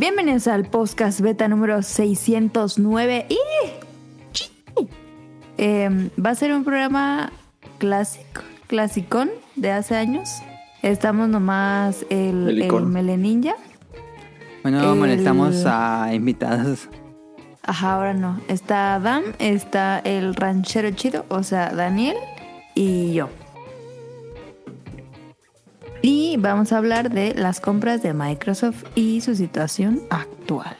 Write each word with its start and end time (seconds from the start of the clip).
Bienvenidos 0.00 0.46
al 0.48 0.64
podcast 0.64 1.20
beta 1.20 1.46
número 1.46 1.82
609 1.82 3.26
y 3.28 3.38
eh, 5.58 6.10
va 6.18 6.30
a 6.30 6.34
ser 6.34 6.54
un 6.54 6.64
programa 6.64 7.30
clásico, 7.76 8.40
clasicón 8.66 9.28
de 9.56 9.72
hace 9.72 9.96
años. 9.96 10.30
Estamos 10.80 11.28
nomás 11.28 12.06
el, 12.08 12.62
el. 12.62 12.86
Meleninja. 12.86 13.56
Bueno, 14.62 14.80
El- 14.94 14.98
molestamos 14.98 15.66
a 15.66 16.14
invitados. 16.14 16.88
Ajá, 17.62 17.92
ahora 17.96 18.14
no. 18.14 18.40
Está 18.48 18.94
Adam, 18.94 19.22
está 19.38 19.98
el 19.98 20.34
ranchero 20.34 20.92
chido, 20.92 21.26
o 21.28 21.42
sea, 21.42 21.74
Daniel 21.74 22.16
y 22.74 23.12
yo. 23.12 23.28
Y 26.02 26.36
vamos 26.38 26.72
a 26.72 26.78
hablar 26.78 27.10
de 27.10 27.34
las 27.34 27.60
compras 27.60 28.02
de 28.02 28.14
Microsoft 28.14 28.84
y 28.94 29.20
su 29.20 29.34
situación 29.34 30.00
actual. 30.10 30.76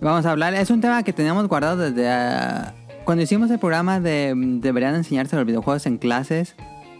Vamos 0.00 0.26
a 0.26 0.30
hablar, 0.32 0.54
es 0.54 0.70
un 0.70 0.80
tema 0.80 1.02
que 1.02 1.12
teníamos 1.12 1.46
guardado 1.46 1.76
desde 1.90 2.08
ah, 2.08 2.74
cuando 3.04 3.22
hicimos 3.22 3.50
el 3.50 3.58
programa 3.58 4.00
de 4.00 4.32
deberían 4.36 4.94
enseñarse 4.94 5.36
los 5.36 5.44
videojuegos 5.46 5.86
en 5.86 5.98
clases. 5.98 6.56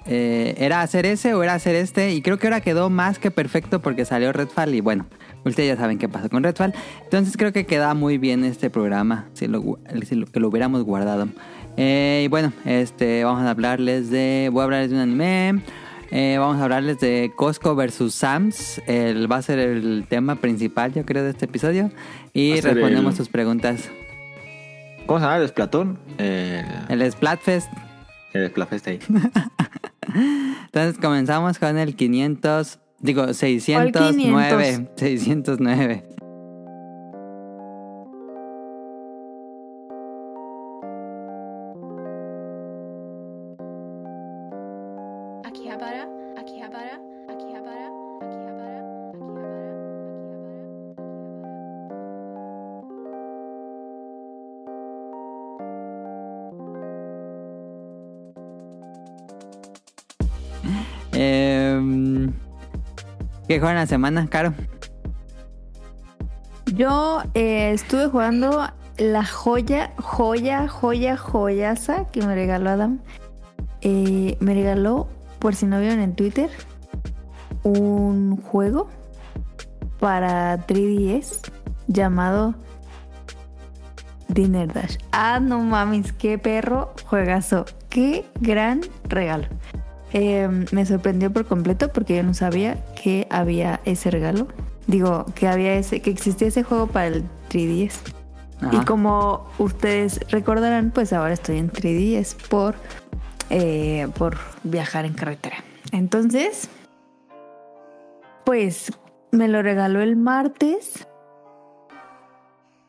Eh, 0.06 0.54
era 0.58 0.80
hacer 0.80 1.06
ese 1.06 1.34
o 1.34 1.42
era 1.42 1.54
hacer 1.54 1.74
este 1.76 2.12
y 2.14 2.22
creo 2.22 2.38
que 2.38 2.46
ahora 2.46 2.60
quedó 2.60 2.88
más 2.88 3.18
que 3.18 3.30
perfecto 3.30 3.80
porque 3.80 4.04
salió 4.04 4.32
Redfall 4.32 4.74
y 4.74 4.80
bueno, 4.80 5.06
ustedes 5.44 5.68
ya 5.68 5.80
saben 5.80 5.98
qué 5.98 6.08
pasó 6.08 6.28
con 6.30 6.42
Redfall. 6.42 6.72
Entonces 7.04 7.36
creo 7.36 7.52
que 7.52 7.66
queda 7.66 7.94
muy 7.94 8.16
bien 8.18 8.44
este 8.44 8.70
programa 8.70 9.28
si 9.34 9.46
lo, 9.46 9.62
gu- 9.62 10.04
si 10.04 10.14
lo- 10.14 10.26
que 10.26 10.40
lo 10.40 10.48
hubiéramos 10.48 10.84
guardado. 10.84 11.28
Eh, 11.76 12.22
y 12.24 12.28
bueno, 12.28 12.52
este 12.64 13.24
vamos 13.24 13.42
a 13.42 13.50
hablarles 13.50 14.10
de, 14.10 14.50
voy 14.52 14.60
a 14.60 14.64
hablarles 14.64 14.90
de 14.90 14.96
un 14.96 15.02
anime. 15.02 15.62
Eh, 16.12 16.36
vamos 16.38 16.58
a 16.60 16.64
hablarles 16.64 16.98
de 16.98 17.32
Costco 17.36 17.74
versus 17.76 18.14
Sams. 18.14 18.80
El, 18.86 19.30
va 19.30 19.36
a 19.36 19.42
ser 19.42 19.58
el 19.58 20.06
tema 20.08 20.36
principal, 20.36 20.92
yo 20.92 21.04
creo, 21.06 21.22
de 21.22 21.30
este 21.30 21.44
episodio. 21.44 21.90
Y 22.32 22.60
respondemos 22.60 23.12
el- 23.14 23.16
sus 23.16 23.28
preguntas. 23.28 23.88
¿Cómo 25.06 25.18
se 25.20 25.24
llama? 25.26 25.38
El 25.38 25.48
Splatón. 25.48 25.98
El, 26.18 26.64
El 26.88 27.12
Splatfest. 27.12 27.68
el 28.32 28.48
Splatfest 28.50 28.86
ahí. 28.88 28.98
Entonces 30.64 30.98
comenzamos 31.00 31.58
con 31.58 31.78
el 31.78 31.94
500, 31.94 32.78
digo 33.00 33.32
609. 33.32 34.88
609. 34.96 36.04
¿Qué 63.50 63.58
juegan 63.58 63.78
la 63.78 63.86
semana, 63.86 64.28
Caro? 64.28 64.54
Yo 66.72 67.20
eh, 67.34 67.72
estuve 67.72 68.06
jugando 68.06 68.68
la 68.96 69.24
joya, 69.24 69.92
joya, 69.98 70.68
joya, 70.68 71.16
joyaza 71.16 72.06
que 72.12 72.24
me 72.24 72.36
regaló 72.36 72.70
Adam. 72.70 73.00
Eh, 73.80 74.36
me 74.38 74.54
regaló, 74.54 75.08
por 75.40 75.56
si 75.56 75.66
no 75.66 75.80
vieron 75.80 75.98
en 75.98 76.14
Twitter, 76.14 76.48
un 77.64 78.36
juego 78.36 78.88
para 79.98 80.64
3DS 80.68 81.50
llamado 81.88 82.54
Dinner 84.28 84.72
Dash. 84.72 84.96
Ah, 85.10 85.40
no 85.40 85.58
mames, 85.58 86.12
qué 86.12 86.38
perro 86.38 86.94
juegazo. 87.04 87.64
Qué 87.88 88.26
gran 88.40 88.82
regalo. 89.08 89.48
Eh, 90.12 90.48
me 90.72 90.86
sorprendió 90.86 91.32
por 91.32 91.46
completo 91.46 91.92
porque 91.92 92.16
yo 92.16 92.22
no 92.22 92.34
sabía 92.34 92.84
que 92.94 93.26
había 93.30 93.80
ese 93.84 94.10
regalo. 94.10 94.48
Digo, 94.86 95.26
que 95.34 95.46
había 95.46 95.74
ese, 95.74 96.00
que 96.00 96.10
existía 96.10 96.48
ese 96.48 96.62
juego 96.62 96.88
para 96.88 97.06
el 97.08 97.24
3DS. 97.48 97.92
Ajá. 98.60 98.70
Y 98.76 98.84
como 98.84 99.48
ustedes 99.58 100.20
recordarán, 100.30 100.90
pues 100.90 101.12
ahora 101.12 101.32
estoy 101.32 101.58
en 101.58 101.70
3DS 101.70 102.34
por, 102.48 102.74
eh, 103.50 104.08
por 104.18 104.36
viajar 104.64 105.04
en 105.04 105.14
carretera. 105.14 105.64
Entonces, 105.92 106.68
pues 108.44 108.92
me 109.30 109.48
lo 109.48 109.62
regaló 109.62 110.00
el 110.00 110.16
martes. 110.16 111.06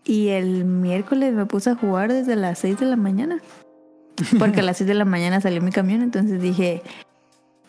Y 0.03 0.29
el 0.29 0.65
miércoles 0.65 1.33
me 1.33 1.45
puse 1.45 1.69
a 1.69 1.75
jugar 1.75 2.11
desde 2.11 2.35
las 2.35 2.57
6 2.59 2.79
de 2.79 2.85
la 2.87 2.95
mañana. 2.95 3.39
Porque 4.39 4.61
a 4.61 4.63
las 4.63 4.77
6 4.77 4.87
de 4.87 4.95
la 4.95 5.05
mañana 5.05 5.39
salió 5.39 5.61
mi 5.61 5.71
camión, 5.71 6.01
entonces 6.01 6.41
dije, 6.41 6.81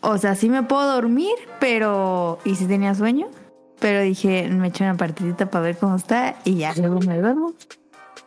o 0.02 0.18
sea, 0.18 0.34
sí 0.34 0.48
me 0.48 0.62
puedo 0.64 0.94
dormir, 0.94 1.34
pero... 1.60 2.38
Y 2.44 2.56
si 2.56 2.66
tenía 2.66 2.94
sueño, 2.94 3.28
pero 3.78 4.02
dije, 4.02 4.48
me 4.48 4.68
eché 4.68 4.84
una 4.84 4.96
partidita 4.96 5.50
para 5.50 5.64
ver 5.64 5.76
cómo 5.76 5.96
está 5.96 6.36
y 6.44 6.56
ya 6.56 6.74
luego 6.74 7.00
me 7.00 7.18
duermo. 7.18 7.54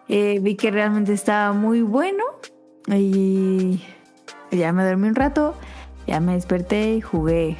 Eh, 0.08 0.40
vi 0.42 0.56
que 0.56 0.72
realmente 0.72 1.14
estaba 1.14 1.52
muy 1.54 1.82
bueno 1.82 2.24
y 2.88 3.82
ya 4.52 4.72
me 4.72 4.86
dormí 4.86 5.08
un 5.08 5.16
rato, 5.16 5.56
ya 6.08 6.20
me 6.20 6.34
desperté 6.34 6.96
y 6.96 7.02
jugué 7.02 7.58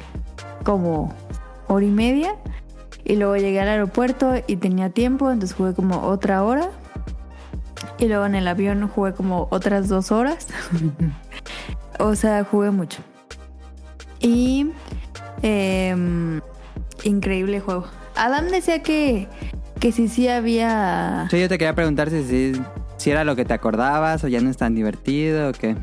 como 0.64 1.14
hora 1.68 1.84
y 1.84 1.90
media. 1.90 2.36
Y 3.04 3.16
luego 3.16 3.36
llegué 3.36 3.60
al 3.60 3.68
aeropuerto 3.68 4.34
y 4.46 4.56
tenía 4.56 4.90
tiempo, 4.90 5.30
entonces 5.30 5.56
jugué 5.56 5.74
como 5.74 6.06
otra 6.08 6.42
hora. 6.42 6.70
Y 7.98 8.06
luego 8.06 8.26
en 8.26 8.34
el 8.34 8.48
avión 8.48 8.88
jugué 8.88 9.12
como 9.12 9.46
otras 9.50 9.88
dos 9.88 10.10
horas. 10.10 10.48
o 11.98 12.14
sea, 12.14 12.44
jugué 12.44 12.70
mucho. 12.70 13.02
Y 14.20 14.68
em, 15.42 16.40
increíble 17.04 17.60
juego. 17.60 17.86
Adam 18.16 18.46
decía 18.48 18.82
que, 18.82 19.28
que 19.80 19.92
sí, 19.92 20.08
sí 20.08 20.28
había... 20.28 21.26
Sí, 21.30 21.40
yo 21.40 21.48
te 21.48 21.58
quería 21.58 21.74
preguntar 21.74 22.10
si, 22.10 22.22
si, 22.24 22.52
si 22.96 23.10
era 23.10 23.24
lo 23.24 23.36
que 23.36 23.44
te 23.44 23.52
acordabas 23.54 24.24
o 24.24 24.28
ya 24.28 24.40
no 24.40 24.48
es 24.50 24.56
tan 24.56 24.74
divertido 24.74 25.50
o 25.50 25.52
qué. 25.52 25.76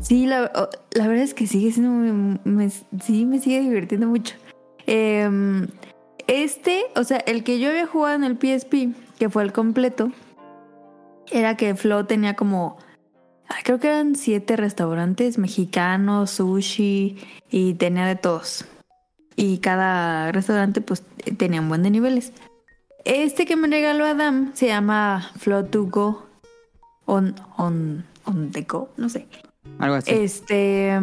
Sí, 0.00 0.26
la, 0.26 0.50
la 0.92 1.06
verdad 1.06 1.22
es 1.22 1.32
que 1.34 1.46
sigue 1.46 1.70
siendo 1.70 2.38
me- 2.44 2.70
sí, 2.70 3.24
me 3.24 3.38
sigue 3.38 3.60
divirtiendo 3.60 4.08
mucho. 4.08 4.34
Em, 4.86 5.68
este, 6.26 6.84
o 6.96 7.04
sea, 7.04 7.18
el 7.18 7.44
que 7.44 7.60
yo 7.60 7.68
había 7.70 7.86
jugado 7.86 8.16
en 8.16 8.24
el 8.24 8.36
PSP, 8.36 8.94
que 9.18 9.28
fue 9.30 9.44
el 9.44 9.52
completo, 9.52 10.10
era 11.30 11.56
que 11.56 11.76
Flo 11.76 12.04
tenía 12.04 12.34
como, 12.34 12.78
creo 13.64 13.78
que 13.78 13.88
eran 13.88 14.14
siete 14.14 14.56
restaurantes 14.56 15.38
mexicanos, 15.38 16.30
sushi, 16.30 17.16
y 17.50 17.74
tenía 17.74 18.06
de 18.06 18.16
todos. 18.16 18.64
Y 19.36 19.58
cada 19.58 20.30
restaurante 20.32 20.80
pues 20.80 21.02
tenía 21.38 21.60
un 21.60 21.68
buen 21.68 21.82
de 21.82 21.90
niveles. 21.90 22.32
Este 23.04 23.46
que 23.46 23.56
me 23.56 23.68
regaló 23.68 24.04
Adam 24.04 24.52
se 24.54 24.66
llama 24.66 25.30
Flow 25.38 25.64
to 25.64 25.84
Go 25.86 26.26
on, 27.06 27.34
on, 27.56 28.04
on 28.24 28.50
the 28.52 28.62
go, 28.62 28.88
no 28.96 29.08
sé. 29.08 29.26
Algo 29.78 29.96
así. 29.96 30.10
Este. 30.12 30.98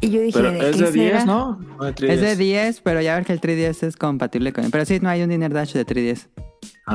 Y 0.00 0.10
yo 0.10 0.20
dije, 0.20 0.38
Pero 0.38 0.52
¿de 0.52 0.70
es 0.70 0.76
qué 0.76 0.82
de 0.82 0.92
10, 0.92 1.12
será? 1.12 1.24
¿no? 1.24 1.60
No 1.78 1.84
de 1.84 1.94
3DS. 1.94 2.10
es 2.10 2.20
de 2.20 2.36
10, 2.36 2.80
pero 2.80 3.00
ya 3.00 3.14
ver 3.14 3.24
que 3.24 3.32
el 3.32 3.40
3DS 3.40 3.86
es 3.86 3.96
compatible 3.96 4.52
con 4.52 4.64
él. 4.64 4.70
Pero 4.72 4.84
sí, 4.84 4.98
no 5.00 5.08
hay 5.08 5.22
un 5.22 5.30
Dinner 5.30 5.52
Dash 5.52 5.72
de 5.72 5.86
3DS. 5.86 6.28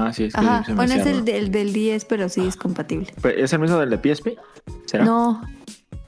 Ah, 0.05 0.13
sí, 0.13 0.25
es 0.25 0.33
que 0.33 0.39
Ajá, 0.39 0.63
se 0.63 0.71
me 0.71 0.75
bueno, 0.77 0.93
es 0.93 1.05
el 1.05 1.25
del, 1.25 1.51
del 1.51 1.73
10, 1.73 2.05
pero 2.05 2.29
sí 2.29 2.45
es 2.45 2.55
compatible. 2.55 3.13
Pero, 3.21 3.43
¿Es 3.43 3.51
el 3.53 3.59
mismo 3.59 3.77
del 3.77 3.89
de 3.89 3.97
PSP? 4.15 4.37
¿Será? 4.85 5.03
No, 5.05 5.41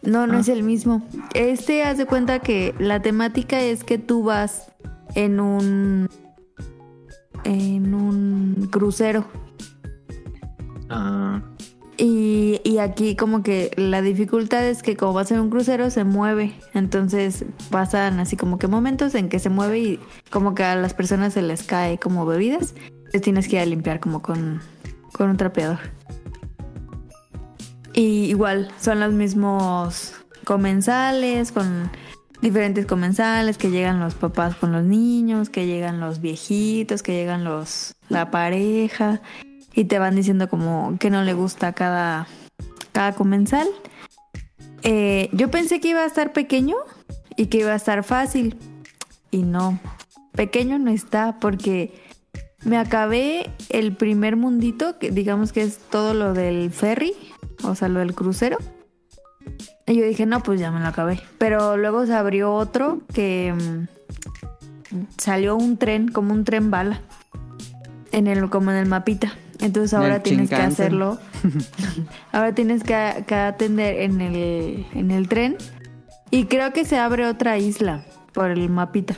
no, 0.03 0.27
no 0.27 0.37
Ah. 0.37 0.39
es 0.41 0.47
el 0.49 0.63
mismo. 0.63 1.05
Este, 1.33 1.83
haz 1.83 1.97
de 1.97 2.05
cuenta 2.05 2.39
que 2.39 2.73
la 2.79 3.01
temática 3.01 3.59
es 3.61 3.83
que 3.83 3.97
tú 3.97 4.23
vas 4.23 4.71
en 5.15 5.39
un. 5.39 6.07
en 7.45 7.93
un 7.93 8.67
crucero. 8.71 9.25
Ah, 10.89 11.41
Y, 11.97 12.61
y 12.63 12.77
aquí 12.77 13.17
como 13.17 13.43
que 13.43 13.71
la 13.75 14.01
dificultad 14.01 14.65
es 14.65 14.83
que 14.83 14.95
como 14.95 15.11
vas 15.13 15.31
en 15.31 15.39
un 15.41 15.49
crucero 15.49 15.89
se 15.89 16.05
mueve. 16.05 16.53
Entonces 16.73 17.43
pasan 17.71 18.19
así 18.21 18.37
como 18.37 18.57
que 18.57 18.67
momentos 18.67 19.15
en 19.15 19.27
que 19.27 19.37
se 19.39 19.49
mueve 19.49 19.79
y 19.79 19.99
como 20.29 20.55
que 20.55 20.63
a 20.63 20.75
las 20.77 20.93
personas 20.93 21.33
se 21.33 21.41
les 21.41 21.63
cae 21.63 21.97
como 21.99 22.25
bebidas. 22.25 22.73
Entonces 23.09 23.21
tienes 23.23 23.47
que 23.47 23.55
ir 23.55 23.61
a 23.63 23.65
limpiar 23.65 23.99
como 23.99 24.21
con, 24.21 24.61
con 25.13 25.31
un 25.31 25.37
trapeador. 25.37 25.79
Y 27.93 28.25
igual 28.25 28.71
son 28.79 28.99
los 28.99 29.13
mismos 29.13 30.13
comensales, 30.43 31.51
con 31.51 31.89
diferentes 32.39 32.85
comensales, 32.85 33.57
que 33.57 33.71
llegan 33.71 33.99
los 33.99 34.13
papás 34.13 34.55
con 34.55 34.71
los 34.71 34.83
niños, 34.83 35.49
que 35.49 35.65
llegan 35.65 35.99
los 35.99 36.21
viejitos, 36.21 37.01
que 37.01 37.13
llegan 37.13 37.43
los 37.43 37.95
la 38.09 38.29
pareja 38.29 39.21
y 39.73 39.85
te 39.85 39.97
van 39.97 40.15
diciendo 40.15 40.49
como 40.49 40.97
que 40.99 41.09
no 41.09 41.23
le 41.23 41.33
gusta 41.33 41.73
cada, 41.73 42.27
cada 42.91 43.13
comensal. 43.13 43.67
Eh, 44.83 45.29
yo 45.33 45.49
pensé 45.49 45.79
que 45.79 45.89
iba 45.89 46.01
a 46.01 46.05
estar 46.05 46.31
pequeño 46.31 46.75
y 47.35 47.47
que 47.47 47.59
iba 47.59 47.71
a 47.71 47.75
estar 47.75 48.03
fácil 48.03 48.55
y 49.31 49.43
no, 49.43 49.79
pequeño 50.33 50.77
no 50.77 50.91
está 50.91 51.39
porque 51.39 51.93
me 52.63 52.77
acabé 52.77 53.49
el 53.69 53.95
primer 53.95 54.35
mundito, 54.35 54.99
que 54.99 55.11
digamos 55.11 55.53
que 55.53 55.61
es 55.61 55.77
todo 55.77 56.13
lo 56.13 56.33
del 56.33 56.71
ferry, 56.71 57.13
o 57.63 57.75
sea, 57.75 57.87
lo 57.87 57.99
del 57.99 58.13
crucero. 58.13 58.57
Y 59.87 59.95
yo 59.95 60.05
dije, 60.05 60.25
no, 60.25 60.41
pues 60.43 60.59
ya 60.59 60.71
me 60.71 60.79
lo 60.79 60.87
acabé. 60.87 61.21
Pero 61.37 61.77
luego 61.77 62.05
se 62.05 62.13
abrió 62.13 62.53
otro 62.53 63.01
que 63.13 63.53
mm, 63.53 64.95
salió 65.17 65.55
un 65.55 65.77
tren, 65.77 66.09
como 66.09 66.33
un 66.33 66.43
tren 66.43 66.69
bala, 66.69 67.01
en 68.11 68.27
el, 68.27 68.49
como 68.49 68.71
en 68.71 68.77
el 68.77 68.87
mapita. 68.87 69.33
Entonces 69.59 69.93
ahora 69.93 70.21
tienes 70.21 70.49
que 70.49 70.55
hacerlo. 70.55 71.17
ahora 72.31 72.53
tienes 72.53 72.83
que, 72.83 73.23
que 73.25 73.35
atender 73.35 74.01
en 74.01 74.21
el, 74.21 74.85
en 74.93 75.11
el 75.11 75.27
tren. 75.27 75.57
Y 76.31 76.45
creo 76.45 76.71
que 76.71 76.85
se 76.85 76.97
abre 76.97 77.25
otra 77.25 77.57
isla 77.57 78.05
por 78.33 78.51
el 78.51 78.69
mapita. 78.69 79.17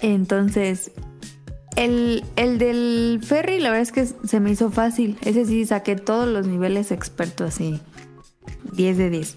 Entonces, 0.00 0.90
el, 1.76 2.24
el 2.36 2.58
del 2.58 3.20
ferry, 3.22 3.58
la 3.60 3.70
verdad 3.70 3.82
es 3.82 3.92
que 3.92 4.06
se 4.06 4.40
me 4.40 4.50
hizo 4.50 4.70
fácil. 4.70 5.16
Ese 5.22 5.44
sí 5.46 5.64
saqué 5.66 5.96
todos 5.96 6.28
los 6.28 6.46
niveles 6.46 6.90
expertos 6.90 7.54
así. 7.54 7.80
10 8.74 8.98
de 8.98 9.10
10. 9.10 9.36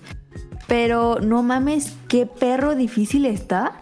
Pero 0.67 1.19
no 1.19 1.43
mames, 1.43 1.93
qué 2.07 2.25
perro 2.25 2.75
difícil 2.75 3.25
está. 3.25 3.81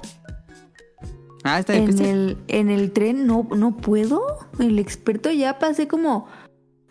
Ah, 1.44 1.60
está 1.60 1.76
En 1.76 1.86
difícil. 1.88 2.06
el, 2.06 2.38
en 2.48 2.70
el 2.70 2.92
tren 2.92 3.26
no, 3.26 3.48
no 3.56 3.78
puedo. 3.78 4.22
El 4.60 4.80
experto 4.80 5.32
ya 5.32 5.60
pasé 5.60 5.88
como. 5.88 6.28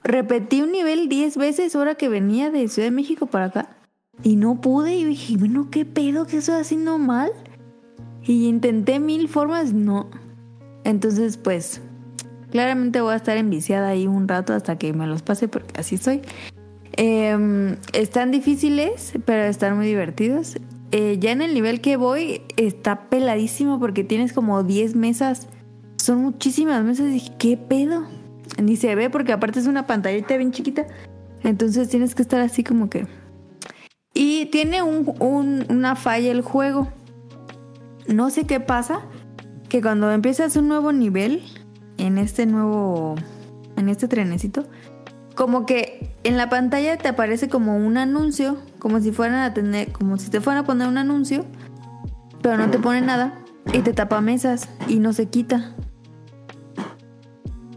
Repetí 0.05 0.63
un 0.63 0.73
nivel 0.73 1.09
10 1.09 1.37
veces 1.37 1.77
ahora 1.77 1.95
que 1.95 2.09
venía 2.09 2.51
de 2.51 2.67
Ciudad 2.69 2.89
de 2.89 2.93
México 2.97 3.27
para 3.27 3.47
acá. 3.47 3.77
Y 4.23 4.37
no 4.37 4.61
pude. 4.61 4.95
Y 4.95 5.05
dije, 5.05 5.37
bueno, 5.37 5.69
¿qué 5.71 5.85
pedo? 5.85 6.27
¿Qué 6.27 6.39
estoy 6.39 6.57
haciendo 6.57 6.99
mal? 6.99 7.31
Y 8.25 8.47
intenté 8.47 8.99
mil 9.01 9.29
formas, 9.29 9.73
no. 9.73 10.11
Entonces, 10.85 11.37
pues. 11.37 11.81
Claramente 12.51 13.01
voy 13.01 13.15
a 13.15 13.17
estar 13.17 13.37
enviciada 13.39 13.89
ahí 13.89 14.07
un 14.07 14.29
rato 14.29 14.53
hasta 14.53 14.77
que 14.77 14.93
me 14.93 15.07
los 15.07 15.23
pase, 15.23 15.49
porque 15.49 15.81
así 15.81 15.97
soy. 15.97 16.21
Em, 16.97 17.77
están 17.95 18.31
difíciles, 18.31 19.15
pero 19.25 19.45
están 19.45 19.77
muy 19.77 19.87
divertidos. 19.87 20.57
Eh, 20.91 21.17
ya 21.19 21.33
en 21.33 21.41
el 21.41 21.55
nivel 21.55 21.81
que 21.81 21.97
voy 21.97 22.43
está 22.59 23.09
peladísimo 23.09 23.81
porque 23.81 24.05
tienes 24.05 24.35
como 24.35 24.63
10 24.65 24.95
mesas. 24.95 25.49
Son 25.97 26.19
muchísimas 26.19 26.85
mesas. 26.85 27.07
Y 27.07 27.13
dije, 27.13 27.33
¿qué 27.39 27.57
pedo? 27.57 28.05
Ni 28.63 28.77
se 28.77 28.95
ve 28.95 29.09
porque 29.09 29.33
aparte 29.33 29.59
es 29.61 29.67
una 29.67 29.87
pantallita 29.87 30.37
bien 30.37 30.53
chiquita. 30.53 30.87
Entonces 31.43 31.89
tienes 31.89 32.15
que 32.15 32.21
estar 32.23 32.41
así 32.41 32.63
como 32.63 32.91
que... 32.91 33.07
Y 34.13 34.47
tiene 34.47 34.83
un- 34.83 35.15
un- 35.21 35.65
una 35.71 35.97
falla 35.97 36.31
el 36.31 36.43
juego. 36.43 36.89
No 38.07 38.29
sé 38.29 38.45
qué 38.45 38.61
pasa. 38.61 39.01
Que 39.73 39.81
cuando 39.81 40.13
empiezas 40.13 40.55
un 40.57 40.69
nuevo 40.69 40.93
nivel, 40.93 41.43
en 41.97 42.19
este 42.19 42.45
nuevo... 42.45 43.15
En 43.75 43.89
este 43.89 44.07
trenecito, 44.07 44.67
como 45.35 45.65
que 45.65 46.15
en 46.25 46.37
la 46.37 46.51
pantalla 46.51 46.99
te 46.99 47.09
aparece 47.09 47.49
como 47.49 47.79
un 47.79 47.97
anuncio, 47.97 48.59
como 48.79 49.01
si 49.01 49.13
fueran 49.13 49.41
a 49.41 49.55
tener, 49.55 49.91
como 49.91 50.19
si 50.19 50.29
te 50.29 50.43
fueran 50.43 50.65
a 50.65 50.67
poner 50.67 50.89
un 50.89 50.99
anuncio, 50.99 51.47
pero 52.43 52.59
no 52.59 52.71
te 52.71 52.79
pone 52.79 53.01
nada 53.01 53.41
y 53.73 53.79
te 53.79 53.95
tapa 53.95 54.21
mesas 54.21 54.69
y 54.89 54.97
no 54.97 55.15
se 55.15 55.31
quita. 55.31 55.75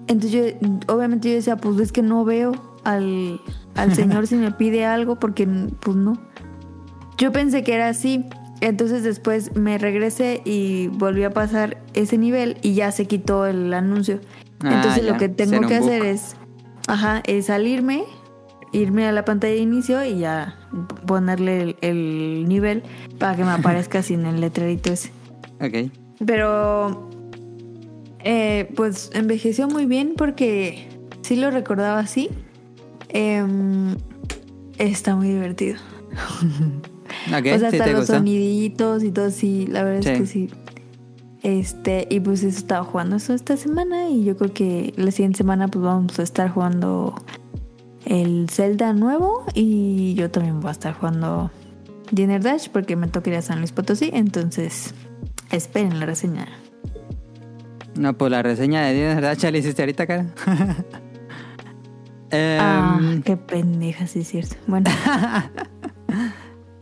Entonces 0.08 0.32
yo, 0.32 0.94
obviamente 0.94 1.30
yo 1.30 1.36
decía, 1.36 1.56
pues 1.56 1.80
es 1.80 1.94
que 1.94 2.02
no 2.02 2.26
veo 2.26 2.52
al, 2.84 3.40
al 3.76 3.96
señor 3.96 4.28
si 4.28 4.36
me 4.36 4.52
pide 4.52 4.86
algo 4.86 5.18
porque 5.18 5.48
pues 5.80 5.96
no. 5.96 6.22
Yo 7.18 7.32
pensé 7.32 7.64
que 7.64 7.74
era 7.74 7.88
así. 7.88 8.26
Entonces 8.62 9.04
después 9.04 9.56
me 9.56 9.78
regresé 9.78 10.42
y 10.46 10.88
volví 10.88 11.24
a 11.24 11.32
pasar 11.32 11.78
ese 11.94 12.18
nivel 12.18 12.58
y 12.62 12.74
ya 12.74 12.92
se 12.92 13.06
quitó 13.06 13.46
el 13.46 13.74
anuncio. 13.74 14.22
Ah, 14.62 14.76
Entonces 14.76 15.04
ya. 15.04 15.12
lo 15.12 15.18
que 15.18 15.30
tengo 15.30 15.68
que 15.68 15.76
hacer 15.76 16.06
es, 16.06 16.36
ajá, 16.88 17.22
es 17.28 17.48
salirme, 17.48 18.04
irme 18.72 19.08
a 19.08 19.12
la 19.12 19.26
pantalla 19.26 19.54
de 19.54 19.60
inicio 19.60 20.04
y 20.06 20.20
ya 20.20 20.58
ponerle 21.06 21.62
el, 21.62 21.76
el 21.82 22.46
nivel 22.48 22.84
para 23.20 23.36
que 23.36 23.44
me 23.44 23.52
aparezca 23.52 24.02
sin 24.04 24.26
el 24.26 24.40
letrerito 24.40 24.92
ese. 24.92 25.12
Ok. 25.62 25.92
Pero, 26.26 27.10
eh, 28.24 28.72
pues 28.76 29.12
envejeció 29.14 29.68
muy 29.68 29.86
bien 29.86 30.14
porque 30.18 30.88
sí 31.22 31.36
lo 31.36 31.52
recordaba 31.52 32.00
así. 32.00 32.30
Em, 33.10 33.96
está 34.78 35.16
muy 35.16 35.28
divertido. 35.28 35.78
O 37.28 37.30
sea, 37.30 37.72
sí 37.72 37.78
hasta 37.78 37.88
los 37.88 38.08
soniditos 38.08 39.04
y 39.04 39.12
todo, 39.12 39.32
sí, 39.32 39.68
la 39.68 39.84
verdad 39.84 40.08
es 40.08 40.20
que 40.20 40.26
sí. 40.28 40.50
Este, 41.44 42.08
y 42.10 42.20
pues 42.22 42.44
eso 42.44 42.58
estaba 42.58 42.84
jugando 42.84 43.18
eso 43.18 43.34
esta 43.34 43.56
semana 43.56 44.10
y 44.10 44.24
yo 44.24 44.36
creo 44.36 44.52
que 44.52 44.94
la 44.98 45.12
siguiente 45.12 45.38
semana 45.38 45.68
pues 45.68 45.86
vamos 45.86 46.18
a 46.18 46.24
estar 46.24 46.50
jugando 46.50 47.14
el 48.06 48.50
Zelda 48.50 48.94
nuevo 48.94 49.46
y 49.54 50.16
yo 50.16 50.32
también 50.32 50.60
voy 50.60 50.70
a 50.70 50.72
estar 50.72 50.94
jugando 50.94 51.52
Dinner 52.12 52.42
Dash 52.42 52.70
porque 52.70 52.96
me 52.96 53.08
toca 53.08 53.30
ir 53.30 53.36
a 53.36 53.42
San 53.44 53.60
Luis 53.60 53.72
Potosí, 53.72 54.10
entonces 54.14 54.96
esperen 55.52 56.00
la 56.00 56.08
reseña. 56.08 56.48
No, 57.96 58.18
pues 58.18 58.32
la 58.32 58.42
reseña 58.42 58.84
de 58.84 58.94
Dinner 58.94 59.22
Dash 59.22 59.44
la 59.44 59.58
hiciste 59.58 59.82
ahorita, 59.84 60.08
cara. 60.08 60.26
Em, 62.32 62.60
ah, 62.60 63.00
qué 63.24 63.38
pendeja, 63.38 64.08
sí 64.08 64.22
es 64.22 64.28
cierto. 64.28 64.56
Bueno, 64.66 64.90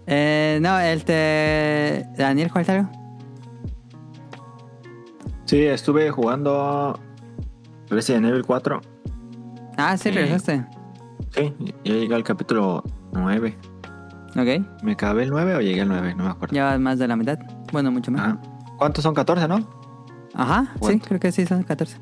eh, 0.08 0.60
no, 0.62 0.80
el 0.80 1.04
te... 1.04 2.06
Daniel, 2.18 2.52
¿cuál 2.52 2.64
es 2.64 2.70
algo? 2.70 2.90
Sí, 5.46 5.64
estuve 5.66 6.10
jugando 6.10 7.00
Resident 7.90 8.26
Evil 8.26 8.44
4. 8.46 8.82
Ah, 9.78 9.98
sí, 9.98 10.12
regresaste. 10.12 10.66
Sí, 11.32 11.54
ya 11.84 11.94
llegué 11.94 12.16
al 12.16 12.24
capítulo 12.24 12.84
9. 13.12 13.58
Ok, 14.36 14.84
¿Me 14.84 14.94
acabé 14.94 15.24
el 15.24 15.30
9 15.30 15.56
o 15.56 15.62
llegué 15.62 15.82
al 15.82 15.90
9? 15.90 16.16
No 16.16 16.24
me 16.24 16.30
acuerdo. 16.32 16.56
ya 16.56 16.78
más 16.80 16.98
de 16.98 17.08
la 17.08 17.16
mitad. 17.16 17.38
Bueno, 17.72 17.92
mucho 17.92 18.12
más. 18.12 18.22
Ajá. 18.22 18.42
¿Cuántos 18.78 19.04
son? 19.04 19.14
14, 19.14 19.48
¿no? 19.48 19.68
Ajá, 20.34 20.74
sí, 20.82 21.00
creo 21.00 21.20
que 21.20 21.32
sí, 21.32 21.46
son 21.46 21.64
14. 21.64 21.98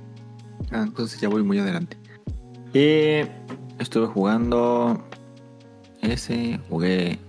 Ah, 0.71 0.83
entonces 0.83 1.19
ya 1.19 1.27
voy 1.27 1.43
muy 1.43 1.59
adelante. 1.59 1.97
Y 2.73 3.27
estuve 3.79 4.07
jugando 4.07 5.03
ese, 6.01 6.59
jugué 6.69 7.19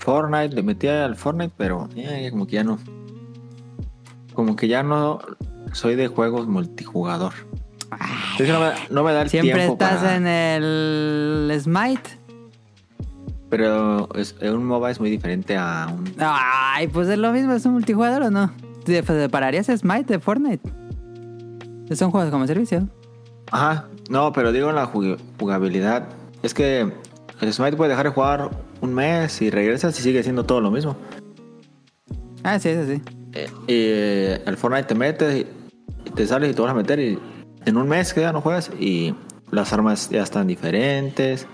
Fortnite, 0.00 0.54
le 0.54 0.62
metí 0.62 0.88
al 0.88 1.14
Fortnite, 1.14 1.52
pero 1.56 1.88
eh, 1.94 2.28
como 2.30 2.46
que 2.46 2.56
ya 2.56 2.64
no. 2.64 2.78
Como 4.34 4.56
que 4.56 4.66
ya 4.68 4.82
no 4.82 5.20
soy 5.72 5.94
de 5.94 6.08
juegos 6.08 6.46
multijugador. 6.48 7.32
Entonces 8.32 8.48
no 8.54 8.60
me, 8.60 8.70
no 8.90 9.04
me 9.04 9.12
da 9.12 9.22
el 9.22 9.28
Siempre 9.30 9.52
tiempo 9.54 9.72
estás 9.74 9.98
para- 10.00 10.16
en 10.16 10.26
el 10.26 11.52
Smite. 11.60 12.18
Pero 13.50 14.08
es, 14.14 14.36
un 14.42 14.64
MOBA 14.64 14.92
es 14.92 15.00
muy 15.00 15.10
diferente 15.10 15.56
a 15.56 15.88
un... 15.92 16.04
Ay, 16.20 16.86
pues 16.86 17.08
es 17.08 17.18
lo 17.18 17.32
mismo, 17.32 17.52
es 17.52 17.66
un 17.66 17.72
multijugador 17.72 18.22
o 18.22 18.30
no. 18.30 18.52
¿Te 18.84 19.02
separarías 19.02 19.66
Smite 19.66 20.04
de 20.14 20.18
Fortnite? 20.20 20.70
Son 21.96 22.12
juegos 22.12 22.30
como 22.30 22.46
servicio. 22.46 22.86
Ajá, 23.50 23.86
no, 24.08 24.32
pero 24.32 24.52
digo 24.52 24.70
en 24.70 24.76
la 24.76 24.86
jug- 24.90 25.18
jugabilidad. 25.40 26.04
Es 26.44 26.54
que 26.54 26.92
el 27.40 27.52
Smite 27.52 27.76
puede 27.76 27.90
dejar 27.90 28.06
de 28.06 28.12
jugar 28.12 28.50
un 28.80 28.94
mes 28.94 29.42
y 29.42 29.50
regresas 29.50 29.98
y 29.98 30.02
sigue 30.02 30.22
siendo 30.22 30.44
todo 30.44 30.60
lo 30.60 30.70
mismo. 30.70 30.96
Ah, 32.42 32.58
sí, 32.58 32.70
eso 32.70 32.86
sí. 32.86 33.02
Eh, 33.32 33.50
y 33.66 33.74
eh, 33.74 34.42
el 34.46 34.56
Fortnite 34.56 34.88
te 34.88 34.94
metes 34.94 35.36
y, 35.36 36.10
te 36.10 36.26
sales 36.26 36.50
y 36.50 36.54
te 36.54 36.62
vas 36.62 36.70
a 36.70 36.74
meter 36.74 36.98
y 36.98 37.18
en 37.66 37.76
un 37.76 37.88
mes 37.88 38.12
que 38.14 38.22
ya 38.22 38.32
no 38.32 38.40
juegas 38.40 38.70
y 38.78 39.14
las 39.50 39.72
armas 39.72 40.08
ya 40.10 40.22
están 40.22 40.46
diferentes, 40.46 41.46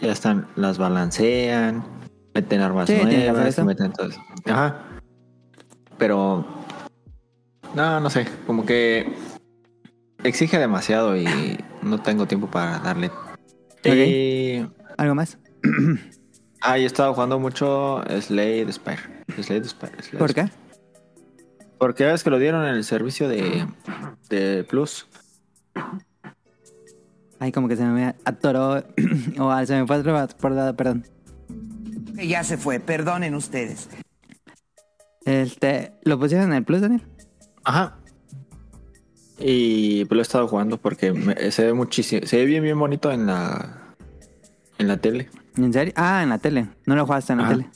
ya 0.00 0.12
están, 0.12 0.46
las 0.56 0.78
balancean, 0.78 1.84
meten 2.34 2.60
armas 2.60 2.88
Sí, 2.88 2.96
nuevas, 3.02 3.58
meten 3.64 3.92
todo 3.92 4.08
eso. 4.08 4.20
Ajá. 4.44 4.82
Pero 5.98 6.44
no, 7.74 8.00
no 8.00 8.10
sé, 8.10 8.26
como 8.46 8.66
que 8.66 9.12
exige 10.22 10.58
demasiado 10.58 11.16
y 11.16 11.26
no 11.82 12.00
tengo 12.02 12.26
tiempo 12.26 12.48
para 12.48 12.78
darle. 12.80 13.10
Y 13.84 14.66
¿Algo 14.96 15.14
más? 15.14 15.38
ah, 16.66 16.78
y 16.78 16.82
he 16.82 16.86
estado 16.86 17.14
jugando 17.14 17.38
mucho 17.38 18.02
Slade 18.20 18.72
Spire. 18.72 19.24
Slade 19.42 19.64
Spire. 19.68 20.02
Slade 20.02 20.18
¿Por 20.18 20.34
qué? 20.34 20.48
Porque 21.78 22.04
ves 22.06 22.24
que 22.24 22.30
lo 22.30 22.38
dieron 22.38 22.64
en 22.66 22.74
el 22.74 22.84
servicio 22.84 23.28
de, 23.28 23.66
de 24.30 24.64
Plus. 24.64 25.06
Ay, 27.38 27.52
como 27.52 27.68
que 27.68 27.76
se 27.76 27.84
me 27.84 28.14
atoró. 28.24 28.82
o 29.38 29.66
se 29.66 29.74
me 29.80 29.86
fue 29.86 29.96
lado, 30.54 30.74
perdón. 30.76 31.06
Que 32.16 32.26
ya 32.28 32.42
se 32.44 32.56
fue, 32.56 32.80
perdonen 32.80 33.34
ustedes. 33.34 33.88
Este, 35.26 35.92
¿Lo 36.02 36.18
pusieron 36.18 36.46
en 36.48 36.54
el 36.54 36.64
Plus, 36.64 36.80
Daniel? 36.80 37.02
Ajá. 37.64 37.98
Y 39.38 40.06
pues 40.06 40.16
lo 40.16 40.20
he 40.20 40.22
estado 40.22 40.48
jugando 40.48 40.78
porque 40.78 41.12
me- 41.12 41.50
se 41.50 41.66
ve 41.66 41.72
muchísimo. 41.74 42.26
Se 42.26 42.38
ve 42.38 42.46
bien, 42.46 42.62
bien 42.62 42.78
bonito 42.78 43.12
en 43.12 43.26
la. 43.26 43.94
En 44.78 44.88
la 44.88 44.96
tele. 44.96 45.28
¿En 45.56 45.72
serio? 45.72 45.92
Ah, 45.96 46.22
en 46.22 46.28
la 46.30 46.38
tele. 46.38 46.68
No 46.86 46.94
lo 46.96 47.06
jugaste 47.06 47.32
en 47.32 47.38
la 47.38 47.44
Ajá. 47.44 47.52
tele. 47.54 47.70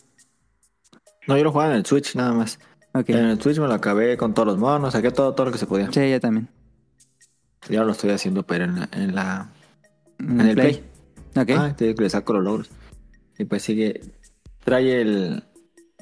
No, 1.26 1.36
yo 1.36 1.44
lo 1.44 1.52
jugaba 1.52 1.70
en 1.72 1.78
el 1.78 1.86
Switch 1.86 2.14
nada 2.16 2.32
más. 2.32 2.58
En 2.94 3.16
el 3.16 3.40
Switch 3.40 3.58
me 3.58 3.66
lo 3.68 3.74
acabé 3.74 4.16
con 4.16 4.34
todos 4.34 4.46
los 4.48 4.58
monos, 4.58 4.92
saqué 4.94 5.10
todo, 5.10 5.34
todo 5.34 5.46
lo 5.46 5.52
que 5.52 5.58
se 5.58 5.66
podía. 5.66 5.90
Sí, 5.92 6.10
yo 6.10 6.20
también. 6.20 6.48
Ya 7.68 7.84
lo 7.84 7.92
estoy 7.92 8.10
haciendo, 8.10 8.42
pero 8.44 8.64
en 8.64 8.80
la, 8.80 8.88
en, 8.92 9.14
la- 9.14 9.48
En 10.18 10.40
en 10.40 10.46
el 10.48 10.54
Play. 10.54 10.84
Ok. 11.36 11.50
Ah, 11.56 11.74
te 11.76 11.94
le 11.94 12.10
saco 12.10 12.32
los 12.32 12.42
logros. 12.44 12.70
Y 13.38 13.44
pues 13.44 13.62
sigue. 13.62 14.00
Trae 14.64 15.00
el, 15.00 15.44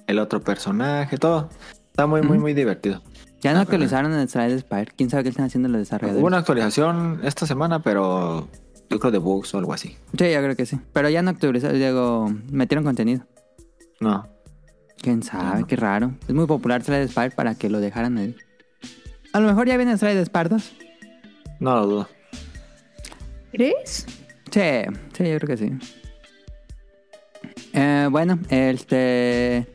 el 0.07 0.19
otro 0.19 0.41
personaje, 0.41 1.19
todo. 1.19 1.51
Está 1.91 2.07
muy, 2.07 2.23
muy, 2.23 2.39
muy 2.39 2.55
divertido. 2.55 3.03
ya 3.41 3.53
no 3.53 3.61
actualizaron 3.61 4.13
el 4.15 4.29
Slide 4.29 4.59
Spire. 4.61 4.93
¿Quién 4.97 5.11
sabe 5.11 5.25
qué 5.25 5.29
están 5.29 5.47
haciendo 5.47 5.69
los 5.69 5.81
desarrolladores? 5.81 6.21
Hubo 6.21 6.27
una 6.29 6.39
actualización 6.39 7.21
esta 7.23 7.47
semana, 7.47 7.83
pero 7.83 8.49
yo 8.91 8.99
creo 8.99 9.11
de 9.11 9.19
bugs 9.19 9.55
o 9.55 9.59
algo 9.59 9.73
así. 9.73 9.97
Sí, 10.17 10.33
yo 10.33 10.43
creo 10.43 10.57
que 10.57 10.67
sí. 10.67 10.79
Pero 10.93 11.09
ya 11.09 11.23
no 11.23 11.31
actualizaron, 11.31 11.79
digo, 11.79 12.33
metieron 12.51 12.85
contenido. 12.85 13.27
No. 14.01 14.29
¿Quién 15.01 15.23
sabe? 15.23 15.61
No. 15.61 15.67
Qué 15.67 15.77
raro. 15.77 16.13
Es 16.27 16.35
muy 16.35 16.47
popular 16.47 16.83
Slide 16.83 17.09
Spire 17.09 17.31
para 17.31 17.55
que 17.55 17.69
lo 17.69 17.81
dejaran 17.81 18.19
ahí. 18.19 18.37
A 19.33 19.41
lo 19.41 19.49
mejor 19.49 19.69
ya 19.69 19.77
viene 19.77 19.97
Slide 19.97 20.25
Spire 20.25 20.49
2. 20.49 20.73
No 21.61 21.75
lo 21.75 21.87
dudo. 21.87 22.09
¿Crees? 23.53 24.07
Sí, 24.51 24.61
sí, 25.13 25.31
yo 25.31 25.39
creo 25.39 25.47
que 25.47 25.57
sí. 25.57 25.73
Eh, 27.73 28.09
bueno, 28.11 28.39
este. 28.49 29.67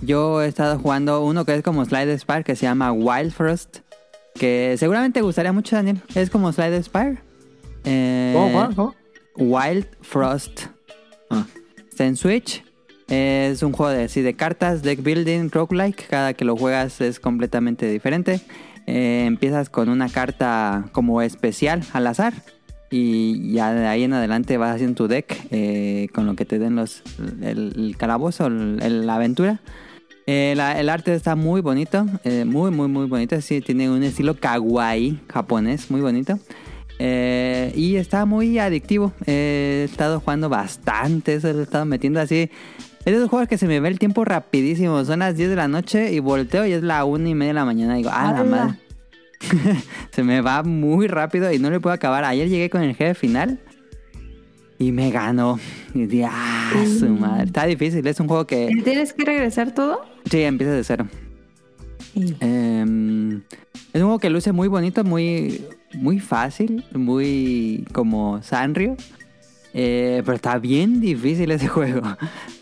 Yo 0.00 0.42
he 0.42 0.46
estado 0.46 0.78
jugando 0.78 1.24
uno 1.24 1.44
que 1.44 1.54
es 1.54 1.62
como 1.62 1.84
Slide 1.84 2.18
Spire 2.18 2.44
que 2.44 2.54
se 2.54 2.66
llama 2.66 2.92
Wild 2.92 3.32
Frost. 3.32 3.78
Que 4.34 4.76
seguramente 4.78 5.18
te 5.18 5.24
gustaría 5.24 5.52
mucho, 5.52 5.74
Daniel. 5.74 6.00
Es 6.14 6.30
como 6.30 6.52
Slide 6.52 6.82
Spire. 6.82 7.27
Eh, 7.84 8.32
¿Cómo, 8.34 8.50
Juan? 8.50 8.74
¿Cómo? 8.74 8.94
Wild 9.36 9.86
Frost. 10.00 10.62
Ah, 11.30 11.46
Está 11.88 12.06
en 12.06 12.16
Switch. 12.16 12.64
Es 13.08 13.62
un 13.62 13.72
juego 13.72 13.90
de, 13.92 14.04
así, 14.04 14.20
de 14.20 14.34
cartas, 14.34 14.82
deck 14.82 15.02
building, 15.02 15.48
roguelike. 15.50 16.06
Cada 16.08 16.34
que 16.34 16.44
lo 16.44 16.56
juegas 16.56 17.00
es 17.00 17.20
completamente 17.20 17.88
diferente. 17.90 18.40
Eh, 18.86 19.24
empiezas 19.26 19.70
con 19.70 19.88
una 19.88 20.08
carta 20.08 20.88
como 20.92 21.22
especial 21.22 21.82
al 21.92 22.06
azar. 22.06 22.34
Y 22.90 23.52
ya 23.52 23.72
de 23.74 23.86
ahí 23.86 24.04
en 24.04 24.14
adelante 24.14 24.56
vas 24.56 24.74
haciendo 24.74 24.94
tu 24.94 25.08
deck 25.08 25.36
eh, 25.50 26.08
con 26.14 26.24
lo 26.26 26.34
que 26.36 26.44
te 26.46 26.58
den 26.58 26.74
los 26.76 27.02
el, 27.42 27.74
el 27.76 27.96
calabozo, 27.98 28.46
el- 28.46 28.78
el- 28.82 29.06
la 29.06 29.16
aventura. 29.16 29.60
Eh, 30.26 30.54
la- 30.56 30.78
el 30.78 30.88
arte 30.90 31.14
está 31.14 31.34
muy 31.36 31.60
bonito, 31.62 32.06
muy, 32.46 32.70
muy, 32.70 32.88
muy 32.88 33.06
bonito. 33.06 33.38
Sí, 33.42 33.60
tiene 33.62 33.90
un 33.90 34.02
estilo 34.02 34.34
kawaii 34.36 35.20
japonés, 35.32 35.90
muy 35.90 36.00
bonito. 36.02 36.38
Eh, 36.98 37.72
y 37.76 37.96
está 37.96 38.24
muy 38.24 38.58
adictivo. 38.58 39.12
Eh, 39.26 39.80
he 39.82 39.84
estado 39.90 40.20
jugando 40.20 40.48
bastante, 40.48 41.34
eso 41.34 41.52
lo 41.52 41.60
he 41.60 41.62
estado 41.62 41.84
metiendo 41.84 42.20
así. 42.20 42.50
Es 43.00 43.12
de 43.12 43.12
esos 43.12 43.30
juegos 43.30 43.48
que 43.48 43.56
se 43.56 43.66
me 43.66 43.80
ve 43.80 43.88
el 43.88 43.98
tiempo 43.98 44.24
rapidísimo. 44.24 45.04
Son 45.04 45.20
las 45.20 45.36
10 45.36 45.50
de 45.50 45.56
la 45.56 45.68
noche 45.68 46.12
y 46.12 46.18
volteo 46.18 46.66
y 46.66 46.72
es 46.72 46.82
la 46.82 47.04
1 47.04 47.28
y 47.28 47.34
media 47.34 47.50
de 47.50 47.54
la 47.54 47.64
mañana. 47.64 47.94
Y 47.94 48.02
digo, 48.02 48.10
ah, 48.12 48.32
la 48.32 48.44
madre. 48.44 48.74
se 50.10 50.24
me 50.24 50.40
va 50.40 50.62
muy 50.62 51.06
rápido 51.06 51.52
y 51.52 51.58
no 51.58 51.70
le 51.70 51.80
puedo 51.80 51.94
acabar. 51.94 52.24
Ayer 52.24 52.48
llegué 52.48 52.68
con 52.68 52.82
el 52.82 52.94
jefe 52.94 53.14
final 53.14 53.60
y 54.78 54.92
me 54.92 55.10
ganó. 55.10 55.58
Y 55.94 56.06
dije, 56.06 56.26
ah, 56.30 56.72
su 56.98 57.08
madre. 57.08 57.44
Está 57.44 57.66
difícil, 57.66 58.06
es 58.06 58.20
un 58.20 58.28
juego 58.28 58.46
que... 58.46 58.68
¿Tienes 58.84 59.12
que 59.12 59.24
regresar 59.24 59.72
todo? 59.72 60.00
Sí, 60.30 60.42
empieza 60.42 60.72
de 60.72 60.84
cero. 60.84 61.08
Sí. 62.14 62.36
Em, 62.40 63.42
es 63.92 64.00
un 64.00 64.02
juego 64.02 64.18
que 64.18 64.30
luce 64.30 64.52
muy 64.52 64.68
bonito, 64.68 65.04
muy, 65.04 65.64
muy 65.94 66.20
fácil, 66.20 66.84
muy 66.92 67.86
como 67.92 68.42
Sanrio. 68.42 68.96
Eh, 69.74 70.22
pero 70.24 70.34
está 70.34 70.58
bien 70.58 71.00
difícil 71.00 71.50
ese 71.50 71.68
juego. 71.68 72.02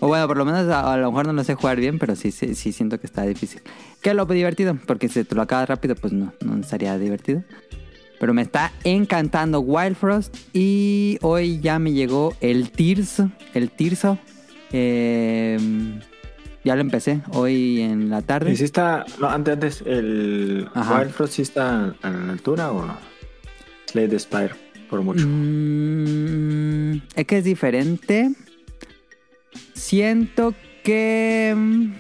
O 0.01 0.09
bueno, 0.09 0.27
por 0.27 0.37
lo 0.37 0.45
menos 0.45 0.69
a, 0.69 0.93
a 0.93 0.97
lo 0.97 1.11
mejor 1.11 1.27
no 1.27 1.33
lo 1.33 1.45
sé 1.45 1.55
jugar 1.55 1.79
bien, 1.79 1.99
pero 1.99 2.17
sí, 2.17 2.31
sí, 2.31 2.55
sí 2.55 2.73
siento 2.73 2.99
que 2.99 3.07
está 3.07 3.23
difícil. 3.23 3.63
Que 4.03 4.11
es 4.11 4.17
lo 4.17 4.27
divertido, 4.27 4.77
porque 4.87 5.09
si 5.09 5.25
te 5.25 5.35
lo 5.35 5.43
acabas 5.43 5.69
rápido, 5.69 5.95
pues 5.95 6.13
no, 6.13 6.33
no 6.45 6.57
estaría 6.59 6.99
divertido. 6.99 7.43
Pero 8.19 8.35
me 8.35 8.43
está 8.43 8.73
encantando 8.85 9.61
Wild 9.61 9.97
Frost. 9.97 10.37
Y 10.53 11.19
hoy 11.23 11.61
ya 11.61 11.79
me 11.79 11.93
llegó 11.93 12.35
el 12.41 12.71
Tirso. 12.71 13.31
El 13.55 13.71
Tirso. 13.71 14.19
Em, 14.73 16.01
ya 16.65 16.75
lo 16.75 16.81
empecé 16.81 17.21
hoy 17.33 17.83
en 17.83 18.11
la 18.11 18.23
tarde. 18.23 18.53
¿Y 18.53 18.57
si 18.57 18.65
está, 18.65 19.05
no, 19.21 19.29
antes, 19.29 19.55
antes, 19.55 19.83
el 19.87 20.69
Ajá. 20.75 21.01
Wild 21.01 21.13
Frost 21.13 21.35
sí 21.35 21.43
está 21.43 21.95
a 22.03 22.11
la 22.11 22.33
altura 22.33 22.73
o 22.73 22.87
no? 22.87 23.16
Slade 23.87 24.19
Spire, 24.19 24.51
por 24.91 25.03
mucho. 25.03 25.27
Mm, 25.29 27.03
es 27.15 27.27
que 27.27 27.39
es 27.39 27.45
diferente. 27.45 28.31
Siento 29.75 30.55
que. 30.83 31.55
mm, 31.57 31.93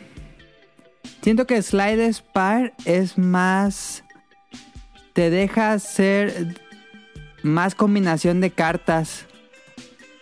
Siento 1.22 1.46
que 1.46 1.60
Slide 1.60 2.12
Spire 2.12 2.72
es 2.84 3.18
más. 3.18 4.04
Te 5.12 5.28
deja 5.30 5.72
hacer 5.72 6.54
más 7.42 7.74
combinación 7.74 8.40
de 8.40 8.50
cartas. 8.50 9.26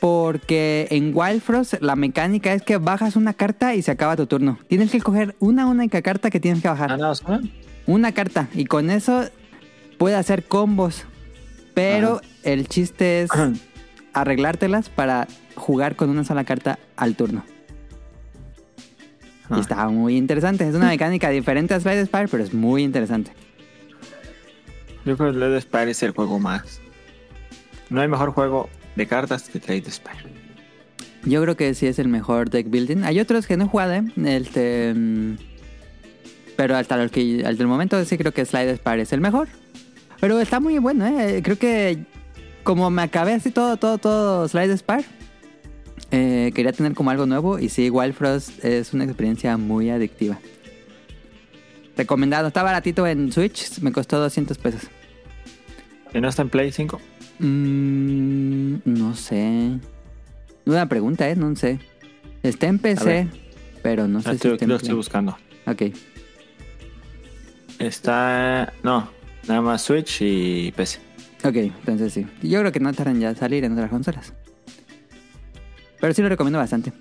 Porque 0.00 0.86
en 0.90 1.12
Wild 1.14 1.40
Frost 1.40 1.74
la 1.80 1.96
mecánica 1.96 2.52
es 2.52 2.62
que 2.62 2.76
bajas 2.76 3.16
una 3.16 3.32
carta 3.32 3.74
y 3.74 3.82
se 3.82 3.90
acaba 3.90 4.16
tu 4.16 4.26
turno. 4.26 4.58
Tienes 4.68 4.90
que 4.90 5.00
coger 5.00 5.34
una 5.40 5.66
única 5.66 6.02
carta 6.02 6.30
que 6.30 6.40
tienes 6.40 6.62
que 6.62 6.68
bajar. 6.68 6.98
Ah. 7.02 7.40
Una 7.86 8.12
carta. 8.12 8.48
Y 8.54 8.66
con 8.66 8.90
eso 8.90 9.24
puede 9.98 10.16
hacer 10.16 10.44
combos. 10.44 11.06
Pero 11.74 12.16
Ajá. 12.16 12.20
el 12.44 12.68
chiste 12.68 13.22
es 13.22 13.30
arreglártelas 14.12 14.88
para 14.88 15.26
jugar 15.56 15.96
con 15.96 16.08
una 16.08 16.24
sola 16.24 16.44
carta 16.44 16.78
al 16.96 17.16
turno. 17.16 17.44
Ah. 19.50 19.56
Y 19.56 19.60
está 19.60 19.88
muy 19.88 20.16
interesante. 20.16 20.66
Es 20.68 20.74
una 20.74 20.86
mecánica 20.88 21.30
diferente 21.30 21.74
a 21.74 21.80
Slide 21.80 22.06
Spire, 22.06 22.28
pero 22.28 22.42
es 22.42 22.54
muy 22.54 22.82
interesante. 22.82 23.32
Yo 25.04 25.16
creo 25.16 25.32
que 25.32 25.38
Slade 25.38 25.60
Spire 25.60 25.90
es 25.90 26.02
el 26.02 26.12
juego 26.12 26.38
más. 26.38 26.80
No 27.90 28.00
hay 28.00 28.08
mejor 28.08 28.30
juego 28.30 28.70
de 28.96 29.06
cartas 29.06 29.48
que 29.50 29.60
Slade 29.60 29.90
Spire. 29.90 30.32
Yo 31.24 31.42
creo 31.42 31.56
que 31.56 31.74
sí 31.74 31.86
es 31.86 31.98
el 31.98 32.08
mejor 32.08 32.50
deck 32.50 32.68
building. 32.70 33.04
Hay 33.04 33.20
otros 33.20 33.46
que 33.46 33.56
no 33.56 33.64
he 33.64 33.68
jugado, 33.68 33.94
¿eh? 33.94 34.04
Este, 34.24 34.92
mm, 34.94 35.36
pero 36.56 36.76
hasta 36.76 37.02
el, 37.02 37.10
que, 37.10 37.44
hasta 37.46 37.62
el 37.62 37.68
momento 37.68 38.02
sí 38.04 38.16
creo 38.16 38.32
que 38.32 38.44
Slide 38.44 38.76
Spire 38.76 39.02
es 39.02 39.12
el 39.12 39.20
mejor. 39.20 39.48
Pero 40.20 40.40
está 40.40 40.60
muy 40.60 40.78
bueno, 40.78 41.06
¿eh? 41.06 41.40
Creo 41.42 41.58
que 41.58 41.98
como 42.62 42.88
me 42.90 43.02
acabé 43.02 43.32
así 43.34 43.50
todo, 43.50 43.76
todo, 43.76 43.98
todo 43.98 44.48
Slide 44.48 44.76
Spire, 44.78 45.04
eh, 46.10 46.50
quería 46.54 46.72
tener 46.72 46.94
como 46.94 47.10
algo 47.10 47.26
nuevo. 47.26 47.58
Y 47.58 47.68
sí, 47.68 47.90
Wild 47.90 48.14
Frost 48.14 48.64
es 48.64 48.92
una 48.94 49.04
experiencia 49.04 49.56
muy 49.56 49.90
adictiva. 49.90 50.38
Recomendado. 51.96 52.48
Está 52.48 52.62
baratito 52.62 53.06
en 53.06 53.30
Switch. 53.32 53.78
Me 53.80 53.92
costó 53.92 54.18
200 54.18 54.56
pesos. 54.58 54.82
¿Y 56.12 56.20
no 56.20 56.28
está 56.28 56.42
en 56.42 56.48
Play 56.48 56.72
5? 56.72 57.00
Mm, 57.38 58.76
no 58.84 59.14
sé. 59.14 59.78
Una 60.64 60.88
pregunta, 60.88 61.28
¿eh? 61.28 61.36
No 61.36 61.54
sé. 61.56 61.78
Está 62.42 62.66
en 62.68 62.78
PC, 62.78 63.28
pero 63.82 64.06
no 64.08 64.20
sé 64.22 64.28
Ah, 64.28 64.32
si 64.32 64.36
estoy- 64.36 64.52
está 64.52 64.64
en 64.64 64.70
lo 64.70 64.76
estoy 64.76 64.94
buscando. 64.94 65.36
Ok. 65.66 65.82
Está. 67.78 68.72
No, 68.82 69.08
nada 69.48 69.60
más 69.60 69.82
Switch 69.82 70.18
y 70.20 70.72
PC. 70.72 70.98
Ok, 71.44 71.56
entonces 71.56 72.12
sí. 72.12 72.26
Yo 72.42 72.60
creo 72.60 72.72
que 72.72 72.80
no 72.80 72.92
tardan 72.92 73.20
ya 73.20 73.34
salir 73.34 73.64
en 73.64 73.72
otras 73.72 73.90
consolas. 73.90 74.32
Pero 76.00 76.12
sí 76.14 76.22
lo 76.22 76.28
recomiendo 76.28 76.58
bastante. 76.58 76.92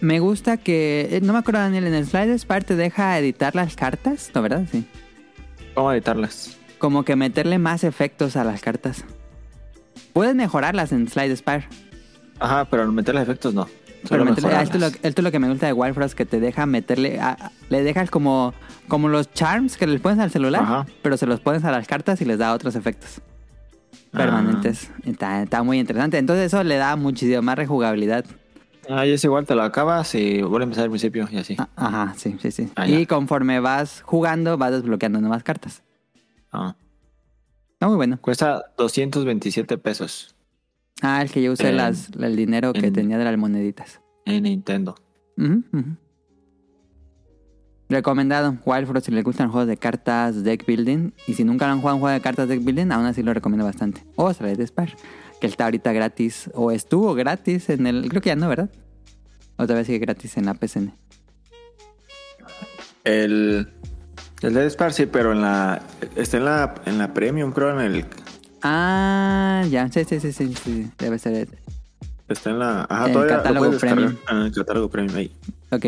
Me 0.00 0.20
gusta 0.20 0.56
que... 0.58 1.08
eh, 1.10 1.20
No 1.22 1.32
me 1.32 1.38
acuerdo, 1.38 1.60
Daniel, 1.60 1.86
en 1.86 1.94
el 1.94 2.06
Slide 2.06 2.38
Spire 2.38 2.60
te 2.62 2.76
deja 2.76 3.18
editar 3.18 3.54
las 3.54 3.76
cartas, 3.76 4.30
¿no, 4.34 4.42
verdad? 4.42 4.64
Sí. 4.70 4.84
¿Cómo 5.74 5.92
editarlas? 5.92 6.56
Como 6.78 7.04
que 7.04 7.16
meterle 7.16 7.58
más 7.58 7.82
efectos 7.84 8.36
a 8.36 8.44
las 8.44 8.60
cartas. 8.60 9.04
Puedes 10.12 10.34
mejorarlas 10.34 10.92
en 10.92 11.08
Slide 11.08 11.34
Spire. 11.36 11.66
Ajá, 12.38 12.66
pero 12.70 12.82
al 12.82 12.92
meterle 12.92 13.22
efectos 13.22 13.54
no. 13.54 13.66
Pero 14.08 14.24
meterle- 14.24 14.54
ah, 14.54 14.62
esto, 14.62 14.76
es 14.76 14.80
lo, 14.80 14.86
esto 14.88 15.08
es 15.08 15.22
lo 15.22 15.30
que 15.32 15.38
me 15.38 15.48
gusta 15.48 15.66
de 15.66 15.72
Wild 15.72 15.94
Frost, 15.94 16.14
que 16.14 16.26
te 16.26 16.40
deja 16.40 16.66
meterle... 16.66 17.20
a- 17.20 17.50
le 17.68 17.82
dejas 17.82 18.10
como, 18.10 18.54
como 18.88 19.08
los 19.08 19.32
charms 19.32 19.76
que 19.76 19.86
les 19.86 20.00
pones 20.00 20.18
al 20.18 20.30
celular, 20.30 20.62
Ajá. 20.62 20.86
pero 21.02 21.16
se 21.16 21.26
los 21.26 21.40
pones 21.40 21.64
a 21.64 21.70
las 21.70 21.86
cartas 21.86 22.20
y 22.20 22.24
les 22.24 22.38
da 22.38 22.52
otros 22.52 22.74
efectos. 22.76 23.20
Ah. 24.12 24.18
permanentes. 24.18 24.90
Está, 25.04 25.42
está 25.42 25.62
muy 25.62 25.78
interesante. 25.78 26.16
Entonces 26.18 26.46
eso 26.46 26.62
le 26.62 26.76
da 26.76 26.96
muchísima 26.96 27.42
más 27.42 27.56
rejugabilidad. 27.56 28.24
Ah, 28.88 29.04
y 29.04 29.10
es 29.10 29.24
igual, 29.24 29.44
te 29.46 29.54
lo 29.56 29.62
acabas 29.62 30.14
y 30.14 30.42
vuelve 30.42 30.62
a 30.62 30.66
empezar 30.66 30.84
al 30.84 30.90
principio 30.90 31.28
y 31.30 31.38
así. 31.38 31.56
Ah, 31.58 31.68
Ajá, 31.74 32.14
sí, 32.16 32.36
sí, 32.40 32.52
sí. 32.52 32.70
Ah, 32.76 32.86
y 32.86 33.00
ya. 33.00 33.06
conforme 33.06 33.58
vas 33.60 34.00
jugando, 34.02 34.56
vas 34.58 34.70
desbloqueando 34.70 35.20
nuevas 35.20 35.42
cartas. 35.42 35.82
Ah. 36.52 36.76
Está 37.72 37.88
muy 37.88 37.96
bueno. 37.96 38.16
Cuesta 38.22 38.66
227 38.78 39.76
pesos 39.76 40.35
Ah, 41.02 41.22
el 41.22 41.30
que 41.30 41.42
yo 41.42 41.52
usé 41.52 41.68
En- 41.70 41.76
las, 41.76 42.10
el 42.18 42.36
dinero 42.36 42.72
que 42.72 42.86
en- 42.86 42.92
tenía 42.92 43.18
de 43.18 43.24
las 43.24 43.36
moneditas. 43.36 44.00
en 44.24 44.42
Nintendo. 44.44 44.94
Ujú, 45.38 45.62
ujú. 45.72 45.96
Recomendado. 47.88 48.56
Wild 48.64 48.86
Frost 48.88 49.06
si 49.06 49.12
les 49.12 49.22
gustan 49.22 49.50
juegos 49.50 49.68
de 49.68 49.76
cartas, 49.76 50.42
deck 50.42 50.66
building. 50.66 51.12
Y 51.28 51.34
si 51.34 51.44
nunca 51.44 51.66
lo 51.66 51.72
han 51.74 51.80
jugado 51.80 51.96
un 51.96 52.00
juego 52.00 52.14
de 52.14 52.20
cartas, 52.20 52.48
deck 52.48 52.64
building, 52.64 52.90
aún 52.90 53.06
así 53.06 53.22
lo 53.22 53.32
recomiendo 53.32 53.64
bastante. 53.64 54.04
O 54.16 54.32
Slade 54.32 54.66
Spire, 54.66 54.94
que 55.40 55.46
está 55.46 55.64
ahorita 55.66 55.92
gratis. 55.92 56.50
O 56.54 56.72
estuvo 56.72 57.14
gratis 57.14 57.68
en 57.70 57.86
el... 57.86 58.08
Creo 58.08 58.20
que 58.22 58.30
ya 58.30 58.36
no, 58.36 58.48
¿verdad? 58.48 58.70
Otra 59.56 59.76
vez 59.76 59.86
sigue 59.86 59.98
gratis 60.00 60.36
en 60.36 60.46
la 60.46 60.54
PCN. 60.54 60.94
El 63.04 63.68
El 64.42 64.54
Dead 64.54 64.66
Spark 64.68 64.92
sí, 64.92 65.06
pero 65.06 65.32
en 65.32 65.40
la. 65.42 65.80
Está 66.16 66.38
en 66.38 66.44
la, 66.44 66.74
en 66.86 66.98
la 66.98 67.14
Premium, 67.14 67.52
creo, 67.52 67.70
en 67.70 67.80
el. 67.80 68.04
Ah, 68.62 69.64
ya. 69.68 69.90
Sí, 69.90 70.04
sí, 70.04 70.20
sí, 70.20 70.32
sí. 70.32 70.54
sí. 70.54 70.90
Debe 70.98 71.18
ser. 71.18 71.48
Está 72.28 72.50
en 72.50 72.58
la. 72.58 72.86
Ajá, 72.88 73.06
El 73.06 73.12
todavía 73.12 73.36
lo 73.36 73.42
catálogo 73.42 73.78
premium. 73.78 74.16
Ah, 74.26 74.44
el 74.46 74.52
catálogo 74.52 74.90
premium 74.90 75.16
ahí. 75.16 75.32
Ok. 75.70 75.86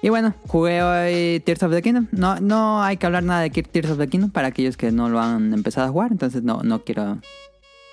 Y 0.00 0.10
bueno, 0.10 0.32
jugué 0.46 0.82
hoy 0.82 1.40
Tears 1.40 1.62
of 1.64 1.72
the 1.72 1.82
Kingdom. 1.82 2.06
No, 2.12 2.38
no 2.40 2.82
hay 2.82 2.96
que 2.96 3.06
hablar 3.06 3.24
nada 3.24 3.40
de 3.40 3.50
Tears 3.50 3.90
of 3.90 3.98
the 3.98 4.06
Kingdom 4.08 4.30
para 4.30 4.48
aquellos 4.48 4.76
que 4.76 4.92
no 4.92 5.08
lo 5.08 5.20
han 5.20 5.52
empezado 5.52 5.88
a 5.88 5.90
jugar. 5.90 6.12
Entonces 6.12 6.42
no, 6.44 6.62
no 6.62 6.84
quiero 6.84 7.18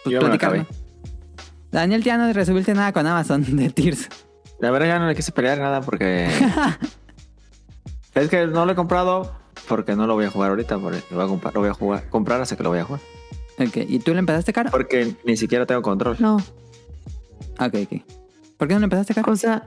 pues, 0.04 0.14
Yo 0.14 0.20
platicarlo. 0.20 0.68
Daniel, 1.72 2.04
ya 2.04 2.18
no 2.18 2.32
resolviste 2.32 2.74
nada 2.74 2.94
con 2.94 3.08
Amazon 3.08 3.44
de 3.56 3.70
Tears. 3.72 4.08
La 4.60 4.70
verdad 4.72 4.88
ya 4.88 5.00
no 5.00 5.08
le 5.08 5.16
quise 5.16 5.32
pelear 5.32 5.58
nada 5.58 5.82
porque. 5.82 6.30
es 8.14 8.30
que 8.30 8.48
no 8.48 8.66
lo 8.66 8.74
he 8.74 8.75
comprado 8.75 9.36
porque 9.68 9.96
no 9.96 10.06
lo 10.06 10.14
voy 10.14 10.25
a 10.25 10.30
jugar 10.30 10.52
ahorita. 10.52 10.78
Porque 10.78 11.02
lo 11.10 11.18
voy 11.18 11.25
a 11.25 11.28
comprar, 11.28 11.54
lo 11.56 11.62
voy 11.62 11.70
a 11.70 11.74
jugar, 11.74 12.10
comprar 12.10 12.40
hasta 12.40 12.56
que 12.56 12.62
lo 12.62 12.70
voy 12.70 12.80
a 12.80 12.84
jugar. 12.84 13.02
Ok, 13.57 13.77
¿y 13.88 14.00
tú 14.00 14.13
lo 14.13 14.19
empezaste, 14.19 14.51
Caro? 14.53 14.69
Porque 14.71 15.15
ni 15.25 15.38
siquiera 15.38 15.65
tengo 15.65 15.81
control. 15.81 16.17
No, 16.19 16.38
Ok, 17.59 17.74
ok. 17.83 18.01
¿Por 18.57 18.67
qué 18.67 18.74
no 18.74 18.79
lo 18.81 18.85
empezaste, 18.85 19.13
Caro? 19.13 19.31
o 19.31 19.35
sea, 19.35 19.63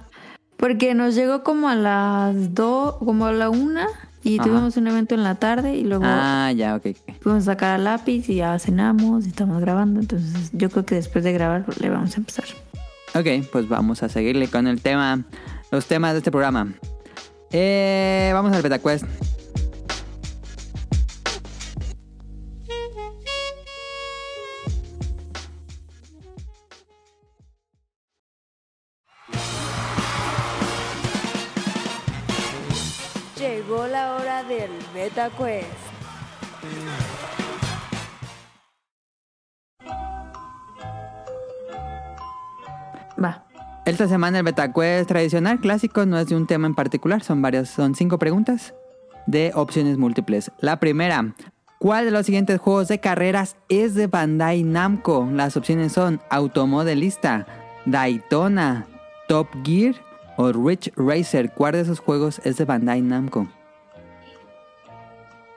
porque 0.57 0.95
nos 0.95 1.15
llegó 1.15 1.43
como 1.43 1.69
a 1.69 1.75
las 1.75 2.55
dos, 2.55 2.97
como 2.97 3.27
a 3.27 3.33
la 3.33 3.49
una 3.49 3.87
y 4.25 4.39
Ajá. 4.39 4.49
tuvimos 4.49 4.77
un 4.77 4.89
evento 4.89 5.15
en 5.15 5.23
la 5.23 5.37
tarde 5.37 5.77
y 5.77 5.85
luego 5.85 6.05
Ah, 6.07 6.53
ya, 6.55 6.75
ok. 6.77 6.89
fuimos 7.21 7.43
a 7.45 7.53
sacar 7.53 7.79
el 7.79 7.85
lápiz 7.85 8.29
y 8.29 8.37
ya 8.37 8.59
cenamos 8.59 9.25
y 9.25 9.29
estamos 9.29 9.61
grabando. 9.61 10.01
Entonces 10.01 10.51
yo 10.53 10.69
creo 10.71 10.85
que 10.85 10.97
después 10.97 11.25
de 11.25 11.33
grabar 11.33 11.65
le 11.81 11.89
vamos 11.89 12.15
a 12.15 12.17
empezar. 12.19 12.45
Ok, 13.15 13.47
pues 13.53 13.69
vamos 13.69 14.03
a 14.03 14.09
seguirle 14.11 14.49
con 14.49 14.67
el 14.67 14.83
tema, 14.83 15.25
los 15.71 15.87
temas 15.87 16.13
de 16.13 16.19
este 16.19 16.31
programa. 16.31 16.75
Eh, 17.53 18.31
vamos 18.35 18.53
al 18.53 18.61
BetaQuest. 18.63 19.05
Llegó 33.79 33.91
la 33.91 34.17
hora 34.17 34.43
del 34.43 34.71
Beta 34.93 35.31
Quest. 35.31 35.69
Va. 43.23 43.47
Esta 43.85 44.09
semana 44.09 44.39
el 44.39 44.45
BetaQuest 44.45 45.09
tradicional 45.09 45.61
clásico 45.61 46.07
no 46.07 46.19
es 46.19 46.27
de 46.27 46.35
un 46.35 46.49
tema 46.49 46.67
en 46.67 46.75
particular, 46.75 47.23
son 47.23 47.41
varias, 47.41 47.69
son 47.71 47.95
cinco 47.95 48.19
preguntas 48.19 48.75
de 49.29 49.53
opciones 49.55 49.97
múltiples. 49.97 50.51
La 50.59 50.81
primera, 50.81 51.37
¿cuál 51.79 52.07
de 52.07 52.11
los 52.11 52.27
siguientes 52.27 52.59
juegos 52.59 52.89
de 52.89 52.99
carreras 52.99 53.55
es 53.69 53.95
de 53.95 54.09
Bandai 54.09 54.65
Namco? 54.65 55.29
Las 55.33 55.57
opciones 55.57 55.93
son 55.93 56.21
Automodelista, 56.31 57.47
Daytona, 57.87 58.89
Top 59.29 59.47
Gear 59.63 59.95
o 60.37 60.51
Rich 60.51 60.91
Racer. 60.97 61.53
¿Cuál 61.53 61.75
de 61.75 61.83
esos 61.83 62.01
juegos 62.01 62.41
es 62.43 62.57
de 62.57 62.65
Bandai 62.65 63.03
Namco? 63.03 63.47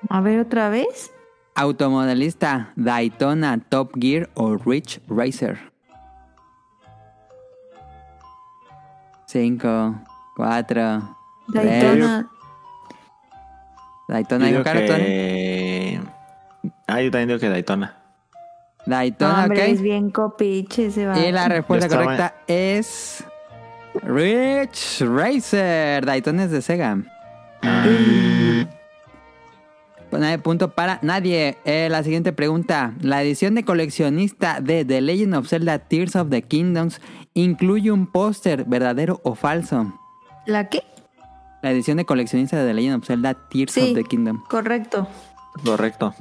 A 0.10 0.22
ver 0.22 0.39
otra 0.39 0.70
vez. 0.70 1.12
Automodelista, 1.55 2.72
Daytona, 2.75 3.60
Top 3.70 3.91
Gear 4.00 4.29
o 4.36 4.55
Rich 4.58 5.01
Racer. 5.08 5.60
5, 9.27 9.96
4, 10.36 11.16
Daytona. 11.53 12.29
Daytona, 14.07 14.46
Digo 14.48 14.64
que... 14.64 16.01
Ah, 16.87 17.01
yo 17.01 17.11
también 17.11 17.27
digo 17.29 17.40
que 17.40 17.50
Daytona. 17.50 17.96
Daytona, 18.85 19.44
Hombre, 19.44 19.61
ok. 19.64 19.68
es 19.70 19.81
bien 19.81 20.09
copiche 20.09 20.87
ese 20.87 21.07
va. 21.07 21.18
Y 21.18 21.31
la 21.31 21.48
respuesta 21.48 21.85
estaba- 21.85 22.03
correcta 22.03 22.35
es. 22.48 23.24
Rich 24.03 25.01
Racer. 25.01 26.05
Daytona 26.05 26.44
es 26.46 26.51
de 26.51 26.61
Sega. 26.61 26.98
Pues 30.11 30.21
nadie 30.21 30.37
punto 30.37 30.75
para 30.75 31.00
nadie. 31.01 31.57
Eh, 31.65 31.87
la 31.89 32.03
siguiente 32.03 32.33
pregunta. 32.33 32.93
La 33.01 33.24
edición 33.24 33.55
de 33.55 33.63
coleccionista 33.65 34.59
de 34.61 34.85
The 34.85 35.01
Legend 35.01 35.35
of 35.35 35.47
Zelda 35.47 35.79
Tears 35.79 36.15
of 36.17 36.29
the 36.29 36.41
Kingdoms 36.43 37.00
incluye 37.33 37.91
un 37.91 38.05
póster, 38.07 38.65
verdadero 38.65 39.21
o 39.24 39.33
falso. 39.35 39.97
¿La 40.45 40.67
qué? 40.69 40.83
La 41.63 41.71
edición 41.71 41.95
de 41.97 42.05
coleccionista 42.05 42.57
de 42.61 42.67
The 42.67 42.74
Legend 42.74 42.97
of 42.97 43.05
Zelda 43.07 43.33
Tears 43.50 43.71
Sí. 43.71 43.81
of 43.91 43.93
the 43.95 44.03
Kingdom. 44.03 44.43
Correcto. 44.50 45.07
Correcto. 45.63 46.13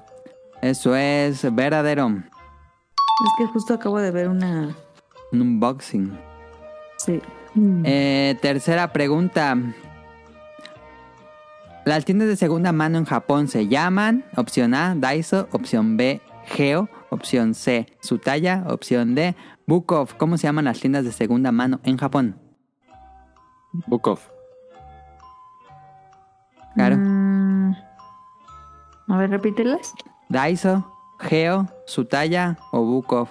Eso 0.62 0.94
es 0.94 1.52
verdadero. 1.54 2.08
Es 2.08 3.30
que 3.38 3.46
justo 3.46 3.74
acabo 3.74 3.98
de 3.98 4.10
ver 4.12 4.28
una. 4.28 4.74
Un 5.32 5.40
unboxing. 5.42 6.16
Sí. 6.98 7.20
Eh, 7.84 8.38
tercera 8.40 8.92
pregunta. 8.92 9.56
Las 11.84 12.04
tiendas 12.04 12.28
de 12.28 12.36
segunda 12.36 12.72
mano 12.72 12.98
en 12.98 13.04
Japón 13.04 13.48
se 13.48 13.66
llaman 13.66 14.24
opción 14.36 14.74
A, 14.74 14.94
Daiso, 14.94 15.48
opción 15.52 15.96
B, 15.96 16.20
Geo, 16.44 16.88
opción 17.10 17.54
C, 17.54 17.86
Sutaya, 18.00 18.64
opción 18.68 19.14
D, 19.14 19.34
Bukov. 19.66 20.16
¿Cómo 20.16 20.36
se 20.36 20.46
llaman 20.46 20.66
las 20.66 20.80
tiendas 20.80 21.04
de 21.04 21.12
segunda 21.12 21.52
mano 21.52 21.80
en 21.84 21.96
Japón? 21.96 22.38
Bukov. 23.86 24.20
Claro. 26.74 26.96
Mm, 26.98 27.72
A 29.08 29.16
ver, 29.16 29.30
repítelas. 29.30 29.94
Daiso, 30.28 30.92
Geo, 31.18 31.66
Sutaya 31.86 32.58
o 32.72 32.84
Bukov. 32.84 33.28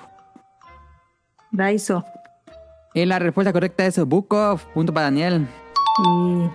Daiso. 1.52 2.04
Y 2.94 3.06
la 3.06 3.20
respuesta 3.20 3.54
correcta 3.54 3.86
es 3.86 4.04
Bukov. 4.04 4.62
Punto 4.74 4.94
para 4.94 5.06
Daniel. 5.06 5.48
Y. 6.06 6.50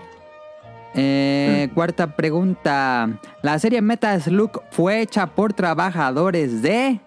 Eh, 0.95 1.69
Cuarta 1.75 2.15
pregunta. 2.15 3.09
La 3.43 3.59
serie 3.59 3.83
Metal 3.83 4.21
Slug 4.23 4.63
fue 4.71 5.01
hecha 5.01 5.27
por 5.27 5.53
trabajadores 5.53 6.63
de 6.63 7.01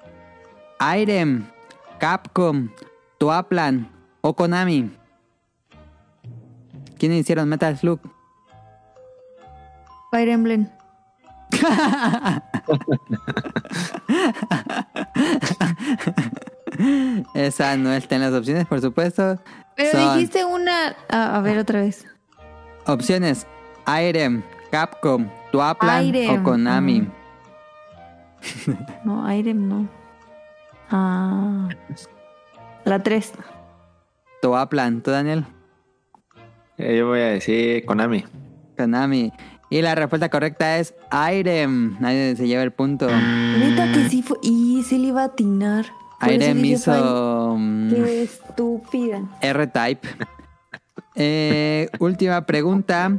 Irem, 0.97 1.45
Capcom, 1.99 2.69
Toaplan 3.17 3.89
o 4.21 4.35
Konami. 4.35 4.91
¿Quiénes 6.97 7.19
hicieron 7.21 7.47
Metal 7.47 7.77
Slug? 7.77 7.99
Fire 10.11 10.29
Emblem. 10.29 10.67
Esa 17.33 17.77
no 17.77 17.91
está 17.93 18.15
en 18.15 18.21
las 18.21 18.33
opciones, 18.33 18.65
por 18.67 18.81
supuesto. 18.81 19.39
Pero 19.75 19.91
Son 19.91 20.15
dijiste 20.15 20.45
una. 20.45 20.95
A, 21.09 21.37
a 21.37 21.41
ver, 21.41 21.57
otra 21.57 21.81
vez. 21.81 22.05
opciones: 22.85 23.47
Irem, 23.87 24.43
Capcom, 24.71 25.27
Toaplan 25.51 26.05
Irem, 26.05 26.29
o 26.39 26.43
Konami. 26.43 27.01
mm. 27.01 27.11
No, 29.05 29.31
Irem 29.33 29.67
no. 29.67 29.87
Ah. 30.91 31.69
La 32.85 33.01
3. 33.01 33.33
Toaplan, 34.41 35.01
¿tú, 35.01 35.11
Daniel? 35.11 35.45
Eh, 36.77 36.97
yo 36.97 37.07
voy 37.07 37.19
a 37.21 37.27
decir 37.27 37.85
Konami. 37.85 38.23
Konami. 38.77 39.31
Y 39.69 39.81
la 39.81 39.95
respuesta 39.95 40.29
correcta 40.29 40.77
es 40.77 40.93
Irem. 41.33 41.97
Nadie 41.99 42.35
se 42.35 42.47
lleva 42.47 42.63
el 42.63 42.71
punto. 42.71 43.07
Neta 43.07 43.91
que 43.93 44.07
sí 44.09 44.21
fue. 44.21 44.37
Y 44.41 44.83
se 44.83 44.97
le 44.97 45.07
iba 45.07 45.21
a 45.23 45.25
atinar. 45.25 45.85
Por 46.19 46.31
Irem 46.31 46.63
hizo 46.65 47.55
mm, 47.57 47.87
"Ay, 47.89 47.93
Qué 47.95 48.23
estúpida. 48.23 49.21
R-Type. 49.41 50.07
Eh, 51.15 51.89
última 51.99 52.45
pregunta. 52.45 53.11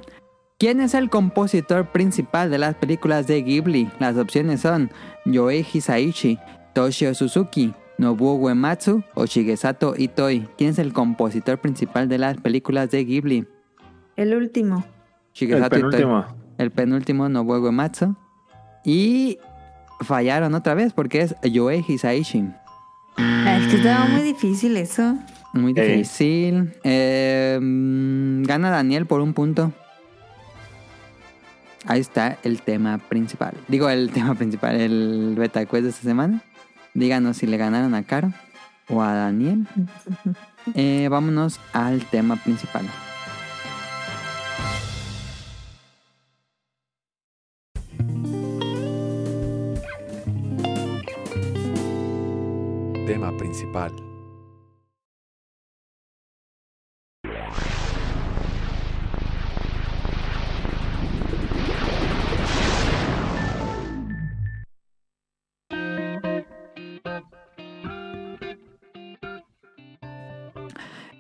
¿Quién 0.60 0.80
es 0.80 0.94
el 0.94 1.08
compositor 1.08 1.92
principal 1.92 2.50
de 2.50 2.58
las 2.58 2.74
películas 2.74 3.28
de 3.28 3.42
Ghibli? 3.42 3.88
Las 4.00 4.16
opciones 4.16 4.62
son 4.62 4.90
Yoei 5.24 5.64
Hisaishi, 5.72 6.36
Toshio 6.72 7.14
Suzuki, 7.14 7.72
Nobuo 7.96 8.34
Uematsu 8.34 9.04
o 9.14 9.24
Shigesato 9.24 9.94
Itoi. 9.96 10.48
¿Quién 10.58 10.70
es 10.70 10.80
el 10.80 10.92
compositor 10.92 11.58
principal 11.58 12.08
de 12.08 12.18
las 12.18 12.38
películas 12.38 12.90
de 12.90 13.04
Ghibli? 13.04 13.46
El 14.16 14.34
último. 14.34 14.78
El 14.78 15.32
Shigesato 15.32 15.78
Itoi. 15.78 15.90
penúltimo. 15.92 16.24
El 16.58 16.72
penúltimo, 16.72 17.28
Nobuo 17.28 17.60
Uematsu. 17.60 18.16
Y 18.84 19.38
fallaron 20.00 20.54
otra 20.54 20.74
vez 20.74 20.92
porque 20.92 21.20
es 21.20 21.36
Yoei 21.40 21.84
Hisaishi. 21.86 22.48
Ah, 23.16 23.60
es 23.60 23.68
que 23.68 23.76
estaba 23.76 24.06
muy 24.06 24.22
difícil 24.22 24.76
eso. 24.76 25.14
Muy 25.52 25.72
difícil. 25.72 26.72
Eh, 26.82 27.60
mm, 27.62 28.42
gana 28.42 28.70
Daniel 28.70 29.06
por 29.06 29.20
un 29.20 29.34
punto 29.34 29.72
ahí 31.88 32.00
está 32.00 32.38
el 32.44 32.62
tema 32.62 32.98
principal. 32.98 33.54
Digo, 33.66 33.88
el 33.88 34.10
tema 34.12 34.34
principal, 34.34 34.76
el 34.76 35.34
beta 35.36 35.64
quest 35.66 35.82
de 35.82 35.90
esta 35.90 36.02
semana. 36.02 36.42
Díganos 36.94 37.38
si 37.38 37.46
le 37.46 37.56
ganaron 37.56 37.94
a 37.94 38.04
Caro 38.04 38.32
o 38.88 39.02
a 39.02 39.12
Daniel. 39.12 39.66
Eh, 40.74 41.08
vámonos 41.10 41.58
al 41.72 42.04
tema 42.10 42.36
principal. 42.36 42.84
Tema 53.06 53.34
principal. 53.38 54.07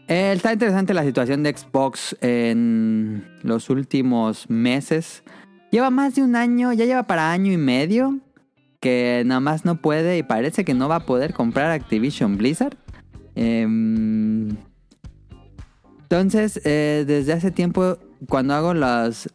Eh, 0.08 0.32
está 0.32 0.54
interesante 0.54 0.94
la 0.94 1.04
situación 1.04 1.42
de 1.42 1.54
Xbox 1.54 2.16
en 2.22 3.26
los 3.42 3.68
últimos 3.68 4.48
meses. 4.48 5.22
Lleva 5.70 5.90
más 5.90 6.14
de 6.14 6.22
un 6.22 6.34
año, 6.34 6.72
ya 6.72 6.86
lleva 6.86 7.02
para 7.02 7.30
año 7.30 7.52
y 7.52 7.58
medio 7.58 8.18
que 8.80 9.22
nada 9.26 9.40
más 9.40 9.64
no 9.66 9.80
puede 9.82 10.16
y 10.16 10.22
parece 10.22 10.64
que 10.64 10.72
no 10.72 10.88
va 10.88 10.96
a 10.96 11.06
poder 11.06 11.34
comprar 11.34 11.70
Activision 11.70 12.38
Blizzard. 12.38 12.76
Em, 13.34 14.56
entonces, 16.00 16.60
eh, 16.64 17.04
desde 17.06 17.34
hace 17.34 17.50
tiempo, 17.50 17.98
cuando 18.28 18.54
hago 18.54 18.72
las... 18.72 19.28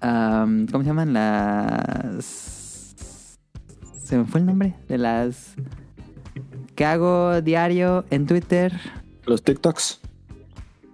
¿Cómo 0.00 0.82
se 0.82 0.84
llaman? 0.84 1.12
Las... 1.12 2.96
Se 4.02 4.18
me 4.18 4.24
fue 4.24 4.40
el 4.40 4.46
nombre 4.46 4.74
de 4.88 4.98
las... 4.98 5.54
Que 6.74 6.84
hago 6.84 7.40
diario 7.42 8.04
en 8.10 8.26
Twitter. 8.26 8.72
Los 9.26 9.42
TikToks. 9.42 10.00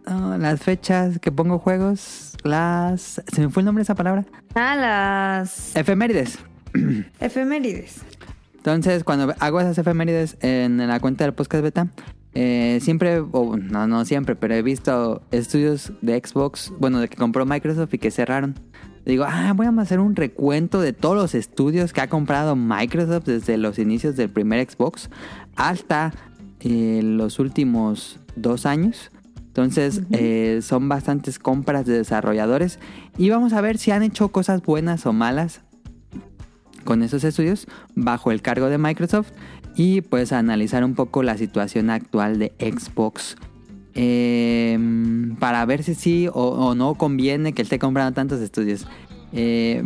Oh, 0.06 0.36
las 0.38 0.60
fechas 0.60 1.18
que 1.18 1.30
pongo 1.30 1.58
juegos, 1.58 2.36
las... 2.42 3.22
Se 3.32 3.40
me 3.40 3.50
fue 3.50 3.60
el 3.60 3.66
nombre 3.66 3.80
de 3.80 3.84
esa 3.84 3.94
palabra. 3.94 4.24
Ah, 4.54 4.76
las 4.76 5.76
Efemérides. 5.76 6.38
efemérides. 7.20 8.00
Entonces, 8.56 9.04
cuando 9.04 9.34
hago 9.38 9.60
esas 9.60 9.78
efemérides 9.78 10.36
en 10.40 10.76
la 10.86 11.00
cuenta 11.00 11.24
del 11.24 11.34
podcast 11.34 11.62
beta, 11.62 11.88
eh, 12.34 12.78
siempre, 12.82 13.20
o 13.20 13.56
no, 13.56 13.86
no 13.86 14.04
siempre, 14.04 14.36
pero 14.36 14.54
he 14.54 14.62
visto 14.62 15.22
estudios 15.30 15.92
de 16.00 16.20
Xbox, 16.24 16.72
bueno, 16.78 17.00
de 17.00 17.08
que 17.08 17.16
compró 17.16 17.46
Microsoft 17.46 17.94
y 17.94 17.98
que 17.98 18.10
cerraron. 18.10 18.54
Digo, 19.04 19.24
ah, 19.26 19.52
voy 19.56 19.66
a 19.66 19.70
hacer 19.80 19.98
un 19.98 20.14
recuento 20.14 20.80
de 20.80 20.92
todos 20.92 21.16
los 21.16 21.34
estudios 21.34 21.92
que 21.92 22.02
ha 22.02 22.08
comprado 22.08 22.54
Microsoft 22.54 23.24
desde 23.24 23.56
los 23.56 23.78
inicios 23.78 24.16
del 24.16 24.28
primer 24.28 24.68
Xbox 24.70 25.10
hasta 25.56 26.12
eh, 26.60 27.00
los 27.02 27.38
últimos 27.38 28.19
dos 28.40 28.66
años. 28.66 29.10
Entonces, 29.46 30.02
eh, 30.12 30.60
son 30.62 30.88
bastantes 30.88 31.38
compras 31.38 31.84
de 31.84 31.98
desarrolladores 31.98 32.78
y 33.18 33.30
vamos 33.30 33.52
a 33.52 33.60
ver 33.60 33.78
si 33.78 33.90
han 33.90 34.02
hecho 34.02 34.28
cosas 34.28 34.62
buenas 34.62 35.06
o 35.06 35.12
malas 35.12 35.60
con 36.84 37.02
esos 37.02 37.24
estudios 37.24 37.66
bajo 37.94 38.30
el 38.30 38.42
cargo 38.42 38.68
de 38.68 38.78
Microsoft 38.78 39.32
y 39.74 40.02
pues 40.02 40.32
analizar 40.32 40.84
un 40.84 40.94
poco 40.94 41.22
la 41.22 41.36
situación 41.36 41.90
actual 41.90 42.38
de 42.38 42.52
Xbox 42.58 43.36
eh, 43.94 44.78
para 45.38 45.64
ver 45.66 45.82
si 45.82 45.94
sí 45.94 46.28
o, 46.28 46.32
o 46.32 46.74
no 46.74 46.94
conviene 46.94 47.52
que 47.52 47.62
esté 47.62 47.78
comprando 47.78 48.12
tantos 48.12 48.40
estudios. 48.40 48.86
Eh, 49.32 49.82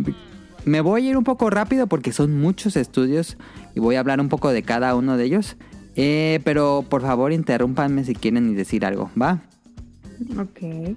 me 0.65 0.81
voy 0.81 1.07
a 1.07 1.11
ir 1.11 1.17
un 1.17 1.25
poco 1.25 1.51
rápido 1.51 1.87
porque 1.87 2.13
son 2.13 2.39
muchos 2.41 2.77
estudios 2.77 3.37
y 3.75 3.81
voy 3.81 3.97
a 3.97 4.01
hablar 4.01 4.21
un 4.21 4.29
poco 4.29 4.51
de 4.51 4.63
cada 4.63 4.95
uno 4.95 5.17
de 5.17 5.25
ellos. 5.25 5.57
Eh, 5.97 6.41
pero 6.45 6.85
por 6.89 7.03
favor 7.03 7.33
interrúmpanme 7.33 8.05
si 8.05 8.15
quieren 8.15 8.51
y 8.51 8.55
decir 8.55 8.85
algo, 8.85 9.11
¿va? 9.21 9.43
Ok. 10.39 10.97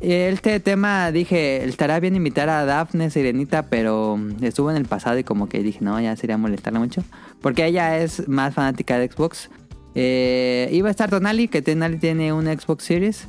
Este 0.00 0.60
tema 0.60 1.10
dije, 1.10 1.64
estará 1.64 1.98
bien 1.98 2.14
invitar 2.14 2.48
a 2.48 2.64
Daphne 2.64 3.10
Sirenita, 3.10 3.64
pero 3.64 4.18
estuvo 4.40 4.70
en 4.70 4.76
el 4.76 4.84
pasado 4.84 5.18
y 5.18 5.24
como 5.24 5.48
que 5.48 5.60
dije, 5.62 5.80
no, 5.82 6.00
ya 6.00 6.14
sería 6.14 6.38
molestarla 6.38 6.78
mucho. 6.78 7.02
Porque 7.40 7.66
ella 7.66 7.98
es 7.98 8.28
más 8.28 8.54
fanática 8.54 8.96
de 8.96 9.10
Xbox. 9.10 9.50
Eh, 9.96 10.68
iba 10.72 10.86
a 10.86 10.90
estar 10.92 11.10
Tonali, 11.10 11.48
que 11.48 11.62
Tonali 11.62 11.98
tiene 11.98 12.32
un 12.32 12.46
Xbox 12.46 12.84
Series, 12.84 13.26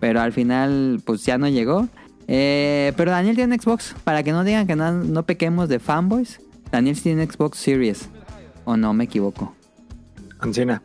pero 0.00 0.20
al 0.20 0.34
final 0.34 1.00
pues 1.06 1.24
ya 1.24 1.38
no 1.38 1.48
llegó. 1.48 1.88
Eh, 2.28 2.92
pero 2.96 3.10
Daniel 3.10 3.36
tiene 3.36 3.58
Xbox, 3.58 3.94
para 4.04 4.22
que 4.22 4.32
no 4.32 4.44
digan 4.44 4.66
que 4.66 4.76
no, 4.76 4.92
no 4.92 5.22
pequemos 5.24 5.70
de 5.70 5.78
fanboys. 5.78 6.40
Daniel 6.70 7.00
tiene 7.00 7.26
Xbox 7.26 7.56
Series, 7.58 8.10
o 8.66 8.76
no 8.76 8.92
me 8.92 9.04
equivoco. 9.04 9.54
Ancina. 10.42 10.82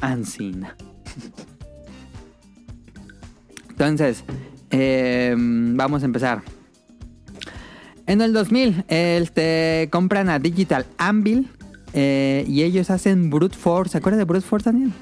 Ancina. 0.00 0.74
Entonces, 3.68 4.24
eh, 4.70 5.34
vamos 5.36 6.02
a 6.02 6.06
empezar. 6.06 6.42
En 8.06 8.22
el 8.22 8.32
2000, 8.32 8.84
este, 8.88 9.88
compran 9.92 10.30
a 10.30 10.38
Digital 10.38 10.86
Anvil 10.96 11.50
eh, 11.92 12.44
y 12.48 12.62
ellos 12.62 12.90
hacen 12.90 13.28
Brute 13.28 13.56
Force. 13.56 13.92
¿Se 13.92 13.98
acuerdan 13.98 14.18
de 14.18 14.24
Brute 14.24 14.46
Force, 14.46 14.70
Daniel? 14.70 14.92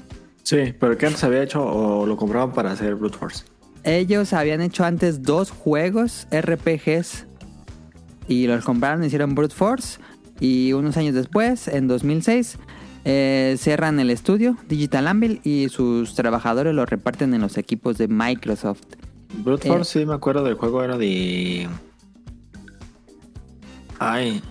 Sí, 0.43 0.73
pero 0.77 0.97
que 0.97 1.05
antes 1.05 1.23
había 1.23 1.41
hecho 1.41 1.65
o 1.65 2.05
lo 2.05 2.17
compraban 2.17 2.51
para 2.53 2.71
hacer 2.71 2.95
Brute 2.95 3.17
Force. 3.17 3.45
Ellos 3.83 4.33
habían 4.33 4.59
hecho 4.59 4.83
antes 4.83 5.23
dos 5.23 5.51
juegos 5.51 6.27
RPGs 6.31 7.25
y 8.27 8.47
los 8.47 8.65
compraron, 8.65 9.03
hicieron 9.05 9.33
Brute 9.33 9.55
Force 9.55 9.99
y 10.39 10.73
unos 10.73 10.97
años 10.97 11.15
después, 11.15 11.67
en 11.67 11.87
2006, 11.87 12.57
eh, 13.09 13.55
cierran 13.57 14.01
el 14.01 14.09
estudio 14.09 14.57
Digital 14.67 15.07
Anvil 15.07 15.39
y 15.45 15.69
sus 15.69 16.13
trabajadores 16.13 16.75
lo 16.75 16.85
reparten 16.85 17.33
en 17.33 17.39
los 17.39 17.57
equipos 17.57 17.97
de 17.97 18.09
Microsoft. 18.09 18.81
Brute 19.45 19.67
Eh. 19.67 19.71
Force, 19.71 19.99
sí, 19.99 20.05
me 20.05 20.13
acuerdo 20.13 20.43
del 20.43 20.55
juego, 20.55 20.83
era 20.83 20.97
de. 20.97 21.69
Ay. 23.99 24.41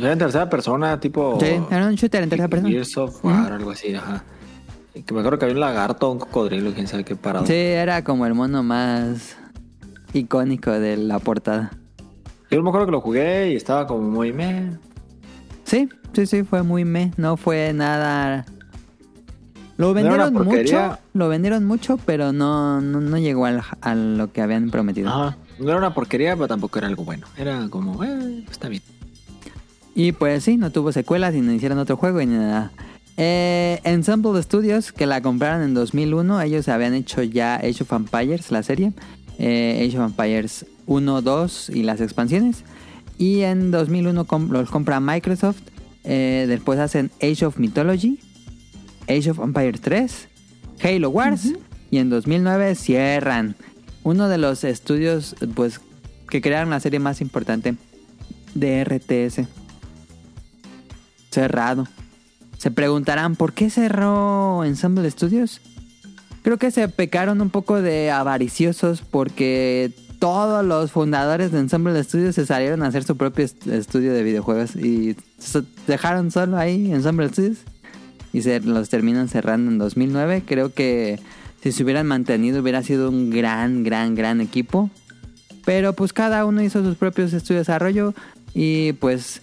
Era 0.00 0.12
en 0.12 0.18
tercera 0.18 0.50
persona, 0.50 0.98
tipo. 0.98 1.38
Sí, 1.40 1.60
era 1.70 1.86
un 1.86 1.94
shooter 1.94 2.24
en 2.24 2.28
tercera 2.30 2.48
persona. 2.48 2.70
Gears 2.70 2.96
of 2.96 3.24
War, 3.24 3.52
algo 3.52 3.70
así, 3.70 3.94
ajá. 3.94 4.24
Que 4.92 5.14
me 5.14 5.20
acuerdo 5.20 5.38
que 5.38 5.44
había 5.44 5.54
un 5.54 5.60
lagarto, 5.60 6.10
un 6.10 6.18
cocodrilo, 6.18 6.72
quién 6.72 6.88
sabe 6.88 7.04
qué 7.04 7.14
parado. 7.14 7.46
Sí, 7.46 7.52
era 7.54 8.02
como 8.02 8.26
el 8.26 8.34
mono 8.34 8.64
más 8.64 9.36
icónico 10.12 10.72
de 10.72 10.96
la 10.96 11.20
portada. 11.20 11.70
Yo 12.50 12.60
me 12.62 12.68
acuerdo 12.70 12.86
que 12.86 12.92
lo 12.92 13.00
jugué 13.00 13.52
y 13.52 13.56
estaba 13.56 13.86
como 13.86 14.08
muy 14.10 14.32
meh. 14.32 14.70
Sí, 15.64 15.88
sí, 16.12 16.26
sí, 16.26 16.42
fue 16.42 16.62
muy 16.62 16.84
me. 16.84 17.12
No 17.16 17.36
fue 17.36 17.72
nada. 17.72 18.44
Lo 19.76 19.94
vendieron 19.94 20.34
mucho, 20.34 20.98
lo 21.14 21.28
vendieron 21.28 21.64
mucho, 21.64 21.98
pero 22.04 22.32
no, 22.32 22.80
no, 22.80 23.00
no 23.00 23.16
llegó 23.18 23.46
al- 23.46 23.62
a 23.80 23.94
lo 23.94 24.32
que 24.32 24.40
habían 24.42 24.70
prometido. 24.70 25.08
Ajá. 25.08 25.36
No 25.60 25.68
era 25.68 25.78
una 25.78 25.94
porquería, 25.94 26.34
pero 26.34 26.48
tampoco 26.48 26.78
era 26.78 26.88
algo 26.88 27.04
bueno. 27.04 27.26
Era 27.36 27.68
como, 27.70 28.02
eh, 28.04 28.44
está 28.50 28.68
bien. 28.68 28.82
Y 29.94 30.12
pues 30.12 30.44
sí, 30.44 30.56
no 30.56 30.70
tuvo 30.70 30.90
secuelas 30.92 31.34
y 31.34 31.40
no 31.40 31.52
hicieron 31.52 31.78
otro 31.78 31.96
juego 31.96 32.20
y 32.20 32.26
ni 32.26 32.36
nada. 32.36 32.70
Eh, 33.16 33.80
Ensemble 33.84 34.40
Studios, 34.42 34.92
que 34.92 35.06
la 35.06 35.20
compraron 35.22 35.62
en 35.62 35.74
2001, 35.74 36.40
ellos 36.42 36.68
habían 36.68 36.94
hecho 36.94 37.22
ya 37.22 37.56
Age 37.56 37.82
of 37.82 37.92
Empires, 37.92 38.50
la 38.52 38.62
serie. 38.62 38.92
Eh, 39.40 39.84
Age 39.88 39.98
of 39.98 40.06
Empires 40.10 40.66
1, 40.86 41.22
2 41.22 41.70
y 41.70 41.82
las 41.84 42.00
expansiones. 42.00 42.64
Y 43.16 43.40
en 43.42 43.70
2001 43.72 44.24
com- 44.24 44.50
los 44.50 44.70
compra 44.70 44.98
Microsoft. 45.00 45.60
Eh, 46.10 46.46
después 46.48 46.78
hacen 46.78 47.10
Age 47.20 47.44
of 47.44 47.58
Mythology, 47.58 48.18
Age 49.08 49.30
of 49.30 49.40
Empires 49.40 49.82
3, 49.82 50.28
Halo 50.82 51.10
Wars. 51.10 51.52
Y 51.90 51.98
en 51.98 52.08
2009 52.10 52.74
cierran. 52.74 53.56
Uno 54.04 54.28
de 54.28 54.38
los 54.38 54.64
estudios 54.64 55.36
pues, 55.54 55.80
que 56.30 56.40
crearon 56.40 56.70
la 56.70 56.80
serie 56.80 56.98
más 56.98 57.20
importante 57.20 57.76
de 58.54 58.84
RTS 58.84 59.46
cerrado. 61.30 61.86
Se 62.56 62.70
preguntarán, 62.70 63.36
¿por 63.36 63.52
qué 63.52 63.68
cerró 63.68 64.64
Ensemble 64.64 65.10
Studios? 65.10 65.60
Creo 66.42 66.56
que 66.56 66.70
se 66.70 66.88
pecaron 66.88 67.40
un 67.42 67.50
poco 67.50 67.82
de 67.82 68.10
avariciosos 68.10 69.02
porque 69.02 69.92
todos 70.18 70.64
los 70.64 70.90
fundadores 70.92 71.52
de 71.52 71.60
Ensemble 71.60 72.02
Studios 72.02 72.34
se 72.34 72.46
salieron 72.46 72.82
a 72.82 72.86
hacer 72.88 73.04
su 73.04 73.16
propio 73.16 73.44
est- 73.44 73.66
estudio 73.66 74.12
de 74.12 74.22
videojuegos 74.22 74.74
y 74.76 75.16
so- 75.38 75.64
dejaron 75.86 76.30
solo 76.30 76.56
ahí 76.56 76.90
Ensemble 76.92 77.28
Studios 77.28 77.58
y 78.32 78.42
se 78.42 78.60
los 78.60 78.88
terminan 78.88 79.28
cerrando 79.28 79.70
en 79.70 79.78
2009. 79.78 80.42
Creo 80.46 80.72
que 80.72 81.18
si 81.62 81.72
se 81.72 81.82
hubieran 81.82 82.06
mantenido 82.06 82.60
hubiera 82.62 82.82
sido 82.82 83.08
un 83.10 83.30
gran, 83.30 83.82
gran, 83.84 84.14
gran 84.14 84.40
equipo. 84.40 84.90
Pero 85.64 85.92
pues 85.92 86.12
cada 86.12 86.44
uno 86.46 86.62
hizo 86.62 86.82
sus 86.82 86.96
propios 86.96 87.32
estudios 87.32 87.66
de 87.66 87.72
desarrollo 87.72 88.14
y 88.54 88.92
pues 88.94 89.40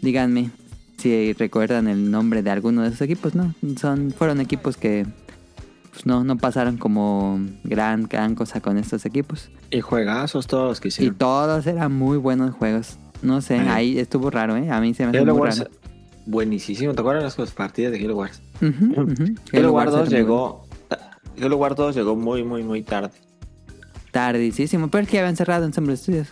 díganme 0.00 0.50
si 0.96 1.34
recuerdan 1.34 1.86
el 1.88 2.10
nombre 2.10 2.42
de 2.42 2.50
alguno 2.50 2.80
de 2.82 2.88
esos 2.88 3.02
equipos, 3.02 3.34
¿no? 3.34 3.54
Son, 3.78 4.10
fueron 4.16 4.40
equipos 4.40 4.78
que 4.78 5.06
pues, 5.96 6.06
no, 6.06 6.24
no 6.24 6.36
pasaron 6.36 6.76
como 6.76 7.40
gran, 7.64 8.04
gran 8.04 8.34
cosa 8.34 8.60
con 8.60 8.76
estos 8.76 9.06
equipos. 9.06 9.50
Y 9.70 9.80
juegazos 9.80 10.46
todos 10.46 10.68
los 10.68 10.80
que 10.80 10.88
Y 10.88 10.90
hicieron. 10.90 11.16
todos 11.16 11.66
eran 11.66 11.92
muy 11.92 12.18
buenos 12.18 12.54
juegos. 12.54 12.98
No 13.22 13.40
sé, 13.40 13.58
ahí 13.58 13.98
estuvo 13.98 14.28
raro, 14.30 14.56
¿eh? 14.56 14.70
A 14.70 14.80
mí 14.80 14.92
se 14.92 15.04
me 15.04 15.08
hace 15.08 15.18
Halo 15.20 15.32
muy 15.32 15.40
Wars, 15.42 15.58
raro. 15.60 15.70
buenísimo. 16.26 16.92
¿Te 16.92 17.00
acuerdas 17.00 17.38
las 17.38 17.50
partidas 17.52 17.92
de 17.92 18.04
Halo 18.04 18.16
Wars? 18.16 18.42
Ujú, 18.60 18.84
ujú. 19.02 19.34
Halo 19.54 19.72
Wars 19.72 19.90
era 19.90 20.00
2 20.00 20.10
muy 20.10 20.18
llegó. 20.18 20.66
Halo 21.42 21.56
Wars 21.56 21.76
2 21.76 21.96
llegó 21.96 22.14
muy, 22.16 22.44
muy, 22.44 22.62
muy 22.62 22.82
tarde. 22.82 23.10
Tardísimo, 24.10 24.88
pero 24.88 25.04
es 25.04 25.10
que 25.10 25.18
habían 25.18 25.36
cerrado 25.36 25.64
Ensemble 25.66 25.96
Studios. 25.96 26.28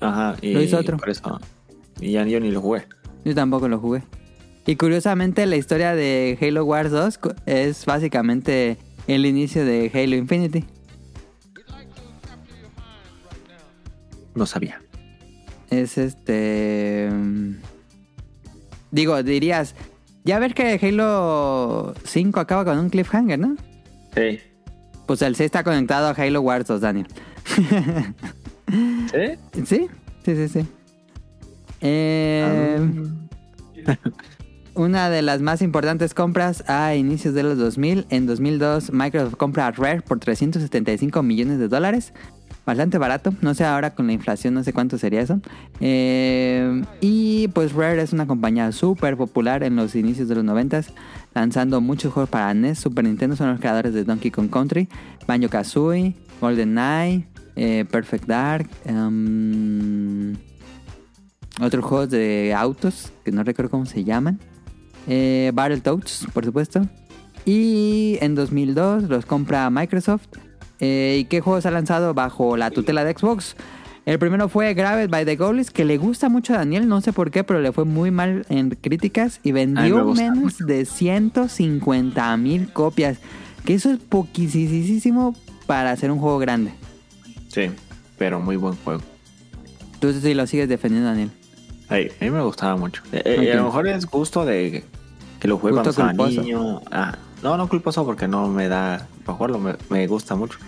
Ajá. 0.00 0.36
Y 0.42 0.52
Lo 0.54 0.62
hizo 0.62 0.78
otro. 0.78 0.96
Por 0.96 1.10
eso. 1.10 1.40
Y 2.00 2.12
ya 2.12 2.24
yo 2.26 2.40
ni 2.40 2.50
lo 2.50 2.60
jugué. 2.60 2.86
Yo 3.24 3.34
tampoco 3.34 3.68
lo 3.68 3.78
jugué. 3.78 4.02
Y 4.66 4.76
curiosamente 4.76 5.46
la 5.46 5.56
historia 5.56 5.94
de 5.94 6.38
Halo 6.40 6.64
Wars 6.64 6.90
2 6.90 7.18
cu- 7.18 7.34
es 7.46 7.84
básicamente 7.86 8.78
el 9.14 9.26
inicio 9.26 9.64
de 9.64 9.90
Halo 9.92 10.16
Infinity. 10.16 10.64
No 14.34 14.46
sabía. 14.46 14.80
Es 15.70 15.98
este... 15.98 17.08
mm, 17.12 17.54
Digo, 18.92 19.22
dirías, 19.22 19.74
ya 20.24 20.38
ver 20.38 20.54
que 20.54 20.78
Halo 20.82 21.94
5 22.04 22.40
acaba 22.40 22.64
con 22.64 22.78
un 22.78 22.90
cliffhanger, 22.90 23.38
¿no? 23.38 23.56
Sí. 24.14 24.40
Pues 25.06 25.22
el 25.22 25.36
6 25.36 25.46
está 25.46 25.62
conectado 25.62 26.08
a 26.08 26.10
Halo 26.10 26.40
Wars 26.40 26.66
2, 26.66 26.80
Daniel. 26.80 27.06
¿Sí? 29.12 29.64
¿Sí? 29.64 29.88
Sí, 30.24 30.36
sí, 30.36 30.48
sí. 30.48 30.66
Eh, 31.80 32.78
Una 34.80 35.10
de 35.10 35.20
las 35.20 35.42
más 35.42 35.60
importantes 35.60 36.14
compras 36.14 36.64
a 36.66 36.94
inicios 36.94 37.34
de 37.34 37.42
los 37.42 37.58
2000. 37.58 38.06
En 38.08 38.24
2002 38.24 38.94
Microsoft 38.94 39.36
compra 39.36 39.66
a 39.66 39.72
Rare 39.72 40.00
por 40.00 40.18
375 40.20 41.22
millones 41.22 41.58
de 41.58 41.68
dólares. 41.68 42.14
Bastante 42.64 42.96
barato. 42.96 43.34
No 43.42 43.52
sé 43.52 43.66
ahora 43.66 43.94
con 43.94 44.06
la 44.06 44.14
inflación, 44.14 44.54
no 44.54 44.64
sé 44.64 44.72
cuánto 44.72 44.96
sería 44.96 45.20
eso. 45.20 45.38
Eh, 45.80 46.82
y 47.02 47.48
pues 47.48 47.74
Rare 47.74 48.00
es 48.00 48.14
una 48.14 48.26
compañía 48.26 48.72
súper 48.72 49.18
popular 49.18 49.64
en 49.64 49.76
los 49.76 49.94
inicios 49.94 50.28
de 50.28 50.36
los 50.36 50.44
90 50.44 50.80
lanzando 51.34 51.82
muchos 51.82 52.14
juegos 52.14 52.30
para 52.30 52.54
NES, 52.54 52.78
Super 52.78 53.04
Nintendo. 53.04 53.36
Son 53.36 53.50
los 53.50 53.60
creadores 53.60 53.92
de 53.92 54.04
Donkey 54.04 54.30
Kong 54.30 54.48
Country, 54.48 54.88
Banjo 55.26 55.50
Kazooie, 55.50 56.14
Golden 56.40 56.70
Knight, 56.70 57.26
Perfect 57.54 58.24
Dark. 58.24 58.66
em, 58.86 60.36
otros 61.60 61.84
juegos 61.84 62.08
de 62.08 62.54
autos 62.56 63.12
que 63.26 63.30
no 63.30 63.44
recuerdo 63.44 63.70
cómo 63.70 63.84
se 63.84 64.04
llaman. 64.04 64.40
Eh, 65.08 65.50
Battletoads, 65.54 66.26
por 66.32 66.44
supuesto. 66.44 66.82
Y 67.44 68.18
en 68.20 68.34
2002 68.34 69.04
los 69.04 69.26
compra 69.26 69.70
Microsoft. 69.70 70.28
Eh, 70.80 71.18
¿Y 71.20 71.24
qué 71.24 71.40
juegos 71.40 71.66
ha 71.66 71.70
lanzado 71.70 72.14
bajo 72.14 72.56
la 72.56 72.70
tutela 72.70 73.04
de 73.04 73.14
Xbox? 73.14 73.56
El 74.06 74.18
primero 74.18 74.48
fue 74.48 74.72
Grabbed 74.74 75.10
by 75.10 75.24
the 75.24 75.36
Goalies, 75.36 75.70
que 75.70 75.84
le 75.84 75.98
gusta 75.98 76.28
mucho 76.28 76.54
a 76.54 76.58
Daniel, 76.58 76.88
no 76.88 77.00
sé 77.00 77.12
por 77.12 77.30
qué, 77.30 77.44
pero 77.44 77.60
le 77.60 77.70
fue 77.70 77.84
muy 77.84 78.10
mal 78.10 78.46
en 78.48 78.70
críticas 78.70 79.40
y 79.42 79.52
me 79.52 79.66
vendió 79.66 80.04
menos 80.14 80.58
de 80.58 80.84
150 80.86 82.36
mil 82.38 82.72
copias. 82.72 83.18
Que 83.64 83.74
eso 83.74 83.90
es 83.90 83.98
poquísimo 83.98 85.36
para 85.66 85.90
hacer 85.92 86.10
un 86.10 86.18
juego 86.18 86.38
grande. 86.38 86.72
Sí, 87.48 87.70
pero 88.16 88.40
muy 88.40 88.56
buen 88.56 88.74
juego. 88.76 89.02
Entonces 89.94 90.22
sí 90.22 90.32
lo 90.32 90.46
sigues 90.46 90.68
defendiendo, 90.68 91.08
Daniel. 91.10 91.30
Ay, 91.90 92.10
a 92.20 92.24
mí 92.24 92.30
me 92.30 92.40
gustaba 92.42 92.76
mucho. 92.76 93.02
Eh, 93.12 93.22
eh. 93.24 93.52
A 93.52 93.56
lo 93.56 93.64
mejor 93.64 93.86
es 93.88 94.06
gusto 94.06 94.44
de 94.44 94.84
que 95.40 95.48
lo 95.48 95.58
juegue 95.58 95.74
cuando 95.74 95.90
estaba 95.90 96.12
niño. 96.12 96.80
Ah, 96.90 97.16
no, 97.42 97.56
no 97.56 97.68
culposo 97.68 98.04
porque 98.06 98.26
no 98.28 98.48
me 98.48 98.68
da. 98.68 98.94
A 98.94 98.98
lo 99.26 99.32
mejor 99.32 99.50
lo 99.50 99.58
me, 99.58 99.74
me 99.88 100.06
gusta 100.06 100.34
mucho. 100.36 100.58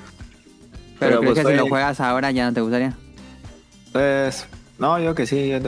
Pero, 0.99 0.99
Pero, 0.99 1.21
creo 1.21 1.35
pues, 1.35 1.47
que 1.47 1.53
si 1.53 1.57
lo 1.59 1.69
juegas 1.69 2.01
ahora 2.01 2.31
ya 2.31 2.47
no 2.47 2.53
te 2.53 2.61
gustaría. 2.61 2.97
Pues, 3.93 4.47
no, 4.79 4.99
yo 4.99 5.15
que 5.15 5.27
sí. 5.27 5.49
yo 5.49 5.59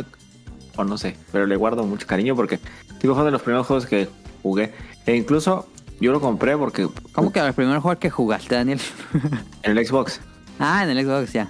o 0.77 0.83
no 0.85 0.99
sé, 0.99 1.17
pero 1.31 1.47
le 1.47 1.55
guardo 1.57 1.85
mucho 1.85 2.07
cariño 2.07 2.35
porque 2.35 2.59
digo, 3.01 3.14
fue 3.14 3.25
de 3.25 3.31
los 3.31 3.43
primeros 3.43 3.67
juegos 3.67 3.87
que 3.87 4.09
jugué. 4.43 4.73
E 5.07 5.14
incluso 5.14 5.69
yo 6.01 6.11
lo 6.11 6.21
compré 6.21 6.57
porque 6.57 6.88
¿Cómo 7.12 7.31
que 7.33 7.40
los 7.40 7.55
primeros 7.55 7.81
juegos 7.83 8.01
que 8.01 8.11
jugaste, 8.11 8.55
Daniel? 8.57 8.81
en 9.62 9.79
el 9.79 9.87
Xbox. 9.87 10.21
ah, 10.59 10.83
en 10.83 10.90
el 10.90 11.05
Xbox 11.07 11.33
ya. 11.33 11.49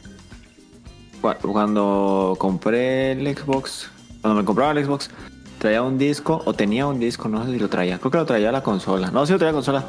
Cu- 1.23 1.53
Cuando 1.53 2.37
compré 2.39 3.13
el 3.13 3.35
Xbox, 3.37 3.91
cuando 4.25 4.41
me 4.41 4.47
compraba 4.47 4.73
el 4.73 4.83
Xbox, 4.83 5.11
traía 5.59 5.83
un 5.83 5.99
disco, 5.99 6.41
o 6.47 6.55
tenía 6.55 6.87
un 6.87 6.99
disco, 6.99 7.29
no 7.29 7.45
sé 7.45 7.53
si 7.53 7.59
lo 7.59 7.69
traía. 7.69 7.99
Creo 7.99 8.11
que 8.11 8.17
lo 8.17 8.25
traía 8.25 8.51
la 8.51 8.63
consola. 8.63 9.11
No, 9.11 9.27
sí 9.27 9.33
lo 9.33 9.39
traía 9.39 9.53
la 9.53 9.57
consola. 9.57 9.85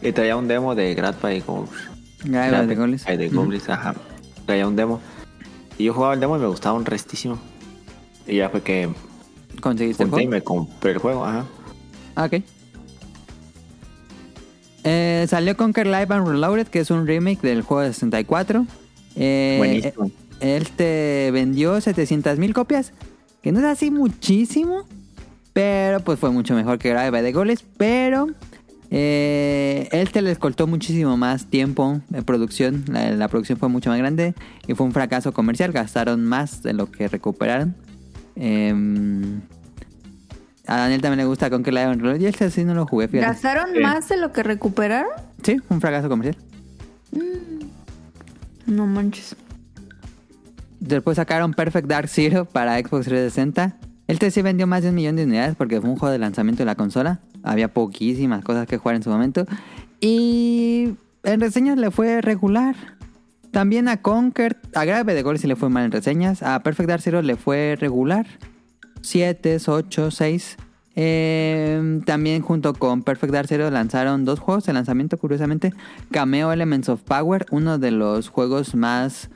Y 0.00 0.12
traía 0.12 0.36
un 0.36 0.46
demo 0.46 0.76
de 0.76 0.94
Grad 0.94 1.16
by 1.20 1.40
Goals. 1.40 1.70
Ya, 2.24 2.46
Grad 2.46 2.66
de 2.66 2.76
by 2.76 3.18
the 3.18 3.28
Goblins, 3.30 3.68
ajá. 3.68 3.96
Traía 4.46 4.68
un 4.68 4.76
demo. 4.76 5.00
Y 5.76 5.86
yo 5.86 5.92
jugaba 5.92 6.14
el 6.14 6.20
demo 6.20 6.36
y 6.36 6.38
me 6.38 6.46
gustaba 6.46 6.78
un 6.78 6.84
restísimo. 6.84 7.36
Y 8.28 8.36
ya 8.36 8.48
fue 8.48 8.62
que 8.62 8.88
¿Conseguiste 9.60 10.04
el 10.04 10.10
junté 10.10 10.22
y 10.22 10.26
juego? 10.28 10.36
me 10.36 10.44
compré 10.44 10.92
el 10.92 10.98
juego, 10.98 11.24
ajá. 11.26 11.44
Ah, 12.14 12.26
ok. 12.26 12.44
Eh, 14.84 15.26
salió 15.28 15.56
Conquer 15.56 15.88
Live 15.88 16.14
and 16.14 16.28
Reloaded, 16.28 16.68
que 16.68 16.78
es 16.78 16.92
un 16.92 17.08
remake 17.08 17.40
del 17.40 17.62
juego 17.62 17.82
de 17.82 17.92
64. 17.92 18.66
Eh, 19.16 19.56
Buenísimo. 19.58 20.12
Él 20.38 20.68
te 20.70 21.30
vendió 21.32 21.80
700 21.80 22.38
mil 22.38 22.54
copias, 22.54 22.92
que 23.42 23.52
no 23.52 23.58
es 23.60 23.64
así 23.66 23.90
muchísimo, 23.90 24.86
pero 25.52 26.00
pues 26.00 26.18
fue 26.18 26.30
mucho 26.30 26.54
mejor 26.54 26.78
que 26.78 26.90
Grave 26.90 27.10
by 27.10 27.22
the 27.22 27.32
Goles. 27.32 27.64
Pero 27.76 28.28
eh, 28.90 29.88
él 29.92 30.10
te 30.12 30.22
les 30.22 30.38
cortó 30.38 30.66
muchísimo 30.66 31.16
más 31.16 31.46
tiempo 31.46 32.00
de 32.08 32.22
producción. 32.22 32.84
La, 32.88 33.10
la 33.10 33.28
producción 33.28 33.58
fue 33.58 33.68
mucho 33.68 33.90
más 33.90 33.98
grande 33.98 34.34
y 34.66 34.74
fue 34.74 34.86
un 34.86 34.92
fracaso 34.92 35.32
comercial. 35.32 35.72
Gastaron 35.72 36.24
más 36.24 36.62
de 36.62 36.72
lo 36.72 36.90
que 36.90 37.08
recuperaron. 37.08 37.74
Em, 38.36 39.40
a 40.66 40.76
Daniel 40.78 41.00
también 41.02 41.18
le 41.18 41.24
gusta 41.26 41.48
Live 41.50 41.80
and 41.82 42.00
Reloaded 42.00 42.20
y 42.22 42.26
este 42.26 42.50
sí 42.50 42.64
no 42.64 42.72
lo 42.74 42.86
jugué, 42.86 43.08
fíjate. 43.08 43.26
¿Gastaron 43.32 43.74
Sí. 43.74 43.80
más 43.80 44.08
de 44.08 44.16
lo 44.16 44.32
que 44.32 44.42
recuperaron? 44.42 45.10
Sí, 45.42 45.56
un 45.68 45.80
fracaso 45.80 46.08
comercial. 46.08 46.36
No 48.66 48.86
manches. 48.86 49.36
Después 50.82 51.14
sacaron 51.14 51.54
Perfect 51.54 51.86
Dark 51.86 52.08
Zero 52.08 52.44
para 52.44 52.76
Xbox 52.76 53.04
360. 53.06 53.76
Este 54.08 54.32
sí 54.32 54.42
vendió 54.42 54.66
más 54.66 54.82
de 54.82 54.88
un 54.88 54.96
millón 54.96 55.14
de 55.14 55.22
unidades 55.22 55.54
porque 55.54 55.80
fue 55.80 55.88
un 55.88 55.96
juego 55.96 56.10
de 56.10 56.18
lanzamiento 56.18 56.62
de 56.62 56.66
la 56.66 56.74
consola. 56.74 57.20
Había 57.44 57.72
poquísimas 57.72 58.42
cosas 58.42 58.66
que 58.66 58.78
jugar 58.78 58.96
en 58.96 59.04
su 59.04 59.10
momento. 59.10 59.46
Y 60.00 60.94
en 61.22 61.40
reseñas 61.40 61.78
le 61.78 61.92
fue 61.92 62.20
regular. 62.20 62.74
También 63.52 63.86
a 63.86 64.02
Conquer, 64.02 64.56
a 64.74 64.84
Grave 64.84 65.14
de 65.14 65.22
Gol 65.22 65.38
sí 65.38 65.46
le 65.46 65.54
fue 65.54 65.68
mal 65.68 65.84
en 65.84 65.92
reseñas. 65.92 66.42
A 66.42 66.60
Perfect 66.64 66.88
Dark 66.88 67.02
Zero 67.02 67.22
le 67.22 67.36
fue 67.36 67.76
regular. 67.78 68.26
7, 69.02 69.58
8, 69.64 70.10
6. 70.10 70.56
Eh, 70.96 72.00
también 72.04 72.42
junto 72.42 72.74
con 72.74 73.04
Perfect 73.04 73.32
Dark 73.32 73.46
Zero 73.46 73.70
lanzaron 73.70 74.24
dos 74.24 74.40
juegos 74.40 74.64
de 74.64 74.72
lanzamiento, 74.72 75.16
curiosamente. 75.16 75.72
Cameo 76.10 76.50
Elements 76.52 76.88
of 76.88 77.02
Power, 77.02 77.46
uno 77.52 77.78
de 77.78 77.92
los 77.92 78.30
juegos 78.30 78.74
más 78.74 79.30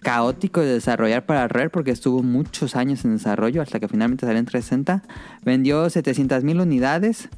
caóticos 0.00 0.64
de 0.64 0.74
desarrollar 0.74 1.26
para 1.26 1.46
Rare 1.48 1.70
porque 1.70 1.90
estuvo 1.90 2.22
muchos 2.22 2.76
años 2.76 3.04
en 3.04 3.16
desarrollo 3.16 3.62
hasta 3.62 3.80
que 3.80 3.88
finalmente 3.88 4.26
salió 4.26 4.38
en 4.38 4.46
360. 4.46 5.02
Vendió 5.44 5.88
700 5.88 6.44
mil 6.44 6.60
unidades. 6.60 7.28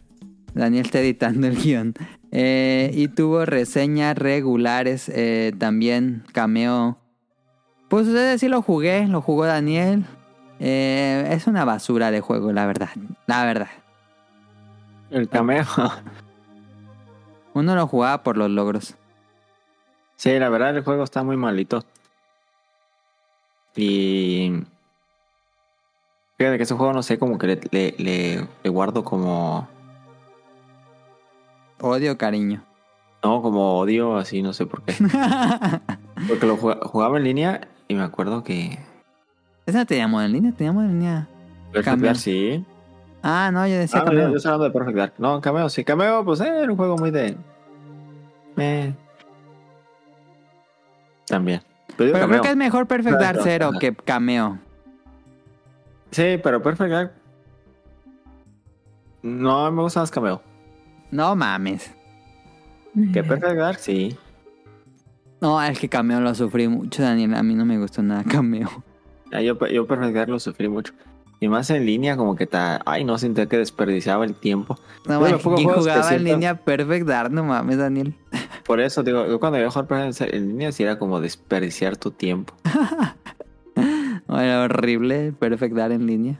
Daniel 0.54 0.86
está 0.86 1.00
editando 1.00 1.46
el 1.46 1.56
guion. 1.56 1.94
Eh, 2.30 2.90
y 2.94 3.08
tuvo 3.08 3.44
reseñas 3.44 4.16
regulares. 4.16 5.10
eh, 5.14 5.52
también 5.58 6.24
cameo. 6.32 6.98
Pues 7.88 8.06
ustedes 8.06 8.40
sí 8.40 8.48
lo 8.48 8.62
jugué, 8.62 9.06
lo 9.06 9.20
jugó 9.20 9.44
Daniel. 9.44 10.04
Eh, 10.60 11.28
es 11.30 11.46
una 11.46 11.64
basura 11.64 12.10
de 12.10 12.20
juego, 12.20 12.52
la 12.52 12.66
verdad. 12.66 12.90
La 13.26 13.44
verdad. 13.44 13.68
El 15.10 15.28
cameo. 15.28 15.66
Uno 17.54 17.74
lo 17.74 17.86
jugaba 17.86 18.22
por 18.22 18.36
los 18.36 18.50
logros. 18.50 18.94
sí, 20.16 20.38
la 20.38 20.48
verdad 20.48 20.76
el 20.76 20.84
juego 20.84 21.04
está 21.04 21.22
muy 21.22 21.36
malito. 21.36 21.84
Y... 23.76 24.62
Fíjate 26.38 26.56
que 26.56 26.62
ese 26.64 26.74
juego 26.74 26.92
no 26.92 27.02
sé, 27.02 27.18
como 27.18 27.38
que 27.38 27.46
le, 27.46 27.60
le, 27.70 27.94
le- 27.98 28.48
le 28.62 28.70
guardo 28.70 29.04
como... 29.04 29.68
Odio 31.80 32.16
cariño. 32.18 32.62
No, 33.24 33.40
como 33.42 33.78
odio, 33.78 34.16
así, 34.16 34.42
no 34.42 34.52
sé 34.52 34.66
por 34.66 34.82
qué. 34.82 34.94
Porque 36.28 36.46
lo 36.46 36.56
jugaba, 36.56 37.18
en 37.18 37.24
línea 37.24 37.68
y 37.88 37.94
me 37.94 38.02
acuerdo 38.02 38.42
que... 38.42 38.78
Esa 39.66 39.84
no 39.84 40.08
modo 40.08 40.24
en 40.24 40.32
línea, 40.32 40.52
tenía 40.52 40.72
modo 40.72 40.84
en 40.86 40.98
línea. 40.98 41.28
Perfect. 41.72 41.84
Dark, 41.84 42.16
sí. 42.16 42.64
Ah, 43.22 43.50
no, 43.52 43.66
yo 43.68 43.76
decía 43.76 44.00
Ah, 44.00 44.04
cameo. 44.04 44.30
yo, 44.30 44.36
estoy 44.36 44.50
hablando 44.52 44.64
de 44.64 44.70
Perfect 44.72 44.96
Dark. 44.98 45.12
No, 45.18 45.40
Cameo, 45.40 45.68
sí. 45.68 45.84
Cameo, 45.84 46.24
pues 46.24 46.40
eh, 46.40 46.48
era 46.48 46.70
un 46.70 46.76
juego 46.76 46.96
muy 46.96 47.12
de... 47.12 47.36
Eh. 48.56 48.92
También. 51.26 51.62
Pero, 51.96 52.28
creo 52.28 52.42
que 52.42 52.50
es 52.50 52.56
mejor 52.56 52.86
Perfect 52.86 53.18
Dark 53.18 53.40
Zero 53.42 53.72
que 53.78 53.94
Cameo. 53.94 54.58
Sí, 56.10 56.38
pero 56.42 56.62
Perfect 56.62 56.90
Dark... 56.90 57.12
No, 59.22 59.70
me 59.70 59.82
gusta 59.82 60.00
más 60.00 60.10
Cameo. 60.10 60.42
No 61.10 61.36
mames. 61.36 61.94
Que 63.12 63.22
Perfect 63.22 63.56
Dark, 63.56 63.78
sí. 63.78 64.16
No, 65.40 65.62
es 65.62 65.78
que 65.78 65.88
Cameo 65.88 66.20
lo 66.20 66.34
sufrí 66.34 66.68
mucho, 66.68 67.02
Daniel. 67.02 67.34
A 67.34 67.42
mí 67.42 67.54
no 67.54 67.64
me 67.64 67.78
gustó 67.78 68.02
nada 68.02 68.24
Cameo. 68.24 68.68
Ah, 69.32 69.40
Yo, 69.40 69.58
yo 69.66 69.86
Perfect 69.86 70.14
Dark 70.14 70.28
lo 70.28 70.38
sufrí 70.38 70.68
mucho. 70.68 70.92
Y 71.42 71.48
más 71.48 71.68
en 71.70 71.84
línea, 71.84 72.16
como 72.16 72.36
que 72.36 72.46
ta... 72.46 72.80
Ay, 72.86 73.02
no, 73.02 73.18
sentía 73.18 73.46
que 73.46 73.58
desperdiciaba 73.58 74.24
el 74.24 74.36
tiempo. 74.36 74.76
No 75.08 75.18
pocos 75.18 75.56
¿quién 75.56 75.70
jugaba 75.70 76.02
en 76.02 76.08
siento- 76.20 76.24
línea 76.24 76.54
Perfect 76.54 77.04
Dark? 77.04 77.32
No 77.32 77.42
mames, 77.42 77.78
Daniel. 77.78 78.14
Por 78.64 78.78
eso, 78.78 79.02
digo, 79.02 79.26
yo 79.26 79.40
cuando 79.40 79.58
iba 79.58 79.66
a 79.66 79.70
jugar 79.72 79.88
Perfect 79.88 80.20
Dark 80.20 80.34
en 80.36 80.48
línea, 80.50 80.70
sí 80.70 80.84
era 80.84 81.00
como 81.00 81.20
desperdiciar 81.20 81.96
tu 81.96 82.12
tiempo. 82.12 82.54
Era 84.28 84.62
horrible 84.62 85.32
Perfect 85.32 85.74
Dark 85.74 85.92
en 85.92 86.06
línea. 86.06 86.38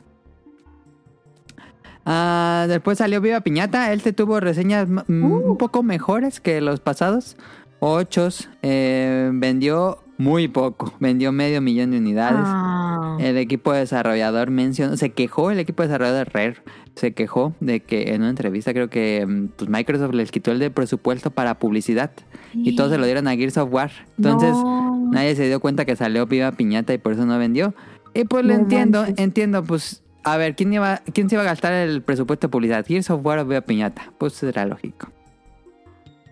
Ah, 2.07 2.67
después 2.69 2.99
salió 2.99 3.21
Viva 3.21 3.41
Piñata. 3.41 3.93
Él 3.93 4.03
te 4.03 4.13
tuvo 4.13 4.39
reseñas 4.39 4.89
mm, 4.89 5.03
un 5.25 5.59
poco 5.59 5.83
mejores 5.83 6.39
que 6.41 6.61
los 6.61 6.79
pasados. 6.79 7.37
Ochos. 7.81 8.49
Eh, 8.63 9.31
vendió 9.35 9.99
muy 10.19 10.49
poco. 10.49 10.93
Vendió 11.01 11.33
medio 11.33 11.61
millón 11.61 11.91
de 11.91 11.99
unidades. 11.99 12.43
Ah. 12.45 13.17
El 13.21 13.37
equipo 13.39 13.73
desarrollador 13.73 14.51
mencionó, 14.51 14.97
se 14.97 15.11
quejó 15.11 15.51
el 15.51 15.59
equipo 15.59 15.83
desarrollador 15.83 16.27
de 16.27 16.33
Rare, 16.33 16.57
se 16.95 17.13
quejó 17.13 17.55
de 17.61 17.81
que 17.81 18.15
en 18.15 18.21
una 18.23 18.31
entrevista 18.31 18.73
creo 18.73 18.89
que 18.89 19.25
mm, 19.27 19.49
pues 19.57 19.69
Microsoft 19.71 20.15
les 20.15 20.31
quitó 20.31 20.53
el 20.53 20.59
de 20.59 20.71
presupuesto 20.71 21.31
para 21.31 21.59
publicidad 21.59 22.11
y 22.55 22.77
todos 22.77 22.91
se 22.93 22.99
lo 22.99 23.05
dieron 23.07 23.27
a 23.29 23.33
Gears 23.37 23.57
of 23.59 23.73
War. 23.73 23.91
Entonces 24.17 24.51
No. 24.53 25.09
nadie 25.13 25.35
se 25.35 25.47
dio 25.47 25.61
cuenta 25.61 25.85
que 25.85 25.97
salió 25.97 26.27
Viva 26.27 26.53
Piñata 26.53 26.95
y 26.95 26.99
por 26.99 27.13
eso 27.15 27.27
no 27.27 27.39
vendió. 27.39 27.75
Y 28.15 28.25
pues 28.25 28.45
lo 28.45 28.55
No 28.55 28.61
entiendo, 28.61 29.01
manches. 29.03 29.19
entiendo, 29.19 29.65
pues 29.65 30.03
a 30.25 30.37
ver, 30.37 30.55
¿quién, 30.55 30.73
iba, 30.73 30.99
¿quién 31.13 31.29
se 31.29 31.35
iba 31.35 31.43
a 31.43 31.47
gastar 31.47 31.73
el 31.73 32.03
presupuesto 32.03 32.47
de 32.47 32.51
publicidad? 32.53 32.87
¿Gears 32.87 33.11
of 33.11 33.25
War 33.25 33.39
o 33.41 33.45
Viva 33.45 33.63
Piñata? 33.63 34.13
Pues 34.19 34.41
era 34.43 34.65
lógico. 34.67 35.09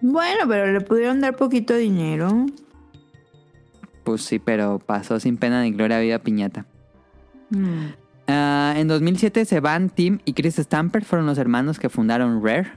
Bueno, 0.03 0.45
pero 0.49 0.73
le 0.73 0.81
pudieron 0.81 1.21
dar 1.21 1.37
poquito 1.37 1.75
dinero. 1.75 2.47
Pues 4.11 4.23
sí, 4.23 4.39
pero 4.39 4.79
pasó 4.79 5.21
sin 5.21 5.37
pena 5.37 5.63
ni 5.63 5.71
gloria 5.73 5.99
Viva 6.01 6.19
Piñata. 6.19 6.67
Mm. 7.51 7.87
Ah, 8.27 8.75
en 8.77 8.89
2007 8.89 9.45
se 9.45 9.61
van 9.61 9.89
Tim 9.91 10.19
y 10.25 10.33
Chris 10.35 10.57
Stamper, 10.57 11.05
fueron 11.05 11.27
los 11.27 11.39
hermanos 11.39 11.79
que 11.79 11.89
fundaron 11.89 12.45
Rare. 12.45 12.73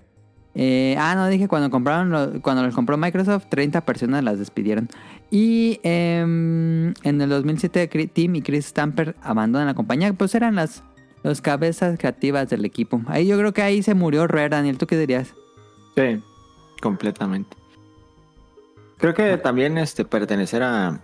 Eh, 0.56 0.96
ah, 1.00 1.16
no, 1.16 1.28
dije 1.28 1.48
cuando 1.48 1.72
compraron 1.72 2.12
lo- 2.12 2.42
cuando 2.42 2.62
los 2.64 2.76
compró 2.76 2.96
Microsoft, 2.98 3.46
30 3.50 3.82
personas 3.82 4.24
las 4.24 4.38
despidieron. 4.38 4.88
Y 5.32 5.80
em, 5.84 6.94
en 7.04 7.22
el 7.22 7.30
2007 7.30 7.90
Cri- 7.90 8.10
Tim 8.12 8.36
y 8.36 8.42
Chris 8.44 8.68
Stamper 8.68 9.16
abandonan 9.24 9.66
la 9.68 9.74
compañía, 9.74 10.14
pues 10.14 10.36
eran 10.36 10.56
las 10.56 10.84
los 11.24 11.40
cabezas 11.42 11.98
creativas 11.98 12.50
del 12.50 12.66
equipo. 12.66 13.02
Ahí 13.08 13.26
yo 13.28 13.38
creo 13.40 13.54
que 13.54 13.62
ahí 13.64 13.82
se 13.82 13.94
murió 13.96 14.28
Rare, 14.28 14.50
Daniel, 14.50 14.78
¿tú 14.78 14.86
qué 14.88 14.98
dirías? 14.98 15.34
Sí, 15.96 16.22
completamente. 16.82 17.56
Creo 18.98 19.14
que 19.14 19.38
también 19.38 19.78
este 19.78 20.06
pertenecer 20.06 20.64
a 20.64 21.00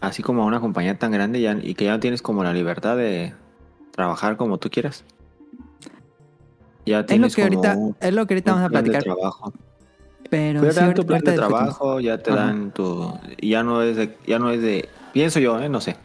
así 0.00 0.22
como 0.22 0.42
a 0.42 0.46
una 0.46 0.60
compañía 0.60 0.98
tan 0.98 1.10
grande 1.12 1.40
ya, 1.40 1.56
y 1.60 1.74
que 1.74 1.84
ya 1.86 1.92
no 1.92 2.00
tienes 2.00 2.22
como 2.22 2.44
la 2.44 2.52
libertad 2.52 2.96
de 2.96 3.34
trabajar 3.92 4.36
como 4.36 4.58
tú 4.58 4.70
quieras. 4.70 5.04
Ya 6.84 7.00
Es 7.00 7.02
lo 7.02 7.06
tienes 7.06 7.36
que 7.36 7.42
como 7.48 7.56
ahorita 7.60 7.76
un 7.76 7.96
es 8.00 8.14
lo 8.14 8.26
que 8.26 8.34
ahorita 8.34 8.52
vamos 8.52 8.66
a 8.66 8.70
platicar, 8.70 9.02
trabajo. 9.02 9.52
pero 10.30 10.62
Ya 10.62 10.70
te 10.70 10.80
dan 10.80 10.94
tu 10.94 11.06
plan 11.06 11.20
de 11.24 11.32
trabajo, 11.32 12.00
ya 12.00 12.18
te 12.18 12.30
dan 12.30 12.70
tu 12.72 13.18
ya 13.42 13.62
no 13.62 13.82
es 13.82 13.96
de 13.96 14.16
ya 14.26 14.38
no 14.38 14.50
es 14.50 14.62
de 14.62 14.88
pienso 15.12 15.40
yo, 15.40 15.58
eh, 15.60 15.68
no 15.68 15.80
sé. 15.80 15.96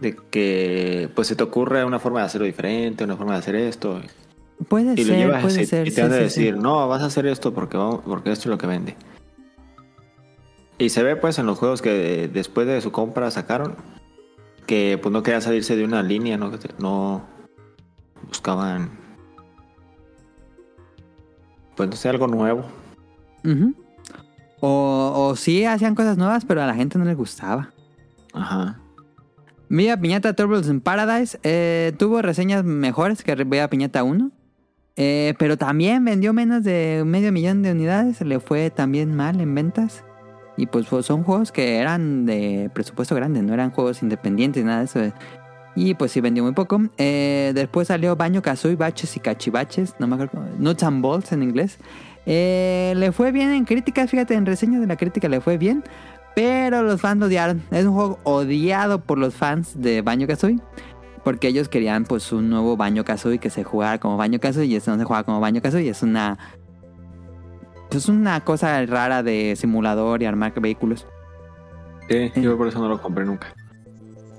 De 0.00 0.16
que 0.30 1.08
pues 1.14 1.28
se 1.28 1.36
te 1.36 1.42
ocurre 1.44 1.84
una 1.84 1.98
forma 2.00 2.20
de 2.20 2.26
hacerlo 2.26 2.46
diferente, 2.46 3.04
una 3.04 3.16
forma 3.16 3.32
de 3.32 3.38
hacer 3.38 3.54
esto 3.54 4.00
Puede 4.68 4.92
y 4.94 5.04
lo 5.04 5.08
ser, 5.08 5.16
llevas 5.18 5.42
puede 5.42 5.64
ser. 5.66 5.86
y 5.88 5.90
te 5.90 5.96
sí, 5.96 6.02
van 6.02 6.12
a 6.12 6.16
sí, 6.16 6.30
sí. 6.30 6.40
decir, 6.44 6.56
no, 6.58 6.86
vas 6.88 7.02
a 7.02 7.06
hacer 7.06 7.26
esto 7.26 7.54
porque, 7.54 7.76
vamos- 7.76 8.00
porque 8.04 8.30
esto 8.32 8.42
es 8.42 8.46
lo 8.50 8.58
que 8.58 8.66
vende. 8.66 8.94
Y 10.78 10.88
se 10.88 11.02
ve 11.02 11.16
pues 11.16 11.38
en 11.38 11.46
los 11.46 11.58
juegos 11.58 11.82
que 11.82 12.28
después 12.32 12.66
de 12.66 12.80
su 12.80 12.90
compra 12.92 13.30
sacaron 13.30 13.76
que 14.66 14.98
pues 15.00 15.12
no 15.12 15.22
querían 15.22 15.42
salirse 15.42 15.76
de 15.76 15.84
una 15.84 16.02
línea, 16.02 16.36
no, 16.36 16.50
no 16.78 17.22
buscaban 18.26 18.90
pues 21.76 21.88
no 21.88 21.96
sé, 21.96 22.08
algo 22.08 22.26
nuevo. 22.26 22.64
O, 24.60 25.12
o 25.14 25.36
sí 25.36 25.64
hacían 25.64 25.94
cosas 25.94 26.16
nuevas, 26.16 26.44
pero 26.44 26.62
a 26.62 26.66
la 26.66 26.74
gente 26.74 26.98
no 26.98 27.04
les 27.04 27.16
gustaba. 27.16 27.72
Ajá. 28.32 28.80
Viva 29.68 29.96
Piñata 29.96 30.34
Turtles 30.34 30.68
in 30.68 30.80
Paradise 30.80 31.38
eh, 31.42 31.92
tuvo 31.98 32.22
reseñas 32.22 32.64
mejores 32.64 33.22
que 33.22 33.34
Viva 33.34 33.68
Piñata 33.68 34.04
1. 34.04 34.30
eh, 34.96 35.34
pero 35.38 35.56
también 35.58 36.04
vendió 36.04 36.32
menos 36.32 36.62
de 36.62 37.02
medio 37.04 37.32
millón 37.32 37.62
de 37.62 37.72
unidades. 37.72 38.20
Le 38.20 38.40
fue 38.40 38.70
también 38.70 39.14
mal 39.14 39.40
en 39.40 39.54
ventas. 39.54 40.04
Y 40.56 40.66
pues 40.66 40.86
son 40.86 41.24
juegos 41.24 41.50
que 41.50 41.78
eran 41.78 42.26
de 42.26 42.70
presupuesto 42.72 43.14
grande, 43.14 43.42
no 43.42 43.52
eran 43.52 43.70
juegos 43.70 44.02
independientes, 44.02 44.64
nada 44.64 44.78
de 44.80 44.84
eso. 44.84 45.00
Y 45.76 45.94
pues 45.94 46.12
sí 46.12 46.20
vendió 46.20 46.44
muy 46.44 46.52
poco. 46.52 46.80
Eh, 46.98 47.52
después 47.54 47.88
salió 47.88 48.14
Baño 48.14 48.42
Kazooie, 48.42 48.76
Baches 48.76 49.16
y 49.16 49.20
Cachivaches, 49.20 49.96
no 49.98 50.06
me 50.06 50.14
acuerdo, 50.14 50.46
Nuts 50.58 50.82
and 50.84 51.02
Bolts 51.02 51.32
en 51.32 51.42
inglés. 51.42 51.78
Eh, 52.26 52.94
le 52.96 53.12
fue 53.12 53.32
bien 53.32 53.50
en 53.50 53.64
críticas, 53.64 54.10
fíjate, 54.10 54.34
en 54.34 54.46
reseñas 54.46 54.80
de 54.80 54.86
la 54.86 54.96
crítica 54.96 55.28
le 55.28 55.40
fue 55.40 55.58
bien. 55.58 55.82
Pero 56.34 56.82
los 56.82 57.00
fans 57.00 57.20
lo 57.20 57.26
odiaron. 57.26 57.62
Es 57.70 57.84
un 57.84 57.94
juego 57.94 58.18
odiado 58.24 59.00
por 59.00 59.18
los 59.18 59.34
fans 59.34 59.80
de 59.80 60.02
Baño 60.02 60.26
Kazooie. 60.26 60.58
Porque 61.22 61.48
ellos 61.48 61.68
querían 61.68 62.04
pues 62.04 62.32
un 62.32 62.50
nuevo 62.50 62.76
Baño 62.76 63.04
Kazooie 63.04 63.38
que 63.38 63.50
se 63.50 63.64
jugara 63.64 63.98
como 63.98 64.16
Baño 64.16 64.40
Kazooie. 64.40 64.66
Y 64.66 64.76
este 64.76 64.90
no 64.90 64.98
se 64.98 65.04
juega 65.04 65.22
como 65.22 65.40
Baño 65.40 65.62
Kazooie. 65.62 65.88
Es 65.88 66.02
una... 66.02 66.38
Pues 67.94 68.08
una 68.08 68.40
cosa 68.40 68.84
rara 68.86 69.22
de 69.22 69.54
simulador 69.54 70.20
y 70.20 70.24
armar 70.24 70.52
vehículos. 70.60 71.06
Sí, 72.08 72.32
yo 72.34 72.58
por 72.58 72.66
eso 72.66 72.80
no 72.80 72.88
lo 72.88 73.00
compré 73.00 73.24
nunca. 73.24 73.54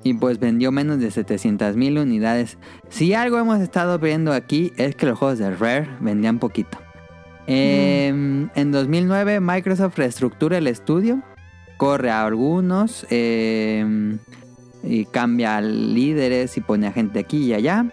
Y 0.03 0.13
pues 0.13 0.39
vendió 0.39 0.73
menos 0.73 0.99
de 0.99 1.09
700 1.09 1.77
mil 1.77 1.97
unidades. 1.97 2.57
Si 2.89 3.13
algo 3.13 3.39
hemos 3.39 3.61
estado 3.61 3.97
viendo 3.97 4.33
aquí 4.33 4.73
es 4.75 4.97
que 4.97 5.05
los 5.05 5.17
juegos 5.17 5.39
de 5.39 5.55
Rare 5.55 5.87
vendían 6.01 6.37
poquito. 6.37 6.77
Eh, 7.47 8.07
En 8.09 8.71
2009 8.73 9.39
Microsoft 9.39 9.97
reestructura 9.99 10.57
el 10.57 10.67
estudio, 10.67 11.21
corre 11.77 12.11
a 12.11 12.25
algunos 12.25 13.07
eh, 13.09 14.17
y 14.83 15.05
cambia 15.05 15.61
líderes 15.61 16.57
y 16.57 16.61
pone 16.61 16.87
a 16.87 16.91
gente 16.91 17.19
aquí 17.19 17.45
y 17.45 17.53
allá. 17.53 17.85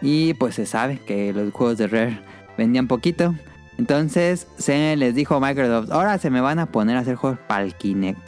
Y 0.00 0.32
pues 0.32 0.54
se 0.54 0.64
sabe 0.64 0.98
que 0.98 1.34
los 1.34 1.52
juegos 1.52 1.76
de 1.76 1.88
Rare 1.88 2.22
vendían 2.56 2.88
poquito. 2.88 3.34
Entonces 3.80 4.46
se 4.58 4.94
les 4.94 5.14
dijo 5.14 5.36
a 5.36 5.40
Microsoft, 5.40 5.90
ahora 5.90 6.18
se 6.18 6.28
me 6.28 6.42
van 6.42 6.58
a 6.58 6.66
poner 6.66 6.98
a 6.98 7.00
hacer 7.00 7.14
juegos 7.14 7.38
para 7.48 7.64
el 7.64 7.74
Kinect. 7.74 8.20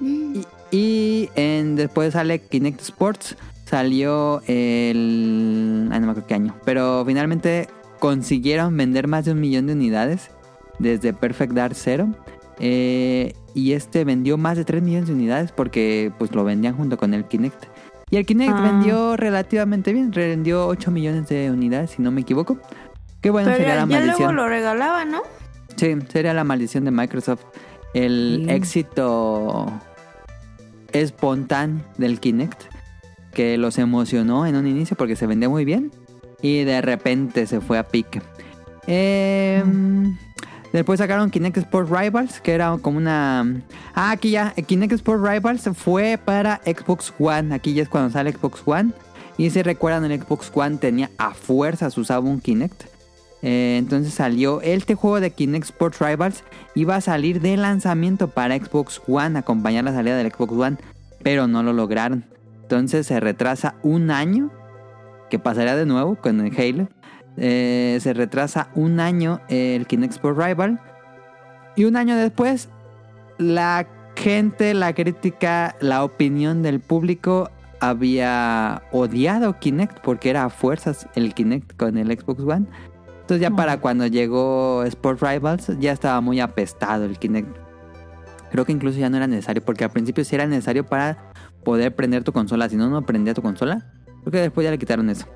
Y, 0.00 0.44
y 0.72 1.30
en, 1.36 1.76
después 1.76 2.14
sale 2.14 2.40
Kinect 2.40 2.80
Sports. 2.80 3.36
Salió 3.64 4.42
el... 4.48 5.88
Ay, 5.92 6.00
no 6.00 6.06
me 6.06 6.10
acuerdo 6.10 6.26
qué 6.26 6.34
año. 6.34 6.56
Pero 6.64 7.04
finalmente 7.06 7.68
consiguieron 8.00 8.76
vender 8.76 9.06
más 9.06 9.24
de 9.24 9.32
un 9.32 9.40
millón 9.40 9.68
de 9.68 9.74
unidades 9.74 10.30
desde 10.80 11.12
Perfect 11.12 11.52
Dark 11.52 11.76
Zero. 11.76 12.08
Eh, 12.58 13.34
y 13.54 13.70
este 13.72 14.04
vendió 14.04 14.36
más 14.36 14.56
de 14.56 14.64
3 14.64 14.82
millones 14.82 15.06
de 15.06 15.14
unidades 15.14 15.52
porque 15.52 16.10
pues 16.18 16.34
lo 16.34 16.42
vendían 16.42 16.76
junto 16.76 16.96
con 16.96 17.14
el 17.14 17.24
Kinect. 17.24 17.66
Y 18.10 18.16
el 18.16 18.26
Kinect 18.26 18.52
Ah. 18.52 18.62
vendió 18.62 19.16
relativamente 19.16 19.92
bien. 19.92 20.10
Vendió 20.10 20.66
8 20.66 20.90
millones 20.90 21.28
de 21.28 21.52
unidades, 21.52 21.90
si 21.92 22.02
no 22.02 22.10
me 22.10 22.22
equivoco. 22.22 22.58
Qué 23.26 23.30
bueno 23.30 23.46
Pero 23.48 23.56
sería 23.58 23.74
ya, 23.74 23.86
la 23.86 23.90
ya 23.90 24.16
luego 24.16 24.30
lo 24.30 24.48
regalaban, 24.48 25.10
¿no? 25.10 25.22
Sí, 25.74 25.96
sería 26.12 26.32
la 26.32 26.44
maldición 26.44 26.84
de 26.84 26.92
Microsoft. 26.92 27.42
El 27.92 28.44
Sí. 28.46 28.52
éxito 28.52 29.66
espontáneo 30.92 31.84
del 31.98 32.20
Kinect. 32.20 32.62
Que 33.34 33.58
los 33.58 33.78
emocionó 33.78 34.46
en 34.46 34.54
un 34.54 34.68
inicio 34.68 34.96
porque 34.96 35.16
se 35.16 35.26
vendía 35.26 35.48
muy 35.48 35.64
bien. 35.64 35.90
Y 36.40 36.62
de 36.62 36.80
repente 36.82 37.48
se 37.48 37.60
fue 37.60 37.78
a 37.78 37.88
pique. 37.88 38.22
Em, 38.86 40.16
Después 40.72 40.98
sacaron 40.98 41.28
Kinect 41.28 41.56
Sport 41.56 41.90
Rivals, 41.90 42.40
que 42.40 42.52
era 42.52 42.78
como 42.80 42.96
una... 42.98 43.60
Ah, 43.96 44.12
aquí 44.12 44.30
ya. 44.30 44.52
Kinect 44.52 44.92
Sport 44.92 45.26
Rivals 45.26 45.68
fue 45.74 46.16
para 46.24 46.60
Xbox 46.64 47.12
One. 47.18 47.52
Aquí 47.52 47.74
ya 47.74 47.82
es 47.82 47.88
cuando 47.88 48.10
sale 48.10 48.30
Xbox 48.30 48.62
One. 48.64 48.92
Y 49.36 49.50
si 49.50 49.62
recuerdan, 49.62 50.04
el 50.08 50.22
Xbox 50.22 50.52
One 50.54 50.76
tenía 50.76 51.10
a 51.18 51.34
fuerzas 51.34 51.98
usaba 51.98 52.20
un 52.20 52.40
Kinect. 52.40 52.94
Eh, 53.42 53.76
entonces 53.78 54.14
salió 54.14 54.60
este 54.62 54.94
juego 54.94 55.20
de 55.20 55.30
Kinect 55.30 55.64
Sports 55.64 56.00
Rivals. 56.00 56.44
Iba 56.74 56.96
a 56.96 57.00
salir 57.00 57.40
de 57.40 57.56
lanzamiento 57.56 58.28
para 58.28 58.56
Xbox 58.56 59.00
One, 59.06 59.38
acompañar 59.38 59.84
la 59.84 59.92
salida 59.92 60.16
del 60.16 60.32
Xbox 60.32 60.52
One, 60.52 60.76
pero 61.22 61.46
no 61.46 61.62
lo 61.62 61.72
lograron. 61.72 62.24
Entonces 62.62 63.06
se 63.06 63.20
retrasa 63.20 63.76
un 63.82 64.10
año, 64.10 64.50
que 65.30 65.38
pasaría 65.38 65.76
de 65.76 65.86
nuevo 65.86 66.16
con 66.16 66.40
el 66.40 66.52
Halo. 66.58 66.88
Eh, 67.36 67.98
se 68.00 68.14
retrasa 68.14 68.70
un 68.74 68.98
año 68.98 69.40
el 69.48 69.86
Kinect 69.86 70.14
Sport 70.14 70.38
Rival. 70.38 70.80
Y 71.76 71.84
un 71.84 71.96
año 71.96 72.16
después, 72.16 72.68
la 73.38 73.86
gente, 74.16 74.72
la 74.74 74.94
crítica, 74.94 75.76
la 75.80 76.02
opinión 76.02 76.62
del 76.62 76.80
público 76.80 77.50
había 77.80 78.82
odiado 78.90 79.58
Kinect 79.58 80.00
porque 80.00 80.30
era 80.30 80.44
a 80.44 80.50
fuerzas 80.50 81.06
el 81.14 81.34
Kinect 81.34 81.76
con 81.76 81.98
el 81.98 82.08
Xbox 82.18 82.40
One. 82.40 82.66
Entonces 83.26 83.42
ya 83.42 83.50
para 83.50 83.80
cuando 83.80 84.06
llegó 84.06 84.84
Sport 84.84 85.20
Rivals 85.20 85.72
ya 85.80 85.90
estaba 85.90 86.20
muy 86.20 86.38
apestado 86.38 87.06
el 87.06 87.18
Kinect. 87.18 87.48
Creo 88.52 88.64
que 88.64 88.70
incluso 88.70 89.00
ya 89.00 89.10
no 89.10 89.16
era 89.16 89.26
necesario 89.26 89.64
porque 89.64 89.82
al 89.82 89.90
principio 89.90 90.24
sí 90.24 90.36
era 90.36 90.46
necesario 90.46 90.86
para 90.86 91.32
poder 91.64 91.92
prender 91.92 92.22
tu 92.22 92.32
consola. 92.32 92.68
Si 92.68 92.76
no, 92.76 92.88
no 92.88 93.04
prendía 93.04 93.34
tu 93.34 93.42
consola. 93.42 93.84
Creo 94.20 94.30
que 94.30 94.38
después 94.38 94.64
ya 94.64 94.70
le 94.70 94.78
quitaron 94.78 95.10
eso. 95.10 95.26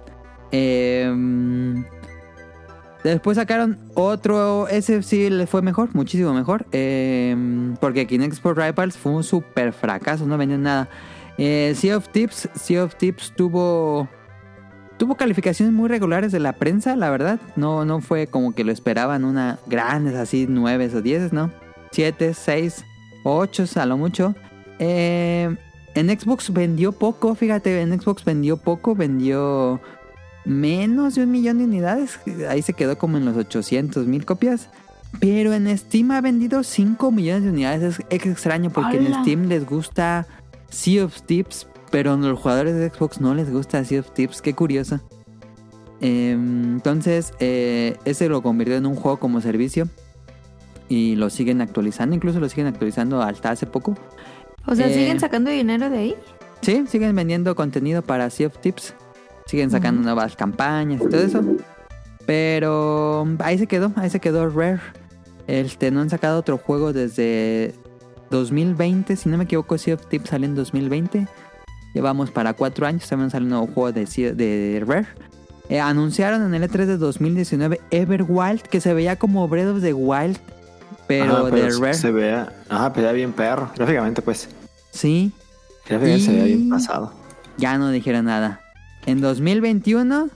Eh, 0.53 1.83
después 3.03 3.37
sacaron 3.37 3.77
otro. 3.97 4.69
Ese 4.69 5.03
sí 5.03 5.29
le 5.29 5.49
fue 5.49 5.61
mejor, 5.61 5.89
muchísimo 5.93 6.33
mejor. 6.33 6.67
Eh, 6.71 7.75
porque 7.81 8.07
Kinect 8.07 8.35
Sport 8.35 8.57
Rivals 8.57 8.97
fue 8.97 9.11
un 9.11 9.25
super 9.25 9.73
fracaso, 9.73 10.27
no 10.27 10.39
vendió 10.39 10.59
nada. 10.59 10.89
Eh, 11.39 11.75
sea 11.75 11.97
of 11.97 12.09
Tips, 12.11 12.51
Sea 12.55 12.85
of 12.85 12.95
Tips 12.95 13.33
tuvo 13.35 14.09
tuvo 15.01 15.15
calificaciones 15.15 15.73
muy 15.73 15.89
regulares 15.89 16.31
de 16.31 16.41
la 16.41 16.53
prensa, 16.53 16.95
la 16.95 17.09
verdad. 17.09 17.41
No, 17.57 17.87
no 17.87 18.03
fue 18.03 18.27
como 18.27 18.55
que 18.55 18.65
lo 18.65 18.71
esperaban 18.71 19.25
una 19.25 19.59
grandes 19.67 20.15
así, 20.15 20.45
9 20.47 20.91
o 20.95 21.01
10, 21.01 21.33
¿no? 21.33 21.51
7, 21.91 22.35
6, 22.35 22.85
8 23.25 23.65
a 23.77 23.87
lo 23.87 23.97
mucho. 23.97 24.35
Eh, 24.79 25.57
en 25.95 26.21
Xbox 26.21 26.53
vendió 26.53 26.93
poco, 26.93 27.35
fíjate, 27.35 27.81
en 27.81 27.99
Xbox 27.99 28.27
vendió 28.27 28.59
poco, 28.59 28.95
vendió 28.95 29.81
menos 30.45 31.15
de 31.15 31.23
un 31.23 31.31
millón 31.31 31.57
de 31.59 31.65
unidades. 31.65 32.21
Ahí 32.51 32.61
se 32.61 32.75
quedó 32.75 32.99
como 32.99 33.17
en 33.17 33.25
los 33.25 33.39
800 33.39 34.07
mil 34.07 34.27
copias. 34.27 34.69
Pero 35.19 35.55
en 35.55 35.77
Steam 35.79 36.11
ha 36.11 36.21
vendido 36.21 36.63
5 36.63 37.11
millones 37.11 37.45
de 37.45 37.49
unidades. 37.49 38.01
Es, 38.11 38.27
extraño 38.27 38.69
porque 38.69 38.99
en. 38.99 39.15
Steam 39.23 39.49
les 39.49 39.65
gusta 39.65 40.27
Sea 40.69 41.07
of 41.07 41.23
Tips, 41.23 41.67
pero 41.91 42.13
a 42.13 42.17
los 42.17 42.39
jugadores 42.39 42.75
de 42.75 42.91
Xbox 42.91 43.21
no 43.21 43.35
les 43.35 43.51
gusta 43.53 43.85
Sea 43.85 44.01
of 44.01 44.11
Tips. 44.13 44.43
Qué 44.43 44.55
curioso. 44.55 45.01
Eh, 46.01 46.33
entonces, 46.33 47.35
eh, 47.41 47.97
ese 48.05 48.29
lo 48.29 48.43
convirtió 48.43 48.77
en 48.77 48.87
un 48.87 48.97
juego 48.97 49.19
como 49.19 49.41
servicio. 49.41 49.89
Y 50.89 51.15
lo 51.17 51.31
siguen 51.31 51.61
actualizando, 51.61 52.17
incluso 52.17 52.41
lo 52.41 52.49
siguen 52.49 52.67
actualizando 52.67 53.23
hasta 53.23 53.51
hace 53.51 53.67
poco. 53.67 53.97
O 54.67 54.75
sea, 54.75 54.89
Eh, 54.89 54.95
¿siguen 54.95 55.21
sacando 55.21 55.51
dinero 55.51 55.89
de 55.89 55.99
ahí? 55.99 56.15
Sí, 56.63 56.85
siguen 56.89 57.15
vendiendo 57.15 57.55
contenido 57.55 58.03
para 58.03 58.29
Sea 58.31 58.49
of 58.49 58.59
Tips. 58.59 58.95
Siguen 59.47 59.71
sacando 59.71 60.03
nuevas 60.03 60.37
campañas 60.37 61.01
y 61.03 61.09
todo 61.09 61.23
eso. 61.23 61.43
Pero 62.27 63.27
ahí 63.41 63.59
se 63.59 63.67
quedó, 63.67 63.93
ahí 63.97 64.11
se 64.11 64.21
quedó 64.21 64.49
Rare. 64.49 64.81
Este, 65.47 65.91
no 65.91 66.01
han 66.01 66.11
sacado 66.11 66.39
otro 66.39 66.59
juego 66.59 66.93
desde 66.93 67.75
2020. 68.31 69.17
Si 69.17 69.29
no 69.29 69.39
me 69.39 69.45
equivoco, 69.45 69.79
Sea 69.79 69.95
of 69.95 70.07
Tips 70.07 70.31
salió 70.31 70.47
en 70.47 70.55
2020. 70.55 71.27
Llevamos 71.95 72.31
para 72.31 72.53
cuatro 72.55 72.87
años. 72.87 73.09
También 73.09 73.31
sale 73.31 73.45
un 73.45 73.51
nuevo 73.51 73.67
juego 73.67 73.93
de, 73.93 74.05
de 74.35 74.83
Rare. 74.87 75.07
Eh, 75.69 75.81
anunciaron 75.81 76.43
en 76.43 76.55
el 76.55 76.69
E3 76.69 76.87
de 76.87 76.97
2019 76.97 77.81
Everwild, 77.91 78.63
que 78.63 78.81
se 78.81 78.93
veía 78.95 79.17
como 79.17 79.47
Breath 79.49 79.69
of 79.77 79.81
the 79.83 79.93
Wild, 79.93 80.39
pero 81.07 81.37
Ajá, 81.47 81.51
de 81.51 81.71
se- 81.71 81.81
Rare. 81.81 81.95
Se 81.95 82.11
vea, 82.11 82.53
ajá, 82.69 82.93
pero 82.93 83.13
bien 83.13 83.33
perro. 83.33 83.71
Gráficamente, 83.77 84.21
pues. 84.23 84.49
Sí, 84.91 85.33
Gráficamente 85.89 86.25
se 86.27 86.33
veía 86.33 86.45
bien 86.45 86.67
Y- 86.67 86.71
pasado. 86.71 87.13
ya 87.57 87.79
no 87.79 87.91
dijeron 87.91 88.25
nada. 88.25 88.61
En 89.07 89.21
2021 89.21 90.29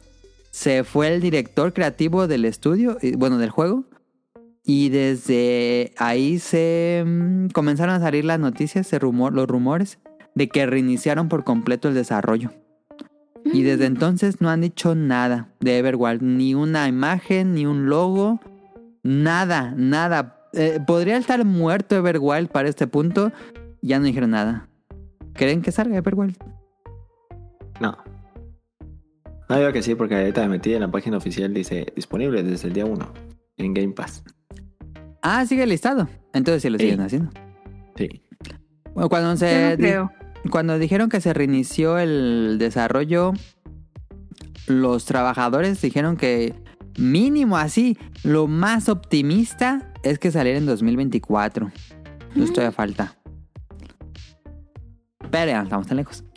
se 0.52 0.84
fue 0.84 1.12
el 1.12 1.20
director 1.20 1.72
creativo 1.72 2.28
del 2.28 2.44
estudio, 2.44 2.96
bueno, 3.18 3.38
del 3.38 3.50
juego. 3.50 3.84
Y 4.66 4.88
desde 4.88 5.92
ahí 5.98 6.38
se 6.38 7.02
mm, 7.04 7.48
comenzaron 7.48 7.96
a 7.96 8.00
salir 8.00 8.24
las 8.24 8.38
noticias, 8.40 8.86
se 8.86 8.98
rumor, 8.98 9.32
los 9.34 9.46
rumores 9.48 9.98
de 10.34 10.48
que 10.48 10.66
reiniciaron 10.66 11.28
por 11.28 11.44
completo 11.44 11.88
el 11.88 11.94
desarrollo. 11.94 12.50
Y 13.44 13.62
desde 13.62 13.86
entonces 13.86 14.40
no 14.40 14.48
han 14.50 14.62
dicho 14.62 14.94
nada 14.94 15.48
de 15.60 15.78
Everwild, 15.78 16.22
ni 16.22 16.54
una 16.54 16.88
imagen, 16.88 17.52
ni 17.54 17.66
un 17.66 17.86
logo, 17.90 18.40
nada, 19.02 19.74
nada. 19.76 20.40
Eh, 20.54 20.80
podría 20.86 21.16
estar 21.18 21.44
muerto 21.44 21.94
Everwild 21.96 22.48
para 22.48 22.68
este 22.68 22.86
punto, 22.86 23.32
ya 23.82 23.98
no 23.98 24.06
dijeron 24.06 24.30
nada. 24.30 24.68
¿Creen 25.34 25.60
que 25.62 25.72
salga 25.72 25.96
Everwild? 25.98 26.36
No. 27.80 27.96
No, 29.48 29.58
digo 29.58 29.72
que 29.72 29.82
sí, 29.82 29.94
porque 29.94 30.16
ahorita 30.16 30.40
me 30.42 30.48
metí 30.48 30.72
en 30.72 30.80
la 30.80 30.90
página 30.90 31.18
oficial, 31.18 31.52
dice 31.52 31.92
disponible 31.94 32.42
desde 32.42 32.68
el 32.68 32.72
día 32.74 32.86
1 32.86 33.12
en 33.58 33.74
Game 33.74 33.92
Pass. 33.92 34.24
Ah, 35.20 35.44
sigue 35.44 35.66
listado. 35.66 36.08
Entonces 36.32 36.62
sí 36.62 36.70
lo 36.70 36.78
Sí. 36.78 36.84
siguen 36.84 37.00
haciendo. 37.02 37.30
Sí. 37.96 38.22
Bueno, 38.94 39.08
cuando 39.08 39.30
Yo 39.32 39.36
se 39.36 39.62
no 39.62 39.70
di- 39.70 39.76
creo. 39.76 40.12
Cuando 40.50 40.78
dijeron 40.78 41.08
que 41.08 41.20
se 41.20 41.32
reinició 41.32 41.98
el 41.98 42.56
desarrollo, 42.58 43.32
los 44.66 45.04
trabajadores 45.04 45.80
dijeron 45.80 46.16
que 46.16 46.54
mínimo 46.98 47.56
así, 47.56 47.98
lo 48.22 48.46
más 48.46 48.88
optimista 48.88 49.92
es 50.02 50.18
que 50.18 50.30
saliera 50.30 50.58
en 50.58 50.66
2024. 50.66 51.70
No 52.34 52.44
todavía 52.46 52.72
falta. 52.72 53.14
Pero 55.30 55.50
ya 55.50 55.62
estamos 55.62 55.86
tan 55.86 55.96
lejos. 55.98 56.24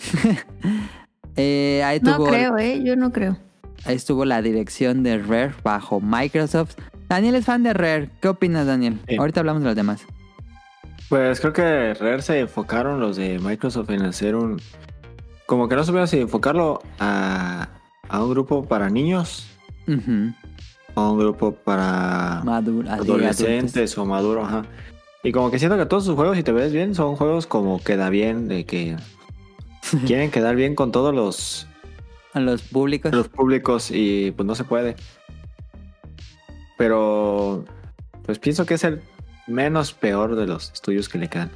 Eh, 1.39 1.83
ahí 1.83 1.99
No 2.01 2.17
tuvo- 2.17 2.29
creo, 2.29 2.57
¿eh? 2.57 2.81
Yo 2.83 2.95
no 2.95 3.11
creo. 3.11 3.37
Ahí 3.85 3.95
estuvo 3.95 4.25
la 4.25 4.41
dirección 4.41 5.03
de 5.03 5.19
Rare 5.19 5.53
bajo 5.63 6.01
Microsoft. 6.01 6.73
Daniel 7.09 7.35
es 7.35 7.45
fan 7.45 7.61
de 7.61 7.73
Rare. 7.73 8.09
¿Qué 8.23 8.27
opinas, 8.29 8.65
Daniel? 8.65 8.97
Sí. 9.07 9.17
Ahorita 9.17 9.41
hablamos 9.41 9.61
de 9.61 9.67
los 9.67 9.75
demás. 9.75 10.01
Pues 11.09 11.39
creo 11.39 11.53
que 11.53 11.93
Rare 11.93 12.21
se 12.21 12.39
enfocaron 12.41 12.99
los 12.99 13.15
de 13.17 13.39
Microsoft 13.39 13.89
en 13.91 14.01
hacer 14.03 14.35
un... 14.35 14.61
Como 15.45 15.69
que 15.69 15.75
no 15.75 15.83
supieron 15.85 16.07
si 16.09 16.19
enfocarlo 16.19 16.81
a, 16.99 17.69
a 18.09 18.23
un 18.23 18.29
grupo 18.31 18.65
para 18.65 18.89
niños 18.89 19.47
Ujú. 19.87 20.33
o 20.95 20.99
a 20.99 21.11
un 21.11 21.19
grupo 21.19 21.53
para 21.53 22.41
Maduro, 22.43 22.89
adolescentes 22.91 23.97
o 23.97 24.05
maduro, 24.05 24.43
ajá. 24.43 24.63
Y 25.23 25.31
como 25.31 25.49
que 25.49 25.59
siento 25.59 25.77
que 25.77 25.85
todos 25.85 26.03
sus 26.03 26.15
juegos, 26.15 26.35
si 26.35 26.43
te 26.43 26.51
ves 26.51 26.73
bien, 26.73 26.93
son 26.93 27.15
juegos 27.15 27.47
como 27.47 27.81
queda 27.81 28.09
bien, 28.09 28.49
de 28.49 28.65
que 28.65 28.97
quieren 30.05 30.31
quedar 30.31 30.57
bien 30.57 30.75
con 30.75 30.91
todos 30.91 31.15
los, 31.15 31.67
A 32.33 32.41
los 32.41 32.61
públicos. 32.63 33.13
los 33.13 33.29
públicos 33.29 33.89
y 33.91 34.31
pues 34.31 34.45
no 34.45 34.55
se 34.55 34.65
puede. 34.65 34.97
Pero 36.77 37.63
pues 38.25 38.37
pienso 38.39 38.65
que 38.65 38.73
es 38.73 38.83
el 38.83 39.01
menos 39.47 39.93
peor 39.93 40.35
de 40.35 40.45
los 40.47 40.71
estudios 40.73 41.09
que 41.09 41.17
le 41.17 41.29
quedan. 41.29 41.49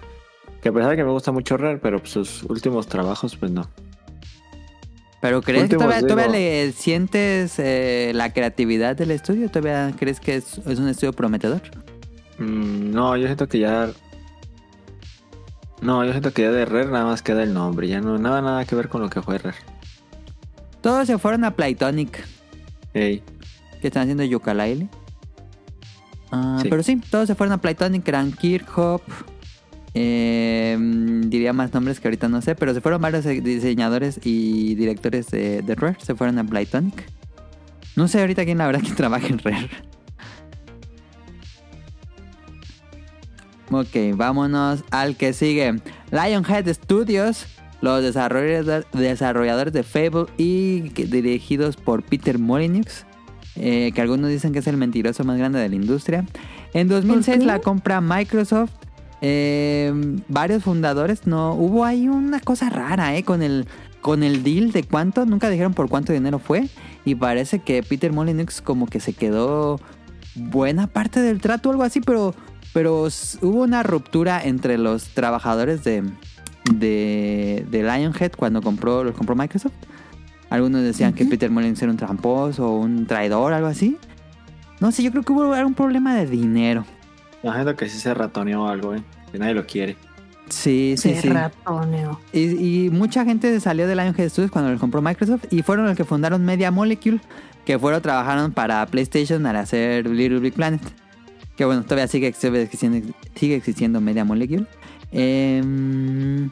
Que 0.61 0.69
a 0.69 0.71
pesar 0.71 0.91
de 0.91 0.95
que 0.97 1.03
me 1.03 1.11
gusta 1.11 1.31
mucho 1.31 1.57
Rare, 1.57 1.77
pero 1.79 1.99
pues, 1.99 2.11
sus 2.11 2.43
últimos 2.43 2.87
trabajos 2.87 3.35
pues 3.35 3.51
no. 3.51 3.67
Pero 5.21 5.41
¿crees 5.41 5.69
que 5.69 5.75
todavía, 5.75 6.01
todavía 6.01 6.23
digo- 6.25 6.33
le 6.33 6.71
sientes 6.71 7.59
eh, 7.59 8.11
la 8.15 8.33
creatividad 8.33 8.95
del 8.95 9.11
estudio? 9.11 9.49
¿Todavía 9.49 9.93
crees 9.97 10.19
que 10.19 10.35
es, 10.35 10.57
es 10.59 10.79
un 10.79 10.87
estudio 10.87 11.13
prometedor? 11.13 11.61
Mm, 12.39 12.91
no, 12.91 13.15
yo 13.17 13.25
siento 13.27 13.47
que 13.47 13.59
ya... 13.59 13.89
No, 15.81 16.03
yo 16.05 16.11
siento 16.11 16.31
que 16.33 16.43
ya 16.43 16.51
de 16.51 16.65
Rare 16.65 16.85
nada 16.91 17.05
más 17.05 17.21
queda 17.21 17.43
el 17.43 17.53
nombre. 17.53 17.87
Ya 17.87 18.01
no 18.01 18.17
nada, 18.17 18.41
nada 18.41 18.65
que 18.65 18.75
ver 18.75 18.87
con 18.87 19.01
lo 19.01 19.09
que 19.09 19.21
fue 19.21 19.37
Rare. 19.37 19.57
Todos 20.81 21.05
se 21.07 21.17
fueron 21.19 21.43
a 21.43 21.51
Playtonic, 21.55 22.23
Ey. 22.93 23.21
que 23.81 23.87
están 23.87 24.03
haciendo 24.03 24.23
Yooka-Laylee. 24.23 24.89
Ah, 26.31 26.59
Sí. 26.61 26.67
Pero 26.69 26.81
sí, 26.83 26.95
todos 27.09 27.27
se 27.27 27.35
fueron 27.35 27.53
a 27.53 27.57
Playtonic, 27.61 28.05
Gran 28.05 28.31
Kirchhoff. 28.31 29.01
eh, 29.93 30.77
diría 31.27 31.51
más 31.51 31.73
nombres 31.73 31.99
que 31.99 32.07
ahorita 32.07 32.29
no 32.29 32.41
sé, 32.41 32.55
pero 32.55 32.73
se 32.73 32.79
fueron 32.79 33.01
varios 33.01 33.25
diseñadores 33.25 34.19
y 34.23 34.75
directores 34.75 35.27
de, 35.27 35.61
de 35.61 35.75
Rare, 35.75 35.97
se 36.01 36.15
fueron 36.15 36.39
a 36.39 36.43
Playtonic. 36.45 37.03
No 37.97 38.07
sé 38.07 38.21
ahorita 38.21 38.45
quién 38.45 38.57
la 38.59 38.67
verdad 38.67 38.81
que 38.81 38.91
trabaja 38.91 39.27
en 39.27 39.39
Rare. 39.39 39.69
Ok, 43.73 43.95
vámonos 44.15 44.83
al 44.91 45.15
que 45.15 45.31
sigue. 45.31 45.75
Lionhead 46.11 46.67
Studios, 46.73 47.45
los 47.79 48.03
desarrolladores, 48.03 49.71
de 49.73 49.83
Fable 49.83 50.25
y 50.37 50.81
dirigidos 50.89 51.77
por 51.77 52.03
Peter 52.03 52.37
Molyneux, 52.37 53.05
eh, 53.55 53.91
que 53.93 54.01
algunos 54.01 54.29
dicen 54.29 54.53
que 54.53 54.59
es 54.59 54.67
el 54.67 54.77
mentiroso 54.77 55.23
más 55.23 55.37
grande 55.37 55.59
de 55.59 55.69
la 55.69 55.75
industria. 55.75 56.25
En 56.73 56.87
2006 56.87 57.39
qué? 57.39 57.45
la 57.45 57.59
compra 57.59 58.01
Microsoft. 58.01 58.71
eh, 59.21 59.93
varios 60.27 60.63
fundadores, 60.63 61.27
no, 61.27 61.53
hubo 61.53 61.85
ahí 61.85 62.07
una 62.07 62.39
cosa 62.39 62.69
rara, 62.69 63.15
eh, 63.15 63.23
con 63.23 63.41
el 63.41 63.67
con 64.01 64.23
el 64.23 64.41
deal 64.41 64.71
de 64.71 64.83
cuánto, 64.83 65.27
nunca 65.27 65.47
dijeron 65.49 65.75
por 65.75 65.87
cuánto 65.87 66.11
dinero 66.11 66.39
fue 66.39 66.67
y 67.05 67.13
parece 67.13 67.59
que 67.59 67.83
Peter 67.83 68.11
Molyneux 68.11 68.59
como 68.61 68.87
que 68.87 68.99
se 68.99 69.13
quedó 69.13 69.79
buena 70.33 70.87
parte 70.87 71.19
del 71.19 71.39
trato 71.39 71.69
o 71.69 71.71
algo 71.71 71.83
así, 71.83 72.01
pero 72.01 72.33
pero 72.73 73.03
hubo 73.41 73.61
una 73.61 73.83
ruptura 73.83 74.41
entre 74.43 74.79
los 74.79 75.09
trabajadores 75.09 75.83
de 75.83 76.03
de, 76.73 77.65
de 77.69 77.83
Lionhead 77.83 78.31
cuando 78.35 78.61
compró 78.61 79.03
los 79.03 79.15
compró 79.15 79.35
Microsoft. 79.35 79.73
Algunos 80.51 80.83
decían 80.83 81.13
que 81.13 81.25
Peter 81.25 81.49
Molyneux 81.49 81.81
era 81.81 81.89
un 81.91 81.97
tramposo 81.97 82.67
o 82.67 82.77
un 82.79 83.07
traidor, 83.07 83.53
algo 83.53 83.67
así. 83.67 83.97
No 84.81 84.91
sé, 84.91 85.01
yo 85.01 85.09
creo 85.11 85.23
que 85.23 85.31
hubo 85.31 85.53
algún 85.53 85.73
problema 85.73 86.13
de 86.13 86.27
dinero. 86.27 86.85
Siento 87.41 87.75
que 87.75 87.89
sí 87.89 87.97
se 87.97 88.13
ratoneó 88.13 88.67
algo, 88.67 88.93
eh. 88.93 89.01
Que 89.31 89.39
nadie 89.39 89.53
lo 89.53 89.65
quiere. 89.65 89.95
Sí, 90.49 90.95
sí, 90.97 91.13
Se 91.15 91.21
sí. 91.21 91.29
ratoneo. 91.29 92.19
Y, 92.33 92.85
y 92.85 92.89
mucha 92.89 93.23
gente 93.23 93.57
salió 93.61 93.87
de 93.87 93.95
Lionhead 93.95 94.27
Studios 94.29 94.51
cuando 94.51 94.69
los 94.71 94.79
compró 94.79 95.01
Microsoft 95.01 95.45
y 95.49 95.61
fueron 95.61 95.85
los 95.85 95.95
que 95.95 96.03
fundaron 96.03 96.43
Media 96.43 96.69
Molecule, 96.69 97.21
que 97.63 97.79
fueron 97.79 98.01
trabajaron 98.01 98.51
para 98.51 98.85
PlayStation 98.87 99.45
al 99.45 99.55
hacer 99.55 100.05
Little 100.05 100.39
Big 100.39 100.53
Planet. 100.53 100.81
Que 101.55 101.63
bueno, 101.63 101.83
todavía 101.83 102.07
sigue 102.07 102.27
existiendo, 102.27 103.13
sigue 103.35 103.55
existiendo 103.55 104.01
Media 104.01 104.25
Molecule. 104.25 104.65
Em, 105.13 106.49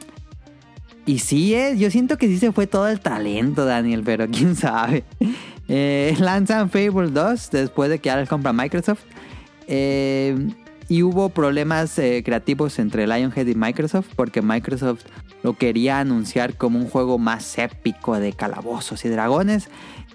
y 1.10 1.18
sí, 1.18 1.56
eh, 1.56 1.76
yo 1.76 1.90
siento 1.90 2.18
que 2.18 2.28
sí 2.28 2.38
se 2.38 2.52
fue 2.52 2.68
todo 2.68 2.86
el 2.86 3.00
talento, 3.00 3.64
Daniel, 3.64 4.02
pero 4.04 4.28
quién 4.28 4.54
sabe. 4.54 5.04
Eh, 5.72 6.16
lanzan 6.18 6.68
Fable 6.68 7.12
2 7.12 7.50
después 7.52 7.90
de 7.90 8.00
que 8.00 8.12
les 8.12 8.28
compra 8.28 8.52
Microsoft. 8.52 9.02
Eh, 9.68 10.36
y 10.88 11.04
hubo 11.04 11.28
problemas 11.28 11.96
eh, 12.00 12.22
creativos 12.24 12.80
entre 12.80 13.06
Lionhead 13.06 13.46
y 13.46 13.54
Microsoft 13.54 14.08
porque 14.16 14.42
Microsoft 14.42 15.04
lo 15.44 15.56
quería 15.56 16.00
anunciar 16.00 16.56
como 16.56 16.80
un 16.80 16.88
juego 16.88 17.18
más 17.18 17.56
épico 17.56 18.18
de 18.18 18.32
calabozos 18.32 19.04
y 19.04 19.10
dragones. 19.10 19.68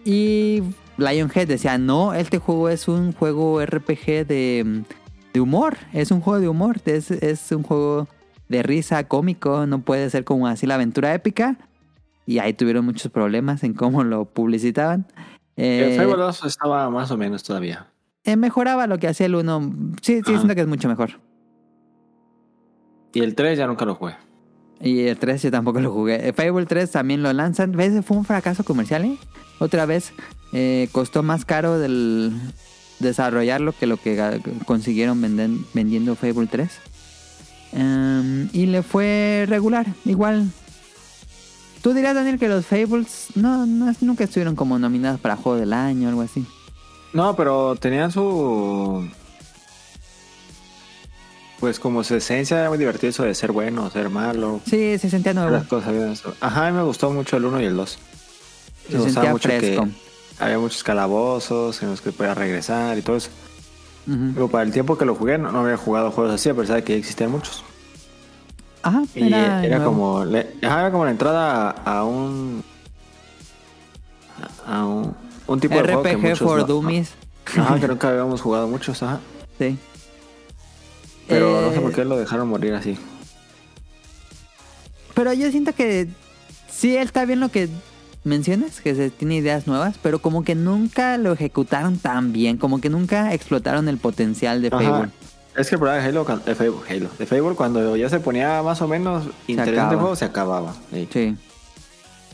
Y 0.03 0.61
Lionhead 0.97 1.47
decía, 1.47 1.77
no, 1.77 2.13
este 2.13 2.37
juego 2.37 2.67
es 2.67 2.89
un 2.89 3.13
juego 3.13 3.65
RPG 3.65 4.27
de, 4.27 4.83
de 5.33 5.39
humor, 5.39 5.77
es 5.93 6.11
un 6.11 6.19
juego 6.19 6.41
de 6.41 6.49
humor, 6.49 6.81
es, 6.83 7.11
es 7.11 7.49
un 7.53 7.63
juego 7.63 8.09
de 8.49 8.63
risa 8.63 9.03
cómico, 9.07 9.65
no 9.65 9.79
puede 9.81 10.09
ser 10.09 10.23
como 10.23 10.47
así 10.47 10.65
la 10.67 10.75
aventura 10.75 11.13
épica. 11.13 11.57
Y 12.27 12.39
ahí 12.39 12.53
tuvieron 12.53 12.85
muchos 12.85 13.11
problemas 13.11 13.63
en 13.63 13.73
cómo 13.73 14.03
lo 14.03 14.25
publicitaban. 14.25 15.05
El 15.55 15.93
Eh, 15.93 15.95
Fable 15.97 16.15
2 16.17 16.43
estaba 16.45 16.89
más 16.89 17.11
o 17.11 17.17
menos 17.17 17.43
todavía. 17.43 17.87
eh, 18.23 18.35
mejoraba 18.35 18.87
lo 18.87 18.97
que 18.97 19.07
hacía 19.07 19.27
el 19.27 19.35
1. 19.35 19.73
Sí, 20.01 20.21
sí, 20.25 20.35
siento 20.35 20.55
que 20.55 20.61
es 20.61 20.67
mucho 20.67 20.87
mejor. 20.87 21.11
Y 23.13 23.21
el 23.21 23.35
3 23.35 23.57
ya 23.57 23.67
nunca 23.67 23.85
lo 23.85 23.95
jugué. 23.95 24.15
Y 24.81 25.07
el 25.07 25.17
3 25.17 25.41
yo 25.43 25.51
tampoco 25.51 25.79
lo 25.79 25.91
jugué. 25.93 26.33
Fable 26.33 26.65
3 26.65 26.91
también 26.91 27.23
lo 27.23 27.31
lanzan. 27.31 27.71
¿Ves? 27.71 28.03
Fue 28.05 28.17
un 28.17 28.25
fracaso 28.25 28.63
comercial, 28.63 29.05
¿eh? 29.05 29.17
Otra 29.59 29.85
vez 29.85 30.11
eh, 30.51 30.89
costó 30.91 31.23
más 31.23 31.45
caro 31.45 31.79
del 31.79 32.33
desarrollarlo 32.99 33.73
que 33.77 33.87
lo 33.87 33.97
que 33.97 34.41
consiguieron 34.65 35.21
venden- 35.21 35.63
vendiendo 35.73 36.15
Fable 36.15 36.47
3. 36.47 36.69
Em, 37.75 38.49
y 38.53 38.67
le 38.67 38.83
fue 38.83 39.45
regular, 39.47 39.85
igual. 40.05 40.49
Tú 41.81 41.93
dirás, 41.93 42.15
Daniel, 42.15 42.39
que 42.39 42.47
los 42.47 42.65
Fables 42.65 43.27
no, 43.35 43.65
no 43.65 43.93
nunca 44.01 44.23
estuvieron 44.23 44.55
como 44.55 44.79
nominados 44.79 45.19
para 45.19 45.35
Juego 45.35 45.59
del 45.59 45.73
Año 45.73 46.07
o 46.07 46.09
algo 46.09 46.21
así. 46.21 46.45
No, 47.13 47.35
pero 47.35 47.75
tenían 47.75 48.11
su. 48.11 49.07
Pues 51.59 51.79
como 51.79 52.03
su 52.03 52.15
esencia 52.15 52.59
era 52.59 52.69
muy 52.69 52.77
divertido 52.77 53.09
eso 53.09 53.23
de 53.23 53.35
ser 53.35 53.51
bueno, 53.51 53.89
ser 53.91 54.09
malo. 54.09 54.61
Sí, 54.65 54.97
se 54.97 55.09
sentía 55.09 55.33
nuevo. 55.33 55.51
Las 55.51 55.67
cosas 55.67 55.93
bien. 55.93 56.13
Ajá, 56.39 56.67
a 56.67 56.71
mí 56.71 56.77
me 56.77 56.83
gustó 56.83 57.11
mucho 57.11 57.37
el 57.37 57.45
1 57.45 57.61
y 57.61 57.65
el 57.65 57.75
2. 57.75 57.99
Se 58.89 58.99
sentía 59.01 59.35
fresco. 59.37 59.83
que 59.85 60.43
había 60.43 60.59
muchos 60.59 60.83
calabozos 60.83 61.81
en 61.81 61.89
los 61.91 62.01
que 62.01 62.11
podía 62.11 62.33
regresar 62.33 62.97
y 62.97 63.01
todo 63.01 63.17
eso. 63.17 63.29
Pero 64.05 64.47
para 64.49 64.63
el 64.63 64.71
tiempo 64.71 64.97
que 64.97 65.05
lo 65.05 65.15
jugué 65.15 65.37
no, 65.37 65.51
no 65.51 65.61
había 65.61 65.77
jugado 65.77 66.11
juegos 66.11 66.33
así, 66.35 66.49
a 66.49 66.53
pesar 66.53 66.75
de 66.77 66.83
que 66.83 66.95
existían 66.97 67.31
muchos. 67.31 67.63
Ajá, 68.83 69.01
Y 69.15 69.33
era, 69.33 69.83
como 69.83 70.23
le- 70.25 70.55
ajá, 70.61 70.81
era 70.81 70.91
como 70.91 71.05
la 71.05 71.11
entrada 71.11 71.71
a, 71.71 71.97
a 71.99 72.03
un 72.03 72.63
a 74.67 74.85
un, 74.85 75.15
un 75.47 75.59
tipo 75.59 75.73
de 75.75 75.81
juego 75.83 76.03
que 76.03 76.15
RPG 76.15 76.37
for 76.37 76.57
no- 76.59 76.65
Dummies. 76.65 77.09
Ajá, 77.57 77.79
que 77.79 77.87
nunca 77.87 78.09
habíamos 78.09 78.41
jugado 78.41 78.67
muchos, 78.67 79.01
ajá. 79.01 79.19
Sí. 79.57 79.77
Pero 81.27 81.61
no 81.61 81.71
Eh, 81.71 81.73
sé 81.73 81.81
por 81.81 81.91
qué 81.93 82.05
lo 82.05 82.17
dejaron 82.17 82.47
morir 82.47 82.73
así. 82.75 82.97
Pero 85.15 85.33
yo 85.33 85.49
siento 85.49 85.73
que 85.73 86.07
sí 86.71 86.95
está 86.97 87.25
bien 87.25 87.39
lo 87.39 87.49
que 87.49 87.69
mencionas, 88.25 88.81
que 88.81 88.95
se 88.95 89.09
tiene 89.09 89.35
ideas 89.37 89.67
nuevas, 89.67 89.95
pero 90.01 90.19
como 90.19 90.43
que 90.43 90.55
nunca 90.55 91.17
lo 91.17 91.33
ejecutaron 91.33 91.97
tan 91.97 92.33
bien, 92.33 92.57
como 92.57 92.81
que 92.81 92.89
nunca 92.89 93.33
explotaron 93.33 93.87
el 93.87 93.97
potencial 93.97 94.61
de 94.61 94.67
Ajá. 94.69 94.79
Fable. 94.79 95.11
Es 95.55 95.69
que 95.69 95.75
el 95.75 95.79
problema 95.79 96.01
de 96.03 96.09
Halo, 96.09 96.25
de 96.45 96.55
Fable, 96.55 96.73
Halo, 96.89 97.09
de 97.17 97.25
Fable, 97.25 97.55
cuando 97.55 97.95
ya 97.95 98.09
se 98.09 98.19
ponía 98.19 98.61
más 98.61 98.81
o 98.81 98.87
menos 98.89 99.25
interesante 99.47 99.79
acaba. 99.79 99.93
el 99.93 99.99
juego, 99.99 100.15
se 100.17 100.25
acababa. 100.25 100.75
Sí. 100.91 101.07
Sí. 101.13 101.35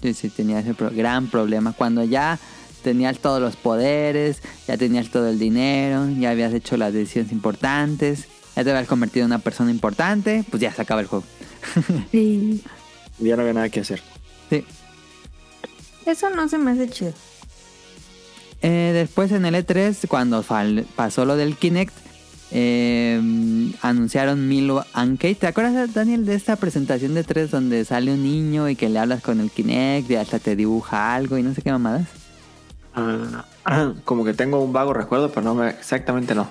Sí, 0.02 0.14
sí, 0.16 0.30
tenía 0.30 0.60
ese 0.60 0.74
pro- 0.74 0.90
gran 0.90 1.28
problema. 1.28 1.74
Cuando 1.74 2.04
ya 2.04 2.40
tenías 2.82 3.20
todos 3.20 3.40
los 3.40 3.56
poderes, 3.56 4.42
ya 4.68 4.76
tenías 4.78 5.10
todo 5.10 5.30
el 5.30 5.38
dinero, 5.38 6.08
ya 6.20 6.32
habías 6.32 6.52
hecho 6.54 6.76
las 6.78 6.92
decisiones 6.94 7.32
importantes, 7.32 8.26
ya 8.56 8.64
te 8.64 8.72
habías 8.72 8.88
convertido 8.88 9.26
en 9.26 9.32
una 9.34 9.38
persona 9.40 9.70
importante, 9.70 10.44
pues 10.50 10.60
ya 10.60 10.74
se 10.74 10.82
acaba 10.82 11.02
el 11.02 11.08
juego. 11.08 11.24
Sí. 12.12 12.64
Ya 13.20 13.36
no 13.36 13.44
había 13.44 13.54
nada 13.54 13.70
que 13.70 13.82
hacer. 13.82 14.02
Sí. 14.50 14.66
Eso 16.06 16.30
no 16.30 16.48
se 16.48 16.58
me 16.58 16.72
hace 16.72 16.90
chido. 16.90 17.14
Eh, 18.62 18.92
después 18.94 19.32
en 19.32 19.46
el 19.46 19.56
E3, 19.56 20.08
cuando 20.08 20.44
pasó 20.96 21.26
lo 21.26 21.36
del 21.36 21.56
Kinect, 21.56 21.94
eh, 22.52 23.20
anunciaron 23.82 24.48
Milo 24.48 24.86
Ankey. 24.94 25.36
¿Te 25.36 25.48
acuerdas, 25.48 25.94
Daniel, 25.94 26.26
de 26.26 26.36
esta 26.36 26.58
presentación 26.58 27.14
de 27.14 27.24
3 27.24 27.50
donde 27.50 27.86
sale 27.86 28.14
un 28.14 28.24
niño 28.24 28.70
y 28.70 28.76
que 28.76 28.90
le 28.90 29.00
hablas 29.00 29.22
con 29.22 29.40
el 29.40 29.50
Kinect 29.50 30.12
y 30.12 30.16
hasta 30.16 30.38
te 30.38 30.56
dibuja 30.56 31.16
algo 31.16 31.38
y 31.38 31.44
no 31.44 31.54
sé 31.54 31.62
qué 31.62 31.72
mamadas? 31.72 32.08
Ah, 32.94 33.46
como 34.06 34.26
que 34.26 34.34
tengo 34.34 34.60
un 34.60 34.74
vago 34.74 34.94
recuerdo, 34.94 35.30
pero 35.30 35.42
no 35.42 35.56
me, 35.56 35.70
exactamente 35.70 36.36
no. 36.36 36.48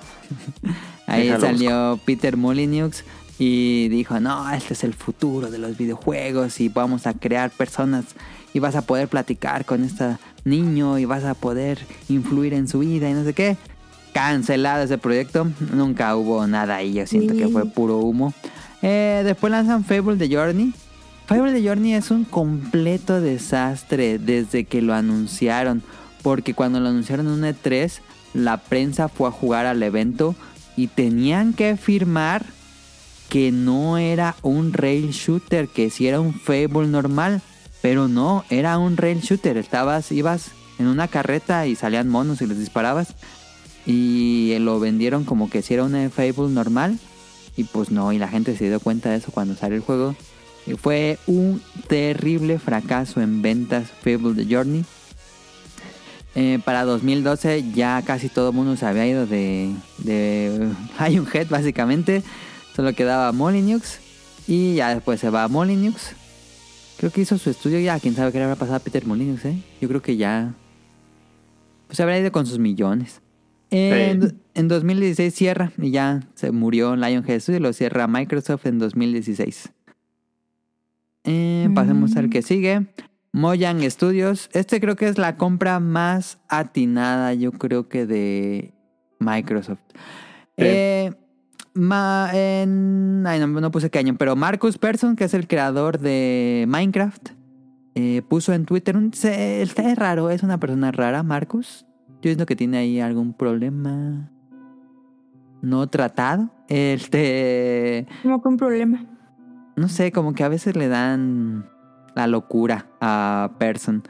Ahí 1.07 1.27
Déjalo 1.27 1.45
salió 1.45 1.99
Peter 2.03 2.35
Molyneux 2.35 3.03
y 3.37 3.89
dijo, 3.89 4.19
no, 4.19 4.51
este 4.51 4.73
es 4.73 4.83
el 4.83 4.93
futuro 4.93 5.51
de 5.51 5.57
los 5.57 5.77
videojuegos 5.77 6.59
y 6.59 6.69
vamos 6.69 7.05
a 7.05 7.13
crear 7.13 7.51
personas 7.51 8.05
y 8.53 8.59
vas 8.59 8.75
a 8.75 8.81
poder 8.81 9.07
platicar 9.07 9.65
con 9.65 9.83
este 9.83 10.17
niño 10.43 10.97
y 10.99 11.05
vas 11.05 11.23
a 11.23 11.33
poder 11.33 11.79
influir 12.09 12.53
en 12.53 12.67
su 12.67 12.79
vida 12.79 13.09
y 13.09 13.13
no 13.13 13.23
sé 13.23 13.33
qué. 13.33 13.57
Cancelado 14.13 14.83
ese 14.83 14.97
proyecto, 14.97 15.47
nunca 15.73 16.15
hubo 16.15 16.45
nada 16.47 16.77
ahí, 16.77 16.93
yo 16.93 17.07
siento 17.07 17.33
que 17.33 17.47
fue 17.47 17.65
puro 17.65 17.97
humo. 17.99 18.33
Eh, 18.81 19.21
después 19.23 19.51
lanzan 19.51 19.85
Fable 19.85 20.17
The 20.17 20.35
Journey. 20.35 20.73
Fable 21.27 21.53
The 21.53 21.65
Journey 21.65 21.93
es 21.93 22.11
un 22.11 22.25
completo 22.25 23.21
desastre 23.21 24.19
desde 24.19 24.65
que 24.65 24.81
lo 24.81 24.93
anunciaron. 24.93 25.81
Porque 26.21 26.53
cuando 26.53 26.79
lo 26.79 26.89
anunciaron 26.89 27.27
en 27.27 27.33
un 27.33 27.43
E3, 27.43 27.99
la 28.33 28.57
prensa 28.57 29.07
fue 29.07 29.29
a 29.29 29.31
jugar 29.31 29.65
al 29.65 29.81
evento 29.81 30.35
y 30.75 30.87
tenían 30.87 31.53
que 31.53 31.77
firmar 31.77 32.45
que 33.29 33.51
no 33.51 33.97
era 33.97 34.35
un 34.41 34.73
rail 34.73 35.11
shooter, 35.11 35.67
que 35.67 35.89
si 35.89 36.07
era 36.07 36.19
un 36.19 36.33
Fable 36.33 36.87
normal. 36.87 37.41
Pero 37.81 38.07
no, 38.07 38.45
era 38.49 38.77
un 38.77 38.97
rail 38.97 39.21
shooter. 39.21 39.57
Estabas, 39.57 40.11
ibas 40.11 40.51
en 40.79 40.87
una 40.87 41.07
carreta 41.07 41.67
y 41.67 41.75
salían 41.75 42.09
monos 42.09 42.41
y 42.41 42.47
les 42.47 42.59
disparabas. 42.59 43.15
Y 43.85 44.55
lo 44.59 44.79
vendieron 44.79 45.23
como 45.23 45.49
que 45.49 45.61
si 45.61 45.73
era 45.73 45.83
un 45.83 46.11
Fable 46.11 46.49
normal. 46.49 46.99
Y 47.57 47.65
pues 47.65 47.91
no, 47.91 48.11
y 48.13 48.17
la 48.17 48.27
gente 48.27 48.55
se 48.55 48.69
dio 48.69 48.79
cuenta 48.79 49.09
de 49.09 49.17
eso 49.17 49.31
cuando 49.31 49.55
salió 49.55 49.75
el 49.77 49.83
juego. 49.83 50.15
Y 50.65 50.73
fue 50.73 51.17
un 51.25 51.61
terrible 51.87 52.59
fracaso 52.59 53.19
en 53.21 53.41
ventas 53.41 53.89
Fable 54.03 54.33
The 54.35 54.53
Journey. 54.53 54.85
Eh, 56.33 56.59
para 56.63 56.85
2012 56.85 57.71
ya 57.73 58.01
casi 58.05 58.29
todo 58.29 58.51
el 58.51 58.55
mundo 58.55 58.77
se 58.77 58.85
había 58.85 59.05
ido 59.05 59.25
de, 59.25 59.73
de 59.97 60.69
Lionhead 60.99 61.47
básicamente. 61.49 62.23
Solo 62.75 62.93
quedaba 62.93 63.31
Molyneux. 63.31 63.99
Y 64.47 64.75
ya 64.75 64.93
después 64.93 65.19
se 65.19 65.29
va 65.29 65.47
Molyneux. 65.47 66.15
Creo 67.01 67.11
que 67.11 67.21
hizo 67.21 67.39
su 67.39 67.49
estudio 67.49 67.79
ya. 67.79 67.99
Quién 67.99 68.13
sabe 68.13 68.31
qué 68.31 68.37
le 68.37 68.43
habrá 68.43 68.55
pasado 68.57 68.75
a 68.75 68.79
Peter 68.79 69.07
Molyneux, 69.07 69.43
¿eh? 69.45 69.57
Yo 69.81 69.87
creo 69.87 70.03
que 70.03 70.17
ya... 70.17 70.53
Pues 71.87 71.97
se 71.97 72.03
habrá 72.03 72.19
ido 72.19 72.31
con 72.31 72.45
sus 72.45 72.59
millones. 72.59 73.23
En, 73.71 74.21
Sí. 74.29 74.35
en 74.53 74.67
2016 74.67 75.33
cierra 75.33 75.71
y 75.79 75.89
ya 75.89 76.19
se 76.35 76.51
murió 76.51 76.95
Lionhead 76.95 77.39
Studio. 77.39 77.59
Lo 77.59 77.73
cierra 77.73 78.05
Microsoft 78.05 78.67
en 78.67 78.77
2016. 78.77 79.71
Eh, 81.23 81.69
pasemos 81.73 82.15
al 82.17 82.29
que 82.29 82.43
sigue. 82.43 82.85
Mojang 83.33 83.81
Studios. 83.89 84.51
Este 84.53 84.79
creo 84.79 84.95
que 84.95 85.07
es 85.07 85.17
la 85.17 85.37
compra 85.37 85.79
más 85.79 86.37
atinada, 86.49 87.33
yo 87.33 87.51
creo 87.51 87.89
que 87.89 88.05
de 88.05 88.75
Microsoft. 89.17 89.79
Sí. 89.89 90.65
Eh, 90.67 91.13
ma- 91.73 92.29
en- 92.33 93.23
ay, 93.27 93.39
no, 93.39 93.47
no 93.47 93.71
puse 93.71 93.89
qué 93.89 93.99
año, 93.99 94.15
pero 94.17 94.35
Marcus 94.35 94.77
Persson, 94.77 95.15
que 95.15 95.23
es 95.25 95.33
el 95.33 95.47
creador 95.47 95.99
de 95.99 96.65
Minecraft, 96.67 97.29
eh, 97.95 98.21
puso 98.27 98.53
en 98.53 98.65
Twitter 98.65 98.95
un... 98.97 99.13
se- 99.13 99.61
está 99.61 99.89
es 99.91 99.97
raro, 99.97 100.29
es 100.29 100.43
una 100.43 100.59
persona 100.59 100.91
rara, 100.91 101.23
Marcus. 101.23 101.85
Yo 102.21 102.29
siento 102.29 102.45
que 102.45 102.55
tiene 102.55 102.77
ahí 102.77 102.99
algún 102.99 103.33
problema 103.33 104.29
no 105.61 105.87
tratado. 105.87 106.49
Este 106.69 108.07
Como 108.23 108.41
que 108.41 108.47
un 108.47 108.57
problema. 108.57 109.05
no 109.75 109.87
sé, 109.89 110.11
como 110.11 110.33
que 110.33 110.43
a 110.43 110.47
veces 110.49 110.75
le 110.75 110.87
dan 110.87 111.65
la 112.15 112.27
locura 112.27 112.87
a 112.99 113.51
Person. 113.59 114.03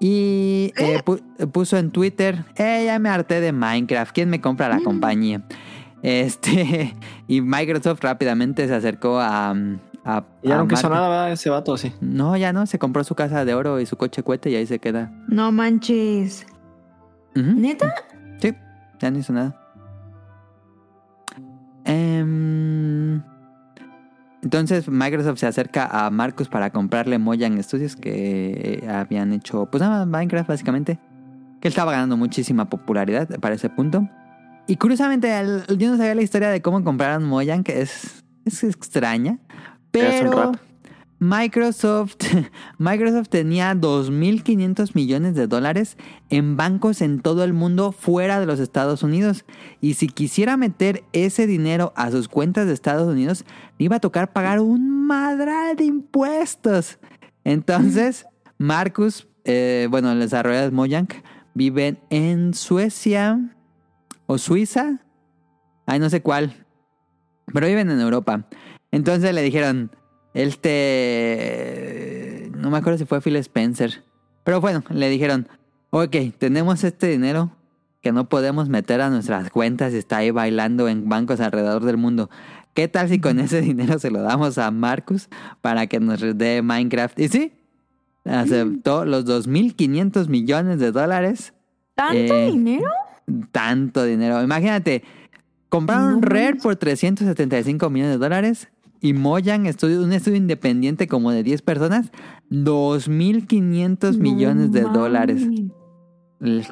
Y 0.00 0.72
eh, 0.76 1.00
pu- 1.04 1.22
puso 1.52 1.76
en 1.78 1.90
Twitter, 1.90 2.44
eh, 2.56 2.84
ya 2.86 2.98
me 2.98 3.08
harté 3.08 3.40
de 3.40 3.52
Minecraft, 3.52 4.12
¿quién 4.14 4.28
me 4.28 4.40
compra 4.40 4.68
la 4.68 4.80
compañía? 4.80 5.42
Este, 6.04 6.94
y 7.26 7.40
Microsoft 7.40 8.02
rápidamente 8.02 8.68
se 8.68 8.74
acercó 8.74 9.18
a... 9.18 9.54
a 10.04 10.24
Y 10.42 10.48
ya 10.48 10.56
a 10.56 10.58
no 10.58 10.68
quiso 10.68 10.90
nada, 10.90 11.08
¿verdad? 11.08 11.32
Ese 11.32 11.48
vato, 11.48 11.78
sí. 11.78 11.92
No, 12.02 12.36
ya 12.36 12.52
no, 12.52 12.66
se 12.66 12.78
compró 12.78 13.02
su 13.04 13.14
casa 13.14 13.46
de 13.46 13.54
oro 13.54 13.80
y 13.80 13.86
su 13.86 13.96
coche 13.96 14.22
cohete 14.22 14.50
y 14.50 14.56
ahí 14.56 14.66
se 14.66 14.78
queda. 14.78 15.10
No 15.28 15.50
manches. 15.50 16.46
¿Neta? 17.34 17.92
Sí, 18.38 18.54
ya 19.00 19.10
no 19.10 19.18
hizo 19.18 19.32
nada. 19.32 19.58
Em, 21.86 23.22
entonces 24.42 24.88
Microsoft 24.88 25.38
se 25.38 25.46
acerca 25.46 25.86
a 25.86 26.10
Marcus 26.10 26.48
para 26.48 26.70
comprarle 26.70 27.18
Mojang 27.18 27.60
Studios 27.62 27.96
que 27.96 28.82
eh, 28.82 28.88
habían 28.90 29.32
hecho, 29.32 29.66
pues 29.70 29.82
nada, 29.82 30.04
Minecraft 30.04 30.48
básicamente. 30.48 30.98
Que 31.62 31.68
él 31.68 31.72
estaba 31.72 31.92
ganando 31.92 32.18
muchísima 32.18 32.68
popularidad 32.68 33.26
para 33.40 33.54
ese 33.54 33.70
punto. 33.70 34.06
Y 34.66 34.76
curiosamente, 34.76 35.38
el- 35.38 35.64
yo 35.78 35.90
no 35.90 35.96
sabía 35.96 36.14
la 36.14 36.22
historia 36.22 36.48
de 36.50 36.62
cómo 36.62 36.82
compraron 36.84 37.24
Mojang, 37.24 37.64
que 37.64 37.82
es, 37.82 38.24
es 38.44 38.64
extraña. 38.64 39.38
Pero. 39.90 40.52
Microsoft, 41.20 42.16
Microsoft 42.78 43.28
tenía 43.28 43.72
2.500 43.74 44.94
millones 44.94 45.34
de 45.34 45.46
dólares 45.46 45.96
en 46.28 46.56
bancos 46.56 47.00
en 47.00 47.20
todo 47.20 47.44
el 47.44 47.52
mundo 47.54 47.92
fuera 47.92 48.40
de 48.40 48.46
los 48.46 48.60
Estados 48.60 49.02
Unidos. 49.02 49.44
Y 49.80 49.94
si 49.94 50.08
quisiera 50.08 50.56
meter 50.58 51.04
ese 51.12 51.46
dinero 51.46 51.92
a 51.96 52.10
sus 52.10 52.28
cuentas 52.28 52.66
de 52.66 52.74
Estados 52.74 53.10
Unidos, 53.10 53.44
le 53.78 53.86
iba 53.86 53.96
a 53.96 54.00
tocar 54.00 54.32
pagar 54.32 54.60
un 54.60 55.06
madral 55.06 55.76
de 55.76 55.84
impuestos. 55.84 56.98
Entonces, 57.44 58.26
Marcus, 58.58 59.26
eh, 59.44 59.86
bueno, 59.90 60.12
el 60.12 60.20
desarrollador 60.20 60.70
de 60.70 60.76
Mojang, 60.76 61.08
viven 61.54 62.00
en 62.10 62.52
Suecia 62.52 63.53
o 64.26 64.38
Suiza. 64.38 65.00
Ay, 65.86 65.98
no 65.98 66.08
sé 66.10 66.22
cuál. 66.22 66.64
Pero 67.52 67.66
viven 67.66 67.90
en 67.90 68.00
Europa. 68.00 68.46
Entonces 68.90 69.34
le 69.34 69.42
dijeron, 69.42 69.90
este... 71.24 72.50
No 72.56 72.70
me 72.70 72.78
acuerdo 72.78 72.98
si 72.98 73.04
fue 73.04 73.20
Phil 73.20 73.36
Spencer. 73.36 74.02
Pero 74.44 74.60
bueno, 74.60 74.82
le 74.90 75.08
dijeron, 75.08 75.48
ok, 75.90 76.16
tenemos 76.38 76.84
este 76.84 77.08
dinero 77.08 77.52
que 78.00 78.12
no 78.12 78.28
podemos 78.28 78.68
meter 78.68 79.00
a 79.00 79.10
nuestras 79.10 79.50
cuentas 79.50 79.92
y 79.92 79.96
está 79.96 80.18
ahí 80.18 80.30
bailando 80.30 80.88
en 80.88 81.08
bancos 81.08 81.40
alrededor 81.40 81.84
del 81.84 81.96
mundo. 81.96 82.30
¿Qué 82.74 82.88
tal 82.88 83.08
si 83.08 83.20
con 83.20 83.38
ese 83.40 83.60
dinero 83.62 83.98
se 83.98 84.10
lo 84.10 84.22
damos 84.22 84.58
a 84.58 84.70
Marcus 84.70 85.28
para 85.60 85.86
que 85.86 86.00
nos 86.00 86.20
dé 86.36 86.62
Minecraft? 86.62 87.18
Y 87.18 87.28
sí, 87.28 87.52
aceptó 88.24 89.04
los 89.04 89.24
2.500 89.26 90.28
millones 90.28 90.78
de 90.80 90.92
dólares. 90.92 91.54
¿Tanto 91.94 92.34
Eh, 92.34 92.50
dinero? 92.50 92.90
Tanto 93.52 94.04
dinero. 94.04 94.42
Imagínate, 94.42 95.02
compraron 95.68 96.14
No 96.14 96.20
Rare 96.20 96.56
por 96.56 96.76
375 96.76 97.88
millones 97.90 98.12
de 98.14 98.18
dólares 98.18 98.68
y 99.00 99.12
Mojang, 99.12 99.66
estudio, 99.66 100.02
un 100.02 100.12
estudio 100.12 100.36
independiente 100.38 101.06
como 101.08 101.30
de 101.30 101.42
10 101.42 101.62
personas, 101.62 102.10
2.500 102.50 104.18
millones 104.18 104.72
de 104.72 104.82
dólares. 104.82 105.42
Sí, 105.42 105.70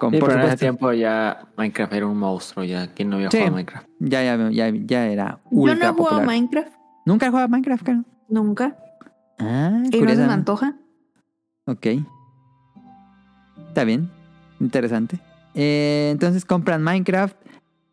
por 0.00 0.11
pero 0.11 0.32
en 0.34 0.40
ese 0.40 0.57
tiempo 0.59 0.92
ya 0.92 1.48
Minecraft 1.57 1.92
era 1.94 2.07
un 2.07 2.18
monstruo, 2.18 2.64
ya. 2.64 2.92
¿Quién 2.92 3.09
no 3.11 3.16
había 3.16 3.30
Sí. 3.30 3.38
jugado 3.38 3.55
Minecraft? 3.55 3.88
ya, 4.00 4.22
ya, 4.22 4.50
ya, 4.50 4.68
ya 4.70 5.07
era 5.07 5.40
Yo 5.50 5.59
ultra 5.59 5.74
no 5.74 5.84
he 5.84 5.88
jugado 5.88 5.96
popular. 5.96 6.26
Minecraft. 6.26 6.72
¿Nunca 7.07 7.26
has 7.26 7.30
jugado 7.30 7.48
Minecraft, 7.48 7.82
Caro? 7.84 8.05
Nunca. 8.28 8.76
Ah, 9.38 9.82
Y 9.90 10.00
no 10.00 10.09
se 10.11 10.16
me 10.26 10.32
antoja. 10.32 10.76
Ok. 11.66 11.86
Está 13.68 13.84
bien. 13.84 14.11
Interesante. 14.61 15.18
Eh, 15.55 16.11
entonces 16.12 16.44
compran 16.44 16.82
Minecraft. 16.82 17.36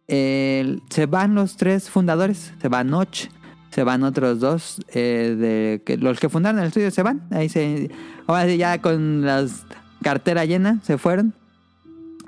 Eh, 0.08 0.80
se 0.90 1.06
van 1.06 1.36
los 1.36 1.58
tres 1.58 1.90
fundadores. 1.90 2.54
Se 2.62 2.70
va 2.70 2.84
Notch. 2.84 3.28
Se 3.72 3.84
van 3.84 4.04
otros 4.04 4.40
dos. 4.40 4.80
eh, 4.94 5.36
de 5.38 5.84
que, 5.86 5.98
los 5.98 6.20
que 6.20 6.30
fundaron 6.30 6.60
el 6.60 6.68
estudio 6.68 6.92
se 6.92 7.04
van. 7.04 7.28
Ahí 7.32 7.50
se. 7.50 7.90
Ahora 8.28 8.48
ya 8.48 8.82
con 8.82 9.26
la 9.26 9.46
cartera 10.02 10.46
llena 10.46 10.80
se 10.84 10.98
fueron. 10.98 11.34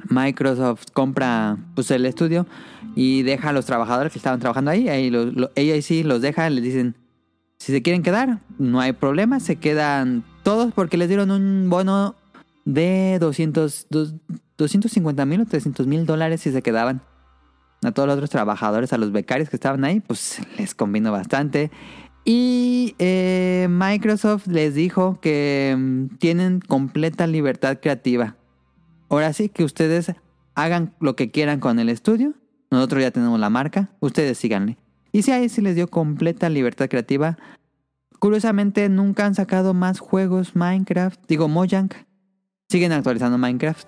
Microsoft 0.09 0.85
compra 0.93 1.57
pues, 1.75 1.91
el 1.91 2.05
estudio 2.05 2.47
y 2.95 3.21
deja 3.21 3.49
a 3.49 3.53
los 3.53 3.65
trabajadores 3.65 4.11
que 4.11 4.19
estaban 4.19 4.39
trabajando 4.39 4.71
ahí. 4.71 4.89
ahí 4.89 5.81
sí 5.81 6.03
los 6.03 6.21
deja. 6.21 6.49
Les 6.49 6.63
dicen: 6.63 6.95
si 7.61 7.71
se 7.71 7.83
quieren 7.83 8.01
quedar, 8.01 8.39
no 8.57 8.79
hay 8.79 8.93
problema. 8.93 9.39
Se 9.39 9.57
quedan 9.57 10.23
todos 10.41 10.73
porque 10.73 10.97
les 10.97 11.07
dieron 11.07 11.29
un 11.29 11.69
bono 11.69 12.15
de 12.65 13.17
200, 13.19 13.87
dos- 13.89 14.15
250 14.57 15.25
mil 15.25 15.41
o 15.41 15.45
300 15.45 15.87
mil 15.87 16.05
dólares 16.05 16.41
si 16.41 16.51
se 16.51 16.61
quedaban. 16.61 17.01
A 17.83 17.91
todos 17.91 18.07
los 18.07 18.15
otros 18.15 18.29
trabajadores, 18.29 18.93
a 18.93 18.97
los 18.97 19.11
becarios 19.11 19.49
que 19.49 19.55
estaban 19.55 19.83
ahí, 19.83 19.99
pues 20.01 20.39
les 20.57 20.75
convino 20.75 21.11
bastante. 21.11 21.71
Y 22.23 22.93
eh, 22.99 23.67
Microsoft 23.71 24.45
les 24.45 24.75
dijo 24.75 25.19
que 25.19 25.75
mm, 25.75 26.17
tienen 26.17 26.59
completa 26.59 27.25
libertad 27.25 27.79
creativa. 27.81 28.35
Ahora 29.09 29.33
sí 29.33 29.49
que 29.49 29.63
ustedes 29.63 30.13
hagan 30.53 30.93
lo 30.99 31.15
que 31.15 31.31
quieran 31.31 31.59
con 31.59 31.79
el 31.79 31.89
estudio. 31.89 32.33
Nosotros 32.69 33.01
ya 33.01 33.09
tenemos 33.11 33.39
la 33.39 33.49
marca. 33.49 33.89
Ustedes 33.99 34.37
síganle. 34.37 34.77
Y 35.11 35.23
sí, 35.23 35.31
ahí 35.31 35.49
sí 35.49 35.61
les 35.61 35.75
dio 35.75 35.87
completa 35.89 36.47
libertad 36.49 36.87
creativa. 36.87 37.37
Curiosamente, 38.19 38.87
nunca 38.87 39.25
han 39.25 39.33
sacado 39.33 39.73
más 39.73 39.99
juegos 39.99 40.55
Minecraft. 40.55 41.19
Digo, 41.27 41.47
Mojang. 41.47 41.89
Siguen 42.71 42.93
actualizando 42.93 43.37
Minecraft. 43.37 43.85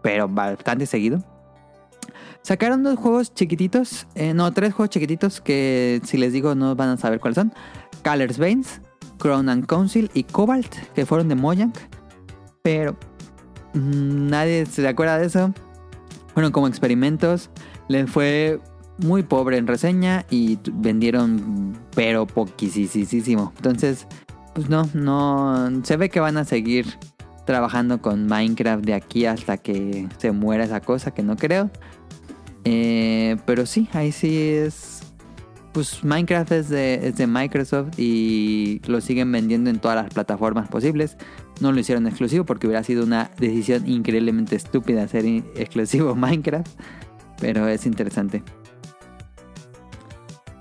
Pero 0.00 0.28
bastante 0.28 0.86
seguido. 0.86 1.24
Sacaron 2.42 2.84
dos 2.84 2.96
juegos 2.96 3.34
chiquititos. 3.34 4.06
eh, 4.14 4.32
no, 4.32 4.52
tres 4.52 4.74
juegos 4.74 4.90
chiquititos 4.90 5.40
que 5.40 6.00
si 6.04 6.16
les 6.16 6.32
digo 6.32 6.54
no 6.54 6.76
van 6.76 6.90
a 6.90 6.96
saber 6.96 7.18
cuáles 7.18 7.34
son. 7.34 7.52
Colors 8.04 8.38
Veins, 8.38 8.80
Crown 9.18 9.48
and 9.48 9.66
Council 9.66 10.08
y 10.14 10.22
Cobalt, 10.22 10.72
que 10.94 11.04
fueron 11.04 11.28
de 11.28 11.34
Mojang. 11.34 11.72
Pero 12.62 12.92
mm, 13.74 14.28
nadie 14.28 14.66
se 14.66 14.86
acuerda 14.86 15.18
de 15.18 15.26
eso. 15.26 15.52
Fueron 16.32 16.52
como 16.52 16.68
experimentos. 16.68 17.50
Les 17.88 18.08
fue 18.08 18.60
muy 18.98 19.24
pobre 19.24 19.56
en 19.56 19.66
reseña 19.66 20.26
y 20.30 20.60
vendieron 20.74 21.76
pero 21.96 22.28
poquisísimo. 22.28 23.52
Entonces, 23.56 24.06
pues 24.54 24.68
no, 24.68 24.88
no, 24.94 25.82
se 25.82 25.96
ve 25.96 26.08
que 26.08 26.20
van 26.20 26.36
a 26.36 26.44
seguir 26.44 26.96
trabajando 27.46 28.02
con 28.02 28.26
Minecraft 28.26 28.84
de 28.84 28.92
aquí 28.92 29.24
hasta 29.24 29.56
que 29.56 30.08
se 30.18 30.32
muera 30.32 30.64
esa 30.64 30.80
cosa, 30.80 31.12
que 31.12 31.22
no 31.22 31.36
creo. 31.36 31.70
Eh, 32.64 33.36
pero 33.46 33.64
sí, 33.64 33.88
ahí 33.92 34.12
sí 34.12 34.48
es, 34.48 35.00
pues 35.72 36.02
Minecraft 36.04 36.52
es 36.52 36.68
de, 36.68 37.08
es 37.08 37.16
de 37.16 37.26
Microsoft 37.26 37.98
y 37.98 38.82
lo 38.86 39.00
siguen 39.00 39.30
vendiendo 39.30 39.70
en 39.70 39.78
todas 39.78 39.96
las 39.96 40.12
plataformas 40.12 40.68
posibles. 40.68 41.16
No 41.60 41.72
lo 41.72 41.80
hicieron 41.80 42.06
exclusivo 42.06 42.44
porque 42.44 42.66
hubiera 42.66 42.82
sido 42.82 43.04
una 43.04 43.30
decisión 43.38 43.88
increíblemente 43.88 44.56
estúpida 44.56 45.04
hacer 45.04 45.24
exclusivo 45.54 46.14
Minecraft. 46.16 46.68
Pero 47.40 47.68
es 47.68 47.86
interesante. 47.86 48.42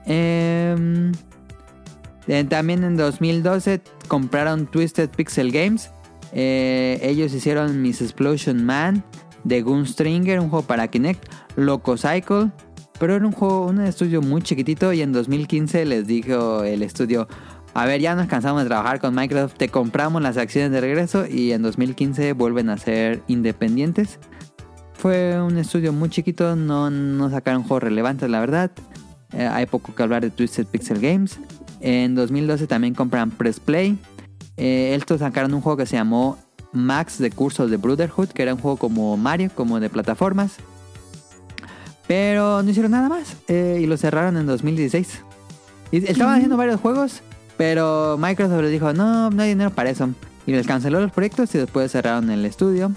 Em, 0.06 1.12
también 2.50 2.84
en 2.84 2.96
2012 2.96 3.82
compraron 4.08 4.68
Twisted 4.68 5.10
Pixel 5.10 5.52
Games. 5.52 5.90
Eh, 6.36 7.00
ellos 7.02 7.34
hicieron 7.34 7.82
Miss 7.82 8.02
Explosion 8.02 8.64
Man, 8.64 9.04
The 9.48 9.62
Gunstringer, 9.62 10.40
un 10.40 10.50
juego 10.50 10.68
para 10.68 10.90
Kinect, 10.90 11.24
Loco 11.56 11.98
Cycle. 11.98 12.52
Pero 13.00 13.16
era 13.16 13.26
un 13.26 13.32
juego, 13.32 13.66
un 13.66 13.82
estudio 13.82 14.22
muy 14.22 14.42
chiquitito 14.42 14.94
y 14.94 15.02
en 15.02 15.12
2015 15.12 15.86
les 15.86 16.08
dijo 16.08 16.64
el 16.64 16.82
estudio, 16.84 17.28
a 17.74 17.86
ver, 17.86 18.00
ya 18.00 18.16
nos 18.16 18.28
cansamos 18.28 18.64
de 18.64 18.70
trabajar 18.70 19.02
con 19.02 19.14
Microsoft, 19.14 19.56
te 19.58 19.68
compramos 19.68 20.22
las 20.22 20.38
acciones 20.38 20.72
de 20.72 20.80
regreso 20.80 21.26
y 21.28 21.52
en 21.52 21.62
2015 21.62 22.32
vuelven 22.34 22.70
a 22.70 22.78
ser 22.78 23.22
independientes. 23.28 24.20
Fue 24.94 25.42
un 25.42 25.58
estudio 25.58 25.92
muy 25.92 26.10
chiquito, 26.10 26.56
no, 26.56 26.90
no 26.90 27.30
sacaron 27.30 27.64
juegos 27.64 27.84
relevantes, 27.84 28.30
la 28.30 28.40
verdad. 28.40 28.72
Eh, 29.34 29.46
hay 29.46 29.66
poco 29.66 29.94
que 29.94 30.04
hablar 30.04 30.22
de 30.22 30.30
Twisted 30.30 30.68
Pixel 30.68 31.00
Games. 31.00 31.38
En 31.82 32.16
2012 32.16 32.66
también 32.68 32.94
compran 32.94 33.30
Press 33.30 33.60
Play. 33.60 33.98
Eh, 34.58 34.96
estos 34.96 35.20
sacaron 35.20 35.54
un 35.54 35.62
juego 35.62 35.78
que 35.78 35.86
se 35.86 35.96
llamó 35.96 36.38
Max 36.72 37.18
de 37.20 37.32
Cursos 37.32 37.70
de 37.70 37.78
Brotherhood, 37.78 38.30
que 38.30 38.44
era 38.44 38.54
un 38.54 38.60
juego 38.60 38.78
como 38.78 39.18
Mario, 39.18 39.50
como 39.54 39.80
de 39.80 39.90
plataformas. 39.90 40.58
Pero 42.08 42.62
no 42.62 42.70
hicieron 42.70 42.92
nada 42.92 43.10
más 43.10 43.36
eh, 43.48 43.80
y 43.82 43.88
lo 43.88 43.98
cerraron 43.98 44.38
en 44.38 44.46
2016. 44.46 45.22
Y 45.92 46.06
estaban 46.10 46.36
haciendo 46.36 46.58
varios 46.58 46.80
juegos, 46.80 47.22
pero 47.58 48.18
Microsoft 48.20 48.62
les 48.62 48.72
dijo, 48.72 48.94
no, 48.94 49.30
no 49.30 49.42
hay 49.42 49.50
dinero 49.50 49.72
para 49.72 49.90
eso. 49.90 50.10
Y 50.46 50.52
les 50.52 50.68
canceló 50.68 51.00
los 51.00 51.12
proyectos 51.12 51.54
y 51.56 51.58
después 51.58 51.92
cerraron 51.92 52.30
el 52.30 52.46
estudio. 52.46 52.92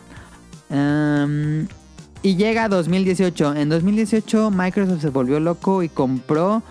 Em, 0.69 1.67
y 2.23 2.37
llega 2.37 2.69
2018. 2.69 3.55
En 3.55 3.69
2018 3.69 4.51
Microsoft 4.51 5.01
se 5.01 5.09
volvió 5.09 5.41
loco 5.41 5.83
y 5.83 5.89
compró 5.89 6.63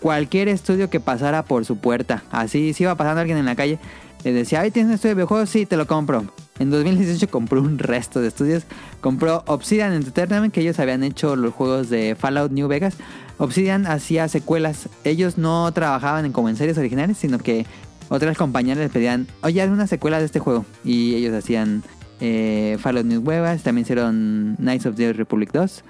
cualquier 0.00 0.48
estudio 0.48 0.88
que 0.88 1.00
pasara 1.00 1.42
por 1.42 1.64
su 1.64 1.76
puerta. 1.76 2.22
Así, 2.30 2.72
si 2.72 2.84
iba 2.84 2.94
pasando 2.94 3.20
alguien 3.20 3.38
en 3.38 3.46
la 3.46 3.56
calle, 3.56 3.78
le 4.24 4.32
decía, 4.32 4.60
ay, 4.60 4.70
¿tienes 4.70 4.88
un 4.88 4.94
estudio 4.94 5.10
de 5.10 5.14
videojuegos? 5.16 5.50
Sí, 5.50 5.66
te 5.66 5.76
lo 5.76 5.86
compro. 5.86 6.24
En 6.58 6.70
2018 6.70 7.30
compró 7.30 7.60
un 7.60 7.78
resto 7.78 8.20
de 8.20 8.28
estudios. 8.28 8.64
Compró 9.00 9.42
Obsidian 9.46 9.92
Entertainment, 9.92 10.52
que 10.52 10.60
ellos 10.60 10.78
habían 10.78 11.02
hecho 11.02 11.36
los 11.36 11.52
juegos 11.52 11.90
de 11.90 12.16
Fallout 12.18 12.52
New 12.52 12.68
Vegas. 12.68 12.96
Obsidian 13.38 13.86
hacía 13.86 14.28
secuelas. 14.28 14.88
Ellos 15.04 15.36
no 15.36 15.70
trabajaban 15.72 16.24
en 16.24 16.32
como 16.32 16.48
en 16.48 16.56
series 16.56 16.78
originales, 16.78 17.18
sino 17.18 17.38
que 17.38 17.66
otras 18.08 18.36
compañías 18.36 18.78
les 18.78 18.90
pedían, 18.90 19.26
oye, 19.42 19.60
haz 19.60 19.70
una 19.70 19.86
secuela 19.86 20.18
de 20.20 20.26
este 20.26 20.38
juego. 20.38 20.64
Y 20.84 21.14
ellos 21.16 21.34
hacían 21.34 21.82
eh, 22.20 22.78
Fallout 22.80 23.06
New 23.06 23.22
Vegas, 23.22 23.62
también 23.62 23.82
hicieron 23.82 24.56
Knights 24.58 24.86
of 24.86 24.96
the 24.96 25.12
Republic 25.12 25.50
2. 25.52 25.84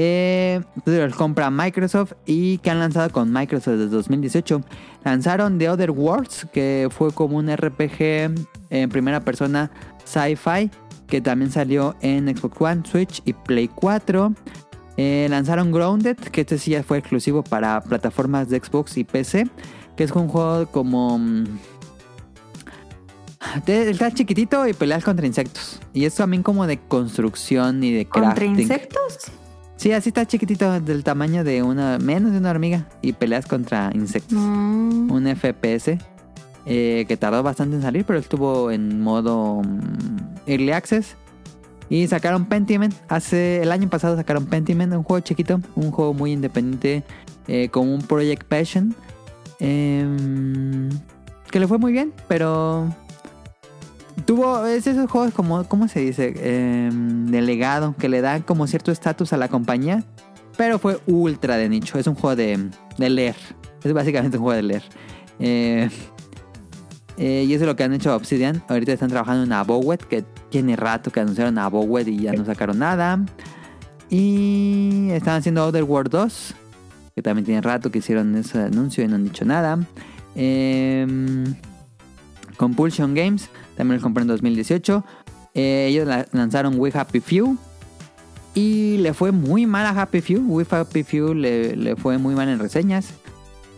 Eh, 0.00 0.60
los 0.86 1.14
compra 1.16 1.50
Microsoft 1.50 2.12
y 2.24 2.58
que 2.58 2.70
han 2.70 2.78
lanzado 2.78 3.10
con 3.10 3.32
Microsoft 3.32 3.74
desde 3.74 3.88
2018. 3.96 4.60
Lanzaron 5.04 5.58
The 5.58 5.68
Other 5.70 5.90
Worlds, 5.90 6.46
que 6.52 6.88
fue 6.96 7.10
como 7.12 7.36
un 7.36 7.48
RPG 7.54 8.30
en 8.70 8.88
primera 8.90 9.20
persona 9.20 9.72
sci-fi, 10.04 10.70
que 11.08 11.20
también 11.20 11.50
salió 11.50 11.96
en 12.00 12.28
Xbox 12.36 12.60
One, 12.60 12.82
Switch 12.88 13.22
y 13.24 13.32
Play 13.32 13.66
4. 13.68 14.32
Eh, 14.98 15.26
lanzaron 15.30 15.72
Grounded, 15.72 16.16
que 16.16 16.42
este 16.42 16.58
sí 16.58 16.70
ya 16.72 16.82
fue 16.84 16.98
exclusivo 16.98 17.42
para 17.42 17.80
plataformas 17.82 18.48
de 18.48 18.60
Xbox 18.60 18.96
y 18.98 19.04
PC, 19.04 19.48
que 19.96 20.04
es 20.04 20.12
un 20.12 20.28
juego 20.28 20.66
como... 20.70 21.18
mm, 21.18 21.44
te- 23.64 23.90
está 23.90 24.12
chiquitito 24.12 24.66
y 24.66 24.74
peleas 24.74 25.02
contra 25.04 25.26
insectos. 25.26 25.80
Y 25.92 26.04
es 26.04 26.14
también 26.14 26.42
como 26.42 26.66
de 26.66 26.78
construcción 26.78 27.82
y 27.82 27.92
de 27.92 28.04
¿Contra 28.06 28.34
crafting. 28.34 28.60
insectos? 28.60 29.18
Sí, 29.78 29.92
así 29.92 30.08
está 30.08 30.26
chiquitito, 30.26 30.80
del 30.80 31.04
tamaño 31.04 31.44
de 31.44 31.62
una, 31.62 31.98
menos 31.98 32.32
de 32.32 32.38
una 32.38 32.50
hormiga. 32.50 32.88
Y 33.00 33.12
peleas 33.12 33.46
contra 33.46 33.92
insectos. 33.94 34.36
Mm. 34.36 35.08
Un 35.12 35.36
FPS 35.36 35.98
eh, 36.66 37.04
que 37.06 37.16
tardó 37.16 37.44
bastante 37.44 37.76
en 37.76 37.82
salir, 37.82 38.04
pero 38.04 38.18
estuvo 38.18 38.72
en 38.72 39.00
modo 39.00 39.62
mm, 39.62 40.48
Early 40.48 40.72
Access. 40.72 41.14
Y 41.88 42.08
sacaron 42.08 42.46
Pentiment. 42.46 42.92
Hace 43.06 43.62
el 43.62 43.70
año 43.70 43.88
pasado 43.88 44.16
sacaron 44.16 44.46
Pentiment, 44.46 44.92
un 44.94 45.04
juego 45.04 45.20
chiquito, 45.20 45.60
un 45.76 45.92
juego 45.92 46.12
muy 46.12 46.32
independiente, 46.32 47.04
eh, 47.46 47.68
con 47.68 47.88
un 47.88 48.02
Project 48.02 48.48
Passion. 48.48 48.96
em, 49.60 50.88
que 51.52 51.60
le 51.60 51.68
fue 51.68 51.78
muy 51.78 51.92
bien, 51.92 52.12
pero 52.26 52.88
tuvo 54.24 54.66
es 54.66 54.86
esos 54.86 55.10
juegos 55.10 55.32
como, 55.32 55.64
¿cómo 55.64 55.88
se 55.88 56.00
dice? 56.00 56.34
Em, 56.36 57.26
de 57.26 57.42
legado, 57.42 57.94
que 57.98 58.08
le 58.08 58.20
dan 58.20 58.42
como 58.42 58.66
cierto 58.66 58.92
estatus 58.92 59.32
a 59.32 59.36
la 59.36 59.48
compañía, 59.48 60.04
pero 60.56 60.78
fue 60.78 61.00
ultra 61.06 61.56
de 61.56 61.68
nicho. 61.68 61.98
Es 61.98 62.06
un 62.06 62.14
juego 62.14 62.36
de, 62.36 62.70
de 62.96 63.10
leer. 63.10 63.36
Es 63.82 63.92
básicamente 63.92 64.36
un 64.38 64.42
juego 64.42 64.56
de 64.56 64.62
leer. 64.62 64.82
Eh, 65.38 65.88
eh, 67.16 67.44
y 67.46 67.52
eso 67.52 67.64
es 67.64 67.68
lo 67.68 67.76
que 67.76 67.84
han 67.84 67.92
hecho 67.92 68.14
Obsidian. 68.14 68.62
Ahorita 68.68 68.92
están 68.92 69.10
trabajando 69.10 69.44
en 69.44 69.52
Abowet, 69.52 70.02
que 70.04 70.24
tiene 70.50 70.76
rato 70.76 71.10
que 71.10 71.20
anunciaron 71.20 71.58
Abowet 71.58 72.06
y 72.08 72.22
ya 72.22 72.32
no 72.32 72.44
sacaron 72.44 72.78
nada. 72.78 73.24
Y 74.08 75.08
están 75.10 75.36
haciendo 75.36 75.66
Other 75.66 75.84
World 75.84 76.10
2, 76.10 76.54
que 77.14 77.22
también 77.22 77.44
tiene 77.44 77.60
rato 77.60 77.90
que 77.90 77.98
hicieron 77.98 78.36
ese 78.36 78.62
anuncio 78.62 79.04
y 79.04 79.08
no 79.08 79.16
han 79.16 79.24
dicho 79.24 79.44
nada. 79.44 79.78
Em, 80.34 81.54
Compulsion 82.56 83.14
Games, 83.14 83.50
también 83.78 83.94
los 83.96 84.02
compré 84.02 84.22
en 84.22 84.28
2018. 84.28 85.02
Eh, 85.54 85.86
ellos 85.90 86.06
la- 86.06 86.26
lanzaron 86.32 86.78
We 86.78 86.90
Happy 86.92 87.20
Few. 87.20 87.56
Y 88.54 88.96
le 88.98 89.14
fue 89.14 89.30
muy 89.32 89.66
mal 89.66 89.86
a 89.86 89.90
Happy 90.02 90.20
Few. 90.20 90.40
We 90.46 90.66
Happy 90.68 91.02
Few 91.04 91.32
le, 91.32 91.76
le 91.76 91.96
fue 91.96 92.18
muy 92.18 92.34
mal 92.34 92.48
en 92.48 92.58
reseñas. 92.58 93.10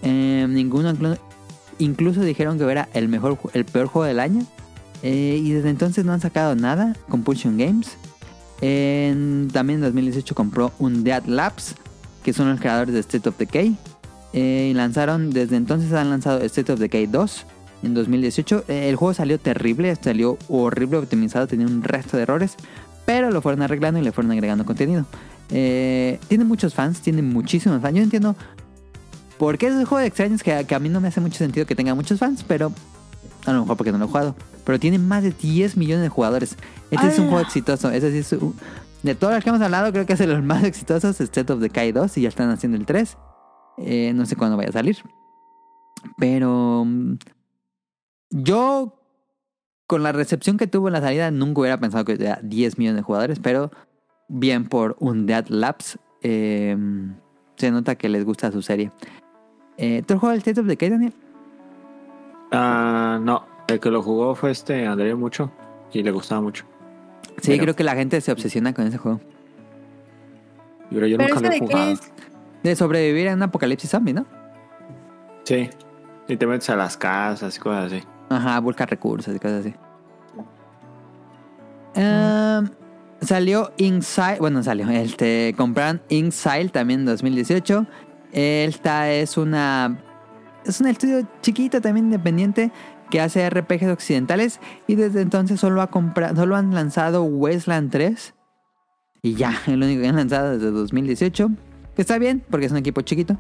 Eh, 0.03 0.47
ninguno 0.49 0.93
inclu- 0.93 1.19
incluso 1.79 2.23
dijeron 2.23 2.59
que 2.59 2.65
era 2.65 2.89
el 2.95 3.09
mejor 3.09 3.39
el 3.53 3.65
peor 3.67 3.87
juego 3.87 4.07
del 4.07 4.19
año. 4.21 4.43
Eh, 5.03 5.41
y 5.43 5.51
desde 5.53 5.71
entonces 5.71 6.05
no 6.05 6.13
han 6.13 6.21
sacado 6.21 6.55
nada. 6.57 6.97
Compulsion 7.09 7.57
Games. 7.59 7.97
También 9.53 9.79
en 9.79 9.81
2018 9.83 10.35
compró 10.35 10.73
un 10.79 11.03
Dead 11.05 11.25
Labs, 11.27 11.75
que 12.23 12.33
son 12.33 12.51
los 12.51 12.61
creadores 12.61 12.95
de 12.95 13.01
State 13.01 13.29
of 13.29 13.37
Decay. 13.39 13.77
Eh, 14.33 14.69
y 14.71 14.75
lanzaron, 14.75 15.31
desde 15.31 15.57
entonces 15.57 15.93
han 15.93 16.11
lanzado 16.11 16.41
State 16.43 16.73
of 16.73 16.79
Decay 16.79 17.07
2 17.07 17.47
en 17.83 17.95
2018. 17.95 18.65
Eh, 18.69 18.89
el 18.89 18.97
juego 18.97 19.15
salió 19.15 19.39
terrible, 19.39 19.95
salió 19.97 20.39
horrible 20.49 20.99
optimizado, 20.99 21.47
tenía 21.47 21.67
un 21.67 21.83
resto 21.83 22.17
de 22.17 22.25
errores, 22.25 22.57
pero 23.07 23.31
lo 23.31 23.41
fueron 23.43 23.63
arreglando 23.63 23.99
y 24.01 24.03
le 24.03 24.13
fueron 24.13 24.33
agregando 24.33 24.65
contenido. 24.65 25.07
Eh, 25.51 26.19
tiene 26.29 26.45
muchos 26.45 26.75
fans, 26.75 27.01
tiene 27.01 27.23
muchísimos 27.23 27.81
fans. 27.83 27.97
Yo 27.97 28.03
entiendo 28.03 28.37
por 29.39 29.59
qué 29.59 29.67
es 29.69 29.73
un 29.75 29.85
juego 29.85 29.99
de 29.99 30.07
extraños 30.07 30.43
que, 30.43 30.65
que 30.67 30.75
a 30.75 30.79
mí 30.79 30.89
no 30.89 31.01
me 31.01 31.09
hace 31.09 31.21
mucho 31.21 31.39
sentido 31.39 31.67
que 31.67 31.75
tenga 31.75 31.95
muchos 31.95 32.19
fans, 32.19 32.45
pero 32.47 32.73
a 33.47 33.53
lo 33.53 33.63
mejor 33.63 33.77
porque 33.77 33.91
no 33.93 33.99
lo 33.99 34.05
he 34.05 34.09
jugado. 34.09 34.35
Pero 34.65 34.79
tiene 34.79 34.99
más 34.99 35.23
de 35.23 35.31
10 35.33 35.77
millones 35.77 36.03
de 36.03 36.09
jugadores. 36.11 36.57
Este 36.91 37.07
es 37.09 37.19
un 37.19 37.29
juego 37.29 37.41
exitoso. 37.41 37.91
Ese 37.91 38.13
sí 38.13 38.19
es 38.19 38.33
un- 38.35 38.55
de 39.03 39.15
todos 39.15 39.33
los 39.33 39.43
que 39.43 39.49
hemos 39.49 39.63
hablado, 39.63 39.91
creo 39.93 40.05
que 40.05 40.13
es 40.13 40.19
de 40.19 40.27
los 40.27 40.43
más 40.45 40.63
exitosos. 40.63 41.19
State 41.21 41.51
of 41.53 41.61
Decay 41.61 41.91
2 41.93 42.19
y 42.19 42.21
ya 42.23 42.29
están 42.29 42.51
haciendo 42.51 42.77
el 42.77 42.85
3. 42.85 43.17
Eh, 43.79 44.13
no 44.15 44.27
sé 44.27 44.37
cuándo 44.37 44.59
vaya 44.59 44.69
a 44.69 44.73
salir. 44.73 44.99
Pero 46.19 46.85
mm, 46.87 47.15
yo, 48.31 48.95
con 49.87 50.03
la 50.03 50.13
recepción 50.13 50.57
que 50.57 50.67
tuvo 50.67 50.89
en 50.89 50.95
la 50.95 51.01
salida, 51.01 51.31
nunca 51.31 51.61
hubiera 51.61 51.79
pensado 51.79 52.05
que 52.05 52.15
tuviera 52.17 52.39
10 52.43 52.79
millones 52.79 52.97
de 52.99 53.03
jugadores. 53.03 53.39
Pero 53.41 53.71
bien 54.29 54.67
por 54.69 54.97
un 55.01 55.27
Dead 55.27 55.47
Labs. 55.49 55.99
eh, 56.23 56.77
se 57.57 57.71
nota 57.71 57.95
que 57.97 58.09
les 58.09 58.25
gusta 58.25 58.51
su 58.53 58.63
serie. 58.63 58.91
Eh, 59.77 60.03
¿Tú 60.07 60.15
has 60.15 60.21
jugado 60.21 60.35
el 60.35 60.39
State 60.39 60.61
of 60.61 60.67
Decay, 60.67 60.89
Daniel? 60.91 61.13
Ah, 62.53 63.19
no, 63.23 63.45
el 63.69 63.81
que 63.81 63.91
lo 63.91 64.03
jugó 64.03 64.35
fue 64.35 64.51
este 64.51 64.87
André 64.87 65.15
mucho 65.15 65.51
y 65.93 66.03
le 66.03 66.11
gustaba 66.11 66.41
mucho. 66.41 66.65
Sí, 67.43 67.53
Pero- 67.53 67.63
creo 67.65 67.77
que 67.77 67.85
la 67.85 67.95
gente 67.95 68.21
se 68.21 68.33
obsesiona 68.33 68.73
con 68.75 68.87
ese 68.87 68.99
juego. 68.99 69.21
Pero 70.91 71.07
yo 71.07 71.17
¿Pero 71.19 71.35
nunca 71.35 71.49
lo 71.49 71.55
he 71.55 71.59
jugado. 71.59 71.91
es? 71.93 72.13
De 72.63 72.77
sobrevivir 72.77 73.29
en 73.29 73.35
un 73.35 73.43
apocalipsis 73.45 73.91
zombie, 73.91 74.13
¿no? 74.13 74.27
Sí. 75.45 75.71
Y 76.29 76.37
te 76.37 76.47
metes 76.47 76.69
a 76.71 76.77
las 76.77 76.97
casas 76.97 77.57
y 77.57 77.61
cosas 77.61 77.93
así. 77.93 78.03
Ajá, 78.31 78.61
busca 78.61 78.87
recursos 78.87 79.35
y 79.35 79.39
cosas 79.39 79.67
así. 79.67 79.75
Em, 81.95 82.71
salió 83.21 83.73
Inside, 83.77 84.39
bueno, 84.39 84.63
salió, 84.63 84.89
este, 84.89 85.53
compraron 85.57 86.01
Inside 86.09 86.69
también 86.69 87.01
en 87.01 87.07
2018. 87.07 87.87
Esta 88.33 89.11
es 89.11 89.37
una, 89.37 89.99
es 90.65 90.81
un 90.81 90.87
estudio 90.87 91.27
chiquito 91.43 91.81
también 91.81 92.07
independiente 92.07 92.71
que 93.11 93.21
hace 93.21 93.51
RPGs 93.51 93.89
occidentales 93.89 94.61
y 94.87 94.95
desde 94.95 95.23
entonces 95.23 95.59
solo 95.59 95.83
ha 95.83 95.89
comprado, 95.89 96.37
solo 96.37 96.55
han 96.55 96.73
lanzado 96.73 97.25
Wasteland 97.25 97.91
3 97.91 98.35
y 99.23 99.35
ya, 99.35 99.51
es 99.67 99.77
lo 99.77 99.85
único 99.85 100.03
que 100.03 100.09
han 100.09 100.17
lanzado 100.17 100.53
desde 100.53 100.71
2018, 100.71 101.51
que 101.97 102.03
está 102.03 102.19
bien 102.19 102.45
porque 102.49 102.67
es 102.67 102.73
un 102.73 102.79
equipo 102.79 103.01
chiquito, 103.01 103.37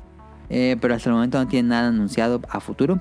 eh, 0.48 0.76
pero 0.80 0.96
hasta 0.96 1.10
el 1.10 1.14
momento 1.14 1.38
no 1.38 1.46
tiene 1.46 1.68
nada 1.68 1.88
anunciado 1.88 2.40
a 2.48 2.58
futuro. 2.58 3.00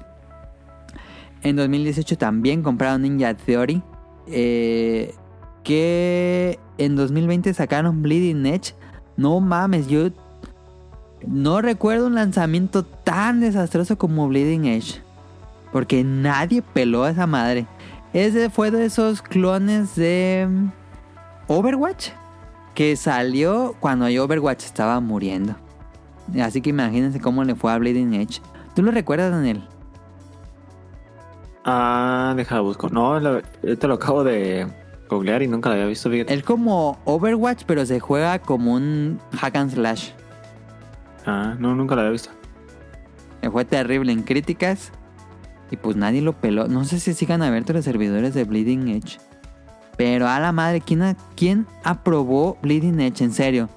En 1.44 1.56
2018 1.56 2.18
también 2.18 2.64
compraron 2.64 3.02
Ninja 3.02 3.34
Theory. 3.34 3.82
eh, 4.28 5.14
que 5.64 6.60
en 6.78 6.96
2020 6.96 7.54
sacaron 7.54 8.02
Bleeding 8.02 8.46
Edge. 8.46 8.74
No 9.18 9.40
mames, 9.40 9.88
yo 9.88 10.10
no 11.28 11.62
recuerdo 11.62 12.08
un 12.08 12.16
lanzamiento 12.16 12.84
tan 12.84 13.42
desastroso 13.42 13.98
como 13.98 14.28
Bleeding 14.28 14.66
Edge. 14.66 15.02
Porque 15.72 16.04
nadie 16.04 16.62
peló 16.62 17.04
a 17.04 17.12
esa 17.12 17.28
madre. 17.28 17.68
Ese 18.14 18.50
fue 18.50 18.72
de 18.72 18.86
esos 18.86 19.22
clones 19.22 19.96
de 19.96 20.48
mm, 20.50 20.72
Overwatch. 21.48 22.10
Que 22.74 22.96
salió 22.96 23.76
cuando 23.80 24.06
Overwatch 24.06 24.64
estaba 24.64 25.00
muriendo. 25.00 25.56
Así 26.42 26.62
que 26.62 26.70
imagínense 26.70 27.20
cómo 27.20 27.44
le 27.44 27.56
fue 27.56 27.72
a 27.72 27.78
Bleeding 27.78 28.14
Edge. 28.14 28.42
¿Tú 28.74 28.82
lo 28.82 28.92
recuerdas, 28.92 29.32
Daniel? 29.32 29.64
Ah, 31.72 32.34
deja 32.36 32.59
busco. 32.61 32.89
No, 32.89 33.20
lo, 33.20 33.41
ahorita 33.63 33.88
lo 33.88 33.93
acabo 33.93 34.24
de 34.24 34.65
googlear 35.07 35.43
y 35.43 35.47
nunca 35.47 35.70
lo 35.70 35.76
había 35.76 35.86
visto. 35.86 36.09
Fíjate. 36.09 36.34
Es 36.34 36.41
como 36.43 36.97
Overwatch, 37.05 37.63
pero 37.67 37.86
se 37.86 37.99
juega 37.99 38.39
como 38.39 38.74
un 38.74 39.20
hack 39.38 39.55
and 39.55 39.72
slash. 39.72 40.09
Ah, 41.28 41.55
no, 41.59 41.76
nunca 41.76 41.93
lo 41.93 42.01
había 42.01 42.11
visto. 42.13 42.32
Eh, 43.43 43.49
Fue 43.51 43.65
terrible 43.65 44.11
en 44.11 44.24
críticas. 44.24 44.91
Y 45.72 45.78
pues 45.78 45.95
nadie 45.95 46.22
lo 46.24 46.34
peló. 46.34 46.67
No 46.67 46.84
sé 46.86 46.99
si 46.99 47.13
sigan 47.13 47.43
abiertos 47.43 47.76
los 47.76 47.86
servidores 47.86 48.34
de 48.34 48.43
Bleeding 48.45 48.88
Edge. 48.88 49.20
Pero 49.95 50.28
a 50.28 50.39
la 50.39 50.51
madre, 50.51 50.82
¿quién, 50.82 51.03
a- 51.03 51.15
quién 51.36 51.67
aprobó 51.84 52.57
Bleeding 52.63 52.99
Edge? 52.99 53.24
En 53.24 53.32
serio. 53.32 53.70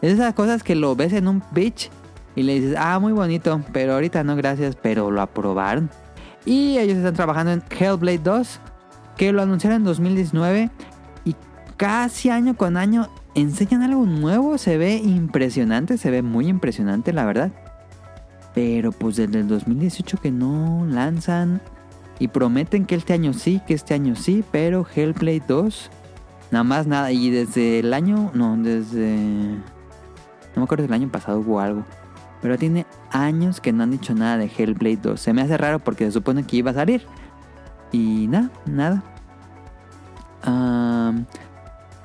Es 0.00 0.12
esas 0.12 0.34
cosas 0.34 0.62
que 0.62 0.76
lo 0.76 0.94
ves 0.94 1.12
en 1.12 1.26
un 1.26 1.40
pitch 1.40 1.90
y 2.36 2.44
le 2.44 2.54
dices, 2.60 2.76
ah, 2.78 3.00
muy 3.00 3.12
bonito, 3.12 3.60
pero 3.72 3.94
ahorita 3.94 4.22
no, 4.22 4.36
gracias, 4.36 4.76
pero 4.80 5.10
lo 5.10 5.20
aprobaron. 5.20 5.90
Y 6.44 6.78
ellos 6.78 6.96
están 6.98 7.14
trabajando 7.14 7.52
en 7.52 7.62
Hellblade 7.70 8.18
2, 8.18 8.60
que 9.16 9.32
lo 9.32 9.42
anunciaron 9.42 9.78
en 9.78 9.84
2019 9.84 10.70
y 11.24 11.36
casi 11.76 12.30
año 12.30 12.56
con 12.56 12.76
año 12.76 13.08
enseñan 13.34 13.82
algo 13.82 14.04
nuevo. 14.06 14.58
Se 14.58 14.76
ve 14.76 14.96
impresionante, 14.96 15.98
se 15.98 16.10
ve 16.10 16.22
muy 16.22 16.48
impresionante, 16.48 17.12
la 17.12 17.24
verdad. 17.24 17.52
Pero 18.54 18.92
pues 18.92 19.16
desde 19.16 19.40
el 19.40 19.48
2018 19.48 20.18
que 20.20 20.30
no 20.30 20.86
lanzan 20.88 21.60
y 22.18 22.28
prometen 22.28 22.86
que 22.86 22.94
este 22.94 23.12
año 23.12 23.32
sí, 23.32 23.60
que 23.66 23.74
este 23.74 23.94
año 23.94 24.14
sí, 24.16 24.44
pero 24.50 24.86
Hellblade 24.94 25.42
2 25.48 25.90
nada 26.52 26.64
más 26.64 26.86
nada 26.86 27.10
y 27.10 27.30
desde 27.30 27.80
el 27.80 27.94
año 27.94 28.30
no, 28.34 28.56
desde 28.58 29.16
no 29.16 30.56
me 30.56 30.62
acuerdo 30.64 30.84
del 30.84 30.92
año 30.92 31.10
pasado 31.10 31.40
hubo 31.40 31.58
algo, 31.58 31.82
pero 32.42 32.58
tiene 32.58 32.84
años 33.10 33.60
que 33.60 33.72
no 33.72 33.84
han 33.84 33.92
dicho 33.92 34.14
nada 34.14 34.36
de 34.36 34.50
Hellblade 34.54 34.98
2. 35.00 35.20
Se 35.20 35.32
me 35.32 35.40
hace 35.40 35.56
raro 35.56 35.78
porque 35.78 36.04
se 36.04 36.12
supone 36.12 36.44
que 36.44 36.56
iba 36.56 36.72
a 36.72 36.74
salir 36.74 37.06
y 37.92 38.26
nada, 38.26 38.50
nada. 38.66 39.02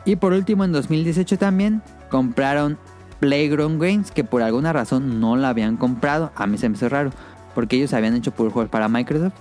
Y 0.05 0.15
por 0.15 0.31
último 0.31 0.63
en 0.63 0.71
2018 0.71 1.37
también 1.37 1.81
compraron 2.09 2.77
Playground 3.19 3.81
Games, 3.81 4.11
que 4.11 4.23
por 4.23 4.41
alguna 4.43 4.71
razón 4.71 5.19
no 5.19 5.35
la 5.35 5.49
habían 5.49 5.75
comprado. 5.75 6.31
A 6.35 6.47
mí 6.47 6.57
se 6.57 6.69
me 6.69 6.75
hace 6.75 6.87
raro, 6.87 7.09
porque 7.55 7.75
ellos 7.75 7.93
habían 7.93 8.15
hecho 8.15 8.31
puros 8.31 8.53
juegos 8.53 8.69
para 8.69 8.87
Microsoft. 8.87 9.33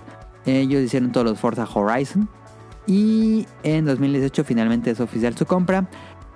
Ellos 0.45 0.81
hicieron 0.81 1.11
todos 1.11 1.25
los 1.27 1.39
Forza 1.39 1.67
Horizon. 1.71 2.27
Y 2.87 3.45
en 3.63 3.85
2018 3.85 4.43
finalmente 4.43 4.91
es 4.91 4.99
oficial 4.99 5.37
su 5.37 5.45
compra. 5.45 5.87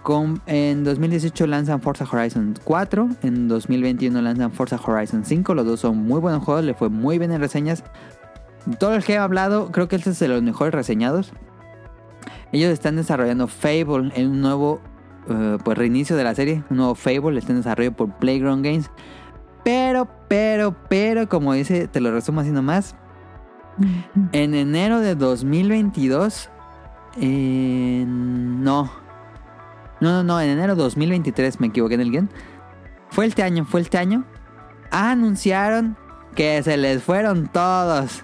Con- 0.04 0.42
en 0.48 0.84
2018 0.84 1.46
lanzan 1.48 1.82
Forza 1.82 2.06
Horizon 2.12 2.56
4. 2.64 3.10
En 3.22 3.48
2021 3.48 4.22
lanzan 4.22 4.52
Forza 4.52 4.80
Horizon 4.84 5.24
5. 5.26 5.54
Los 5.54 5.66
dos 5.66 5.80
son 5.80 5.98
muy 5.98 6.20
buenos 6.20 6.44
juegos. 6.44 6.64
Le 6.64 6.74
fue 6.74 6.90
muy 6.90 7.18
bien 7.20 7.32
en 7.32 7.40
reseñas. 7.42 7.84
todos 8.80 8.96
los 8.96 9.06
que 9.06 9.14
he 9.14 9.18
hablado, 9.18 9.72
creo 9.72 9.88
que 9.88 9.96
este 9.96 10.12
es 10.12 10.20
de 10.20 10.28
los 10.28 10.42
mejores 10.44 10.74
reseñados. 10.74 11.34
Ellos 12.52 12.70
están 12.72 12.96
desarrollando 12.96 13.48
Fable 13.48 14.12
en 14.16 14.30
un 14.32 14.42
nuevo 14.42 14.82
eh, 15.30 15.58
pues 15.64 15.78
reinicio 15.78 16.16
de 16.16 16.24
la 16.24 16.36
serie, 16.36 16.64
un 16.70 16.78
nuevo 16.78 16.96
Fable, 16.96 17.40
está 17.40 17.52
en 17.54 17.58
desarrollo 17.60 17.92
por 17.94 18.10
Playground 18.18 18.64
Games. 18.66 18.90
Pero, 19.64 20.08
pero, 20.28 20.76
pero, 20.90 21.30
como 21.30 21.54
dice, 21.54 21.88
te 21.88 22.02
lo 22.02 22.12
resumo 22.12 22.42
así 22.42 22.52
nomás. 22.52 22.96
En 24.32 24.54
enero 24.54 25.00
de 25.00 25.16
2022, 25.16 26.50
eh, 27.20 28.04
no, 28.08 28.92
no, 30.02 30.12
no, 30.12 30.24
no, 30.24 30.42
en 30.42 30.50
enero 30.50 30.76
de 30.76 30.82
2023 30.82 31.60
me 31.60 31.68
equivoqué 31.68 31.94
en 31.94 32.02
el 32.02 32.12
guion. 32.12 32.30
Fue 33.12 33.28
este 33.28 33.44
año, 33.44 33.66
fue 33.66 33.82
este 33.82 33.98
año. 33.98 34.26
Anunciaron 34.90 35.96
que 36.36 36.62
se 36.64 36.76
les 36.76 37.04
fueron 37.04 37.48
todos. 37.48 38.24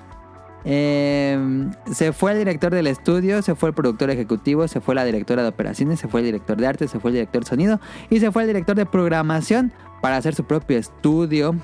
Eh, 0.65 1.69
se 1.93 2.11
fue 2.11 2.31
el 2.33 2.39
director 2.39 2.73
del 2.73 2.87
estudio, 2.87 3.41
se 3.41 3.55
fue 3.55 3.69
el 3.69 3.75
productor 3.75 4.09
ejecutivo, 4.09 4.67
se 4.67 4.81
fue 4.81 4.95
la 4.95 5.05
directora 5.05 5.43
de 5.43 5.49
operaciones, 5.49 5.99
se 5.99 6.07
fue 6.07 6.21
el 6.21 6.25
director 6.25 6.57
de 6.57 6.67
arte, 6.67 6.87
se 6.87 6.99
fue 6.99 7.11
el 7.11 7.15
director 7.15 7.43
de 7.43 7.49
sonido 7.49 7.79
y 8.09 8.19
se 8.19 8.31
fue 8.31 8.41
el 8.41 8.47
director 8.47 8.75
de 8.75 8.85
programación 8.85 9.71
para 10.01 10.17
hacer 10.17 10.35
su 10.35 10.45
propio 10.45 10.77
estudio. 10.77 11.55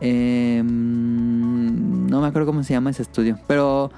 Eh, 0.00 0.62
no 0.64 2.20
me 2.20 2.26
acuerdo 2.28 2.46
cómo 2.46 2.62
se 2.62 2.72
llama 2.72 2.90
ese 2.90 3.02
estudio, 3.02 3.38
pero 3.46 3.90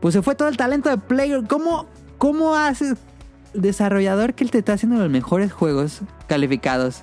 pues 0.00 0.14
se 0.14 0.22
fue 0.22 0.34
todo 0.34 0.48
el 0.48 0.56
talento 0.56 0.88
de 0.88 0.98
Player. 0.98 1.42
¿Cómo, 1.48 1.86
cómo 2.18 2.54
hace 2.54 2.94
desarrollador 3.60 4.34
que 4.34 4.44
él 4.44 4.50
te 4.50 4.58
está 4.58 4.74
haciendo 4.74 4.98
los 4.98 5.10
mejores 5.10 5.52
juegos 5.52 6.02
calificados? 6.28 7.02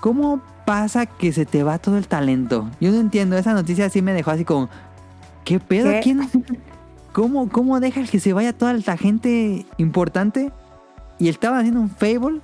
¿Cómo 0.00 0.40
pasa 0.64 1.06
que 1.06 1.32
se 1.32 1.44
te 1.46 1.62
va 1.62 1.78
todo 1.78 1.98
el 1.98 2.06
talento? 2.06 2.68
Yo 2.80 2.90
no 2.90 3.00
entiendo, 3.00 3.36
esa 3.36 3.54
noticia 3.54 3.86
así 3.86 4.02
me 4.02 4.12
dejó 4.12 4.30
así 4.30 4.44
como, 4.44 4.68
¿qué 5.44 5.58
pedo? 5.58 5.90
¿Qué? 5.90 6.00
¿Quién? 6.02 6.28
¿Cómo, 7.12 7.48
¿Cómo 7.48 7.80
dejas 7.80 8.10
que 8.10 8.20
se 8.20 8.32
vaya 8.32 8.52
toda 8.52 8.74
la 8.74 8.96
gente 8.96 9.66
importante? 9.76 10.52
Y 11.18 11.28
estaba 11.28 11.58
haciendo 11.58 11.80
un 11.80 11.90
Fable. 11.90 12.40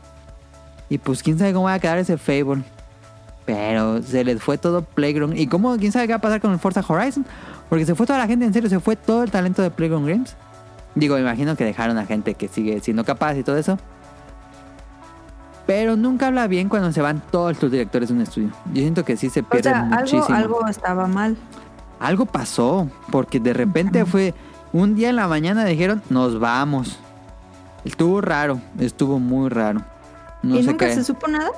Y 0.89 0.99
pues 0.99 1.23
quién 1.23 1.39
sabe 1.39 1.53
cómo 1.53 1.67
va 1.67 1.75
a 1.75 1.79
quedar 1.79 1.99
ese 1.99 2.19
Fable. 2.19 2.63
Pero 3.47 4.03
se 4.03 4.25
les 4.25 4.43
fue 4.43 4.59
todo 4.59 4.83
Playground. 4.83 5.39
¿Y 5.39 5.47
cómo? 5.47 5.77
¿Quién 5.77 5.93
sabe 5.93 6.07
qué 6.07 6.13
va 6.15 6.19
a 6.19 6.21
pasar 6.21 6.41
con 6.41 6.53
el 6.53 6.59
Forza 6.59 6.85
Horizon? 6.87 7.27
Porque 7.69 7.85
se 7.85 7.95
fue 7.95 8.07
toda 8.07 8.19
la 8.19 8.27
gente, 8.27 8.45
en 8.45 8.53
serio, 8.53 8.69
se 8.69 8.81
fue 8.81 8.97
todo 8.97 9.23
el 9.23 9.31
talento 9.31 9.63
de 9.63 9.71
Playground 9.71 10.09
Games. 10.09 10.37
Digo, 10.95 11.15
me 11.17 11.23
imagino 11.23 11.57
que 11.57 11.65
dejaron 11.65 11.99
a 11.99 12.07
gente 12.07 12.35
que 12.35 12.49
sigue 12.49 12.81
siendo 12.81 13.05
capaz 13.05 13.35
y 13.37 13.43
todo 13.43 13.57
eso. 13.57 13.79
Pero 15.67 15.97
nunca 15.97 16.27
habla 16.27 16.47
bien 16.47 16.69
cuando 16.69 16.93
se 16.93 17.01
van 17.01 17.23
todos 17.31 17.61
los 17.63 17.73
directores 17.73 18.09
de 18.11 18.15
un 18.15 18.21
estudio. 18.21 18.51
Yo 18.73 18.83
siento 18.83 19.05
que 19.05 19.17
sí 19.17 19.31
se 19.31 19.41
O 19.41 19.45
pierde 19.45 19.71
sea, 19.71 19.81
algo, 19.81 19.97
muchísimo. 20.01 20.37
algo 20.37 20.69
estaba 20.69 21.07
mal. 21.07 21.37
Algo 22.01 22.27
pasó, 22.27 22.89
porque 23.11 23.41
de 23.41 23.55
repente 23.55 24.05
fue 24.05 24.35
un 24.73 24.95
día 24.95 25.09
en 25.09 25.17
la 25.17 25.27
mañana 25.27 25.65
dijeron, 25.65 26.03
nos 26.11 26.39
vamos. 26.39 26.99
Estuvo 27.85 28.21
raro, 28.21 28.61
estuvo 28.79 29.19
muy 29.19 29.49
raro. 29.49 29.81
No 30.43 30.57
¿Y 30.57 30.63
sé 30.63 30.71
nunca 30.71 30.87
qué. 30.89 30.95
se 30.95 31.05
supo 31.05 31.29
nada? 31.29 31.51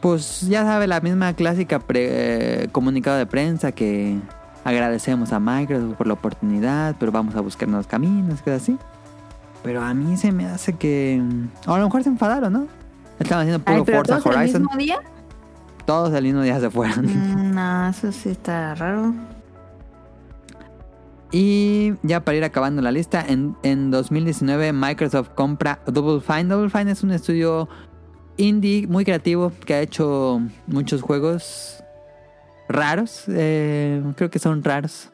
Pues 0.00 0.42
ya 0.42 0.62
sabe, 0.64 0.86
la 0.86 1.00
misma 1.00 1.32
clásica 1.34 1.78
pre- 1.80 2.64
eh, 2.64 2.68
comunicado 2.70 3.16
de 3.18 3.26
prensa 3.26 3.72
que 3.72 4.18
agradecemos 4.66 5.32
a 5.32 5.38
Microsoft 5.38 5.94
por 5.94 6.08
la 6.08 6.14
oportunidad, 6.14 6.96
pero 6.98 7.12
vamos 7.12 7.36
a 7.36 7.40
buscar 7.40 7.68
nuevos 7.68 7.86
caminos, 7.86 8.42
cosas 8.42 8.62
así. 8.62 8.76
Pero 9.62 9.80
a 9.80 9.94
mí 9.94 10.16
se 10.16 10.32
me 10.32 10.46
hace 10.46 10.72
que... 10.72 11.22
O 11.66 11.74
a 11.74 11.78
lo 11.78 11.84
mejor 11.84 12.02
se 12.02 12.08
enfadaron, 12.08 12.52
¿no? 12.52 12.66
Estaban 13.20 13.42
haciendo 13.46 13.64
puro 13.64 13.78
Ay, 13.78 13.82
pero 13.86 13.98
Forza 13.98 14.18
todos 14.18 14.26
el 14.26 14.40
Horizon. 14.40 14.62
mismo 14.62 14.76
día. 14.76 14.98
Todos 15.84 16.12
el 16.14 16.24
mismo 16.24 16.42
día 16.42 16.58
se 16.58 16.68
fueron. 16.68 17.06
Mm, 17.06 17.54
no, 17.54 17.88
eso 17.88 18.10
sí 18.10 18.30
está 18.30 18.74
raro. 18.74 19.14
Y 21.30 21.94
ya 22.02 22.24
para 22.24 22.36
ir 22.36 22.44
acabando 22.44 22.82
la 22.82 22.90
lista, 22.90 23.24
en, 23.26 23.56
en 23.62 23.92
2019 23.92 24.72
Microsoft 24.72 25.30
compra 25.34 25.78
Double 25.86 26.20
Fine. 26.20 26.44
Double 26.44 26.70
Fine 26.70 26.90
es 26.90 27.04
un 27.04 27.12
estudio 27.12 27.68
indie 28.36 28.88
muy 28.88 29.04
creativo 29.04 29.52
que 29.64 29.74
ha 29.74 29.80
hecho 29.80 30.40
muchos 30.66 31.02
juegos 31.02 31.84
raros. 32.68 33.24
eh, 33.28 34.02
creo 34.16 34.30
que 34.30 34.38
son 34.38 34.62
raros, 34.62 35.12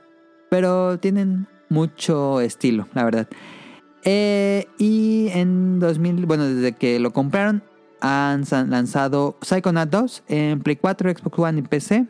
pero 0.51 0.99
tienen 0.99 1.47
mucho 1.69 2.41
estilo, 2.41 2.87
la 2.95 3.05
verdad. 3.05 3.29
Eh, 4.05 4.67
y 4.79 5.29
en 5.33 5.79
2000, 5.79 6.27
bueno, 6.27 6.45
desde 6.45 6.73
que 6.73 6.99
lo 6.99 7.13
compraron, 7.13 7.63
han 8.01 8.43
lanzado 8.69 9.37
Psychonaut 9.43 9.89
2 9.89 10.25
en 10.29 10.61
Play 10.61 10.77
4, 10.77 11.11
Xbox 11.11 11.39
One 11.39 11.61
y 11.61 11.63
PC. 11.63 12.07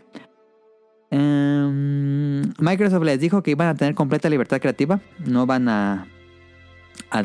Em, 1.10 2.42
Microsoft 2.58 3.04
les 3.04 3.20
dijo 3.20 3.42
que 3.42 3.50
iban 3.50 3.68
a 3.68 3.74
tener 3.74 3.94
completa 3.94 4.30
libertad 4.30 4.60
creativa, 4.60 5.00
no 5.26 5.44
van 5.44 5.68
a, 5.68 6.06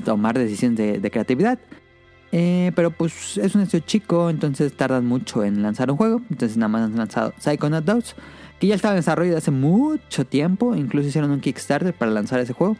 tomar 0.04 0.38
decisiones 0.38 0.78
de, 0.78 1.00
de 1.00 1.12
creatividad. 1.12 1.60
Eh, 2.32 2.72
pero 2.76 2.92
pues 2.92 3.38
es 3.38 3.56
un 3.56 3.62
estudio 3.62 3.86
chico, 3.86 4.30
entonces 4.30 4.76
tardan 4.76 5.06
mucho 5.06 5.44
en 5.44 5.62
lanzar 5.62 5.90
un 5.92 5.98
juego. 5.98 6.22
Entonces 6.30 6.58
nada 6.58 6.70
más 6.70 6.84
han 6.84 6.98
lanzado 6.98 7.34
Psychonaut 7.40 7.86
2, 7.86 8.16
que 8.60 8.68
ya 8.68 8.76
estaba 8.76 8.94
en 8.94 9.00
desarrollo 9.00 9.32
de 9.32 9.38
hace 9.38 9.52
mucho 9.52 10.26
tiempo. 10.26 10.76
Incluso 10.76 11.08
hicieron 11.08 11.32
un 11.32 11.40
Kickstarter 11.40 11.94
para 11.94 12.12
lanzar 12.12 12.40
ese 12.40 12.54
juego. 12.54 12.78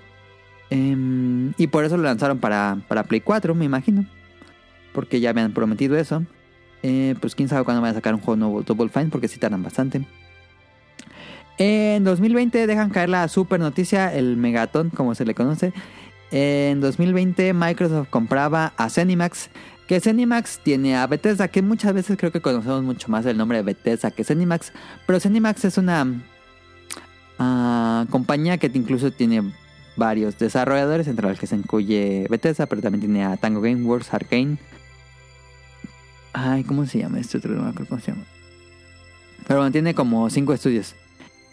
Em, 0.70 1.54
y 1.58 1.68
por 1.68 1.86
eso 1.86 1.98
lo 1.98 2.04
lanzaron 2.04 2.40
para, 2.40 2.78
para 2.88 3.04
Play 3.04 3.22
4, 3.22 3.56
me 3.56 3.66
imagino. 3.66 4.06
Porque 4.94 5.20
ya 5.20 5.30
habían 5.30 5.54
prometido 5.54 5.98
eso. 5.98 6.24
Eh, 6.84 7.16
pues 7.20 7.36
quién 7.36 7.50
sabe 7.50 7.64
cuándo 7.64 7.82
van 7.82 7.92
a 7.92 7.96
sacar 7.96 8.14
un 8.14 8.22
juego 8.22 8.36
nuevo 8.38 8.62
Double 8.64 8.90
Fine, 8.90 9.08
porque 9.08 9.28
sí 9.28 9.40
tardan 9.40 9.64
bastante. 9.64 10.06
En 11.58 12.04
2020 12.04 12.68
dejan 12.68 12.92
caer 12.92 13.10
la 13.10 13.28
super 13.28 13.60
noticia, 13.60 14.14
el 14.14 14.38
megatón, 14.38 14.92
como 14.92 15.16
se 15.16 15.26
le 15.26 15.34
conoce. 15.34 15.74
En 16.32 16.82
2020 16.82 17.54
Microsoft 17.54 18.10
compraba 18.10 18.74
a 18.78 18.90
Zenimax, 18.90 19.50
que 19.88 20.00
Zenimax 20.02 20.60
tiene 20.60 20.98
a 20.98 21.08
Bethesda, 21.08 21.48
que 21.48 21.62
muchas 21.62 21.94
veces 21.94 22.18
creo 22.18 22.32
que 22.32 22.42
conocemos 22.42 22.84
mucho 22.84 23.10
más 23.10 23.26
el 23.26 23.38
nombre 23.38 23.58
de 23.58 23.64
Bethesda 23.64 24.12
que 24.12 24.24
Zenimax, 24.24 24.74
pero 25.06 25.20
Zenimax 25.20 25.66
es 25.66 25.78
una 25.78 26.06
ah, 27.40 28.06
compañía 28.10 28.58
que 28.58 28.70
incluso 28.74 29.12
tiene 29.12 29.54
varios 29.98 30.38
desarrolladores, 30.38 31.08
entre 31.08 31.28
los 31.28 31.40
que 31.40 31.48
se 31.48 31.56
incluye 31.56 32.28
Bethesda, 32.30 32.68
pero 32.68 32.82
también 32.82 33.02
tiene 33.02 33.26
a 33.26 33.36
Tango 33.36 33.62
Gameworks, 33.62 34.14
Arcane. 34.14 34.58
Ay, 36.34 36.64
¿cómo 36.64 36.86
se 36.86 37.00
llama 37.00 37.20
este 37.20 37.40
otro? 37.40 37.56
No 37.56 37.64
me 37.64 37.70
acuerdo 37.70 37.90
cómo 37.90 38.02
se 38.02 38.12
llama. 38.12 38.26
Pero 39.48 39.60
bueno, 39.60 39.72
tiene 39.72 39.96
como 39.96 40.30
cinco 40.30 40.54
estudios. 40.54 40.96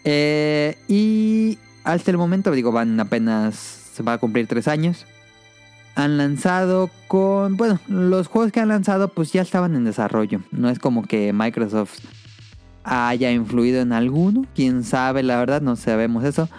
Eh, 0.03 0.77
y 0.87 1.57
hasta 1.83 2.11
el 2.11 2.17
momento, 2.17 2.51
digo, 2.51 2.71
van 2.71 2.99
apenas, 2.99 3.84
se 3.95 4.03
va 4.03 4.13
a 4.13 4.17
cumplir 4.17 4.45
tres 4.47 4.67
años. 4.67 5.05
Han 5.95 6.17
lanzado 6.17 6.89
con, 7.07 7.55
bueno, 7.55 7.79
los 7.87 8.27
juegos 8.27 8.51
que 8.51 8.59
han 8.59 8.67
lanzado 8.67 9.07
pues 9.07 9.31
ya 9.31 9.41
estaban 9.41 9.75
en 9.75 9.85
desarrollo. 9.85 10.41
No 10.51 10.69
es 10.69 10.77
como 10.77 11.03
que 11.03 11.31
Microsoft 11.31 11.99
haya 12.83 13.31
influido 13.31 13.81
en 13.81 13.93
alguno. 13.93 14.45
Quién 14.53 14.83
sabe, 14.83 15.23
la 15.23 15.37
verdad, 15.37 15.61
no 15.61 15.77
sabemos 15.77 16.25
eso. 16.25 16.49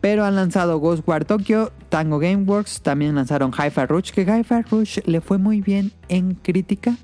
Pero 0.00 0.24
han 0.24 0.34
lanzado 0.34 0.78
Ghostwire 0.78 1.24
Tokyo, 1.24 1.70
Tango 1.88 2.18
Gameworks, 2.18 2.82
también 2.82 3.14
lanzaron 3.14 3.52
Hi-Fi 3.52 3.86
Rush, 3.86 4.10
que 4.10 4.22
Hi-Fi 4.22 4.62
Rush 4.68 4.98
le 5.06 5.20
fue 5.20 5.38
muy 5.38 5.60
bien 5.60 5.92
en 6.08 6.34
crítica. 6.34 6.96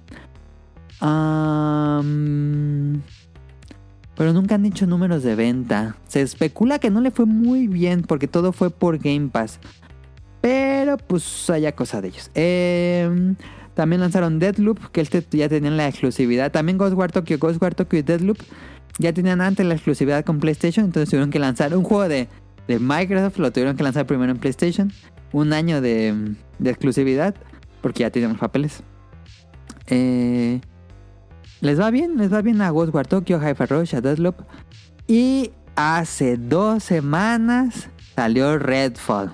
Pero 4.18 4.32
nunca 4.32 4.56
han 4.56 4.64
dicho 4.64 4.84
números 4.84 5.22
de 5.22 5.36
venta. 5.36 5.94
Se 6.08 6.20
especula 6.20 6.80
que 6.80 6.90
no 6.90 7.00
le 7.00 7.12
fue 7.12 7.24
muy 7.24 7.68
bien 7.68 8.02
porque 8.02 8.26
todo 8.26 8.52
fue 8.52 8.68
por 8.68 8.98
Game 8.98 9.28
Pass. 9.28 9.60
Pero 10.40 10.96
pues 10.96 11.48
haya 11.50 11.70
cosa 11.70 12.00
de 12.00 12.08
ellos. 12.08 12.28
Em, 12.34 13.36
también 13.74 14.00
lanzaron 14.00 14.40
Deadloop, 14.40 14.90
que 14.90 15.02
este 15.02 15.24
ya 15.30 15.48
tenían 15.48 15.76
la 15.76 15.86
exclusividad. 15.86 16.50
También 16.50 16.78
Ghostwire 16.78 17.12
Tokyo, 17.12 17.38
Ghostwire 17.38 17.76
Tokyo 17.76 17.96
y 18.00 18.02
Deadloop 18.02 18.38
ya 18.98 19.12
tenían 19.12 19.40
antes 19.40 19.64
la 19.64 19.74
exclusividad 19.74 20.24
con 20.24 20.40
PlayStation. 20.40 20.86
Entonces 20.86 21.10
tuvieron 21.10 21.30
que 21.30 21.38
lanzar 21.38 21.76
un 21.76 21.84
juego 21.84 22.08
de, 22.08 22.26
de 22.66 22.78
Microsoft. 22.80 23.38
Lo 23.38 23.52
tuvieron 23.52 23.76
que 23.76 23.84
lanzar 23.84 24.04
primero 24.08 24.32
en 24.32 24.38
PlayStation. 24.38 24.92
Un 25.30 25.52
año 25.52 25.80
de, 25.80 26.34
de 26.58 26.70
exclusividad. 26.70 27.36
Porque 27.80 28.00
ya 28.00 28.10
tenían 28.10 28.32
los 28.32 28.40
papeles. 28.40 28.82
Eh, 29.86 30.60
les 31.60 31.78
va 31.78 31.90
bien, 31.90 32.16
les 32.16 32.32
va 32.32 32.42
bien 32.42 32.60
a 32.60 32.70
Ghostwire 32.70 33.06
Tokyo, 33.06 33.38
Hyper 33.38 33.68
Rush, 33.68 33.94
a 33.94 34.00
Deadloop. 34.00 34.36
Y 35.06 35.52
hace 35.76 36.36
dos 36.36 36.84
semanas 36.84 37.88
salió 38.14 38.58
Redfall 38.58 39.32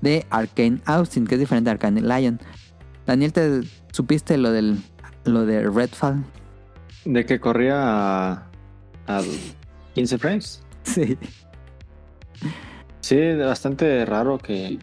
de 0.00 0.26
Arkane 0.30 0.80
Austin, 0.84 1.26
que 1.26 1.34
es 1.34 1.40
diferente 1.40 1.70
a 1.70 1.72
Arkane 1.74 2.00
Lion. 2.00 2.40
Daniel, 3.06 3.32
¿te 3.32 3.60
supiste 3.92 4.36
lo 4.38 4.50
del 4.52 4.78
lo 5.24 5.44
de 5.44 5.68
Redfall? 5.68 6.24
De 7.04 7.24
que 7.26 7.40
corría 7.40 7.76
a, 7.78 8.32
a 9.06 9.22
15 9.94 10.18
frames. 10.18 10.62
Sí. 10.86 11.18
Sí, 13.00 13.34
bastante 13.34 14.04
raro 14.04 14.38
que 14.38 14.78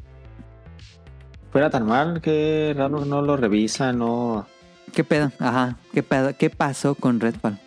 fuera 1.51 1.69
tan 1.69 1.85
mal, 1.85 2.21
que 2.21 2.73
raro 2.75 3.05
no 3.05 3.21
lo 3.21 3.37
revisa, 3.37 3.93
no... 3.93 4.47
¿Qué 4.93 5.03
pedo? 5.03 5.31
Ajá. 5.39 5.77
¿Qué 5.91 6.03
pedo? 6.03 6.35
¿Qué 6.37 6.49
pasó 6.49 6.95
con 6.95 7.19
Redfall? 7.19 7.59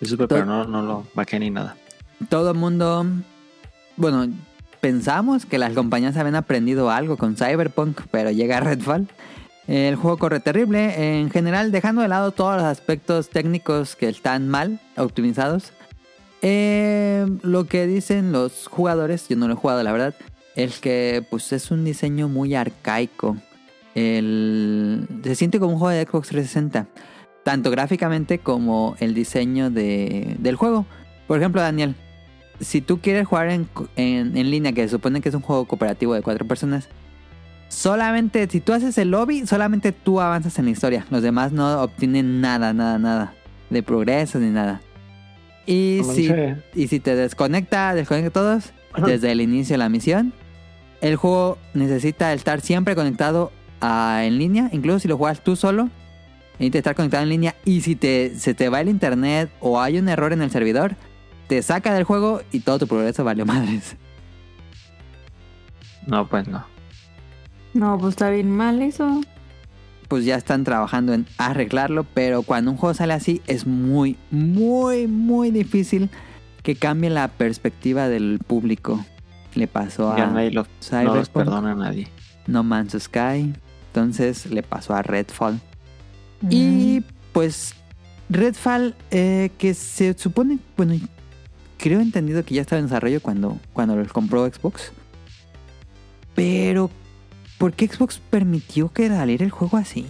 Yo 0.00 0.08
supe, 0.08 0.28
pero 0.28 0.44
no, 0.44 0.64
no 0.64 0.82
lo 0.82 1.06
bajé 1.14 1.40
ni 1.40 1.50
nada. 1.50 1.76
todo 2.28 2.52
el 2.52 2.56
mundo, 2.56 3.04
bueno, 3.96 4.28
pensamos 4.80 5.46
que 5.46 5.58
las 5.58 5.72
compañías 5.72 6.16
habían 6.16 6.36
aprendido 6.36 6.90
algo 6.90 7.16
con 7.16 7.36
Cyberpunk, 7.36 8.02
pero 8.10 8.30
llega 8.30 8.60
Redfall. 8.60 9.08
El 9.66 9.96
juego 9.96 10.16
corre 10.16 10.40
terrible, 10.40 11.20
en 11.20 11.30
general 11.30 11.72
dejando 11.72 12.00
de 12.02 12.08
lado 12.08 12.32
todos 12.32 12.56
los 12.56 12.64
aspectos 12.64 13.28
técnicos 13.28 13.96
que 13.96 14.08
están 14.08 14.48
mal 14.48 14.80
optimizados. 14.96 15.72
Eh, 16.40 17.26
lo 17.42 17.64
que 17.64 17.86
dicen 17.86 18.32
los 18.32 18.66
jugadores, 18.68 19.28
yo 19.28 19.36
no 19.36 19.48
lo 19.48 19.54
he 19.54 19.56
jugado 19.56 19.82
la 19.82 19.92
verdad, 19.92 20.14
es 20.54 20.78
que 20.78 21.24
pues 21.28 21.52
es 21.52 21.70
un 21.70 21.84
diseño 21.84 22.28
muy 22.28 22.54
arcaico. 22.54 23.36
El, 23.94 25.06
se 25.24 25.34
siente 25.34 25.58
como 25.58 25.72
un 25.74 25.78
juego 25.78 25.96
de 25.98 26.04
Xbox 26.04 26.28
360, 26.28 26.86
tanto 27.44 27.70
gráficamente 27.70 28.38
como 28.38 28.96
el 29.00 29.14
diseño 29.14 29.70
de- 29.70 30.36
del 30.38 30.56
juego. 30.56 30.86
Por 31.26 31.38
ejemplo, 31.38 31.60
Daniel, 31.60 31.94
si 32.60 32.80
tú 32.80 32.98
quieres 33.00 33.26
jugar 33.26 33.48
en, 33.50 33.68
en- 33.96 34.36
en 34.36 34.50
línea, 34.50 34.72
que 34.72 34.82
se 34.82 34.90
supone 34.90 35.20
que 35.20 35.28
es 35.28 35.34
un 35.34 35.42
juego 35.42 35.64
cooperativo 35.66 36.14
de 36.14 36.22
cuatro 36.22 36.46
personas, 36.46 36.88
solamente 37.68 38.48
si 38.48 38.60
tú 38.60 38.72
haces 38.72 38.96
el 38.98 39.10
lobby, 39.10 39.46
solamente 39.46 39.92
tú 39.92 40.20
avanzas 40.20 40.58
en 40.58 40.66
la 40.66 40.70
historia. 40.70 41.06
Los 41.10 41.22
demás 41.22 41.52
no 41.52 41.82
obtienen 41.82 42.40
nada, 42.40 42.72
nada, 42.72 42.98
nada 42.98 43.34
de 43.70 43.82
progreso 43.82 44.38
ni 44.38 44.50
nada. 44.50 44.80
Y 45.66 46.00
No 46.02 46.12
si, 46.14 46.30
y 46.74 46.88
si 46.88 46.98
te 47.00 47.14
desconecta, 47.14 47.94
desconecta 47.94 48.30
todos 48.30 48.72
Ajá. 48.92 49.06
desde 49.06 49.30
el 49.32 49.40
inicio 49.42 49.74
de 49.74 49.78
la 49.78 49.90
misión, 49.90 50.32
el 51.02 51.16
juego 51.16 51.58
necesita 51.74 52.32
estar 52.32 52.60
siempre 52.62 52.94
conectado 52.94 53.52
a- 53.80 54.22
en 54.24 54.38
línea, 54.38 54.68
incluso 54.72 55.00
si 55.00 55.08
lo 55.08 55.16
juegas 55.16 55.42
tú 55.42 55.56
solo. 55.56 55.88
Necesita 56.58 56.78
estar 56.78 56.94
conectado 56.96 57.22
en 57.22 57.28
línea 57.28 57.54
y 57.64 57.82
si 57.82 57.94
te, 57.94 58.34
se 58.36 58.52
te 58.54 58.68
va 58.68 58.80
el 58.80 58.88
internet 58.88 59.50
o 59.60 59.80
hay 59.80 59.98
un 59.98 60.08
error 60.08 60.32
en 60.32 60.42
el 60.42 60.50
servidor, 60.50 60.96
te 61.46 61.62
saca 61.62 61.94
del 61.94 62.02
juego 62.04 62.42
y 62.50 62.60
todo 62.60 62.80
tu 62.80 62.88
progreso 62.88 63.22
valió 63.24 63.46
madres. 63.46 63.96
No, 66.06 66.26
pues 66.26 66.48
no. 66.48 66.64
No, 67.74 67.98
pues 67.98 68.10
está 68.10 68.30
bien 68.30 68.50
mal 68.50 68.82
eso. 68.82 69.20
Pues 70.08 70.24
ya 70.24 70.36
están 70.36 70.64
trabajando 70.64 71.12
en 71.12 71.26
arreglarlo, 71.36 72.04
pero 72.04 72.42
cuando 72.42 72.70
un 72.70 72.76
juego 72.78 72.94
sale 72.94 73.12
así 73.12 73.42
es 73.46 73.66
muy, 73.66 74.16
muy, 74.30 75.06
muy 75.06 75.50
difícil 75.50 76.08
que 76.62 76.76
cambie 76.76 77.10
la 77.10 77.28
perspectiva 77.28 78.08
del 78.08 78.40
público. 78.44 79.04
Le 79.54 79.66
pasó 79.68 80.16
Ya 80.16 80.24
a 80.24 80.32
nadie 80.32 80.50
lo, 80.50 80.66
no 80.92 81.14
los 81.14 81.28
perdona 81.28 81.72
a 81.72 81.74
nadie. 81.74 82.08
No 82.46 82.62
Man's 82.62 82.96
Sky, 82.98 83.52
entonces 83.88 84.46
le 84.46 84.62
pasó 84.62 84.94
a 84.94 85.02
Redfall. 85.02 85.60
Y 86.48 87.02
pues 87.32 87.74
Redfall, 88.28 88.94
eh, 89.10 89.50
que 89.58 89.74
se 89.74 90.16
supone, 90.16 90.58
bueno, 90.76 90.94
creo 91.78 92.00
entendido 92.00 92.44
que 92.44 92.54
ya 92.54 92.62
estaba 92.62 92.80
en 92.80 92.86
desarrollo 92.86 93.20
cuando, 93.20 93.58
cuando 93.72 93.96
lo 93.96 94.06
compró 94.08 94.46
Xbox. 94.46 94.92
Pero, 96.34 96.90
¿por 97.58 97.72
qué 97.72 97.88
Xbox 97.88 98.20
permitió 98.30 98.92
que 98.92 99.08
saliera 99.08 99.44
el 99.44 99.50
juego 99.50 99.76
así? 99.76 100.06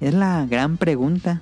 Es 0.00 0.12
la 0.12 0.44
gran 0.46 0.76
pregunta. 0.76 1.40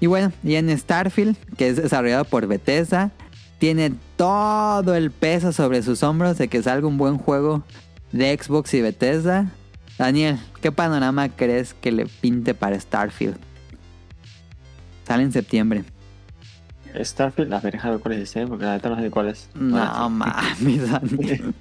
Y 0.00 0.06
bueno, 0.06 0.32
y 0.42 0.56
en 0.56 0.76
Starfield, 0.76 1.36
que 1.56 1.68
es 1.68 1.76
desarrollado 1.76 2.24
por 2.24 2.46
Bethesda, 2.46 3.12
tiene 3.58 3.94
todo 4.16 4.94
el 4.94 5.10
peso 5.10 5.52
sobre 5.52 5.82
sus 5.82 6.02
hombros 6.02 6.36
de 6.36 6.48
que 6.48 6.62
salga 6.62 6.86
un 6.86 6.98
buen 6.98 7.16
juego 7.16 7.62
de 8.12 8.36
Xbox 8.36 8.74
y 8.74 8.82
Bethesda. 8.82 9.50
Daniel, 9.98 10.38
¿qué 10.60 10.72
panorama 10.72 11.28
crees 11.28 11.74
que 11.74 11.92
le 11.92 12.06
pinte 12.06 12.54
para 12.54 12.78
Starfield? 12.78 13.36
Sale 15.06 15.22
en 15.22 15.32
septiembre. 15.32 15.84
Starfield, 16.98 17.52
a 17.52 17.60
ver, 17.60 17.72
déjame 17.74 17.98
cuál 17.98 18.14
es 18.14 18.30
ese, 18.30 18.46
porque 18.46 18.64
la 18.64 18.74
neta 18.74 18.88
no 18.88 19.00
sé 19.00 19.10
cuál 19.10 19.28
es. 19.28 19.48
No 19.54 20.10
mames, 20.10 20.90
Daniel. 20.90 21.54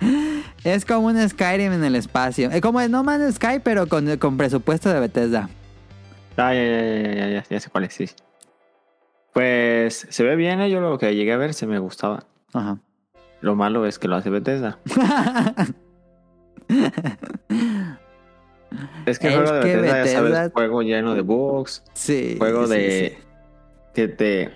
es 0.64 0.84
como 0.84 1.08
un 1.08 1.28
Skyrim 1.28 1.72
en 1.72 1.84
el 1.84 1.94
espacio. 1.94 2.50
Es 2.50 2.60
como 2.60 2.80
el 2.80 2.90
No 2.90 3.04
Man's 3.04 3.36
Sky, 3.36 3.60
pero 3.62 3.86
con, 3.86 4.16
con 4.18 4.36
presupuesto 4.36 4.92
de 4.92 5.00
Bethesda. 5.00 5.48
Ah, 6.36 6.52
ya, 6.54 6.62
ya, 6.62 6.82
ya, 6.82 7.14
ya, 7.14 7.28
ya, 7.28 7.44
ya 7.48 7.60
sé 7.60 7.70
cuál 7.70 7.84
es, 7.84 7.94
sí. 7.94 8.10
Pues 9.32 10.06
se 10.08 10.24
ve 10.24 10.36
bien, 10.36 10.60
eh, 10.60 10.70
yo 10.70 10.80
lo 10.80 10.98
que 10.98 11.14
llegué 11.14 11.32
a 11.32 11.36
ver 11.36 11.54
se 11.54 11.66
me 11.66 11.78
gustaba. 11.78 12.24
Ajá. 12.52 12.78
Lo 13.40 13.54
malo 13.54 13.86
es 13.86 13.98
que 13.98 14.08
lo 14.08 14.16
hace 14.16 14.30
Bethesda. 14.30 14.78
Es 19.06 19.18
que 19.18 19.28
el 19.28 19.34
Es 19.34 19.38
juego 19.40 19.52
de 19.54 19.60
que 19.60 19.76
Bethesda, 19.76 20.04
ya 20.04 20.12
sabes, 20.12 20.32
Bethesda- 20.32 20.50
juego 20.52 20.82
lleno 20.82 21.14
de 21.14 21.20
bugs, 21.22 21.82
sí. 21.94 22.34
juego 22.38 22.66
sí, 22.66 22.72
de 22.74 23.16
sí. 23.18 23.24
que 23.94 24.08
te 24.08 24.50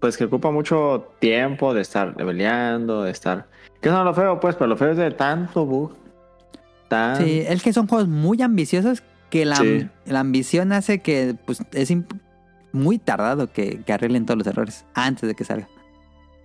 pues 0.00 0.16
que 0.16 0.24
ocupa 0.24 0.50
mucho 0.50 1.12
tiempo 1.18 1.74
de 1.74 1.82
estar 1.82 2.14
leveleando, 2.16 3.02
de 3.02 3.10
estar 3.10 3.46
que 3.80 3.90
no 3.90 4.02
lo 4.04 4.14
feo, 4.14 4.40
pues, 4.40 4.54
pero 4.56 4.68
lo 4.68 4.76
feo 4.76 4.92
es 4.92 4.96
de 4.96 5.10
tanto 5.10 5.66
bug. 5.66 5.92
Tan 6.88 7.16
Sí, 7.16 7.44
es 7.46 7.62
que 7.62 7.72
son 7.72 7.86
juegos 7.86 8.08
muy 8.08 8.40
ambiciosos 8.42 9.02
que 9.28 9.44
la, 9.44 9.56
Sí. 9.56 9.88
la 10.06 10.20
ambición 10.20 10.72
hace 10.72 11.00
que 11.00 11.36
pues, 11.44 11.60
es 11.72 11.92
muy 12.72 12.98
tardado 12.98 13.52
que, 13.52 13.82
que 13.84 13.92
arreglen 13.92 14.24
todos 14.24 14.38
los 14.38 14.46
errores 14.46 14.84
antes 14.94 15.28
de 15.28 15.34
que 15.34 15.44
salga. 15.44 15.68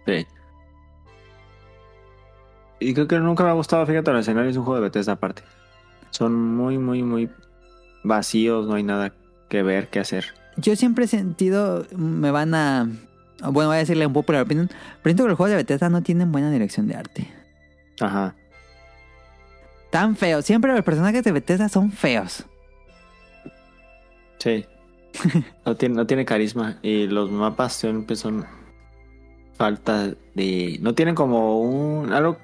Sí. 0.06 0.26
Y 2.84 2.94
creo 2.94 3.08
que 3.08 3.20
nunca 3.20 3.44
me 3.44 3.50
ha 3.50 3.54
gustado, 3.54 3.86
fíjate, 3.86 4.12
los 4.12 4.22
escenarios 4.22 4.54
de 4.54 4.60
un 4.60 4.66
juego 4.66 4.82
de 4.82 4.90
Bethesda 4.90 5.14
aparte. 5.14 5.44
Son 6.10 6.34
muy, 6.34 6.78
muy, 6.78 7.02
muy 7.02 7.30
vacíos, 8.04 8.68
no 8.68 8.76
hay 8.76 8.84
nada 8.84 9.14
que 9.50 9.64
ver, 9.64 9.88
que 9.90 10.00
hacer. 10.00 10.26
Yo 10.58 10.76
siempre 10.76 11.06
he 11.06 11.08
sentido, 11.08 11.86
me 11.96 12.32
van 12.32 12.54
a... 12.54 12.90
Bueno, 13.42 13.70
voy 13.70 13.76
a 13.76 13.80
decirle 13.80 14.06
un 14.06 14.14
popular 14.14 14.44
opinion, 14.44 14.68
pero 14.68 15.12
siento 15.12 15.24
que 15.24 15.30
los 15.30 15.38
juegos 15.38 15.52
de 15.52 15.58
Bethesda 15.58 15.90
no 15.90 16.04
tienen 16.04 16.32
buena 16.32 16.52
dirección 16.52 16.88
de 16.88 16.96
arte. 16.96 17.34
Ajá. 18.00 18.36
Tan 19.90 20.16
feos. 20.16 20.46
Siempre 20.46 20.72
los 20.74 20.84
personajes 20.84 21.24
de 21.24 21.32
Bethesda 21.32 21.70
son 21.70 21.92
feos. 21.92 22.46
Sí. 24.40 24.66
no, 25.66 25.76
tiene, 25.76 25.96
no 25.96 26.08
tiene 26.08 26.26
carisma. 26.26 26.78
Y 26.82 27.08
los 27.08 27.32
mapas 27.32 27.74
siempre 27.74 28.16
son 28.16 28.46
falta 29.56 30.14
de. 30.34 30.80
No 30.82 30.96
tienen 30.96 31.16
como 31.16 31.60
un. 31.60 32.12
algo 32.12 32.38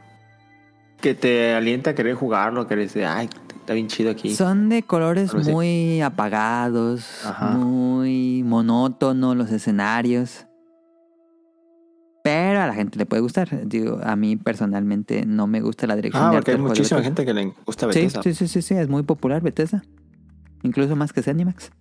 que 1.01 1.15
te 1.15 1.53
alienta 1.53 1.91
a 1.91 1.95
querer 1.95 2.15
jugarlo, 2.15 2.67
que 2.67 2.75
decir, 2.75 3.05
ay, 3.05 3.29
está 3.59 3.73
bien 3.73 3.87
chido 3.87 4.11
aquí. 4.11 4.35
Son 4.35 4.69
de 4.69 4.83
colores 4.83 5.33
muy 5.33 6.01
apagados, 6.01 7.25
Ajá. 7.25 7.51
muy 7.51 8.43
monótonos 8.45 9.35
los 9.37 9.51
escenarios. 9.51 10.45
Pero 12.23 12.59
a 12.61 12.67
la 12.67 12.73
gente 12.73 12.99
le 12.99 13.05
puede 13.05 13.21
gustar. 13.21 13.67
Digo, 13.67 13.99
a 14.03 14.15
mí 14.15 14.35
personalmente 14.35 15.25
no 15.25 15.47
me 15.47 15.61
gusta 15.61 15.87
la 15.87 15.95
dirección 15.95 16.23
Ah, 16.23 16.29
de 16.31 16.37
porque 16.37 16.51
arte 16.51 16.61
hay 16.61 16.67
muchísima 16.67 17.01
gente 17.01 17.25
que 17.25 17.33
le 17.33 17.53
gusta 17.65 17.91
Sí, 17.91 17.99
Bethesda. 18.01 18.23
sí, 18.23 18.33
sí, 18.33 18.47
sí, 18.47 18.61
sí, 18.61 18.73
es 18.75 18.89
muy 18.89 19.03
popular 19.03 19.41
Bethesda. 19.41 19.83
Incluso 20.63 20.95
más 20.97 21.13
que 21.13 21.21
Zenimax. 21.23 21.71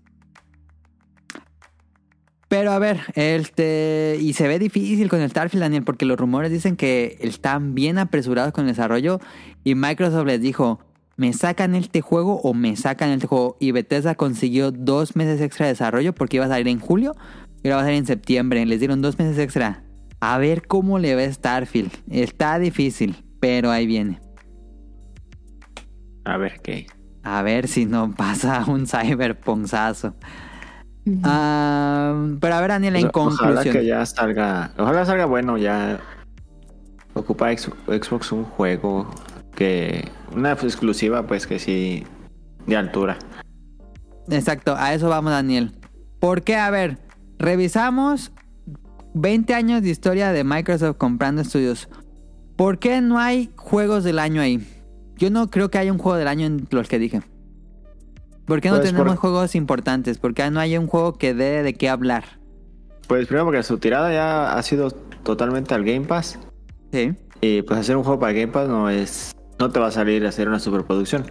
Pero 2.49 2.73
a 2.73 2.79
ver, 2.79 3.01
este. 3.15 4.17
Y 4.21 4.33
se 4.33 4.49
ve 4.49 4.59
difícil 4.59 5.09
con 5.09 5.21
el 5.21 5.31
Starfield, 5.31 5.63
Daniel, 5.63 5.85
porque 5.85 6.07
los 6.07 6.19
rumores 6.19 6.51
dicen 6.51 6.77
que 6.77 7.19
están 7.21 7.75
bien 7.75 7.99
apresurados 7.99 8.53
con 8.53 8.65
el 8.65 8.73
desarrollo. 8.73 9.21
Y 9.65 9.75
Microsoft 9.75 10.27
les 10.27 10.41
dijo: 10.41 10.81
¿Me 11.17 11.35
sacan 11.35 11.75
este 11.75 12.01
juego 12.01 12.41
o 12.43 12.55
me 12.55 12.77
sacan 12.77 13.11
este 13.11 13.27
juego? 13.27 13.57
Y 13.61 13.73
Bethesda 13.73 14.15
consiguió 14.15 14.71
dos 14.71 15.15
meses 15.15 15.41
extra 15.43 15.67
de 15.67 15.73
desarrollo 15.73 16.15
porque 16.15 16.37
iba 16.37 16.47
a 16.47 16.49
salir 16.49 16.69
en 16.69 16.81
julio 16.81 17.15
y 17.63 17.69
ahora 17.69 17.77
va 17.77 17.83
a 17.83 17.85
salir 17.87 17.99
en 17.99 18.07
septiembre. 18.07 18.65
Les 18.65 18.79
dieron 18.79 19.03
dos 19.03 19.19
meses 19.19 19.39
extra. 19.39 19.83
A 20.21 20.39
ver 20.39 20.67
cómo 20.67 20.99
le 20.99 21.15
ve 21.15 21.31
Starfield. 21.33 21.93
Está 22.11 22.59
difícil, 22.59 23.25
pero 23.41 23.71
ahí 23.71 23.87
viene. 23.87 24.21
A 26.25 26.37
ver 26.39 26.61
qué. 26.63 26.87
A 27.23 27.43
ver 27.43 27.69
si 27.69 27.85
no 27.85 28.15
pasa 28.15 28.65
un 28.67 28.87
cyberponzazo. 28.87 30.15
Ah, 31.25 32.27
pero 32.41 32.55
a 32.55 32.61
ver, 32.61 32.71
Daniel, 32.71 32.97
en 32.97 33.07
O 33.07 33.11
sea, 33.13 33.23
Ojalá 33.23 33.47
conclusión. 33.55 33.75
que 33.75 33.87
ya 33.87 34.05
salga. 34.07 34.71
Ojalá 34.79 35.05
salga 35.05 35.25
bueno, 35.27 35.59
ya. 35.59 36.01
Ocupa 37.15 37.51
Ex- 37.53 37.71
Xbox 37.87 38.33
un 38.33 38.45
juego 38.45 39.09
que. 39.55 40.09
Una 40.35 40.53
exclusiva, 40.53 41.27
pues 41.27 41.47
que 41.47 41.59
sí. 41.59 42.05
De 42.67 42.77
altura. 42.77 43.17
Exacto, 44.31 44.75
a 44.77 44.93
eso 44.93 45.09
vamos, 45.09 45.33
Daniel. 45.33 45.73
Porque, 46.21 46.57
a 46.57 46.69
ver, 46.71 46.99
revisamos 47.39 48.31
20 49.15 49.55
años 49.55 49.83
de 49.83 49.89
historia 49.91 50.33
de 50.33 50.45
Microsoft 50.45 50.97
comprando 50.99 51.41
estudios. 51.41 51.89
¿Por 52.57 52.79
qué 52.79 53.01
no 53.01 53.19
hay 53.19 53.51
juegos 53.57 54.05
del 54.05 54.19
año 54.19 54.43
ahí? 54.43 54.67
Yo 55.17 55.31
no 55.31 55.49
creo 55.49 55.71
que 55.71 55.79
haya 55.79 55.93
un 55.93 55.99
juego 55.99 56.19
del 56.19 56.29
año 56.29 56.47
en 56.47 56.67
los 56.71 56.89
que 56.89 56.99
dije. 56.99 57.23
¿Por 58.49 58.61
qué 58.61 58.71
no 58.71 58.77
Pues, 58.77 58.89
tenemos 58.89 59.09
por- 59.09 59.17
juegos 59.19 59.55
importantes? 59.55 60.19
¿Por 60.19 60.35
qué 60.35 60.51
no 60.51 60.59
hay 60.59 60.77
un 60.77 60.87
juego 60.89 61.13
que 61.19 61.35
dé 61.35 61.63
de 61.63 61.75
qué 61.75 61.89
hablar? 61.89 62.25
Pues 63.07 63.27
primero 63.27 63.45
porque 63.45 63.63
su 63.63 63.79
tirada 63.79 64.13
ya 64.13 64.55
ha 64.57 64.63
sido 64.63 64.91
totalmente 64.91 65.75
al 65.75 65.85
Game 65.85 66.07
Pass. 66.07 66.39
Sí. 66.93 67.15
Y 67.41 67.63
pues 67.63 67.79
hacer 67.79 67.97
un 67.97 68.03
juego 68.03 68.19
para 68.19 68.33
Game 68.33 68.49
Pass 68.49 68.69
no 68.69 68.91
es. 68.91 69.33
No 69.61 69.71
te 69.71 69.79
va 69.79 69.89
a 69.89 69.91
salir 69.93 70.25
a 70.27 70.31
hacer 70.31 70.49
una 70.49 70.59
superproducción. 70.59 71.31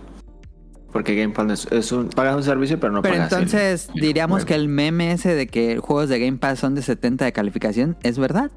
Porque 0.94 1.16
Game 1.16 1.34
Pass 1.34 1.66
es, 1.66 1.72
es 1.72 1.92
un, 1.92 2.10
pagas 2.10 2.36
un 2.36 2.44
servicio, 2.44 2.80
pero 2.80 2.94
no 2.94 3.02
Pero 3.02 3.16
pagas 3.16 3.32
entonces 3.34 3.90
el 3.94 4.02
diríamos 4.02 4.46
que 4.46 4.56
el 4.56 4.68
meme 4.68 5.12
ese 5.12 5.34
de 5.36 5.48
que 5.48 5.78
juegos 5.80 6.10
de 6.10 6.20
Game 6.20 6.38
Pass 6.38 6.60
son 6.60 6.76
de 6.76 6.82
70 6.82 7.26
de 7.26 7.34
calificación, 7.34 7.98
¿es 8.04 8.18
verdad? 8.18 8.52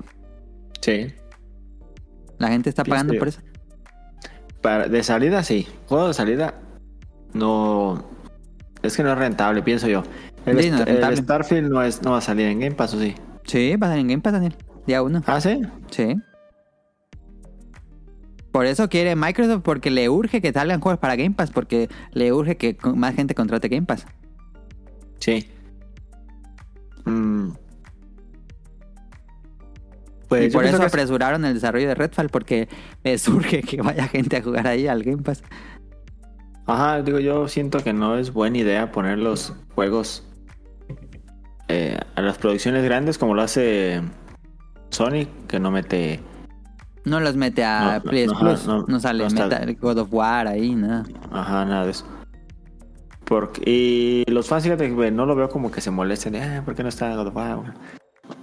Sí. 0.80 1.08
La 2.38 2.48
gente 2.48 2.68
está 2.70 2.84
pagando 2.84 3.14
por 3.18 3.28
eso. 3.28 3.40
Para, 4.62 4.88
de 4.88 5.02
salida, 5.02 5.42
sí. 5.42 5.66
Juego 5.88 6.08
de 6.08 6.14
salida, 6.14 6.54
no. 7.32 8.04
Es 8.83 8.97
que 8.97 9.03
no 9.03 9.12
es 9.12 9.18
rentable, 9.18 9.62
pienso 9.62 9.89
yo. 9.89 10.03
El, 10.47 10.62
Sí, 10.62 10.70
no. 10.70 10.78
Starfield 11.16 11.70
no, 11.70 11.83
es, 11.83 12.03
no 12.03 12.12
va 12.12 12.18
a 12.18 12.22
salir 12.22 12.47
en 12.47 12.61
Game 12.61 12.74
Pass, 12.74 12.95
¿o 12.95 13.01
sí? 13.01 13.14
Sí, 13.45 13.76
va 13.76 13.89
a 13.89 13.91
salir 13.91 14.03
en 14.03 14.09
Game 14.09 14.22
Pass, 14.22 14.33
Daniel. 14.33 14.57
Día 14.87 15.03
uno. 15.03 15.22
Ah, 15.26 15.41
sí. 15.41 15.61
Sí. 15.91 16.16
Por 18.53 18.66
eso 18.66 18.89
quiere 18.89 19.14
Microsoft, 19.16 19.62
porque 19.62 19.91
le 19.91 20.09
urge 20.09 20.41
que 20.41 20.53
salgan 20.53 20.81
juegos 20.81 20.99
para 20.99 21.14
Game 21.16 21.33
Pass, 21.33 21.51
porque 21.51 21.89
le 22.12 22.33
urge 22.33 22.57
que 22.57 22.76
más 22.95 23.14
gente 23.14 23.35
contrate 23.35 23.68
Game 23.68 23.87
Pass. 23.87 24.07
Sí. 25.18 25.49
Mm. 27.05 27.51
Pues 30.28 30.47
y 30.47 30.51
por 30.51 30.64
eso 30.64 30.76
es- 30.76 30.83
apresuraron 30.83 31.45
el 31.45 31.55
desarrollo 31.55 31.89
de 31.89 31.95
Redfall, 31.95 32.28
porque 32.28 32.68
les 33.05 33.26
urge 33.28 33.62
que 33.62 33.83
vaya 33.83 34.09
gente 34.09 34.37
a 34.37 34.43
jugar 34.43 34.66
ahí 34.66 34.87
al 34.87 35.03
Game 35.03 35.22
Pass. 35.22 35.43
Ajá, 36.70 37.02
digo, 37.02 37.18
yo 37.18 37.48
siento 37.48 37.78
que 37.82 37.92
no 37.92 38.16
es 38.16 38.32
buena 38.32 38.58
idea 38.58 38.92
poner 38.92 39.18
los 39.18 39.54
juegos 39.74 40.24
eh, 41.68 41.98
a 42.14 42.20
las 42.22 42.38
producciones 42.38 42.84
grandes 42.84 43.18
como 43.18 43.34
lo 43.34 43.42
hace 43.42 44.02
Sony, 44.90 45.26
que 45.48 45.58
no 45.60 45.70
mete. 45.70 46.20
No 47.04 47.20
los 47.20 47.34
mete 47.36 47.64
a 47.64 48.00
No, 48.04 48.10
PS 48.10 48.26
no, 48.32 48.38
Plus, 48.38 48.66
no, 48.66 48.84
no, 48.86 49.00
sale 49.00 49.24
Metal- 49.28 49.76
God 49.80 49.98
of 49.98 50.08
War 50.12 50.46
ahí, 50.48 50.74
nada. 50.74 51.04
Ajá, 51.32 51.64
nada 51.64 51.84
de 51.84 51.92
eso. 51.92 52.04
Porque, 53.24 53.62
y 53.64 54.30
los 54.30 54.48
fans, 54.48 54.64
fíjate, 54.64 54.94
que 54.94 55.10
no 55.12 55.24
lo 55.24 55.36
veo 55.36 55.48
como 55.48 55.70
que 55.70 55.80
se 55.80 55.90
molesten. 55.90 56.32
de, 56.32 56.42
"Ah, 56.42 56.62
¿Por 56.64 56.74
qué 56.74 56.82
no 56.82 56.88
está 56.88 57.14
God 57.14 57.28
of 57.28 57.36
War?". 57.36 57.74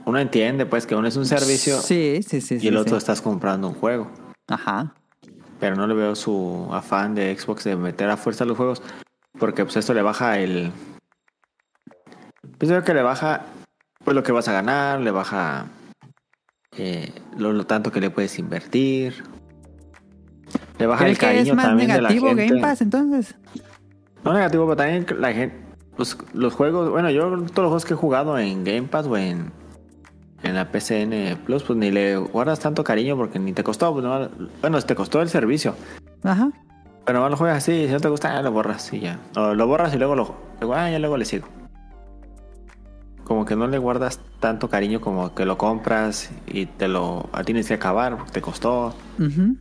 Uno 0.05 0.17
entiende, 0.19 0.65
pues, 0.65 0.88
que 0.88 0.95
uno 0.95 1.07
es 1.07 1.17
un 1.17 1.25
servicio 1.25 1.78
Sí, 1.80 2.21
sí, 2.25 2.39
sí. 2.41 2.57
y 2.61 2.67
el 2.69 2.78
otro 2.78 2.97
estás 2.97 3.21
comprando 3.21 3.67
un 3.67 3.73
juego. 3.73 4.09
Ajá. 4.47 4.93
Pero 5.60 5.76
no 5.76 5.88
le 5.88 5.93
veo 5.93 6.16
su 6.16 6.68
afán 6.72 7.16
de 7.16 7.38
Xbox 7.38 7.64
de 7.64 7.76
meter 7.76 8.10
a 8.10 8.18
fuerza 8.18 8.45
los 8.45 8.58
juegos. 8.58 8.82
Porque 9.39 9.64
pues 9.64 9.78
esto 9.78 9.93
le 9.93 10.01
baja 10.01 10.39
el. 10.39 10.72
Pues 12.58 12.72
creo 12.72 12.84
que 12.84 12.93
le 12.93 13.01
baja 13.01 13.45
pues 14.03 14.16
lo 14.16 14.24
que 14.24 14.32
vas 14.32 14.47
a 14.47 14.53
ganar, 14.53 14.99
le 15.01 15.12
baja 15.12 15.66
eh, 16.78 17.12
lo, 17.38 17.53
lo 17.53 17.66
tanto 17.66 17.91
que 17.91 17.99
le 17.99 18.10
puedes 18.10 18.39
invertir. 18.39 19.24
Le 20.80 20.86
baja 20.86 21.03
¿Crees 21.03 21.18
el 21.18 21.20
que 21.20 21.26
cariño 21.26 21.51
es 21.51 21.55
más 21.55 21.66
también 21.66 21.89
negativo 21.89 22.28
de 22.30 22.36
la 22.36 22.41
gente. 22.41 22.53
Game 22.53 22.62
Pass 22.62 22.82
entonces? 22.82 23.36
No 24.24 24.34
negativo, 24.34 24.66
pero 24.66 24.78
también 24.78 25.05
la 25.20 25.34
gente. 25.34 25.68
Los, 25.97 26.18
los 26.34 26.53
juegos, 26.53 26.89
bueno, 26.91 27.10
yo 27.10 27.24
todos 27.24 27.39
los 27.39 27.51
juegos 27.53 27.86
que 27.86 27.93
he 27.95 27.97
jugado 27.97 28.38
en 28.38 28.64
Game 28.64 28.84
Pass 28.84 29.08
o 29.08 29.18
en, 29.18 29.51
en 30.44 30.56
la 30.56 30.72
PCN 30.72 31.38
Plus, 31.46 31.64
pues 31.64 31.78
ni 31.78 31.92
le 31.92 32.18
guardas 32.18 32.60
tanto 32.60 32.84
cariño 32.84 33.16
porque 33.18 33.40
ni 33.40 33.54
te 33.54 33.64
costó. 33.64 33.92
Pues, 33.94 34.04
nomás- 34.04 34.30
bueno, 34.62 34.82
te 34.82 34.96
costó 34.96 35.22
el 35.22 35.30
servicio. 35.30 35.76
Ajá. 36.24 36.52
Pero 37.06 37.20
nomás 37.20 37.32
lo 37.32 37.38
juegas 37.38 37.58
así, 37.58 37.86
si 37.88 37.92
no 37.94 38.00
te 38.00 38.10
gusta, 38.10 38.34
ya 38.34 38.42
lo 38.42 38.52
borras 38.52 38.92
y 38.94 39.00
ya. 39.00 39.20
O 39.36 39.54
lo 39.54 39.68
borras 39.68 39.94
y 39.94 39.98
luego 39.98 40.16
lo 40.16 40.36
luego, 40.60 40.76
ah, 40.76 40.90
ya 40.92 41.00
luego 41.00 41.18
le 41.18 41.26
sigo. 41.26 41.48
Como 43.24 43.46
que 43.46 43.56
no 43.56 43.68
le 43.68 43.78
guardas 43.78 44.22
tanto 44.40 44.70
cariño 44.70 45.02
como 45.02 45.34
que 45.36 45.46
lo 45.46 45.58
compras 45.58 46.32
y 46.48 46.66
te 46.66 46.88
lo 46.88 47.30
a 47.34 47.44
tienes 47.44 47.68
que 47.68 47.74
acabar 47.74 48.16
porque 48.18 48.32
te 48.32 48.42
costó. 48.42 48.94
Ujú. 49.20 49.56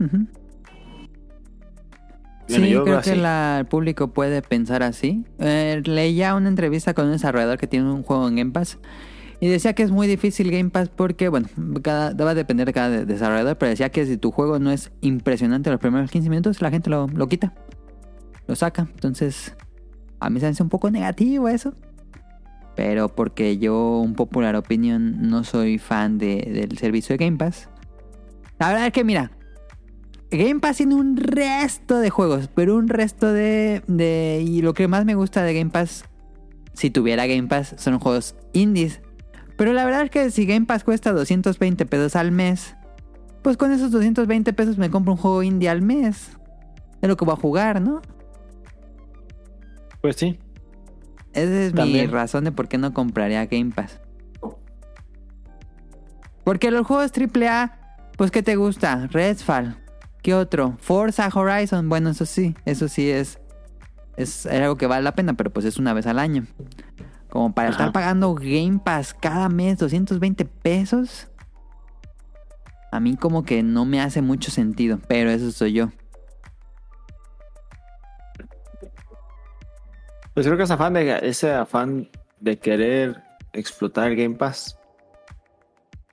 Bueno, 2.49 2.65
sí, 2.65 2.71
yo 2.71 2.85
creo 2.85 3.01
que 3.01 3.17
la- 3.17 3.59
el 3.61 3.67
público 3.67 4.09
puede 4.09 4.41
pensar 4.41 4.83
así. 4.85 5.25
Eh, 5.41 5.83
leía 5.85 6.35
una 6.37 6.49
entrevista 6.49 6.95
con 6.95 7.07
un 7.07 7.13
desarrollador 7.13 7.59
que 7.59 7.67
tiene 7.67 7.91
un 7.91 8.05
juego 8.05 8.29
en 8.29 8.37
Game 8.37 8.51
Pass 8.53 8.79
y 9.41 9.49
decía 9.49 9.75
que 9.75 9.83
es 9.83 9.91
muy 9.91 10.07
difícil 10.07 10.51
Game 10.51 10.71
Pass 10.71 10.89
porque, 10.89 11.29
bueno, 11.29 11.49
cada, 11.83 12.09
a 12.09 12.35
depender 12.35 12.67
de 12.67 12.73
cada 12.73 12.91
de- 12.91 13.07
desarrollador, 13.07 13.59
pero 13.59 13.71
decía 13.71 13.91
que 13.91 14.07
si 14.07 14.17
tu 14.17 14.31
juego 14.31 14.59
no 14.59 14.71
es 14.71 14.91
impresionante 15.03 15.71
los 15.71 15.81
primeros 15.81 16.11
15 16.11 16.31
minutos, 16.31 16.63
la 16.63 16.71
gente 16.71 16.89
lo, 16.91 17.07
lo 17.09 17.29
quita, 17.29 17.53
lo 18.47 18.57
saca. 18.57 18.89
Entonces, 18.95 19.55
a 20.21 20.31
mí 20.31 20.41
se 20.41 20.47
me 20.47 20.51
hace 20.53 20.63
un 20.63 20.69
poco 20.71 20.91
negativo 20.91 21.49
eso. 21.49 21.75
Pero 22.75 23.09
porque 23.09 23.57
yo, 23.59 24.01
un 24.01 24.15
popular 24.15 24.55
opinion, 24.57 25.29
no 25.29 25.45
soy 25.45 25.79
fan 25.79 26.19
de- 26.19 26.67
del 26.69 26.79
servicio 26.79 27.17
de 27.17 27.25
Game 27.25 27.37
Pass. 27.39 27.69
La 28.59 28.69
verdad 28.69 28.87
es 28.87 28.93
que, 28.93 29.05
mira, 29.05 29.31
Game 30.31 30.61
Pass 30.61 30.79
tiene 30.79 30.95
un 30.95 31.17
resto 31.17 31.99
de 31.99 32.11
juegos, 32.11 32.49
pero 32.55 32.77
un 32.77 32.89
resto 32.89 33.33
de, 33.33 33.83
de... 33.87 34.43
Y 34.47 34.61
lo 34.63 34.75
que 34.75 34.89
más 34.89 35.05
me 35.05 35.15
gusta 35.15 35.43
de 35.43 35.55
Game 35.55 35.71
Pass, 35.71 36.05
si 36.75 36.91
tuviera 36.91 37.27
Game 37.27 37.49
Pass, 37.49 37.75
son 37.79 37.99
juegos 37.99 38.35
indies. 38.53 39.01
Pero 39.57 39.73
la 39.73 39.85
verdad 39.85 40.03
es 40.03 40.11
que 40.11 40.31
si 40.31 40.47
Game 40.47 40.67
Pass 40.67 40.85
cuesta 40.85 41.13
220 41.13 41.87
pesos 41.87 42.17
al 42.17 42.31
mes, 42.31 42.77
pues 43.43 43.57
con 43.57 43.73
esos 43.73 43.91
220 43.91 44.53
pesos 44.53 44.77
me 44.77 44.91
compro 44.91 45.13
un 45.13 45.19
juego 45.19 45.43
indie 45.43 45.69
al 45.69 45.83
mes. 45.83 46.31
Es 47.01 47.09
lo 47.09 47.17
que 47.17 47.25
voy 47.25 47.35
a 47.35 47.37
jugar, 47.37 47.81
¿no? 47.81 48.03
Pues 50.01 50.17
sí. 50.17 50.39
Esa 51.33 51.67
es 51.67 51.75
mi 51.75 52.07
razón 52.07 52.45
de 52.45 52.53
por 52.53 52.69
qué 52.69 52.79
no 52.79 52.93
compraría 52.95 53.45
Game 53.47 53.73
Pass. 53.75 54.01
Porque 56.45 56.71
los 56.71 56.87
juegos 56.87 57.11
AAA, 57.13 57.79
pues 58.17 58.31
¿qué 58.31 58.43
te 58.43 58.57
gusta? 58.57 59.09
Redfall. 59.09 59.77
¿Qué 60.23 60.35
otro? 60.35 60.77
Forza 60.81 61.29
Horizon. 61.33 61.89
Bueno, 61.89 62.11
eso 62.11 62.25
sí, 62.25 62.55
eso 62.65 62.89
sí 62.89 63.11
es, 63.11 63.39
es 64.17 64.47
algo 64.47 64.77
que 64.77 64.87
vale 64.87 65.03
la 65.03 65.15
pena, 65.15 65.35
pero 65.35 65.53
pues 65.53 65.67
es 65.67 65.79
una 65.79 65.93
vez 65.93 66.07
al 66.07 66.19
año. 66.19 66.47
Como 67.29 67.53
para 67.55 67.71
estar 67.71 67.93
pagando 67.93 68.35
Game 68.35 68.81
Pass 68.83 69.15
cada 69.15 69.49
mes 69.49 69.79
220 69.79 70.45
pesos. 70.45 71.29
A 72.93 73.01
mí 73.01 73.17
como 73.17 73.45
que 73.45 73.63
no 73.63 73.85
me 73.85 74.01
hace 74.01 74.23
mucho 74.23 74.51
sentido, 74.51 75.01
pero 75.09 75.31
eso 75.31 75.51
soy 75.53 75.73
yo. 75.73 75.91
Pues 80.35 80.47
creo 80.47 80.57
que 80.57 80.65
ese 80.65 80.73
afán 80.75 80.93
de, 80.93 81.19
ese 81.23 81.53
afán 81.53 82.11
de 82.41 82.59
querer 82.59 83.23
explotar 83.53 84.11
el 84.11 84.17
Game 84.17 84.37
Pass 84.37 84.79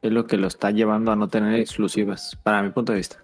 es 0.02 0.12
lo 0.12 0.28
que 0.28 0.38
lo 0.38 0.48
está 0.48 0.72
llevando 0.72 1.12
a 1.12 1.16
no 1.16 1.28
tener 1.30 1.60
exclusivas, 1.60 2.38
para 2.44 2.62
mi 2.62 2.70
punto 2.72 2.92
de 2.92 3.00
vista. 3.00 3.18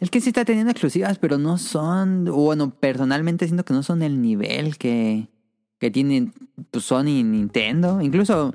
Es 0.00 0.10
que 0.10 0.20
sí 0.20 0.30
está 0.30 0.44
teniendo 0.44 0.70
exclusivas, 0.70 1.18
pero 1.18 1.38
no 1.38 1.58
son. 1.58 2.24
Bueno, 2.24 2.70
personalmente 2.70 3.46
siento 3.46 3.64
que 3.64 3.74
no 3.74 3.82
son 3.82 4.02
el 4.02 4.20
nivel 4.20 4.78
que, 4.78 5.28
que 5.82 5.90
tienen 5.90 6.32
pues, 6.70 6.84
Sony 6.84 7.08
y 7.08 7.24
Nintendo. 7.24 8.00
Incluso 8.00 8.54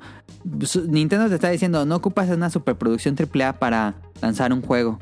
su- 0.62 0.88
Nintendo 0.90 1.28
te 1.28 1.34
está 1.34 1.50
diciendo: 1.50 1.84
no 1.84 1.96
ocupas 1.96 2.30
una 2.30 2.48
superproducción 2.48 3.14
AAA 3.16 3.58
para 3.58 3.96
lanzar 4.22 4.50
un 4.50 4.62
juego. 4.62 4.98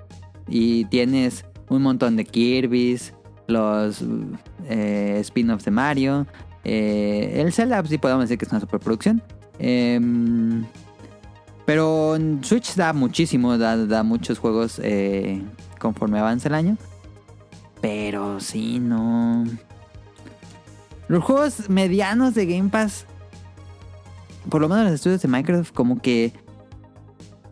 Y 0.48 0.86
tienes 0.86 1.44
un 1.68 1.82
montón 1.82 2.16
de 2.16 2.24
Kirby's, 2.24 3.14
los 3.46 4.02
eh, 4.68 5.18
spin-offs 5.20 5.64
de 5.64 5.70
Mario. 5.70 6.26
eh, 6.64 7.40
el 7.40 7.52
Zelda, 7.52 7.78
pues, 7.80 7.90
sí 7.90 7.98
podemos 7.98 8.24
decir 8.24 8.38
que 8.38 8.44
es 8.44 8.50
una 8.50 8.60
superproducción. 8.60 9.22
Em, 9.60 10.64
pero 11.64 12.16
Switch 12.42 12.74
da 12.74 12.92
muchísimo, 12.92 13.56
da, 13.56 13.76
da 13.86 14.02
muchos 14.02 14.40
juegos 14.40 14.80
eh, 14.82 15.40
conforme 15.78 16.18
avanza 16.18 16.48
el 16.48 16.54
año. 16.54 16.76
Pero 17.80 18.40
sí, 18.40 18.80
no. 18.80 19.44
Los 21.08 21.22
juegos 21.24 21.68
medianos 21.70 22.34
de 22.34 22.46
Game 22.46 22.68
Pass, 22.70 23.06
por 24.50 24.60
lo 24.60 24.68
menos 24.68 24.84
los 24.84 24.92
estudios 24.94 25.22
de 25.22 25.28
Microsoft, 25.28 25.72
como 25.72 26.00
que. 26.00 26.32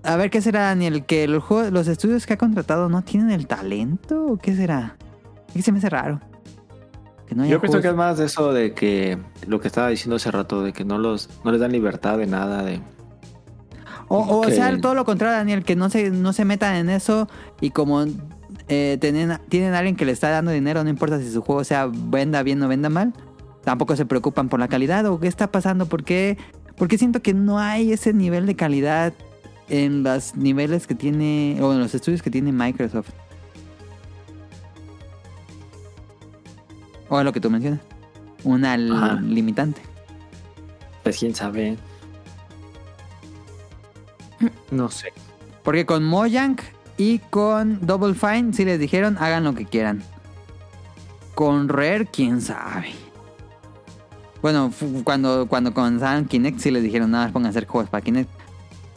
A 0.02 0.16
ver, 0.16 0.30
¿qué 0.30 0.42
será, 0.42 0.62
Daniel? 0.64 1.04
¿Que 1.06 1.26
los, 1.28 1.42
juegos, 1.42 1.72
los 1.72 1.88
estudios 1.88 2.26
que 2.26 2.34
ha 2.34 2.38
contratado 2.38 2.88
no 2.88 3.02
tienen 3.02 3.30
el 3.30 3.46
talento? 3.46 4.26
¿O 4.26 4.36
qué 4.36 4.54
será? 4.54 4.96
Es 5.48 5.54
que 5.54 5.62
se 5.62 5.72
me 5.72 5.78
hace 5.78 5.88
raro. 5.88 6.20
Que 7.26 7.34
no 7.34 7.44
haya 7.44 7.52
Yo 7.52 7.60
pienso 7.60 7.80
que 7.80 7.88
es 7.88 7.94
más 7.94 8.18
de 8.18 8.26
eso 8.26 8.52
de 8.52 8.74
que 8.74 9.16
lo 9.46 9.60
que 9.60 9.68
estaba 9.68 9.88
diciendo 9.88 10.16
hace 10.16 10.30
rato, 10.30 10.62
de 10.62 10.72
que 10.74 10.84
no 10.84 10.98
los 10.98 11.30
no 11.42 11.52
les 11.52 11.60
dan 11.60 11.72
libertad 11.72 12.18
de 12.18 12.26
nada, 12.26 12.62
de 12.64 12.80
O, 14.08 14.18
o 14.18 14.40
que- 14.42 14.52
sea, 14.52 14.78
todo 14.78 14.94
lo 14.94 15.06
contrario, 15.06 15.38
Daniel, 15.38 15.64
que 15.64 15.74
no 15.76 15.88
se, 15.88 16.10
no 16.10 16.34
se 16.34 16.44
metan 16.44 16.74
en 16.76 16.90
eso 16.90 17.26
y 17.62 17.70
como 17.70 18.04
eh, 18.68 18.98
tienen, 19.00 19.38
tienen 19.48 19.72
a 19.72 19.78
alguien 19.78 19.96
que 19.96 20.04
le 20.04 20.12
está 20.12 20.28
dando 20.28 20.50
dinero, 20.50 20.84
no 20.84 20.90
importa 20.90 21.18
si 21.18 21.32
su 21.32 21.40
juego 21.40 21.64
sea 21.64 21.88
venda 21.90 22.42
bien 22.42 22.62
o 22.62 22.68
venda 22.68 22.90
mal, 22.90 23.14
tampoco 23.64 23.96
se 23.96 24.06
preocupan 24.06 24.48
por 24.48 24.60
la 24.60 24.68
calidad 24.68 25.06
o 25.06 25.18
qué 25.18 25.26
está 25.26 25.50
pasando, 25.50 25.86
¿por 25.86 26.04
qué? 26.04 26.36
Porque 26.76 26.98
siento 26.98 27.22
que 27.22 27.34
no 27.34 27.58
hay 27.58 27.92
ese 27.92 28.12
nivel 28.12 28.46
de 28.46 28.56
calidad 28.56 29.12
en 29.68 30.02
los 30.02 30.36
niveles 30.36 30.86
que 30.86 30.94
tiene, 30.94 31.56
o 31.60 31.72
en 31.72 31.78
los 31.80 31.94
estudios 31.94 32.20
que 32.22 32.30
tiene 32.30 32.52
Microsoft. 32.52 33.10
O 37.08 37.18
es 37.18 37.24
lo 37.24 37.32
que 37.32 37.40
tú 37.40 37.50
mencionas. 37.50 37.80
Una 38.44 38.74
Ajá. 38.74 39.20
limitante. 39.22 39.80
pues 41.02 41.18
quién 41.18 41.34
sabe. 41.34 41.76
No 44.70 44.90
sé. 44.90 45.12
Porque 45.62 45.86
con 45.86 46.04
Mojang 46.04 46.56
y 46.98 47.18
con 47.18 47.86
Double 47.86 48.14
Fine 48.14 48.52
sí 48.52 48.64
les 48.64 48.78
dijeron 48.78 49.16
hagan 49.18 49.44
lo 49.44 49.54
que 49.54 49.64
quieran. 49.64 50.02
Con 51.34 51.68
Rare, 51.68 52.06
quién 52.06 52.40
sabe. 52.40 52.92
Bueno, 54.44 54.70
cuando, 55.04 55.46
cuando 55.48 55.72
comenzaban 55.72 56.26
Kinect, 56.26 56.58
sí 56.58 56.70
les 56.70 56.82
dijeron 56.82 57.10
nada, 57.10 57.24
más 57.24 57.32
pongan 57.32 57.46
a 57.46 57.48
hacer 57.48 57.66
juegos 57.66 57.88
para 57.88 58.04
Kinect. 58.04 58.28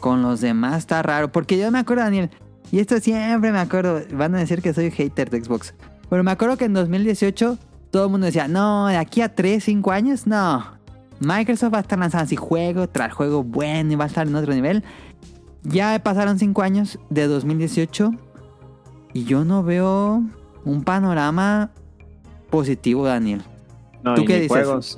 Con 0.01 0.21
los 0.21 0.41
demás 0.41 0.79
está 0.79 1.01
raro. 1.01 1.31
Porque 1.31 1.57
yo 1.57 1.71
me 1.71 1.79
acuerdo, 1.79 2.03
Daniel, 2.03 2.29
y 2.69 2.79
esto 2.79 2.99
siempre 2.99 3.53
me 3.53 3.59
acuerdo, 3.59 4.01
van 4.11 4.35
a 4.35 4.39
decir 4.39 4.61
que 4.61 4.73
soy 4.73 4.91
hater 4.91 5.29
de 5.29 5.41
Xbox. 5.41 5.73
Pero 6.09 6.21
me 6.21 6.31
acuerdo 6.31 6.57
que 6.57 6.65
en 6.65 6.73
2018 6.73 7.57
todo 7.91 8.03
el 8.03 8.11
mundo 8.11 8.25
decía, 8.25 8.49
no, 8.49 8.87
de 8.87 8.97
aquí 8.97 9.21
a 9.21 9.33
3, 9.33 9.63
5 9.63 9.91
años, 9.91 10.27
no. 10.27 10.65
Microsoft 11.21 11.73
va 11.73 11.77
a 11.77 11.81
estar 11.81 11.97
lanzando 11.97 12.25
así 12.25 12.35
juego 12.35 12.89
tras 12.89 13.13
juego 13.13 13.41
bueno 13.41 13.93
y 13.93 13.95
va 13.95 14.03
a 14.03 14.07
estar 14.07 14.27
en 14.27 14.35
otro 14.35 14.53
nivel. 14.53 14.83
Ya 15.63 15.97
pasaron 16.03 16.39
5 16.39 16.61
años 16.61 16.99
de 17.09 17.25
2018 17.25 18.11
y 19.13 19.23
yo 19.23 19.45
no 19.45 19.63
veo 19.63 20.23
un 20.65 20.83
panorama 20.83 21.71
positivo, 22.49 23.05
Daniel. 23.05 23.43
No, 24.03 24.13
¿Tú 24.15 24.23
y 24.23 24.25
qué 24.25 24.33
ni 24.33 24.39
dices? 24.41 24.57
juegos. 24.57 24.97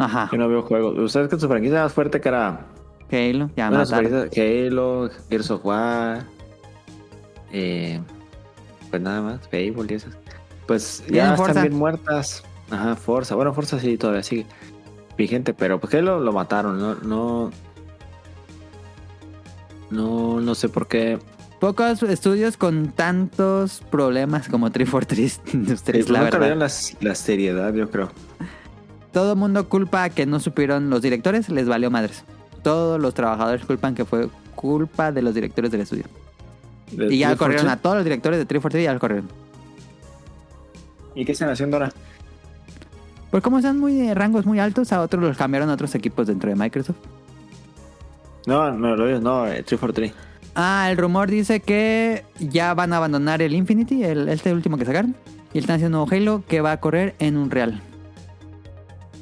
Ajá. 0.00 0.28
Yo 0.32 0.38
no 0.38 0.48
veo 0.48 0.62
juegos. 0.62 0.98
Ustedes 0.98 1.28
que 1.28 1.38
su 1.38 1.46
franquicia 1.48 1.82
más 1.82 1.92
fuerte 1.92 2.20
que 2.20 2.28
era. 2.28 2.66
Halo, 3.12 3.50
ya 3.56 3.70
franquicia, 3.70 4.28
Halo, 4.66 5.10
Gears 5.28 5.50
of 5.50 5.64
War. 5.64 6.24
Eh, 7.52 8.00
pues 8.90 9.02
nada 9.02 9.20
más, 9.20 9.40
Fable 9.48 9.86
y 9.90 9.94
esas. 9.94 10.16
Pues 10.66 11.02
ya 11.08 11.34
Forza. 11.36 11.50
están 11.52 11.64
bien 11.68 11.78
muertas. 11.78 12.42
Ajá, 12.70 12.94
Forza. 12.96 13.34
Bueno, 13.34 13.52
Forza 13.52 13.78
sí 13.80 13.98
todavía 13.98 14.22
sigue 14.22 14.46
vigente, 15.18 15.52
pero 15.54 15.80
pues 15.80 15.92
Halo 15.94 16.20
lo 16.20 16.32
mataron. 16.32 16.78
No, 16.80 16.94
no. 16.94 17.50
No, 19.90 20.40
no 20.40 20.54
sé 20.54 20.68
por 20.68 20.86
qué. 20.86 21.18
Pocos 21.58 22.02
estudios 22.04 22.56
con 22.56 22.92
tantos 22.92 23.82
problemas 23.90 24.48
como 24.48 24.70
343 24.70 25.40
Industries, 25.54 26.06
Pues 26.06 26.10
la 26.18 26.22
verdad. 26.22 26.56
las- 26.56 26.96
la 27.00 27.14
seriedad, 27.14 27.74
yo 27.74 27.90
creo. 27.90 28.10
Todo 29.12 29.32
el 29.32 29.38
mundo 29.38 29.68
culpa 29.68 30.08
que 30.10 30.26
no 30.26 30.38
supieron 30.40 30.88
los 30.90 31.02
directores, 31.02 31.48
les 31.48 31.68
valió 31.68 31.90
madres. 31.90 32.24
Todos 32.62 33.00
los 33.00 33.14
trabajadores 33.14 33.64
culpan 33.64 33.94
que 33.94 34.04
fue 34.04 34.28
culpa 34.54 35.10
de 35.12 35.22
los 35.22 35.34
directores 35.34 35.70
del 35.70 35.80
estudio. 35.80 36.04
De- 36.92 37.12
Y 37.14 37.18
ya 37.18 37.34
corrieron 37.36 37.68
a 37.68 37.76
todos 37.76 37.96
los 37.96 38.04
directores 38.04 38.38
de 38.38 38.44
343 38.46 38.82
y 38.82 38.84
ya 38.84 38.92
los 38.92 39.00
corrieron. 39.00 39.28
¿Y 41.14 41.24
qué 41.24 41.32
están 41.32 41.50
haciendo 41.50 41.76
ahora? 41.76 41.92
Por 43.30 43.42
como 43.42 43.60
sean 43.60 43.78
muy 43.78 43.94
de 43.94 44.14
rangos 44.14 44.44
muy 44.46 44.58
altos, 44.58 44.92
a 44.92 45.00
otros 45.00 45.22
los 45.22 45.36
cambiaron 45.36 45.70
a 45.70 45.74
otros 45.74 45.94
equipos 45.94 46.26
dentro 46.26 46.50
de 46.50 46.56
Microsoft. 46.56 46.96
No, 48.46 48.72
no, 48.72 48.96
lo 48.96 49.06
digo, 49.06 49.20
no, 49.20 49.46
eh, 49.46 49.62
343. 49.62 50.12
Ah, 50.54 50.88
el 50.90 50.96
rumor 50.96 51.30
dice 51.30 51.60
que 51.60 52.24
ya 52.40 52.74
van 52.74 52.92
a 52.92 52.96
abandonar 52.96 53.40
el 53.42 53.54
Infinity, 53.54 54.02
el, 54.04 54.28
este 54.28 54.52
último 54.52 54.76
que 54.78 54.84
sacaron. 54.84 55.14
Y 55.52 55.58
están 55.58 55.76
haciendo 55.76 56.06
Halo 56.10 56.42
que 56.46 56.60
va 56.60 56.72
a 56.72 56.80
correr 56.80 57.14
en 57.18 57.36
un 57.36 57.50
real. 57.50 57.80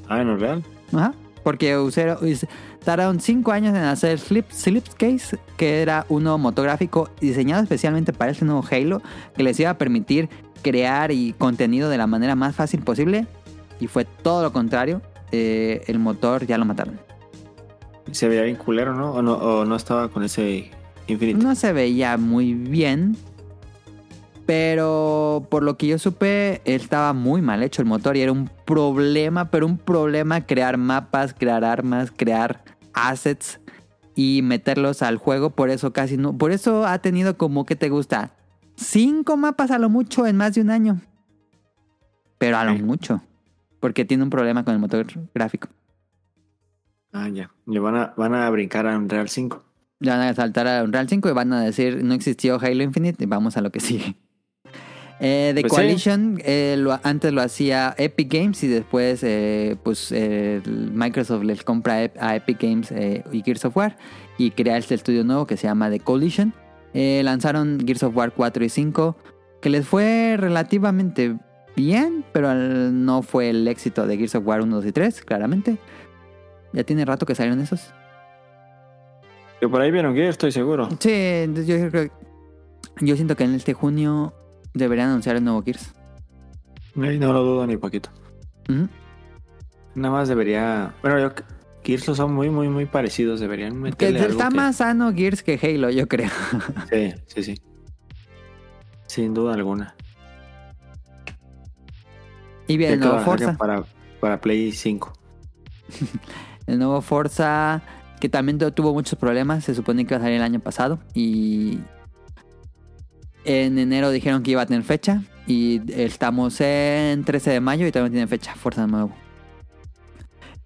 Ah, 0.09 0.21
en 0.21 0.39
real. 0.39 0.63
Ajá. 0.93 1.13
Porque 1.45 1.77
usaron- 1.79 2.19
us- 2.23 2.47
tardaron 2.85 3.21
5 3.21 3.53
años 3.53 3.75
en 3.77 3.83
hacer 3.85 4.19
Slip, 4.19 4.51
Slipcase, 4.51 5.39
que 5.57 5.81
era 5.83 6.05
un 6.09 6.25
nuevo 6.25 6.39
motográfico 6.39 7.11
diseñado 7.21 7.63
especialmente 7.63 8.13
para 8.13 8.33
este 8.33 8.45
nuevo 8.45 8.65
Halo, 8.71 9.01
que 9.37 9.43
les 9.43 9.59
iba 9.61 9.71
a 9.71 9.79
permitir 9.79 10.29
crear 10.63 11.13
y 11.13 11.33
contenido 11.35 11.89
de 11.89 11.97
la 11.99 12.07
manera 12.07 12.35
más 12.35 12.55
fácil 12.57 12.81
posible. 12.83 13.27
Y 13.81 13.87
fue 13.87 14.05
todo 14.05 14.43
lo 14.43 14.53
contrario. 14.53 15.01
Eh, 15.31 15.83
el 15.87 15.99
motor 15.99 16.47
ya 16.47 16.59
lo 16.59 16.65
mataron. 16.65 16.99
Se 18.11 18.29
veía 18.29 18.43
bien 18.43 18.57
culero, 18.57 18.95
¿no? 18.95 19.13
O 19.13 19.23
no, 19.23 19.35
o 19.35 19.65
no 19.65 19.77
estaba 19.77 20.09
con 20.09 20.25
ese 20.25 20.71
Infinity. 21.07 21.39
No 21.43 21.55
se 21.55 21.73
veía 21.73 22.17
muy 22.19 22.55
bien. 22.55 23.17
Pero 24.49 25.47
por 25.51 25.63
lo 25.63 25.77
que 25.77 25.89
yo 25.89 25.99
supe, 25.99 26.63
estaba 26.65 27.13
muy 27.13 27.43
mal 27.43 27.63
hecho 27.63 27.83
el 27.83 27.87
motor 27.87 28.17
y 28.17 28.23
era 28.23 28.33
un 28.33 28.49
problema, 28.65 29.51
pero 29.51 29.67
un 29.67 29.77
problema 29.77 30.47
crear 30.47 30.79
mapas, 30.79 31.35
crear 31.35 31.67
armas, 31.67 32.11
crear 32.17 32.65
assets 32.95 33.61
y 34.15 34.41
meterlos 34.43 35.03
al 35.03 35.19
juego. 35.19 35.51
Por 35.51 35.69
eso 35.69 35.93
casi 35.93 36.17
no. 36.17 36.33
Por 36.39 36.51
eso 36.51 36.87
ha 36.87 36.99
tenido 37.01 37.37
como 37.37 37.67
que 37.67 37.77
te 37.77 37.91
gusta. 37.91 38.31
Cinco 38.75 39.37
mapas 39.37 39.71
a 39.71 39.79
lo 39.79 39.91
mucho 39.91 40.27
en 40.27 40.39
más 40.39 40.55
de 40.55 40.63
un 40.63 40.71
año. 40.71 40.99
Pero 42.39 42.57
a 42.57 42.65
lo 42.65 42.75
Sí. 42.75 42.83
mucho. 42.83 43.21
Porque 43.81 44.07
tiene 44.07 44.23
un 44.25 44.31
problema 44.31 44.65
con 44.65 44.73
el 44.73 44.81
motor 44.81 45.05
gráfico. 45.35 45.69
Ah, 47.13 47.29
ya. 47.29 47.51
Le 47.67 47.81
van 47.81 47.97
a, 47.97 48.15
van 48.17 48.33
a 48.35 48.49
brincar 48.49 48.87
a 48.87 48.97
Unreal 48.97 49.29
5. 49.29 49.63
Ya 50.01 50.17
van 50.17 50.27
a 50.29 50.33
saltar 50.33 50.67
a 50.67 50.83
Unreal 50.85 51.07
5 51.07 51.29
y 51.29 51.33
van 51.33 51.53
a 51.53 51.61
decir 51.61 52.03
no 52.03 52.15
existió 52.15 52.59
Halo 52.59 52.83
Infinite 52.83 53.23
y 53.23 53.27
vamos 53.27 53.59
a 53.59 53.61
lo 53.61 53.71
que 53.71 53.81
sigue. 53.81 54.17
Eh, 55.21 55.53
The 55.55 55.63
Pues 55.63 55.73
sí. 55.73 55.77
Coalition 55.77 56.41
eh, 56.45 56.77
lo- 56.79 56.99
antes 57.03 57.33
lo 57.33 57.43
hacía 57.43 57.93
Epic 57.99 58.33
Games 58.33 58.63
y 58.63 58.69
después 58.69 59.21
eh, 59.25 59.77
pues 59.83 60.13
eh, 60.13 60.61
Microsoft 60.67 61.43
les 61.43 61.65
compra 61.65 61.95
a 61.95 62.05
Ep- 62.05 62.17
a 62.21 62.37
Epic 62.37 62.63
Games 62.63 62.93
y 63.33 63.43
Gears 63.43 63.65
of 63.65 63.77
War 63.77 63.97
y 64.39 64.53
crea 64.53 64.77
este 64.77 64.95
estudio 64.95 65.25
nuevo 65.25 65.47
que 65.47 65.57
se 65.57 65.67
llama 65.67 65.91
The 65.91 66.01
Coalition. 66.01 66.55
Lanzaron 66.95 67.79
Gears 67.85 68.03
of 68.05 68.17
War 68.17 68.33
4 68.33 68.65
y 68.65 68.69
5 68.69 69.17
que 69.61 69.71
les 69.71 69.87
fue 69.87 70.37
relativamente 70.39 71.37
bien, 71.77 72.25
pero 72.33 72.55
no 72.55 73.23
fue 73.23 73.51
el 73.51 73.67
éxito 73.69 74.07
de 74.07 74.17
Gears 74.17 74.35
of 74.37 74.47
War 74.47 74.63
1, 74.63 74.77
2 74.77 74.87
y 74.87 74.93
3, 74.93 75.23
claramente. 75.23 75.79
Ya 76.73 76.85
tiene 76.85 77.05
rato 77.05 77.27
que 77.27 77.35
salieron 77.35 77.61
esos. 77.61 77.93
Que 79.61 79.69
por 79.69 79.81
ahí 79.81 79.91
vieron 79.91 80.15
Gear, 80.15 80.29
estoy 80.29 80.53
seguro. 80.53 80.89
Sí, 81.01 81.47
yo 81.67 81.89
creo 81.91 81.91
que- 81.91 82.11
Yo 83.01 83.15
siento 83.17 83.37
que 83.37 83.45
en 83.45 83.55
este 83.55 83.75
junio 83.75 84.33
deberían 84.75 85.09
anunciar 85.11 85.37
el 85.37 85.45
nuevo 85.45 85.63
Gears. 85.63 85.93
Ay, 87.01 87.19
no 87.19 87.33
lo 87.33 87.43
dudo 87.43 87.67
ni 87.67 87.77
poquito. 87.77 88.11
Nada 89.95 90.13
más 90.15 90.29
debería. 90.29 90.95
Bueno, 91.03 91.19
yo. 91.19 91.31
Gears 91.85 92.07
los 92.09 92.17
son 92.19 92.35
muy, 92.35 92.51
muy, 92.51 92.69
muy 92.69 92.85
parecidos. 92.87 93.41
Deberían 93.41 93.73
Que 93.75 93.79
meterle 93.79 94.21
algo 94.21 94.33
está 94.33 94.49
que- 94.51 94.55
más 94.57 94.77
sano 94.77 95.13
Gears 95.15 95.43
que 95.43 95.59
Halo, 95.63 95.91
yo 95.91 96.07
creo. 96.09 96.29
Sí, 96.91 97.15
sí, 97.27 97.43
sí. 97.43 97.63
Sin 99.07 99.33
duda 99.33 99.55
alguna. 99.55 99.95
Y 102.67 102.77
bien, 102.77 102.93
el 102.95 103.01
que 103.01 103.07
nuevo 103.07 103.21
Forza. 103.23 103.57
Para, 103.57 103.85
para 104.21 104.41
Play 104.41 104.73
5. 104.73 105.13
El 106.67 106.79
nuevo 106.79 107.01
Forza, 107.01 107.81
que 108.21 108.29
también 108.29 108.59
tu- 108.59 108.71
tuvo 108.73 108.93
muchos 108.93 109.19
problemas. 109.19 109.65
Se 109.65 109.75
supone 109.75 110.05
que 110.07 110.13
iba 110.13 110.19
a 110.19 110.23
salir 110.23 110.37
el 110.37 110.43
año 110.43 110.61
pasado. 110.61 110.99
Y 111.15 111.79
en 113.45 113.79
enero 113.79 114.11
dijeron 114.11 114.43
que 114.43 114.51
iba 114.53 114.63
a 114.63 114.67
tener 114.67 114.83
fecha. 114.85 115.23
Y 115.47 115.81
estamos 115.93 116.61
en 116.61 117.25
13 117.25 117.51
de 117.53 117.61
mayo 117.61 117.87
y 117.87 117.91
todavía 117.93 118.09
no 118.11 118.13
tiene 118.13 118.27
fecha. 118.27 118.55
Forza 118.55 118.87
nuevo. 118.87 119.15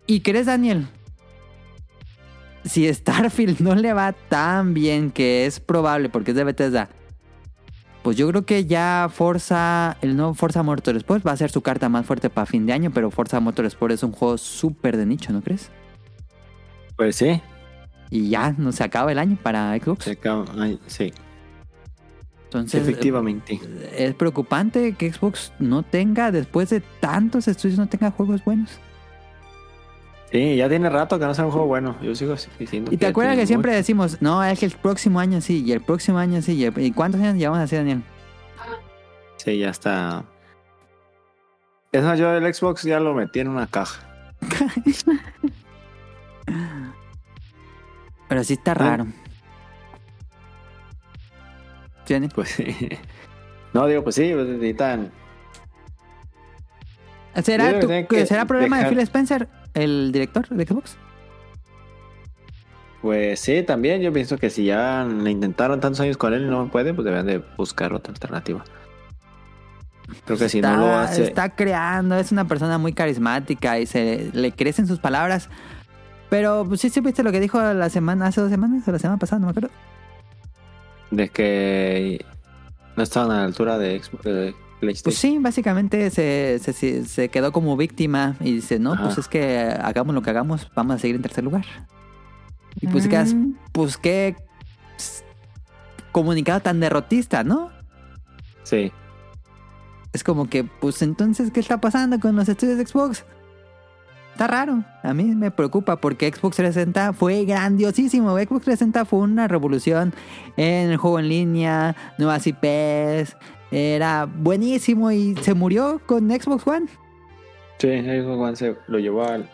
¿Y 0.07 0.21
crees, 0.21 0.47
Daniel? 0.47 0.89
Si 2.65 2.93
Starfield 2.93 3.61
no 3.61 3.75
le 3.75 3.93
va 3.93 4.13
tan 4.13 4.75
bien, 4.75 5.11
que 5.11 5.47
es 5.47 5.61
probable 5.61 6.09
porque 6.09 6.31
es 6.33 6.37
de 6.37 6.45
Bethesda. 6.45 6.89
Pues 8.03 8.17
yo 8.17 8.29
creo 8.29 8.45
que 8.45 8.67
ya 8.67 9.09
Forza, 9.13 9.97
el 10.01 10.17
nuevo 10.17 10.35
Forza 10.35 10.65
Motorsport 10.65 11.25
va 11.25 11.31
a 11.33 11.37
ser 11.37 11.51
su 11.53 11.61
carta 11.63 11.89
más 11.89 12.05
fuerte 12.05 12.31
para 12.31 12.47
fin 12.47 12.67
de 12.67 12.73
año, 12.73 12.91
pero 12.93 13.13
Forza 13.13 13.39
Motorsport 13.39 13.93
es 13.93 14.03
un 14.03 14.11
juego 14.11 14.37
súper 14.39 14.97
de 14.97 15.07
nicho, 15.07 15.33
¿no 15.33 15.41
crees? 15.41 15.71
Pues 16.97 17.15
sí. 17.17 17.41
Y 18.11 18.29
ya 18.29 18.53
no 18.59 18.73
se 18.73 18.83
acaba 18.83 19.13
el 19.13 19.19
año 19.21 19.39
para 19.41 19.77
Xbox. 19.79 20.05
Se 20.05 20.13
acaba- 20.13 20.47
ay, 20.59 20.81
sí. 20.89 21.13
Entonces, 22.59 22.83
Efectivamente. 22.83 23.61
eh, 23.63 23.95
es 24.09 24.15
preocupante 24.15 24.95
que 24.95 25.13
Xbox 25.13 25.53
no 25.59 25.83
tenga, 25.83 26.31
después 26.33 26.71
de 26.71 26.81
tantos 27.01 27.49
estudios, 27.49 27.79
no 27.79 27.89
tenga 27.89 28.11
juegos 28.11 28.45
buenos. 28.45 28.79
Sí, 30.31 30.57
ya 30.57 30.69
tiene 30.69 30.89
rato 30.89 31.19
que 31.19 31.27
no 31.27 31.35
sea 31.35 31.45
un 31.45 31.51
juego 31.51 31.67
bueno. 31.67 31.97
Yo 32.03 32.15
sigo 32.15 32.35
diciendo 32.59 32.91
Y 32.93 32.97
te 32.97 33.07
acuerdas 33.07 33.37
que 33.37 33.47
siempre 33.47 33.73
mucho. 33.73 33.77
decimos, 33.79 34.17
no, 34.23 34.43
es 34.43 34.59
que 34.59 34.65
el 34.67 34.73
próximo 34.73 35.21
año 35.21 35.41
sí, 35.43 35.63
y 35.65 35.73
el 35.73 35.83
próximo 35.83 36.17
año 36.19 36.41
sí. 36.41 36.53
y 36.55 36.65
el- 36.65 36.79
¿Y 36.79 36.93
cuántos 36.93 37.21
años 37.21 37.35
llevamos 37.37 37.61
así, 37.61 37.77
Daniel? 37.77 38.03
Sí, 39.37 39.59
ya 39.59 39.69
está. 39.71 40.25
Es 41.93 42.03
más, 42.03 42.19
yo 42.19 42.33
el 42.33 42.55
Xbox 42.55 42.83
ya 42.85 42.99
lo 43.01 43.13
metí 43.13 43.41
en 43.41 43.49
una 43.49 43.67
caja. 43.67 44.01
Pero 48.29 48.45
sí 48.45 48.55
está 48.55 48.71
Ah. 48.73 48.75
raro. 48.75 49.05
¿Sí, 49.05 49.13
Daniel? 52.09 52.33
Pues 52.35 52.49
sí. 52.51 52.65
No, 53.73 53.87
digo, 53.87 54.03
pues 54.03 54.15
sí, 54.17 54.31
pues 54.35 54.47
necesitan. 54.49 55.11
¿Será, 57.43 57.81
tu- 57.81 57.89
que 58.09 58.27
¿será 58.27 58.45
problema 58.45 58.79
de 58.79 58.89
Phil 58.91 58.99
Spencer, 59.01 59.49
el 59.73 60.13
director 60.13 60.49
de 60.49 60.67
Xbox? 60.67 60.97
Pues 63.01 63.41
sí, 63.41 63.63
también 63.63 64.01
yo 64.03 64.13
pienso 64.13 64.37
que 64.39 64.51
si 64.51 64.67
ya 64.67 65.05
le 65.05 65.31
intentaron 65.31 65.81
tantos 65.81 66.01
años 66.01 66.17
con 66.17 66.35
él 66.35 66.43
y 66.47 66.49
no 66.51 66.69
puede, 66.71 66.95
pues 66.95 67.05
deben 67.05 67.27
de 67.27 67.39
buscar 67.57 67.93
otra 67.95 68.13
alternativa. 68.13 68.63
Creo 70.27 70.39
que 70.39 70.49
si 70.49 70.59
está, 70.59 70.77
no 70.77 70.87
lo 70.87 70.95
hace. 70.95 71.25
está 71.25 71.49
creando, 71.55 72.17
es 72.17 72.31
una 72.33 72.47
persona 72.47 72.77
muy 72.79 72.93
carismática 72.93 73.79
y 73.79 73.87
se 73.87 74.31
le 74.35 74.53
crecen 74.53 74.87
sus 74.87 74.99
palabras. 74.99 75.49
Pero 76.29 76.65
pues, 76.69 76.81
sí 76.83 76.91
supiste 76.91 77.23
lo 77.23 77.33
que 77.33 77.41
dijo 77.41 77.61
la 77.61 77.89
semana, 77.91 78.27
hace 78.27 78.41
dos 78.41 78.51
semanas 78.51 78.87
o 78.87 78.93
la 78.93 78.99
semana 78.99 79.19
pasada, 79.19 79.41
no 79.41 79.47
me 79.47 79.51
acuerdo. 79.51 79.71
De 81.13 81.29
que 81.29 82.25
no 82.97 83.03
estaban 83.05 83.31
a 83.31 83.37
la 83.37 83.45
altura 83.45 83.79
de, 83.79 84.01
Xbox- 84.03 84.23
de 84.23 84.55
PlayStation. 84.81 85.05
Pues 85.05 85.19
sí, 85.19 85.39
básicamente 85.39 86.11
se, 86.11 86.59
se- 86.59 87.29
quedó 87.29 87.53
como 87.53 87.77
víctima 87.77 88.35
y 88.41 88.55
dice, 88.55 88.79
no, 88.81 88.95
Ajá. 88.95 89.05
pues 89.05 89.19
es 89.19 89.29
que 89.29 89.61
hagamos 89.81 90.15
lo 90.15 90.23
que 90.23 90.31
hagamos, 90.31 90.69
vamos 90.75 90.97
a 90.97 90.99
seguir 90.99 91.17
en 91.17 91.23
tercer 91.23 91.45
lugar. 91.45 91.65
Y 92.81 92.87
pues 92.89 93.07
quedas, 93.07 93.35
Mm. 93.35 93.53
pues 93.73 93.97
qué 93.99 94.35
comunicado 96.13 96.61
tan 96.61 96.81
derrotista, 96.81 97.45
¿no? 97.45 97.71
Sí. 98.65 98.93
Es 100.13 100.25
como 100.25 100.49
que, 100.49 100.65
pues 100.65 101.01
entonces, 101.03 101.51
¿qué 101.51 101.61
está 101.61 101.81
pasando 101.81 102.19
con 102.21 102.37
los 102.37 102.49
estudios 102.49 102.79
de 102.79 102.87
Xbox? 102.87 103.25
Está 104.33 104.47
raro. 104.47 104.83
A 105.03 105.13
mí 105.13 105.25
me 105.25 105.51
preocupa 105.51 105.97
porque 105.97 106.33
Xbox 106.33 106.57
360 106.57 107.13
fue 107.13 107.45
grandiosísimo. 107.45 108.31
Xbox 108.33 108.65
360 108.65 109.05
fue 109.05 109.21
una 109.21 109.47
revolución 109.47 110.15
en 110.57 110.91
el 110.91 110.97
juego 110.97 111.19
en 111.19 111.29
línea, 111.29 111.97
nuevas 112.19 112.47
IPs. 112.47 113.37
Era 113.71 114.27
buenísimo 114.27 115.11
y 115.11 115.37
se 115.37 115.55
murió 115.55 116.01
con 116.07 116.31
Xbox 116.31 116.67
One. 116.67 116.87
Sí, 117.79 117.89
Xbox 117.89 118.39
One 118.39 118.57
se 118.57 118.77
lo 118.87 118.99
llevó 118.99 119.25
al, 119.25 119.49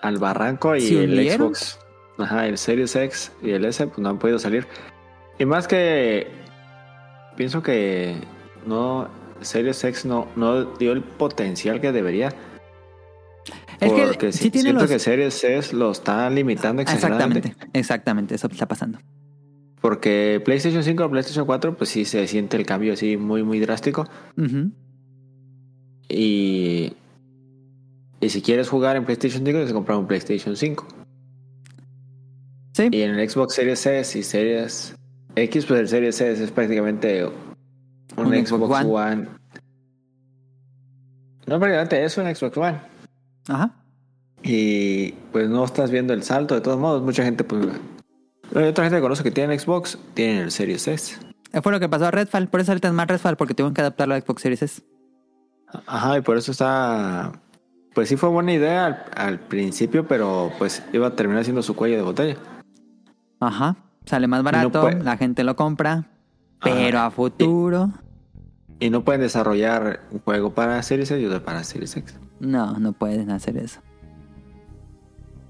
al 0.00 0.18
barranco 0.18 0.76
y 0.76 0.82
¿Se 0.82 1.04
el? 1.04 1.30
Xbox, 1.30 1.78
ajá, 2.18 2.46
el 2.46 2.58
Series 2.58 2.94
X 2.94 3.32
y 3.42 3.50
el 3.50 3.64
S 3.64 3.86
pues 3.86 3.98
no 3.98 4.10
han 4.10 4.18
podido 4.18 4.38
salir. 4.38 4.66
Y 5.38 5.44
más 5.44 5.66
que 5.66 6.28
pienso 7.36 7.62
que 7.62 8.16
no 8.66 9.08
Series 9.40 9.82
X 9.82 10.04
no, 10.04 10.28
no 10.36 10.64
dio 10.64 10.92
el 10.92 11.02
potencial 11.02 11.80
que 11.80 11.90
debería. 11.90 12.32
Es 13.80 14.16
que 14.16 14.32
sí, 14.32 14.50
tiene 14.50 14.66
siento 14.70 14.82
los- 14.82 14.90
que 14.90 14.98
Series 14.98 15.42
S 15.42 15.74
lo 15.74 15.90
está 15.90 16.30
limitando 16.30 16.82
exageradamente. 16.82 17.48
Exactamente, 17.48 17.78
exactamente, 17.78 18.34
eso 18.36 18.46
está 18.46 18.66
pasando. 18.68 18.98
Porque 19.80 20.40
PlayStation 20.44 20.84
5 20.84 21.04
o 21.04 21.10
PlayStation 21.10 21.44
4 21.44 21.76
pues 21.76 21.90
sí 21.90 22.04
se 22.04 22.24
siente 22.28 22.56
el 22.56 22.64
cambio 22.64 22.92
así 22.92 23.16
muy 23.16 23.42
muy 23.42 23.58
drástico. 23.58 24.08
Y, 26.08 26.92
y 28.20 28.28
si 28.28 28.42
quieres 28.42 28.68
jugar 28.68 28.96
en 28.96 29.04
PlayStation 29.04 29.38
5 29.40 29.50
tienes 29.50 29.68
que 29.68 29.74
comprar 29.74 29.98
un 29.98 30.06
PlayStation 30.06 30.56
5. 30.56 30.86
Sí, 32.74 32.88
Y 32.92 33.02
en 33.02 33.16
el 33.18 33.28
Xbox 33.28 33.54
Series 33.54 33.84
S 33.86 34.18
y 34.18 34.22
Series 34.22 34.94
X, 35.34 35.66
pues 35.66 35.80
el 35.80 35.88
Series 35.88 36.20
S 36.20 36.44
es 36.44 36.50
prácticamente 36.52 37.24
un, 37.24 37.32
Un 38.16 38.26
Xbox 38.46 38.48
Xbox, 38.48 38.84
One. 38.84 38.90
One. 39.12 39.28
No, 41.46 41.58
prácticamente 41.58 42.04
es 42.04 42.16
un 42.16 42.34
Xbox 42.34 42.56
One. 42.56 42.78
Ajá. 43.48 43.70
Y 44.42 45.12
pues 45.32 45.48
no 45.48 45.64
estás 45.64 45.90
viendo 45.90 46.12
el 46.12 46.22
salto. 46.22 46.54
De 46.54 46.60
todos 46.60 46.78
modos, 46.78 47.02
mucha 47.02 47.22
gente, 47.24 47.44
pues. 47.44 47.66
Hay 48.54 48.64
otra 48.64 48.84
gente 48.84 48.96
que 48.98 49.02
conoce 49.02 49.22
que 49.22 49.30
tiene 49.30 49.58
Xbox, 49.58 49.98
tienen 50.14 50.38
el 50.38 50.50
Series 50.50 50.86
S. 50.88 51.16
Fue 51.62 51.72
lo 51.72 51.80
que 51.80 51.88
pasó 51.88 52.06
a 52.06 52.10
Redfall, 52.10 52.48
por 52.48 52.60
eso 52.60 52.72
ahorita 52.72 52.88
es 52.88 52.94
más 52.94 53.06
Redfall, 53.06 53.36
porque 53.36 53.54
tuvieron 53.54 53.74
que 53.74 53.80
adaptarlo 53.82 54.14
a 54.14 54.20
Xbox 54.20 54.42
Series 54.42 54.62
S. 54.62 54.82
Ajá, 55.86 56.18
y 56.18 56.20
por 56.22 56.36
eso 56.36 56.50
está. 56.52 57.32
Pues 57.94 58.08
sí 58.08 58.16
fue 58.16 58.28
buena 58.30 58.52
idea 58.52 58.86
al, 58.86 59.04
al 59.14 59.38
principio, 59.40 60.06
pero 60.08 60.50
pues 60.58 60.82
iba 60.92 61.06
a 61.08 61.14
terminar 61.16 61.44
siendo 61.44 61.62
su 61.62 61.76
cuello 61.76 61.96
de 61.96 62.02
botella. 62.02 62.36
Ajá. 63.40 63.76
Sale 64.06 64.26
más 64.26 64.42
barato, 64.42 64.80
puede- 64.82 65.02
la 65.02 65.16
gente 65.16 65.44
lo 65.44 65.54
compra, 65.56 66.08
pero 66.62 66.98
a 67.00 67.10
futuro, 67.10 67.90
Y 68.80 68.90
no 68.90 69.04
pueden 69.04 69.20
desarrollar 69.20 70.00
un 70.10 70.18
juego 70.20 70.50
para 70.54 70.82
Series 70.82 71.10
S 71.10 71.20
y 71.20 71.26
otro 71.26 71.44
para 71.44 71.62
Series 71.64 71.96
X. 71.96 72.16
no, 72.42 72.78
no 72.78 72.92
pueden 72.92 73.30
hacer 73.30 73.56
eso. 73.56 73.80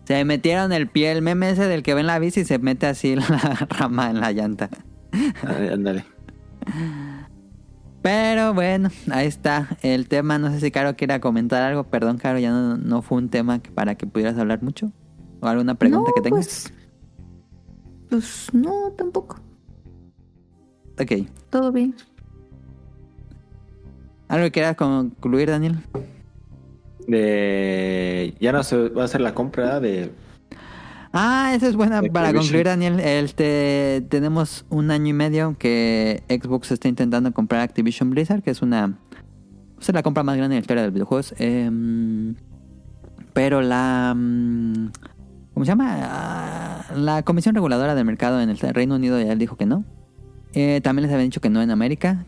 Se 0.05 0.25
metieron 0.25 0.73
el 0.73 0.89
pie, 0.89 1.13
el 1.13 1.23
meme 1.23 1.51
ese 1.51 1.67
del 1.67 1.83
que 1.83 1.95
ven 1.95 2.07
la 2.07 2.19
bici 2.19 2.41
y 2.41 2.45
se 2.45 2.59
mete 2.59 2.87
así 2.87 3.15
la 3.17 3.67
rama 3.69 4.11
en 4.11 4.21
la 4.21 4.33
llanta. 4.33 4.69
Ándale. 5.73 6.05
Pero 8.03 8.53
bueno, 8.53 8.89
ahí 9.13 9.27
está 9.29 9.69
el 9.83 10.09
tema. 10.09 10.39
No 10.39 10.51
sé 10.51 10.59
si 10.61 10.71
Caro 10.73 10.97
quiera 10.97 11.21
comentar 11.21 11.63
algo. 11.63 11.85
Perdón, 11.85 12.19
Caro, 12.19 12.39
ya 12.41 12.51
no, 12.51 12.77
no 12.77 13.01
fue 13.03 13.19
un 13.19 13.29
tema 13.29 13.61
que- 13.61 13.71
para 13.71 13.95
que 13.95 14.07
pudieras 14.07 14.37
hablar 14.39 14.61
mucho. 14.63 14.91
¿O 15.41 15.47
alguna 15.47 15.77
pregunta 15.77 16.09
No, 16.11 16.15
que 16.15 16.21
tengas? 16.21 16.73
Pues, 18.09 18.49
pues 18.49 18.49
no, 18.55 18.91
tampoco. 18.97 19.37
Ok. 21.01 21.29
Todo 21.51 21.71
bien. 21.71 21.95
¿Algo 24.29 24.45
que 24.47 24.53
quieras 24.53 24.77
concluir, 24.77 25.49
Daniel? 25.51 25.79
De... 27.07 28.35
Ya 28.41 28.53
no 28.53 28.63
se 28.63 28.89
va 28.89 29.03
a 29.03 29.05
hacer 29.05 29.21
la 29.21 29.35
compra 29.35 29.81
de... 29.81 30.11
Ah, 31.13 31.53
eso 31.55 31.67
es 31.67 31.77
buena 31.77 32.01
De 32.01 32.11
para 32.11 32.29
Activision. 32.29 32.65
concluir, 32.65 32.67
Daniel. 32.67 33.01
Este, 33.01 34.03
tenemos 34.09 34.65
un 34.71 34.91
año 34.91 35.09
y 35.09 35.13
medio 35.13 35.57
que 35.59 36.23
Xbox 36.29 36.71
está 36.73 36.89
intentando 36.89 37.33
comprar 37.33 37.61
Activision 37.61 38.11
Blizzard, 38.11 38.43
que 38.43 38.51
es 38.51 38.63
una 38.63 38.99
pues, 39.77 39.93
la 39.93 40.03
compra 40.03 40.23
más 40.23 40.37
grande 40.37 40.57
en 40.57 40.61
la 40.61 40.63
historia 40.63 40.83
de 40.83 40.89
los 40.89 40.95
videojuegos. 40.95 41.35
Em, 41.39 42.35
pero 43.35 43.61
la 43.61 44.15
mm, 44.17 44.87
¿cómo 45.55 45.67
se 45.67 45.71
llama? 45.71 45.99
Ah, 46.03 46.85
La 46.97 47.23
Comisión 47.23 47.55
Reguladora 47.55 47.95
del 47.95 48.05
Mercado 48.05 48.41
en 48.41 48.51
el 48.51 48.59
Reino 48.59 48.95
Unido 48.95 49.21
ya 49.21 49.35
dijo 49.35 49.57
que 49.57 49.67
no. 49.67 49.85
Eh, 50.55 50.81
también 50.83 51.05
les 51.07 51.13
habían 51.13 51.29
dicho 51.29 51.41
que 51.41 51.51
no 51.51 51.63
en 51.63 51.71
América. 51.71 52.27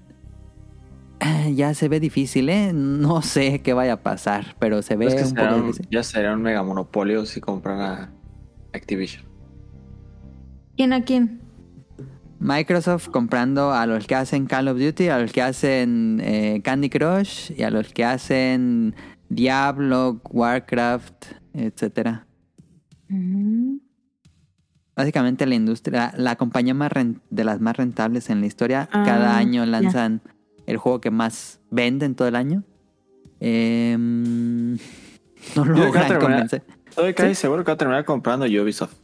Ya 1.54 1.74
se 1.74 1.88
ve 1.88 2.00
difícil, 2.00 2.48
¿eh? 2.48 2.72
No 2.74 3.22
sé 3.22 3.60
qué 3.62 3.72
vaya 3.72 3.94
a 3.94 4.02
pasar, 4.02 4.56
pero 4.58 4.82
se 4.82 4.96
ve 4.96 5.06
Es 5.06 5.14
que 5.14 5.22
un 5.22 5.28
será 5.28 5.48
poco 5.48 5.60
un- 5.60 5.66
difícil. 5.68 5.88
ya 5.90 6.02
será 6.02 6.34
un 6.34 6.42
mega 6.42 6.62
monopolio 6.62 7.24
si 7.26 7.40
compran 7.40 7.80
a 7.80 8.12
Activision. 8.72 9.24
¿Quién 10.76 10.92
a 10.92 11.04
quién? 11.04 11.40
Microsoft 12.40 13.08
comprando 13.08 13.72
a 13.72 13.86
los 13.86 14.06
que 14.06 14.14
hacen 14.16 14.46
Call 14.46 14.68
of 14.68 14.78
Duty, 14.78 15.08
a 15.08 15.18
los 15.18 15.32
que 15.32 15.40
hacen 15.40 16.20
eh, 16.22 16.60
Candy 16.64 16.90
Crush 16.90 17.52
y 17.56 17.62
a 17.62 17.70
los 17.70 17.92
que 17.92 18.04
hacen 18.04 18.94
Diablo, 19.28 20.20
Warcraft, 20.30 21.26
etcétera. 21.54 22.26
Mm, 23.08 23.76
Básicamente 24.96 25.44
la 25.46 25.54
industria, 25.56 26.12
la 26.16 26.36
compañía 26.36 26.72
más 26.74 26.92
de 27.30 27.44
las 27.44 27.60
más 27.60 27.76
rentables 27.76 28.30
en 28.30 28.40
la 28.40 28.46
historia, 28.46 28.88
Ah, 28.92 29.02
cada 29.04 29.36
año 29.36 29.64
lanzan 29.66 30.20
el 30.66 30.76
juego 30.76 31.00
que 31.00 31.10
más 31.10 31.60
venden 31.70 32.14
todo 32.14 32.28
el 32.28 32.36
año. 32.36 32.62
Em, 33.40 34.74
no 35.56 35.62
a 35.62 35.66
logran 35.66 36.20
convencer. 36.20 36.62
Estoy 36.88 37.14
casi 37.14 37.34
seguro 37.34 37.64
que 37.64 37.70
va 37.70 37.74
a 37.74 37.78
terminar 37.78 38.04
comprando 38.04 38.46
Ubisoft. 38.46 38.94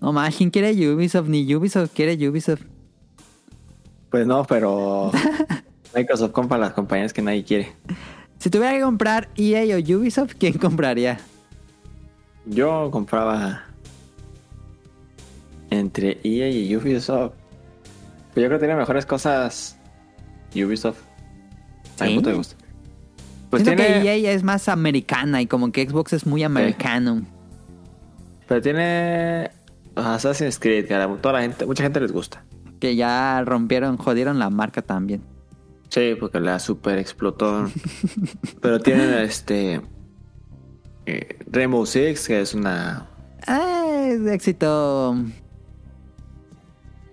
No 0.00 0.12
más, 0.12 0.36
¿quién 0.36 0.50
quiere 0.50 0.72
Ubisoft? 0.92 1.28
Ni 1.28 1.54
Ubisoft 1.54 1.92
quiere 1.94 2.14
Ubisoft. 2.28 2.62
Pues 4.10 4.26
no, 4.26 4.44
pero 4.44 5.10
Microsoft 5.94 6.32
compra 6.32 6.58
las 6.58 6.72
compañías 6.72 7.12
que 7.12 7.22
nadie 7.22 7.42
quiere. 7.44 7.72
Si 8.38 8.50
tuviera 8.50 8.74
que 8.74 8.82
comprar 8.82 9.28
EA 9.36 9.76
o 9.76 9.98
Ubisoft, 9.98 10.34
¿quién 10.38 10.58
compraría? 10.58 11.18
Yo 12.46 12.90
compraba 12.90 13.64
entre 15.70 16.18
EA 16.22 16.50
y 16.50 16.76
Ubisoft. 16.76 17.32
Pero 18.34 18.42
yo 18.42 18.48
creo 18.48 18.58
que 18.58 18.66
tiene 18.66 18.76
mejores 18.76 19.06
cosas 19.06 19.78
Ubisoft. 20.62 20.98
A 21.98 22.06
¿Sí? 22.06 22.14
punto 22.14 22.30
de 22.30 22.38
vista. 22.38 22.56
Pues 23.50 23.62
Siento 23.62 23.82
tiene, 23.82 24.02
que 24.02 24.26
EA 24.26 24.32
es 24.32 24.42
más 24.42 24.68
americana 24.68 25.40
y 25.40 25.46
como 25.46 25.70
que 25.72 25.88
Xbox 25.88 26.12
es 26.12 26.26
muy 26.26 26.42
americano. 26.42 27.22
pero 28.48 28.60
tiene 28.60 29.50
Assassin's 29.94 30.58
Creed, 30.58 30.86
que 30.86 30.94
a 30.94 31.06
toda 31.16 31.34
la 31.34 31.42
gente, 31.42 31.64
mucha 31.66 31.84
gente 31.84 32.00
les 32.00 32.10
gusta. 32.12 32.44
Que 32.80 32.96
ya 32.96 33.42
rompieron, 33.44 33.96
jodieron 33.96 34.38
la 34.38 34.50
marca 34.50 34.82
también. 34.82 35.22
Sí, 35.88 36.16
porque 36.18 36.40
la 36.40 36.58
super 36.58 36.98
explotó. 36.98 37.70
pero 38.60 38.80
tienen 38.80 39.14
este 39.14 39.80
eh, 41.06 41.38
Rainbow 41.46 41.86
Six, 41.86 42.26
que 42.26 42.40
es 42.40 42.54
una 42.54 43.06
Ah, 43.46 44.06
es 44.08 44.24
de 44.24 44.34
éxito. 44.34 45.16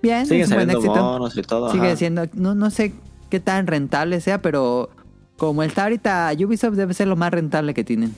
Bien, 0.01 0.25
siguen 0.25 0.41
es 0.41 0.49
un 0.49 0.55
buen 0.55 0.69
éxito. 0.71 0.95
monos 0.95 1.37
y 1.37 1.41
todo. 1.41 1.71
Sigue 1.71 1.87
ajá. 1.87 1.95
siendo, 1.95 2.25
no, 2.33 2.55
no 2.55 2.71
sé 2.71 2.93
qué 3.31 3.39
tan 3.39 3.65
rentable 3.65 4.21
sea, 4.21 4.43
pero 4.43 4.91
como 5.37 5.63
está 5.63 5.83
ahorita 5.85 6.31
Ubisoft 6.45 6.75
debe 6.75 6.93
ser 6.93 7.07
lo 7.07 7.15
más 7.15 7.31
rentable 7.31 7.73
que 7.73 7.83
tienen. 7.83 8.13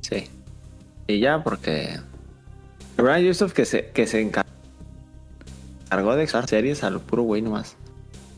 Sí. 0.00 0.24
Y 1.06 1.20
ya, 1.20 1.42
porque. 1.44 2.00
Verdad, 2.96 3.20
Ubisoft 3.20 3.52
que 3.52 3.66
se, 3.66 3.90
que 3.90 4.06
se 4.06 4.22
encar- 4.26 4.46
encargó 5.84 6.16
de 6.16 6.22
exar 6.24 6.48
series 6.48 6.82
al 6.82 7.00
puro 7.00 7.22
güey 7.22 7.42
nomás. 7.42 7.76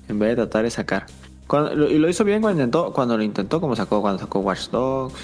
En 0.08 0.18
vez 0.18 0.30
de 0.30 0.36
tratar 0.36 0.64
de 0.64 0.70
sacar. 0.70 1.06
Cuando- 1.46 1.74
lo- 1.76 1.88
y 1.90 1.98
lo 1.98 2.08
hizo 2.08 2.24
bien 2.24 2.42
cuando 2.42 2.60
intentó, 2.60 2.92
cuando 2.92 3.16
lo 3.16 3.22
intentó, 3.22 3.60
como 3.60 3.76
sacó, 3.76 4.00
cuando 4.00 4.18
sacó 4.18 4.40
Watch 4.40 4.68
Dogs, 4.70 5.14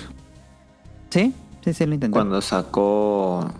¿Sí? 1.10 1.32
Sí, 1.64 1.72
sí, 1.72 1.86
lo 1.86 1.94
intenté. 1.94 2.12
cuando 2.12 2.40
sacó. 2.40 3.50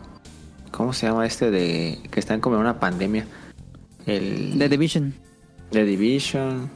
¿Cómo 0.70 0.92
se 0.92 1.06
llama 1.06 1.24
este 1.26 1.50
de. 1.50 2.00
que 2.10 2.20
está 2.20 2.34
en 2.34 2.40
como 2.40 2.56
en 2.56 2.62
una 2.62 2.78
pandemia? 2.80 3.26
El. 4.06 4.56
The 4.58 4.68
Division. 4.68 5.14
The 5.70 5.84
Division. 5.84 6.70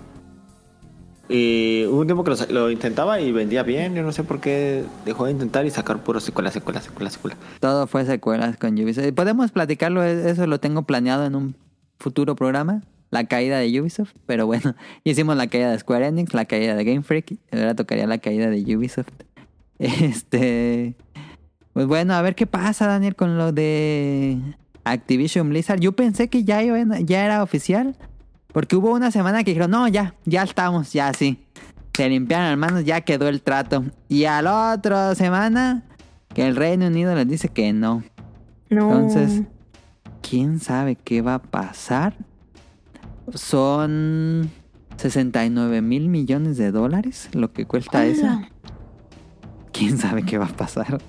Y 1.30 1.84
hubo 1.86 2.00
un 2.00 2.06
tiempo 2.06 2.24
que 2.24 2.52
lo, 2.52 2.70
intentaba 2.70 3.20
y 3.20 3.32
vendía 3.32 3.62
bien. 3.62 3.94
Yo 3.94 4.02
no 4.02 4.12
sé 4.12 4.24
por 4.24 4.40
qué 4.40 4.84
dejó 5.04 5.26
de 5.26 5.32
intentar 5.32 5.66
y 5.66 5.70
sacar 5.70 6.02
puro 6.02 6.20
secuela, 6.20 6.50
secuela, 6.50 6.80
secuela, 6.80 7.10
secuela. 7.10 7.36
Todo 7.60 7.86
fue 7.86 8.06
secuelas 8.06 8.56
con 8.56 8.72
Ubisoft. 8.82 9.12
¿Podemos 9.12 9.50
platicarlo? 9.52 10.02
E- 10.02 10.30
Eso 10.30 10.46
lo 10.46 10.58
tengo 10.58 10.82
planeado 10.82 11.26
en 11.26 11.34
un 11.34 11.54
futuro 11.98 12.34
programa. 12.34 12.82
la 13.10 13.24
caída 13.24 13.58
de 13.58 13.80
Ubisoft, 13.80 14.12
pero 14.26 14.46
bueno, 14.46 14.74
hicimos 15.04 15.36
la 15.36 15.46
caída 15.48 15.70
de 15.70 15.78
Square 15.78 16.06
Enix, 16.06 16.32
la 16.34 16.44
caída 16.46 16.74
de 16.74 16.84
Game 16.84 17.02
Freak, 17.02 17.36
ahora 17.52 17.74
tocaría 17.74 18.06
la 18.06 18.18
caída 18.18 18.48
de 18.50 18.76
Ubisoft. 18.76 19.08
Este, 19.78 20.94
pues 21.72 21.86
bueno, 21.86 22.14
a 22.14 22.22
ver 22.22 22.34
qué 22.34 22.46
pasa, 22.46 22.86
Daniel, 22.88 23.14
con 23.14 23.38
lo 23.38 23.52
de 23.52 24.38
Activision 24.84 25.48
Blizzard. 25.50 25.78
Yo 25.78 25.92
pensé 25.92 26.28
que 26.28 26.42
ya, 26.42 26.60
ya 26.62 27.24
era 27.24 27.42
oficial, 27.44 27.94
porque 28.52 28.76
hubo 28.76 28.92
una 28.92 29.10
semana 29.10 29.44
que 29.44 29.50
dijeron, 29.50 29.70
no, 29.70 29.88
ya, 29.88 30.14
ya 30.24 30.42
estamos, 30.42 30.92
ya 30.92 31.12
sí. 31.12 31.44
Se 31.94 32.08
limpiaron 32.08 32.48
las 32.48 32.58
manos, 32.58 32.84
ya 32.84 33.00
quedó 33.00 33.28
el 33.28 33.42
trato. 33.42 33.84
Y 34.08 34.24
a 34.24 34.40
la 34.40 34.72
otra 34.72 35.14
semana, 35.14 35.82
que 36.32 36.46
el 36.46 36.56
Reino 36.56 36.86
Unido 36.86 37.14
les 37.14 37.26
dice 37.28 37.48
que 37.48 37.72
no. 37.72 38.04
No. 38.70 38.92
Entonces, 38.92 39.42
¿quién 40.22 40.60
sabe 40.60 40.94
qué 40.96 41.22
va 41.22 41.34
a 41.34 41.42
pasar? 41.42 42.14
Son 43.34 44.50
69 44.96 45.82
mil 45.82 46.08
millones 46.08 46.56
de 46.56 46.70
dólares 46.70 47.28
lo 47.32 47.52
que 47.52 47.66
cuesta 47.66 48.06
eso. 48.06 48.26
¿Quién 49.72 49.98
sabe 49.98 50.22
qué 50.24 50.38
va 50.38 50.46
a 50.46 50.56
pasar? 50.56 51.00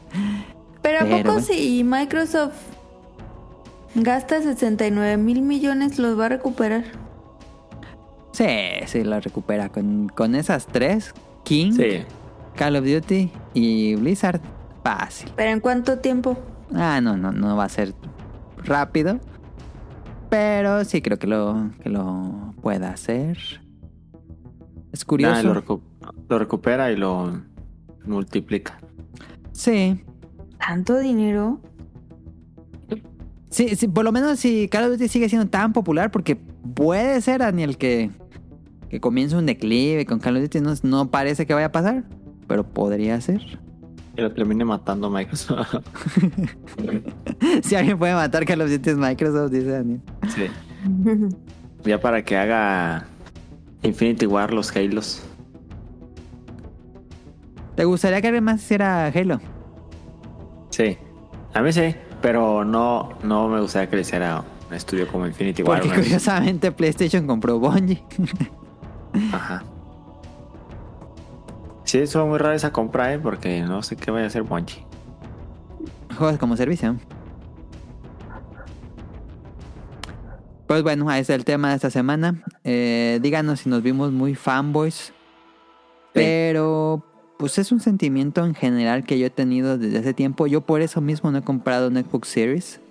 Pero 0.81 0.99
¿a 0.99 1.03
Pero 1.03 1.17
poco 1.17 1.33
bueno. 1.33 1.41
si 1.41 1.83
Microsoft 1.83 2.55
gasta 3.95 4.41
69 4.41 5.17
mil 5.17 5.41
millones 5.41 5.97
los 5.97 6.19
va 6.19 6.27
a 6.27 6.29
recuperar? 6.29 6.83
Sí, 8.31 8.45
sí, 8.85 9.03
lo 9.03 9.19
recupera. 9.19 9.69
Con, 9.69 10.09
con 10.09 10.35
esas 10.35 10.67
tres, 10.67 11.13
King, 11.43 11.73
Sí. 11.73 12.03
Call 12.55 12.75
of 12.75 12.85
Duty 12.85 13.31
y 13.53 13.95
Blizzard, 13.95 14.41
fácil. 14.83 15.31
¿Pero 15.35 15.51
en 15.51 15.59
cuánto 15.59 15.99
tiempo? 15.99 16.37
Ah, 16.75 16.99
no, 17.01 17.17
no, 17.17 17.31
no 17.31 17.55
va 17.55 17.63
a 17.65 17.69
ser 17.69 17.93
rápido. 18.57 19.19
Pero 20.29 20.83
sí 20.85 21.01
creo 21.01 21.17
que 21.17 21.25
lo, 21.27 21.71
que 21.81 21.89
lo 21.89 22.53
pueda 22.61 22.91
hacer. 22.91 23.37
Es 24.91 25.05
curioso. 25.05 25.41
Lo, 25.43 25.55
recu- 25.63 25.81
lo 26.27 26.37
recupera 26.39 26.91
y 26.91 26.97
lo 26.97 27.41
multiplica. 28.05 28.79
Sí, 29.51 30.03
¿Tanto 30.59 30.99
dinero? 30.99 31.61
Sí, 33.49 33.75
sí, 33.75 33.87
por 33.87 34.03
lo 34.05 34.11
menos 34.11 34.39
si 34.39 34.67
Call 34.67 34.83
of 34.85 34.91
Duty 34.91 35.07
sigue 35.07 35.29
siendo 35.29 35.47
tan 35.49 35.73
popular, 35.73 36.11
porque 36.11 36.39
puede 36.75 37.21
ser, 37.21 37.39
Daniel, 37.39 37.77
que, 37.77 38.11
que 38.89 38.99
comience 38.99 39.35
un 39.35 39.45
declive 39.45 40.05
con 40.05 40.19
Call 40.19 40.37
of 40.37 40.43
Duty, 40.43 40.61
no, 40.61 40.73
no 40.83 41.11
parece 41.11 41.45
que 41.45 41.53
vaya 41.53 41.67
a 41.67 41.71
pasar, 41.71 42.03
pero 42.47 42.63
podría 42.63 43.19
ser. 43.21 43.59
Y 44.17 44.21
lo 44.21 44.33
termine 44.33 44.65
matando 44.65 45.09
Microsoft. 45.09 45.75
si 47.63 47.75
alguien 47.75 47.97
puede 47.97 48.13
matar 48.13 48.45
Call 48.45 48.61
of 48.61 48.69
Duty 48.69 48.89
es 48.89 48.97
Microsoft, 48.97 49.51
dice 49.51 49.69
Daniel. 49.69 50.01
sí. 50.27 50.45
Ya 51.83 51.99
para 51.99 52.21
que 52.23 52.35
haga 52.35 53.07
Infinity 53.83 54.25
War 54.25 54.53
los 54.53 54.75
Halos. 54.75 55.23
¿Te 57.75 57.85
gustaría 57.85 58.19
que 58.21 58.27
alguien 58.27 58.43
más 58.43 58.61
hiciera 58.61 59.07
Halo? 59.07 59.39
Sí. 60.69 60.97
A 61.53 61.61
mí 61.61 61.71
sí. 61.71 61.95
Pero 62.21 62.65
no, 62.65 63.17
no 63.23 63.47
me 63.47 63.61
gustaría 63.61 63.89
que 63.89 63.95
le 63.95 64.01
hiciera 64.01 64.43
un 64.69 64.75
estudio 64.75 65.07
como 65.07 65.25
Infinity 65.25 65.63
War. 65.63 65.81
Porque 65.81 65.95
curiosamente 65.95 66.71
PlayStation 66.71 67.25
compró 67.27 67.59
Bungie. 67.59 68.03
Ajá. 69.33 69.63
Sí, 71.83 71.97
eso 71.97 72.25
muy 72.27 72.37
rara 72.37 72.55
esa 72.55 72.71
compra, 72.71 73.13
¿eh? 73.13 73.19
Porque 73.19 73.61
no 73.61 73.81
sé 73.81 73.95
qué 73.95 74.11
vaya 74.11 74.25
a 74.25 74.27
hacer 74.27 74.43
Bungie. 74.43 74.85
Juegos 76.15 76.37
como 76.37 76.55
servicio. 76.55 76.95
Pues 80.67 80.83
bueno, 80.83 81.09
ahí 81.09 81.21
está 81.21 81.33
el 81.33 81.45
tema 81.45 81.69
de 81.69 81.75
esta 81.77 81.89
semana. 81.89 82.43
Eh, 82.63 83.17
díganos 83.23 83.61
si 83.61 83.69
nos 83.69 83.81
vimos 83.81 84.11
muy 84.11 84.35
fanboys. 84.35 85.13
Pero 86.13 87.03
pues 87.37 87.57
es 87.57 87.71
un 87.71 87.79
sentimiento 87.79 88.45
en 88.45 88.53
general 88.53 89.03
que 89.03 89.17
yo 89.17 89.25
he 89.25 89.29
tenido 89.31 89.79
desde 89.79 89.97
hace 89.97 90.13
tiempo. 90.13 90.45
Yo 90.45 90.61
por 90.61 90.81
eso 90.81 91.01
mismo 91.01 91.31
no 91.31 91.39
he 91.39 91.41
comprado 91.41 91.87
un 91.87 91.95
Xbox 91.95 92.27
Series. 92.27 92.81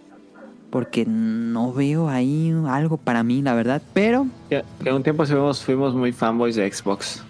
Porque 0.70 1.04
no 1.06 1.72
veo 1.72 2.08
ahí 2.08 2.54
algo 2.68 2.98
para 2.98 3.22
mí, 3.22 3.40
la 3.42 3.54
verdad. 3.54 3.80
Pero 3.94 4.26
Que, 4.50 4.64
que 4.82 4.92
un 4.92 5.02
tiempo 5.02 5.24
fuimos, 5.24 5.64
fuimos 5.64 5.94
muy 5.94 6.12
fanboys 6.12 6.56
de 6.56 6.70
Xbox. 6.70 7.22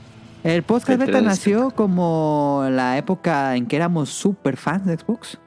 el 0.43 0.63
podcast 0.63 0.99
beta 0.99 1.19
360. 1.21 1.29
nació 1.29 1.71
como 1.71 2.67
la 2.71 2.99
época 2.99 3.55
en 3.57 3.67
que 3.67 3.77
éramos 3.77 4.11
super 4.11 4.57
fans 4.57 4.87
de 4.87 4.97
Xbox. 4.99 5.39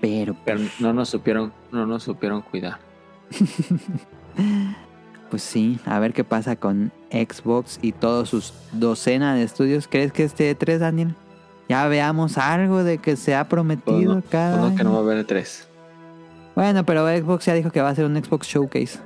Pero 0.00 0.36
Pero 0.44 0.60
no 0.78 0.92
nos 0.92 1.08
supieron, 1.08 1.52
no 1.72 1.86
nos 1.86 2.02
supieron 2.02 2.42
cuidar. 2.42 2.78
Pues 5.30 5.42
sí, 5.42 5.78
a 5.84 5.98
ver 5.98 6.14
qué 6.14 6.24
pasa 6.24 6.56
con 6.56 6.90
Xbox 7.10 7.78
y 7.82 7.92
todos 7.92 8.30
sus 8.30 8.54
docena 8.72 9.34
de 9.34 9.42
estudios. 9.42 9.86
¿Crees 9.86 10.10
que 10.10 10.24
este 10.24 10.54
3, 10.54 10.80
Daniel? 10.80 11.14
Ya 11.68 11.86
veamos 11.88 12.38
algo 12.38 12.82
de 12.84 12.98
que 12.98 13.16
se 13.16 13.34
ha 13.34 13.44
Pues 13.44 13.50
prometido 13.50 14.14
no, 14.16 14.22
cada 14.22 14.58
pues 14.58 14.70
no, 14.70 14.76
que 14.76 14.80
año. 14.82 14.90
no 14.90 14.92
va 14.94 14.98
a 15.10 15.12
haber 15.12 15.26
tres. 15.26 15.68
Bueno, 16.54 16.84
pero 16.84 17.06
Xbox 17.06 17.44
ya 17.44 17.54
dijo 17.54 17.70
que 17.70 17.80
va 17.82 17.90
a 17.90 17.94
ser 17.94 18.04
un 18.06 18.16
Xbox 18.22 18.46
Showcase. 18.48 18.98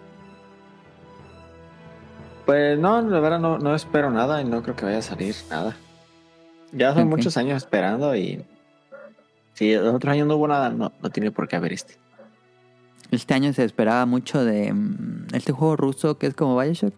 Pues 2.47 2.79
no, 2.79 3.01
la 3.03 3.21
verdad 3.21 3.39
no, 3.41 3.59
no 3.59 3.75
espero 3.75 4.11
nada 4.11 4.41
y 4.41 4.45
no 4.45 4.63
creo 4.63 4.75
que 4.75 4.85
vaya 4.85 4.99
a 4.99 5.03
salir 5.03 5.35
nada. 5.51 5.77
Ya 6.73 6.93
son 6.95 7.05
Ok. 7.05 7.11
muchos 7.11 7.37
años 7.37 7.57
esperando 7.63 8.17
y 8.17 8.45
si 9.55 9.75
los 9.75 9.95
otros 9.95 10.13
años 10.13 10.27
no 10.27 10.37
hubo 10.37 10.49
nada, 10.49 10.71
no, 10.71 10.93
no 11.03 11.11
tiene 11.11 11.31
por 11.31 11.47
qué 11.49 11.57
haber 11.57 11.73
este. 11.73 11.97
Este 13.11 13.35
año 13.35 13.53
se 13.53 13.65
esperaba 13.65 14.07
mucho 14.07 14.45
de 14.45 14.73
mm, 14.73 15.27
este 15.35 15.53
juego 15.53 15.77
ruso 15.77 16.17
que 16.19 16.27
es 16.27 16.35
como 16.35 16.59
Bioshock. 16.59 16.95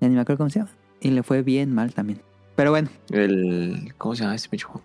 Ya 0.00 0.08
ni 0.08 0.14
me 0.14 0.20
acuerdo 0.20 0.38
cómo 0.38 0.50
se 0.50 0.60
llama. 0.60 0.70
Y 1.00 1.10
le 1.10 1.22
fue 1.22 1.42
bien 1.42 1.74
mal 1.74 1.92
también. 1.92 2.20
Pero 2.56 2.70
bueno, 2.70 2.88
El, 3.10 3.92
¿cómo 3.98 4.16
se 4.16 4.22
llama 4.22 4.34
este 4.34 4.48
pinche 4.48 4.64
juego? 4.64 4.82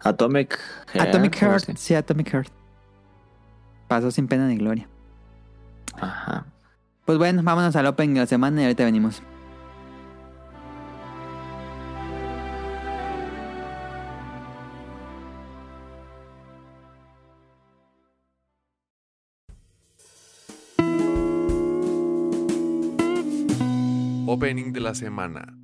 Atomic 0.00 0.58
Heart. 0.92 1.08
Atomic 1.08 1.36
Heart. 1.36 1.76
Sí, 1.76 1.94
Atomic 1.94 2.30
Heart. 2.30 2.52
Pasó 3.88 4.10
sin 4.10 4.28
pena 4.28 4.46
ni 4.46 4.56
gloria. 4.56 4.86
Ajá. 5.98 6.44
Pues 7.06 7.18
bueno, 7.18 7.42
vámonos 7.42 7.74
al 7.74 7.86
Open 7.86 8.14
de 8.14 8.20
la 8.20 8.26
semana 8.26 8.60
y 8.60 8.64
ahorita 8.64 8.84
venimos. 8.84 9.22
Opening 24.26 24.72
de 24.72 24.80
la 24.80 24.94
semana. 24.94 25.59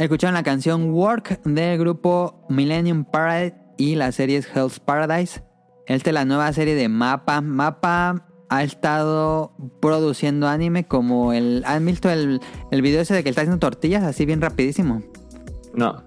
Escucharon 0.00 0.32
la 0.32 0.42
canción 0.42 0.92
Work 0.92 1.42
del 1.44 1.78
grupo 1.78 2.46
Millennium 2.48 3.04
Parade 3.04 3.54
y 3.76 3.96
la 3.96 4.12
serie 4.12 4.38
es 4.38 4.48
Hell's 4.48 4.80
Paradise. 4.80 5.42
Esta 5.84 6.08
es 6.08 6.14
la 6.14 6.24
nueva 6.24 6.50
serie 6.54 6.74
de 6.74 6.88
Mapa. 6.88 7.42
Mapa 7.42 8.26
ha 8.48 8.62
estado 8.62 9.52
produciendo 9.82 10.48
anime 10.48 10.86
como 10.86 11.34
el... 11.34 11.62
¿Han 11.66 11.84
visto 11.84 12.08
el, 12.08 12.40
el 12.70 12.80
video 12.80 13.02
ese 13.02 13.12
de 13.12 13.22
que 13.22 13.28
está 13.28 13.42
haciendo 13.42 13.58
tortillas 13.58 14.02
así 14.02 14.24
bien 14.24 14.40
rapidísimo? 14.40 15.02
No. 15.74 16.02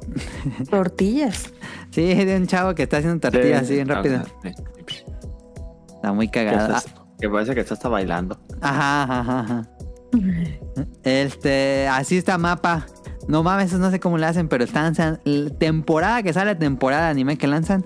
Tortillas. 0.70 1.50
Sí, 1.92 2.12
de 2.12 2.36
un 2.36 2.46
chavo 2.46 2.74
que 2.74 2.82
está 2.82 2.98
haciendo 2.98 3.20
tortillas 3.20 3.62
así 3.62 3.76
bien 3.76 3.88
rápido. 3.88 4.22
sí. 4.42 4.52
Está 5.94 6.12
muy 6.12 6.28
cagada. 6.28 6.82
que 7.18 7.30
parece 7.30 7.54
que 7.54 7.60
está 7.60 7.72
hasta 7.72 7.88
bailando. 7.88 8.38
Ajá, 8.60 9.04
ajá, 9.04 9.20
ajá, 9.20 9.40
ajá. 9.40 9.70
Este, 11.04 11.88
así 11.88 12.18
está 12.18 12.36
mapa. 12.36 12.86
No 13.28 13.42
mames, 13.42 13.72
no 13.72 13.90
sé 13.90 14.00
cómo 14.00 14.18
le 14.18 14.26
hacen, 14.26 14.48
pero 14.48 14.64
están 14.64 14.94
temporada 15.58 16.22
que 16.22 16.32
sale, 16.32 16.54
temporada 16.54 17.06
de 17.06 17.10
anime 17.12 17.36
que 17.38 17.46
lanzan. 17.46 17.84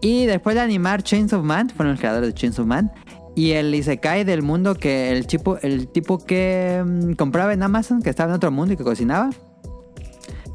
Y 0.00 0.26
después 0.26 0.56
de 0.56 0.62
animar 0.62 1.02
Chains 1.02 1.32
of 1.32 1.44
Man, 1.44 1.70
fueron 1.70 1.92
los 1.92 2.00
creadores 2.00 2.28
de 2.30 2.34
Chains 2.34 2.58
of 2.58 2.66
Man. 2.66 2.90
Y 3.34 3.52
el 3.52 3.74
Isekai 3.74 4.24
del 4.24 4.42
mundo 4.42 4.74
que 4.74 5.12
el 5.12 5.26
tipo, 5.26 5.56
el 5.62 5.88
tipo 5.88 6.18
que 6.18 6.82
mm, 6.84 7.12
compraba 7.12 7.52
en 7.52 7.62
Amazon, 7.62 8.02
que 8.02 8.10
estaba 8.10 8.30
en 8.30 8.36
otro 8.36 8.50
mundo 8.50 8.74
y 8.74 8.76
que 8.76 8.84
cocinaba. 8.84 9.30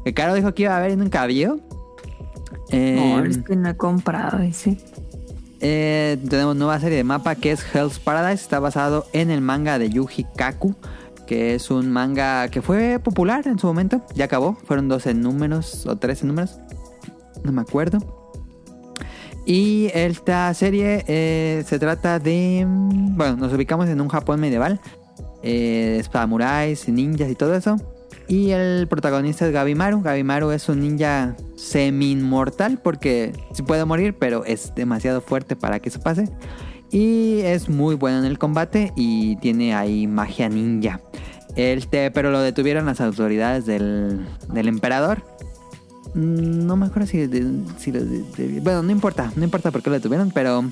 Que 0.04 0.14
Caro 0.14 0.34
dijo 0.34 0.54
que 0.54 0.64
iba 0.64 0.76
a 0.76 0.80
ver 0.80 0.92
y 0.92 0.96
nunca 0.96 1.26
vio. 1.26 1.58
Eh, 2.70 2.96
No, 3.18 3.24
es 3.24 3.38
que 3.38 3.56
no 3.56 3.70
he 3.70 3.76
comprado 3.76 4.38
ese. 4.40 4.76
eh, 5.60 6.18
tenemos 6.28 6.54
nueva 6.54 6.78
serie 6.78 6.98
de 6.98 7.04
mapa 7.04 7.34
que 7.34 7.50
es 7.52 7.64
Hell's 7.74 7.98
Paradise. 7.98 8.42
Está 8.42 8.60
basado 8.60 9.06
en 9.12 9.30
el 9.30 9.40
manga 9.40 9.78
de 9.78 9.90
Yuji 9.90 10.26
Kaku, 10.36 10.74
que 11.28 11.54
es 11.54 11.70
un 11.70 11.90
manga 11.90 12.48
que 12.48 12.62
fue 12.62 12.98
popular 12.98 13.46
en 13.46 13.58
su 13.58 13.66
momento. 13.66 14.00
Ya 14.14 14.24
acabó. 14.24 14.54
Fueron 14.64 14.88
12 14.88 15.12
números 15.12 15.84
o 15.86 15.96
13 15.96 16.26
números. 16.26 16.58
No 17.44 17.52
me 17.52 17.60
acuerdo. 17.60 17.98
Y 19.44 19.90
esta 19.92 20.52
serie 20.54 21.04
eh, 21.06 21.62
se 21.66 21.78
trata 21.78 22.18
de... 22.18 22.64
Bueno, 22.66 23.36
nos 23.36 23.52
ubicamos 23.52 23.88
en 23.88 24.00
un 24.00 24.08
Japón 24.08 24.40
medieval. 24.40 24.80
Eh, 25.42 26.02
samuráis, 26.10 26.88
ninjas 26.88 27.30
y 27.30 27.34
todo 27.34 27.54
eso. 27.54 27.76
Y 28.26 28.50
el 28.50 28.86
protagonista 28.88 29.46
es 29.46 29.52
Gabimaru. 29.52 30.00
Gabimaru 30.00 30.50
es 30.50 30.68
un 30.70 30.80
ninja 30.80 31.36
semi-inmortal 31.56 32.78
porque 32.82 33.34
sí 33.52 33.62
puede 33.62 33.84
morir, 33.84 34.16
pero 34.18 34.46
es 34.46 34.74
demasiado 34.74 35.20
fuerte 35.20 35.56
para 35.56 35.78
que 35.80 35.90
eso 35.90 36.00
pase. 36.00 36.28
Y 36.90 37.40
es 37.40 37.68
muy 37.68 37.94
bueno 37.96 38.18
en 38.20 38.24
el 38.24 38.38
combate 38.38 38.92
y 38.96 39.36
tiene 39.36 39.74
ahí 39.74 40.06
magia 40.06 40.48
ninja. 40.48 41.00
Este, 41.56 42.10
pero 42.10 42.30
lo 42.30 42.40
detuvieron 42.40 42.86
las 42.86 43.00
autoridades 43.00 43.66
del, 43.66 44.24
del 44.52 44.68
emperador. 44.68 45.24
Mm, 46.14 46.66
No 46.66 46.76
me 46.76 46.86
acuerdo 46.86 47.06
si, 47.08 47.26
de- 47.26 48.60
bueno, 48.62 48.82
no 48.82 48.90
importa, 48.92 49.32
no 49.36 49.44
importa 49.44 49.70
por 49.70 49.82
qué 49.82 49.90
lo 49.90 49.96
detuvieron, 49.96 50.30
pero 50.30 50.64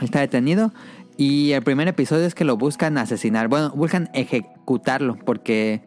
está 0.00 0.20
detenido. 0.20 0.72
Y 1.16 1.52
el 1.52 1.62
primer 1.62 1.88
episodio 1.88 2.26
es 2.26 2.34
que 2.34 2.44
lo 2.44 2.56
buscan 2.56 2.98
asesinar. 2.98 3.48
Bueno, 3.48 3.70
buscan 3.74 4.10
ejecutarlo 4.12 5.16
porque 5.24 5.82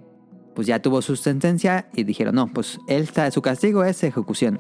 pues 0.55 0.67
ya 0.67 0.81
tuvo 0.81 1.01
su 1.01 1.15
sentencia 1.15 1.87
y 1.95 2.03
dijeron, 2.03 2.35
no, 2.35 2.47
pues 2.47 2.79
él 2.87 3.03
está, 3.03 3.29
su 3.31 3.41
castigo 3.41 3.83
es 3.85 4.03
ejecución. 4.03 4.59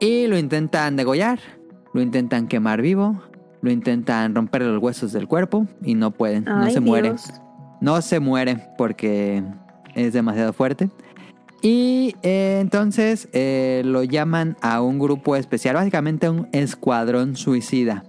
Y 0.00 0.26
lo 0.26 0.38
intentan 0.38 0.96
degollar, 0.96 1.38
lo 1.92 2.00
intentan 2.02 2.48
quemar 2.48 2.80
vivo, 2.82 3.22
lo 3.66 3.72
intentan 3.72 4.32
romper 4.32 4.62
los 4.62 4.80
huesos 4.80 5.12
del 5.12 5.26
cuerpo 5.26 5.66
y 5.82 5.96
no 5.96 6.12
pueden, 6.12 6.44
no 6.44 6.70
se 6.70 6.78
muere. 6.78 7.14
No 7.80 8.00
se 8.00 8.20
muere 8.20 8.68
porque 8.78 9.42
es 9.94 10.12
demasiado 10.12 10.52
fuerte. 10.52 10.88
Y 11.62 12.14
eh, 12.22 12.58
entonces 12.60 13.28
eh, 13.32 13.82
lo 13.84 14.04
llaman 14.04 14.56
a 14.62 14.82
un 14.82 15.00
grupo 15.00 15.34
especial, 15.34 15.74
básicamente 15.74 16.30
un 16.30 16.48
escuadrón 16.52 17.34
suicida. 17.34 18.04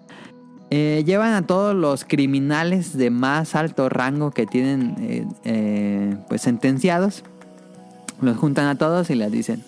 Eh, 0.69 1.03
llevan 1.07 1.33
a 1.33 1.47
todos 1.47 1.73
los 1.73 2.05
criminales 2.05 2.95
de 2.95 3.09
más 3.09 3.55
alto 3.55 3.89
rango 3.89 4.29
que 4.29 4.45
tienen 4.45 5.33
pues 6.29 6.43
sentenciados. 6.43 7.23
Los 8.21 8.37
juntan 8.37 8.67
a 8.67 8.75
todos 8.75 9.09
y 9.09 9.15
les 9.15 9.31
dicen, 9.31 9.63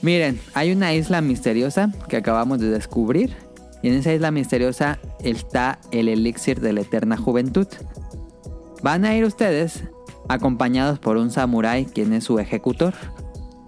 miren, 0.00 0.40
hay 0.54 0.72
una 0.72 0.94
isla 0.94 1.20
misteriosa 1.20 1.92
que 2.08 2.16
acabamos 2.16 2.58
de 2.58 2.70
descubrir. 2.70 3.49
Y 3.82 3.88
en 3.88 3.94
esa 3.94 4.12
isla 4.12 4.30
misteriosa 4.30 4.98
está 5.20 5.78
el 5.90 6.08
elixir 6.08 6.60
de 6.60 6.72
la 6.72 6.82
eterna 6.82 7.16
juventud. 7.16 7.66
Van 8.82 9.04
a 9.04 9.14
ir 9.14 9.24
ustedes 9.24 9.84
acompañados 10.28 10.98
por 10.98 11.16
un 11.16 11.30
samurái 11.30 11.86
quien 11.86 12.12
es 12.12 12.24
su 12.24 12.38
ejecutor. 12.38 12.94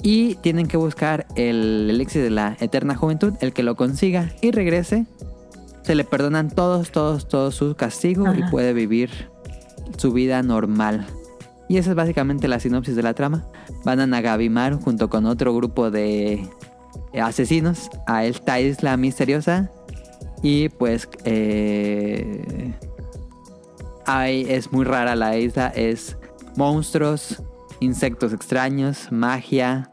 Y 0.02 0.34
tienen 0.36 0.66
que 0.66 0.76
buscar 0.76 1.26
el 1.36 1.88
elixir 1.88 2.22
de 2.22 2.30
la 2.30 2.56
eterna 2.60 2.96
juventud, 2.96 3.34
el 3.40 3.52
que 3.52 3.62
lo 3.62 3.76
consiga 3.76 4.32
y 4.40 4.50
regrese. 4.50 5.06
Se 5.84 5.94
le 5.94 6.04
perdonan 6.04 6.50
todos, 6.50 6.90
todos, 6.90 7.28
todos 7.28 7.54
su 7.54 7.74
castigo 7.76 8.26
y 8.34 8.42
puede 8.50 8.72
vivir 8.72 9.30
su 9.96 10.12
vida 10.12 10.42
normal. 10.42 11.06
Y 11.68 11.78
esa 11.78 11.90
es 11.90 11.96
básicamente 11.96 12.48
la 12.48 12.60
sinopsis 12.60 12.96
de 12.96 13.02
la 13.02 13.14
trama. 13.14 13.46
Van 13.84 14.00
a 14.00 14.06
Nagabimaru 14.06 14.80
junto 14.80 15.08
con 15.08 15.26
otro 15.26 15.54
grupo 15.54 15.90
de 15.90 16.48
asesinos 17.20 17.90
a 18.06 18.24
esta 18.24 18.60
isla 18.60 18.96
misteriosa. 18.96 19.70
Y 20.42 20.68
pues 20.70 21.08
eh, 21.24 22.74
hay, 24.06 24.44
es 24.48 24.72
muy 24.72 24.84
rara 24.84 25.14
la 25.14 25.36
isla. 25.38 25.68
Es 25.68 26.16
monstruos, 26.56 27.42
insectos 27.80 28.32
extraños, 28.32 29.10
magia, 29.12 29.90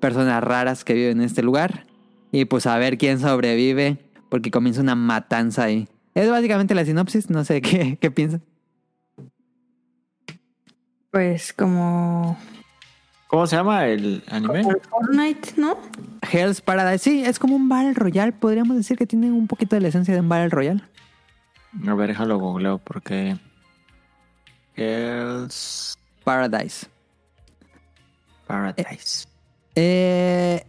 personas 0.00 0.42
raras 0.42 0.84
que 0.84 0.94
viven 0.94 1.18
en 1.18 1.24
este 1.24 1.42
lugar. 1.42 1.86
Y 2.32 2.44
pues 2.46 2.66
a 2.66 2.76
ver 2.78 2.98
quién 2.98 3.20
sobrevive. 3.20 3.98
Porque 4.28 4.50
comienza 4.50 4.80
una 4.80 4.94
matanza 4.94 5.64
ahí. 5.64 5.88
Es 6.14 6.28
básicamente 6.28 6.74
la 6.74 6.84
sinopsis. 6.84 7.30
No 7.30 7.44
sé 7.44 7.60
qué, 7.62 7.96
qué 8.00 8.10
piensan. 8.10 8.42
Pues 11.10 11.52
como 11.52 12.38
¿Cómo 13.32 13.46
se 13.46 13.56
llama 13.56 13.86
el 13.86 14.22
anime? 14.28 14.62
Fortnite, 14.90 15.54
¿no? 15.56 15.78
Hell's 16.30 16.60
Paradise. 16.60 17.02
Sí, 17.02 17.24
es 17.24 17.38
como 17.38 17.56
un 17.56 17.66
Battle 17.66 17.94
Royale. 17.94 18.32
Podríamos 18.32 18.76
decir 18.76 18.98
que 18.98 19.06
tiene 19.06 19.32
un 19.32 19.46
poquito 19.46 19.74
de 19.74 19.80
la 19.80 19.88
esencia 19.88 20.12
de 20.12 20.20
un 20.20 20.28
Battle 20.28 20.50
Royale. 20.50 20.82
A 21.88 21.94
ver, 21.94 22.08
déjalo 22.08 22.38
googleo 22.38 22.76
porque. 22.76 23.38
Hell's 24.76 25.96
Paradise. 26.24 26.88
Paradise. 28.46 29.26
Eh, 29.76 30.66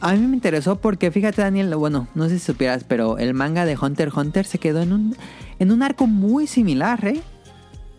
a 0.00 0.12
mí 0.14 0.26
me 0.26 0.34
interesó 0.34 0.80
porque, 0.80 1.12
fíjate, 1.12 1.40
Daniel, 1.40 1.72
bueno, 1.76 2.08
no 2.16 2.28
sé 2.28 2.40
si 2.40 2.46
supieras, 2.46 2.82
pero 2.82 3.16
el 3.18 3.32
manga 3.32 3.64
de 3.64 3.78
Hunter 3.80 4.08
x 4.08 4.18
Hunter 4.18 4.44
se 4.44 4.58
quedó 4.58 4.82
en 4.82 4.92
un, 4.92 5.16
en 5.60 5.70
un 5.70 5.84
arco 5.84 6.08
muy 6.08 6.48
similar, 6.48 7.06
¿eh? 7.06 7.22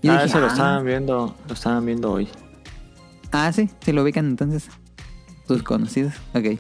Y 0.01 0.09
ah, 0.09 0.15
dije, 0.15 0.25
ese 0.25 0.39
lo 0.41 0.47
ah, 0.47 0.49
estaban 0.49 0.85
viendo, 0.85 1.37
lo 1.47 1.53
estaban 1.53 1.85
viendo 1.85 2.11
hoy. 2.11 2.27
Ah, 3.33 3.51
sí, 3.51 3.69
sí 3.81 3.91
lo 3.91 4.03
ubican 4.03 4.25
entonces. 4.27 4.69
Tus 5.47 5.63
conocidos. 5.63 6.13
Ok. 6.33 6.59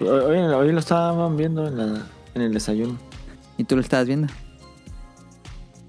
Hoy, 0.00 0.72
lo 0.72 0.78
estaban 0.78 1.36
viendo 1.36 1.66
en, 1.66 1.76
la- 1.78 2.06
en 2.34 2.42
el 2.42 2.52
desayuno. 2.52 2.98
¿Y 3.56 3.64
tú 3.64 3.74
lo 3.76 3.80
estabas 3.80 4.06
viendo? 4.06 4.28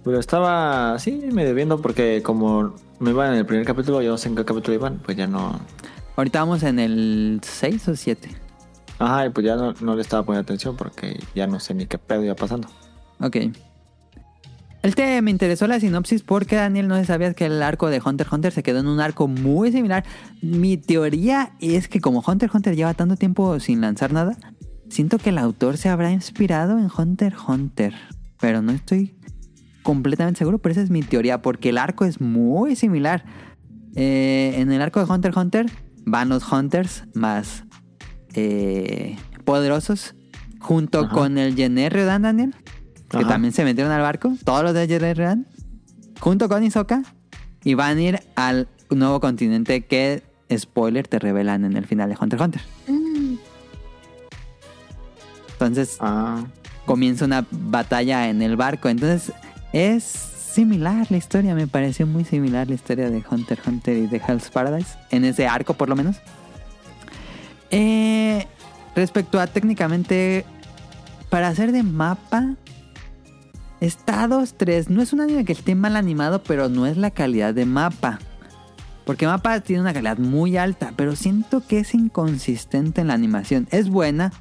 Pero 0.03 0.19
estaba 0.19 0.93
así 0.93 1.11
medio 1.31 1.53
viendo 1.55 1.81
porque 1.81 2.21
como 2.23 2.75
no 2.99 3.09
iban 3.09 3.33
en 3.33 3.39
el 3.39 3.45
primer 3.45 3.65
capítulo, 3.65 4.01
yo 4.01 4.11
no 4.11 4.17
sé 4.17 4.29
en 4.29 4.35
qué 4.35 4.45
capítulo 4.45 4.75
iban, 4.75 4.99
pues 4.99 5.17
ya 5.17 5.27
no... 5.27 5.59
Ahorita 6.15 6.39
vamos 6.39 6.63
en 6.63 6.79
el 6.79 7.41
6 7.43 7.87
o 7.89 7.95
7. 7.95 8.29
Ajá, 8.99 9.25
y 9.25 9.29
pues 9.31 9.45
ya 9.45 9.55
no, 9.55 9.73
no 9.81 9.95
le 9.95 10.01
estaba 10.01 10.23
poniendo 10.23 10.43
atención 10.45 10.77
porque 10.77 11.19
ya 11.33 11.47
no 11.47 11.59
sé 11.59 11.73
ni 11.73 11.85
qué 11.87 11.97
pedo 11.97 12.23
iba 12.23 12.35
pasando. 12.35 12.69
Ok. 13.19 13.37
El 14.85 14.93
te 14.93 15.19
me 15.23 15.31
interesó 15.31 15.65
la 15.65 15.79
sinopsis 15.79 16.21
porque 16.21 16.57
Daniel 16.57 16.87
no 16.87 17.03
sabías 17.05 17.33
que 17.33 17.47
el 17.47 17.63
arco 17.63 17.89
de 17.89 17.99
Hunter 18.05 18.27
x 18.27 18.33
Hunter 18.33 18.51
se 18.51 18.61
quedó 18.61 18.81
en 18.81 18.87
un 18.87 18.99
arco 18.99 19.27
muy 19.27 19.71
similar. 19.71 20.05
Mi 20.43 20.77
teoría 20.77 21.53
es 21.59 21.87
que 21.87 21.99
como 21.99 22.19
Hunter 22.19 22.49
x 22.49 22.55
Hunter 22.55 22.75
lleva 22.75 22.93
tanto 22.93 23.15
tiempo 23.15 23.59
sin 23.59 23.81
lanzar 23.81 24.13
nada, 24.13 24.37
siento 24.87 25.17
que 25.17 25.31
el 25.31 25.39
autor 25.39 25.77
se 25.77 25.89
habrá 25.89 26.11
inspirado 26.11 26.77
en 26.77 26.91
Hunter 26.95 27.33
x 27.33 27.43
Hunter. 27.47 27.95
Pero 28.39 28.61
no 28.61 28.73
estoy 28.73 29.15
completamente 29.81 30.37
seguro, 30.37 30.59
pero 30.59 30.73
esa 30.73 30.83
es 30.83 30.91
mi 30.91 31.01
teoría 31.01 31.41
porque 31.41 31.69
el 31.69 31.79
arco 31.79 32.05
es 32.05 32.21
muy 32.21 32.75
similar. 32.75 33.25
Eh, 33.95 34.53
en 34.57 34.71
el 34.71 34.83
arco 34.83 35.03
de 35.03 35.11
Hunter 35.11 35.31
x 35.31 35.41
Hunter 35.41 35.65
van 36.05 36.29
los 36.29 36.51
Hunters 36.51 37.05
más 37.15 37.63
eh, 38.35 39.17
poderosos 39.45 40.13
junto 40.59 41.05
Ajá. 41.05 41.09
con 41.09 41.39
el 41.39 41.55
Jenner 41.55 41.91
Ryodan, 41.91 42.21
Daniel 42.21 42.55
que 43.19 43.25
Ajá. 43.25 43.33
también 43.33 43.53
se 43.53 43.63
metieron 43.63 43.91
al 43.91 44.01
barco, 44.01 44.33
todos 44.43 44.63
los 44.63 44.73
de 44.73 44.87
Jedi 44.87 45.13
Ran, 45.13 45.45
junto 46.19 46.47
con 46.49 46.63
Hisoka, 46.63 47.03
y 47.63 47.73
van 47.73 47.97
a 47.97 48.01
ir 48.01 48.19
al 48.35 48.67
nuevo 48.89 49.19
continente 49.19 49.85
que, 49.85 50.23
spoiler, 50.55 51.07
te 51.07 51.19
revelan 51.19 51.65
en 51.65 51.75
el 51.77 51.85
final 51.85 52.09
de 52.09 52.17
Hunter 52.19 52.39
x 52.39 52.45
Hunter. 52.45 52.61
Mm, 52.87 53.35
Entonces 55.53 55.97
Ah, 55.99 56.43
comienza 56.85 57.25
una 57.25 57.45
batalla 57.49 58.29
en 58.29 58.41
el 58.41 58.55
barco. 58.55 58.89
Entonces 58.89 59.33
es 59.73 60.03
similar 60.03 61.07
la 61.09 61.17
historia, 61.17 61.55
me 61.55 61.67
pareció 61.67 62.05
muy 62.07 62.23
similar 62.25 62.67
la 62.67 62.75
historia 62.75 63.09
de 63.09 63.23
Hunter 63.29 63.57
x 63.59 63.67
Hunter 63.67 63.97
y 63.97 64.07
de 64.07 64.21
Hell's 64.25 64.49
Paradise, 64.49 64.95
en 65.09 65.25
ese 65.25 65.47
arco 65.47 65.73
por 65.73 65.89
lo 65.89 65.95
menos. 65.95 66.17
Eh, 67.71 68.45
respecto 68.95 69.39
a 69.39 69.47
técnicamente, 69.47 70.45
para 71.29 71.47
hacer 71.49 71.71
de 71.71 71.83
mapa, 71.83 72.53
está 73.81 74.27
2-3. 74.27 74.87
No 74.89 75.01
es 75.01 75.13
un 75.13 75.21
anime 75.21 75.45
que 75.45 75.53
esté 75.53 75.75
mal 75.75 75.95
animado, 75.95 76.41
pero 76.43 76.69
no 76.69 76.85
es 76.85 76.97
la 76.97 77.11
calidad 77.11 77.53
de 77.53 77.65
mapa. 77.65 78.19
Porque 79.05 79.27
mapa 79.27 79.59
tiene 79.59 79.81
una 79.81 79.93
calidad 79.93 80.17
muy 80.17 80.57
alta, 80.57 80.93
pero 80.95 81.15
siento 81.15 81.61
que 81.65 81.79
es 81.79 81.93
inconsistente 81.93 83.01
en 83.01 83.07
la 83.07 83.13
animación. 83.13 83.67
Es 83.71 83.89
buena, 83.89 84.31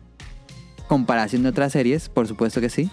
comparación 0.89 1.43
de 1.43 1.51
otras 1.51 1.73
series, 1.73 2.09
por 2.09 2.27
supuesto 2.27 2.61
que 2.61 2.71
sí. 2.71 2.91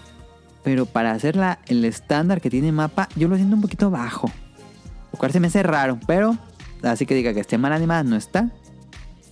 Pero 0.64 0.86
para 0.86 1.12
hacer 1.12 1.34
la- 1.36 1.58
el 1.66 1.84
estándar 1.84 2.40
que 2.40 2.50
tiene 2.50 2.72
mapa, 2.72 3.08
yo 3.16 3.26
lo 3.28 3.36
siento 3.36 3.56
un 3.56 3.62
poquito 3.62 3.90
bajo. 3.90 4.30
Lo 5.12 5.18
cual 5.18 5.32
se 5.32 5.40
me 5.40 5.48
hace 5.48 5.62
raro, 5.62 5.98
pero 6.06 6.36
así 6.82 7.04
que 7.06 7.14
diga 7.14 7.34
que 7.34 7.40
esté 7.40 7.58
mal 7.58 7.72
animada, 7.72 8.02
no 8.02 8.16
está. 8.16 8.50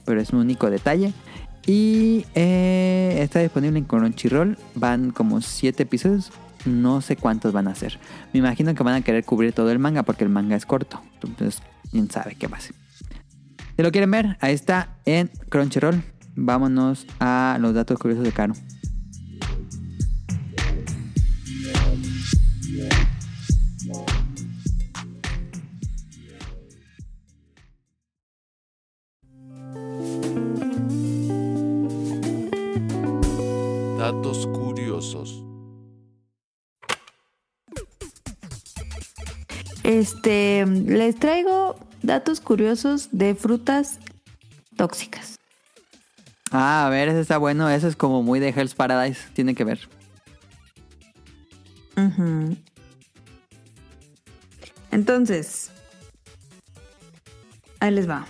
Pero 0.05 0.21
es 0.21 0.31
un 0.31 0.41
único 0.41 0.71
detalle. 0.71 1.13
Y 1.67 2.25
eh, 2.35 3.19
está 3.21 3.41
disponible 3.41 3.79
en 3.79 3.85
Crunchyroll. 3.85 4.59
Van 4.75 5.11
como 5.11 5.41
7 5.41 5.83
episodios. 5.83 6.33
No 6.67 7.01
sé 7.01 7.17
cuántos 7.17 7.53
van 7.53 7.69
a 7.69 7.75
ser. 7.75 7.99
Me 8.33 8.39
imagino 8.41 8.75
que 8.75 8.83
van 8.83 8.95
a 8.95 9.01
querer 9.01 9.25
cubrir 9.25 9.53
todo 9.53 9.71
el 9.71 9.79
manga 9.79 10.03
porque 10.03 10.25
el 10.25 10.31
manga 10.31 10.57
es 10.57 10.67
corto. 10.67 11.01
Entonces, 11.23 11.63
quién 11.91 12.11
sabe 12.11 12.35
qué 12.35 12.49
ser. 12.49 12.75
Si 13.77 13.83
lo 13.83 13.91
quieren 13.91 14.11
ver, 14.11 14.37
ahí 14.41 14.55
está 14.55 14.97
en 15.07 15.31
Crunchyroll. 15.49 16.03
Vámonos 16.37 17.07
a 17.19 17.57
los 17.61 17.75
datos 17.75 17.99
curiosos 17.99 18.25
de 18.25 18.33
Caro. 18.33 18.55
Datos 33.99 34.47
curiosos. 34.47 34.60
Este, 39.91 40.65
les 40.67 41.17
traigo 41.17 41.77
datos 42.01 42.41
curiosos 42.41 43.09
de 43.11 43.35
frutas 43.35 43.99
tóxicas. 44.77 45.41
Ah, 46.53 46.87
a 46.87 46.91
ver, 46.91 47.09
ese 47.09 47.21
está 47.21 47.39
bueno. 47.39 47.69
Eso 47.69 47.89
es 47.89 47.97
como 47.97 48.23
muy 48.23 48.39
de 48.39 48.51
Hell's 48.51 48.77
Paradise. 48.77 49.21
Tiene 49.33 49.57
que 49.57 49.65
ver. 49.65 49.89
Ujú. 51.97 52.57
Entonces, 54.93 55.73
ahí 57.81 57.91
les 57.91 58.09
va. 58.09 58.29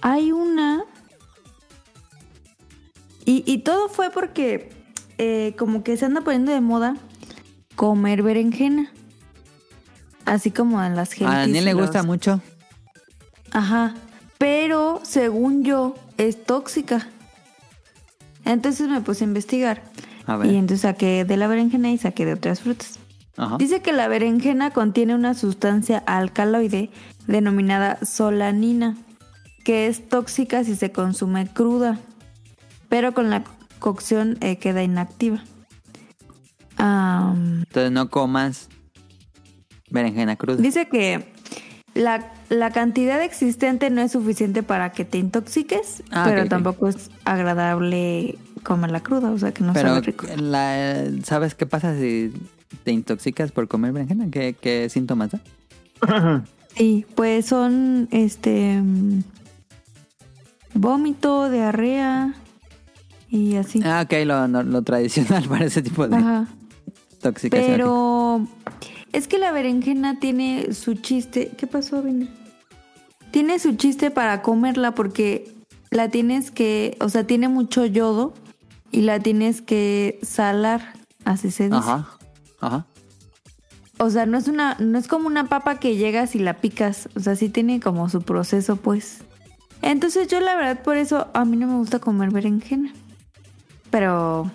Hay 0.00 0.30
una... 0.30 0.84
Y, 3.24 3.42
y 3.52 3.58
todo 3.58 3.88
fue 3.88 4.10
porque 4.12 4.70
eh, 5.18 5.56
como 5.58 5.82
que 5.82 5.96
se 5.96 6.04
anda 6.04 6.20
poniendo 6.20 6.52
de 6.52 6.60
moda 6.60 6.96
comer 7.74 8.22
berenjena. 8.22 8.93
Así 10.24 10.50
como 10.50 10.80
a 10.80 10.88
las 10.88 11.12
gentes. 11.12 11.34
A 11.34 11.40
Daniel 11.40 11.64
le 11.64 11.74
gusta 11.74 12.02
mucho. 12.02 12.40
Ajá. 13.52 13.94
Pero 14.38 15.00
según 15.04 15.64
yo, 15.64 15.94
es 16.18 16.44
tóxica. 16.44 17.08
Entonces 18.44 18.88
me 18.88 19.00
puse 19.00 19.24
a 19.24 19.28
investigar. 19.28 19.82
A 20.26 20.36
ver. 20.36 20.52
Y 20.52 20.56
entonces 20.56 20.82
saqué 20.82 21.24
de 21.24 21.36
la 21.36 21.46
berenjena 21.46 21.90
y 21.90 21.98
saqué 21.98 22.26
de 22.26 22.34
otras 22.34 22.60
frutas. 22.60 22.98
Ajá. 23.36 23.56
Dice 23.58 23.82
que 23.82 23.92
la 23.92 24.08
berenjena 24.08 24.70
contiene 24.70 25.14
una 25.14 25.34
sustancia 25.34 25.98
alcaloide 26.06 26.90
denominada 27.26 27.98
solanina, 28.04 28.96
que 29.64 29.86
es 29.86 30.08
tóxica 30.08 30.62
si 30.64 30.76
se 30.76 30.92
consume 30.92 31.48
cruda, 31.48 31.98
pero 32.88 33.12
con 33.12 33.30
la 33.30 33.44
cocción 33.78 34.38
eh, 34.40 34.58
queda 34.58 34.82
inactiva. 34.82 35.42
Entonces 36.78 37.92
no 37.92 38.10
comas 38.10 38.68
berenjena 39.94 40.36
cruda. 40.36 40.56
dice 40.60 40.86
que 40.88 41.24
la, 41.94 42.32
la 42.50 42.70
cantidad 42.72 43.22
existente 43.22 43.88
no 43.88 44.02
es 44.02 44.12
suficiente 44.12 44.62
para 44.62 44.90
que 44.92 45.04
te 45.06 45.16
intoxiques, 45.18 46.02
Ah, 46.10 46.24
pero 46.28 46.46
tampoco 46.48 46.88
es 46.88 47.10
agradable 47.24 48.36
comerla 48.64 49.00
cruda, 49.00 49.30
o 49.30 49.38
sea 49.38 49.52
que 49.52 49.62
no 49.64 49.72
Pero, 49.72 49.88
sabe 49.90 50.00
rico. 50.02 50.26
la- 50.36 51.04
¿sabes 51.22 51.54
qué 51.54 51.64
pasa 51.66 51.96
si 51.98 52.32
te 52.82 52.90
intoxicas 52.92 53.52
por 53.52 53.68
comer 53.68 53.92
berenjena? 53.92 54.26
¿Qué, 54.30 54.54
qué 54.60 54.88
síntomas 54.90 55.30
da? 55.30 55.40
Sí, 56.76 57.06
pues 57.14 57.46
son 57.46 58.08
este 58.10 58.82
vómito, 60.74 61.48
diarrea 61.50 62.34
y 63.30 63.56
así. 63.56 63.80
Ah, 63.84 64.02
ok, 64.04 64.12
lo, 64.26 64.48
lo- 64.48 64.62
lo 64.62 64.82
tradicional 64.82 65.44
para 65.48 65.64
ese 65.66 65.82
tipo 65.82 66.08
de 66.08 66.16
Ajá. 66.16 66.46
intoxicación. 67.12 67.70
Pero 67.76 68.46
es 69.14 69.28
que 69.28 69.38
la 69.38 69.52
berenjena 69.52 70.18
tiene 70.18 70.74
su 70.74 70.94
chiste. 70.94 71.52
¿Qué 71.56 71.68
pasó, 71.68 71.98
Avena? 71.98 72.26
Tiene 73.30 73.60
su 73.60 73.76
chiste 73.76 74.10
para 74.10 74.42
comerla 74.42 74.92
porque 74.92 75.54
la 75.90 76.08
tienes 76.08 76.50
que, 76.50 76.96
o 77.00 77.08
sea, 77.08 77.24
tiene 77.24 77.48
mucho 77.48 77.86
yodo 77.86 78.34
y 78.90 79.02
la 79.02 79.20
tienes 79.20 79.62
que 79.62 80.18
salar, 80.22 80.94
así 81.24 81.52
se 81.52 81.64
dice. 81.64 81.76
Ajá, 81.76 82.08
ajá. 82.60 82.86
O 83.98 84.10
sea, 84.10 84.26
no 84.26 84.36
es 84.36 84.48
una, 84.48 84.76
no 84.80 84.98
es 84.98 85.06
como 85.06 85.28
una 85.28 85.48
papa 85.48 85.78
que 85.78 85.96
llegas 85.96 86.34
y 86.34 86.40
la 86.40 86.54
picas. 86.54 87.08
O 87.14 87.20
sea, 87.20 87.36
sí 87.36 87.48
tiene 87.48 87.78
como 87.78 88.08
su 88.08 88.20
proceso, 88.22 88.74
pues. 88.74 89.20
Entonces 89.80 90.26
yo 90.26 90.40
la 90.40 90.56
verdad 90.56 90.82
por 90.82 90.96
eso 90.96 91.28
a 91.34 91.44
mí 91.44 91.56
no 91.56 91.68
me 91.68 91.74
gusta 91.76 92.00
comer 92.00 92.30
berenjena. 92.30 92.92
Pero, 93.90 94.50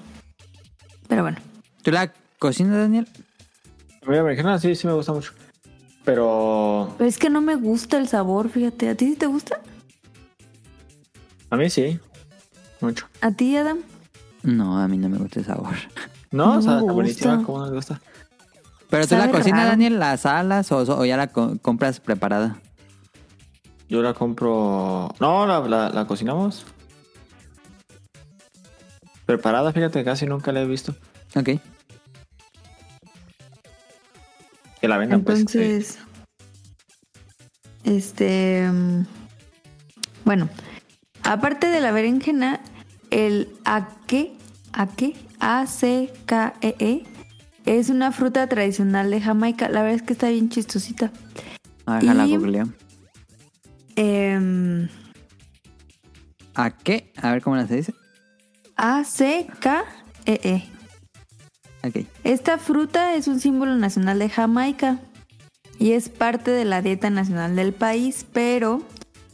pero 1.07 1.21
bueno. 1.21 1.37
¿Tú 1.81 1.91
la 1.91 2.11
cocinas, 2.39 2.75
Daniel? 2.75 3.07
A 4.09 4.11
mí 4.11 4.17
la 4.17 4.23
berenjena 4.23 4.57
sí, 4.57 4.73
sí 4.75 4.87
me 4.87 4.93
gusta 4.93 5.13
mucho. 5.13 5.33
Pero 6.03 6.95
Pero 6.97 7.07
es 7.07 7.19
que 7.19 7.29
no 7.29 7.41
me 7.41 7.53
gusta 7.55 7.99
el 7.99 8.07
sabor, 8.07 8.49
fíjate. 8.49 8.89
¿A 8.89 8.95
ti 8.95 9.05
sí 9.11 9.15
te 9.15 9.27
gusta? 9.27 9.59
a 11.51 11.55
mí 11.55 11.69
sí. 11.69 11.99
Mucho. 12.81 13.05
¿A 13.21 13.29
ti, 13.31 13.55
Adam? 13.55 13.77
No, 14.41 14.79
a 14.79 14.87
mí 14.87 14.97
no 14.97 15.09
me 15.09 15.19
gusta 15.19 15.41
el 15.41 15.45
sabor. 15.45 15.75
No, 16.31 16.53
No 16.53 16.57
o 16.59 16.61
sea, 16.63 16.71
me 16.71 16.77
está 16.79 16.81
gusta. 16.81 16.93
buenísima, 16.93 17.43
¿cómo 17.43 17.59
no 17.59 17.65
le 17.67 17.71
gusta? 17.75 18.01
¿Pero 18.89 19.05
tú 19.07 19.15
la 19.15 19.29
cocinas, 19.29 19.59
raro. 19.59 19.69
Daniel? 19.69 19.99
¿La 19.99 20.17
salas 20.17 20.71
o, 20.71 20.77
o 20.79 21.05
ya 21.05 21.15
la 21.17 21.27
co- 21.27 21.57
compras 21.61 21.99
preparada? 21.99 22.57
Yo 23.89 24.01
la 24.01 24.15
compro. 24.15 25.09
No, 25.19 25.45
la, 25.45 25.59
la, 25.61 25.89
la 25.91 26.07
cocinamos. 26.07 26.65
Preparada, 29.27 29.71
fíjate, 29.71 30.03
casi 30.03 30.25
nunca 30.25 30.51
la 30.51 30.61
he 30.61 30.65
visto. 30.67 30.95
Ok. 31.35 31.49
Que 34.81 34.87
la 34.87 34.97
vendan, 34.97 35.23
pues. 35.23 35.39
Entonces, 35.39 35.99
este, 37.83 38.69
mm, 38.71 39.05
bueno, 40.25 40.49
aparte 41.23 41.67
de 41.67 41.81
la 41.81 41.91
berenjena, 41.91 42.61
el 43.11 43.49
aque, 43.65 44.33
aque, 44.73 45.15
A-C-K-E-E, 45.39 46.75
E, 46.79 47.03
es 47.65 47.89
una 47.89 48.11
fruta 48.11 48.47
tradicional 48.47 49.09
de 49.11 49.21
Jamaica. 49.21 49.69
La 49.69 49.81
verdad 49.81 49.95
es 49.97 50.01
que 50.03 50.13
está 50.13 50.29
bien 50.29 50.49
chistosita. 50.49 51.11
A 51.85 51.95
ver, 51.95 52.03
la 52.15 52.25
Y- 52.27 52.35
googleo. 52.37 52.69
Em, 53.95 54.87
¿A 56.55 56.71
qué? 56.71 57.11
A 57.21 57.31
ver 57.31 57.41
cómo 57.41 57.65
se 57.67 57.75
dice. 57.75 57.93
A-C-K-E-E. 58.75 60.63
Esta 62.23 62.57
fruta 62.57 63.15
es 63.15 63.27
un 63.27 63.39
símbolo 63.39 63.75
nacional 63.75 64.19
de 64.19 64.29
Jamaica 64.29 64.99
y 65.77 65.93
es 65.93 66.09
parte 66.09 66.51
de 66.51 66.65
la 66.65 66.81
dieta 66.81 67.09
nacional 67.09 67.55
del 67.55 67.73
país, 67.73 68.25
pero 68.33 68.81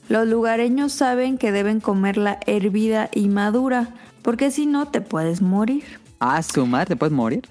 los 0.07 0.27
lugareños 0.27 0.91
saben 0.91 1.37
que 1.37 1.51
deben 1.51 1.79
comerla 1.79 2.39
hervida 2.45 3.09
y 3.13 3.27
madura, 3.27 3.89
porque 4.21 4.51
si 4.51 4.67
no 4.67 4.87
te 4.87 5.01
puedes 5.01 5.41
morir. 5.41 5.83
Ah, 6.19 6.41
su 6.43 6.65
madre, 6.67 6.87
¿te 6.87 6.95
puedes 6.95 7.13
morir? 7.13 7.49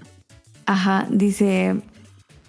Ajá, 0.67 1.07
dice, 1.11 1.83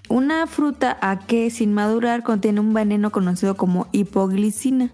una 0.07 0.45
fruta 0.45 0.97
a 1.01 1.19
que 1.19 1.49
sin 1.49 1.73
madurar 1.73 2.21
contiene 2.21 2.59
un 2.59 2.73
veneno 2.73 3.11
conocido 3.11 3.57
como 3.57 3.87
hipoglicina. 3.91 4.91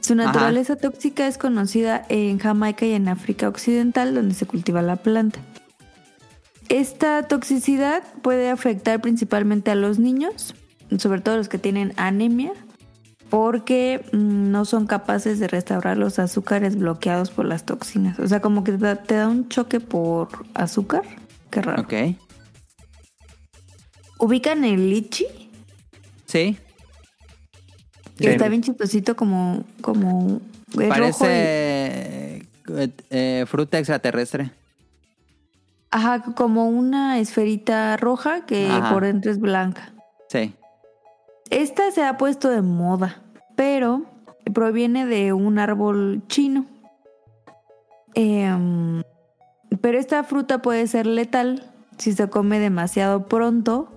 Su 0.00 0.12
Ajá. 0.14 0.26
naturaleza 0.26 0.76
tóxica 0.76 1.26
es 1.26 1.38
conocida 1.38 2.04
en 2.08 2.38
Jamaica 2.38 2.86
y 2.86 2.92
en 2.92 3.08
África 3.08 3.48
Occidental, 3.48 4.14
donde 4.14 4.34
se 4.34 4.46
cultiva 4.46 4.82
la 4.82 4.96
planta. 4.96 5.40
Esta 6.68 7.22
toxicidad 7.28 8.02
puede 8.22 8.50
afectar 8.50 9.00
principalmente 9.00 9.70
a 9.70 9.74
los 9.74 9.98
niños, 9.98 10.54
sobre 10.98 11.20
todo 11.20 11.36
los 11.36 11.48
que 11.48 11.58
tienen 11.58 11.92
anemia, 11.96 12.52
porque 13.30 14.04
mm, 14.12 14.50
no 14.50 14.64
son 14.64 14.86
capaces 14.86 15.38
de 15.38 15.48
restaurar 15.48 15.96
los 15.98 16.18
azúcares 16.18 16.76
bloqueados 16.76 17.30
por 17.30 17.44
las 17.46 17.64
toxinas. 17.64 18.18
O 18.18 18.26
sea, 18.28 18.40
como 18.40 18.64
que 18.64 18.72
te 18.72 19.14
da, 19.14 19.28
un 19.28 19.48
choque 19.48 19.80
por 19.80 20.28
azúcar. 20.54 21.02
Qué 21.50 21.60
raro. 21.62 21.82
Ok. 21.82 21.92
¿Ubican 24.18 24.64
el 24.64 24.90
lichi? 24.90 25.26
Sí. 26.26 26.56
Que 28.16 28.24
Sí. 28.24 28.30
está 28.30 28.48
bien 28.48 28.62
chistosito 28.62 29.16
como... 29.16 29.64
como 29.80 30.40
es 30.78 30.88
rojo 30.96 31.18
Parece 31.18 32.42
y- 32.68 32.72
eh, 32.72 32.90
eh, 33.10 33.44
fruta 33.46 33.78
extraterrestre. 33.78 34.50
Ajá, 35.94 36.22
como 36.34 36.68
una 36.68 37.20
esferita 37.20 37.96
roja 37.96 38.44
que 38.46 38.68
Ajá. 38.68 38.92
por 38.92 39.04
dentro 39.04 39.30
es 39.30 39.38
blanca. 39.38 39.92
Sí. 40.28 40.52
Esta 41.50 41.92
se 41.92 42.02
ha 42.02 42.16
puesto 42.16 42.48
de 42.50 42.62
moda, 42.62 43.22
pero 43.54 44.02
proviene 44.52 45.06
de 45.06 45.32
un 45.32 45.60
árbol 45.60 46.22
chino. 46.26 46.66
Em, 48.14 49.02
pero 49.80 49.96
esta 49.96 50.24
fruta 50.24 50.60
puede 50.62 50.88
ser 50.88 51.06
letal 51.06 51.62
si 51.96 52.12
se 52.12 52.28
come 52.28 52.58
demasiado 52.58 53.28
pronto 53.28 53.88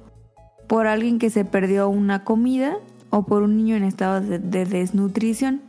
por 0.68 0.86
alguien 0.86 1.18
que 1.18 1.32
se 1.32 1.46
perdió 1.46 1.90
una 1.90 2.24
comida 2.24 2.78
o 3.10 3.24
por 3.24 3.42
un 3.42 3.58
niño 3.58 3.76
en 3.76 3.84
estado 3.84 4.22
de, 4.22 4.38
de 4.38 4.66
desnutrición. 4.66 5.64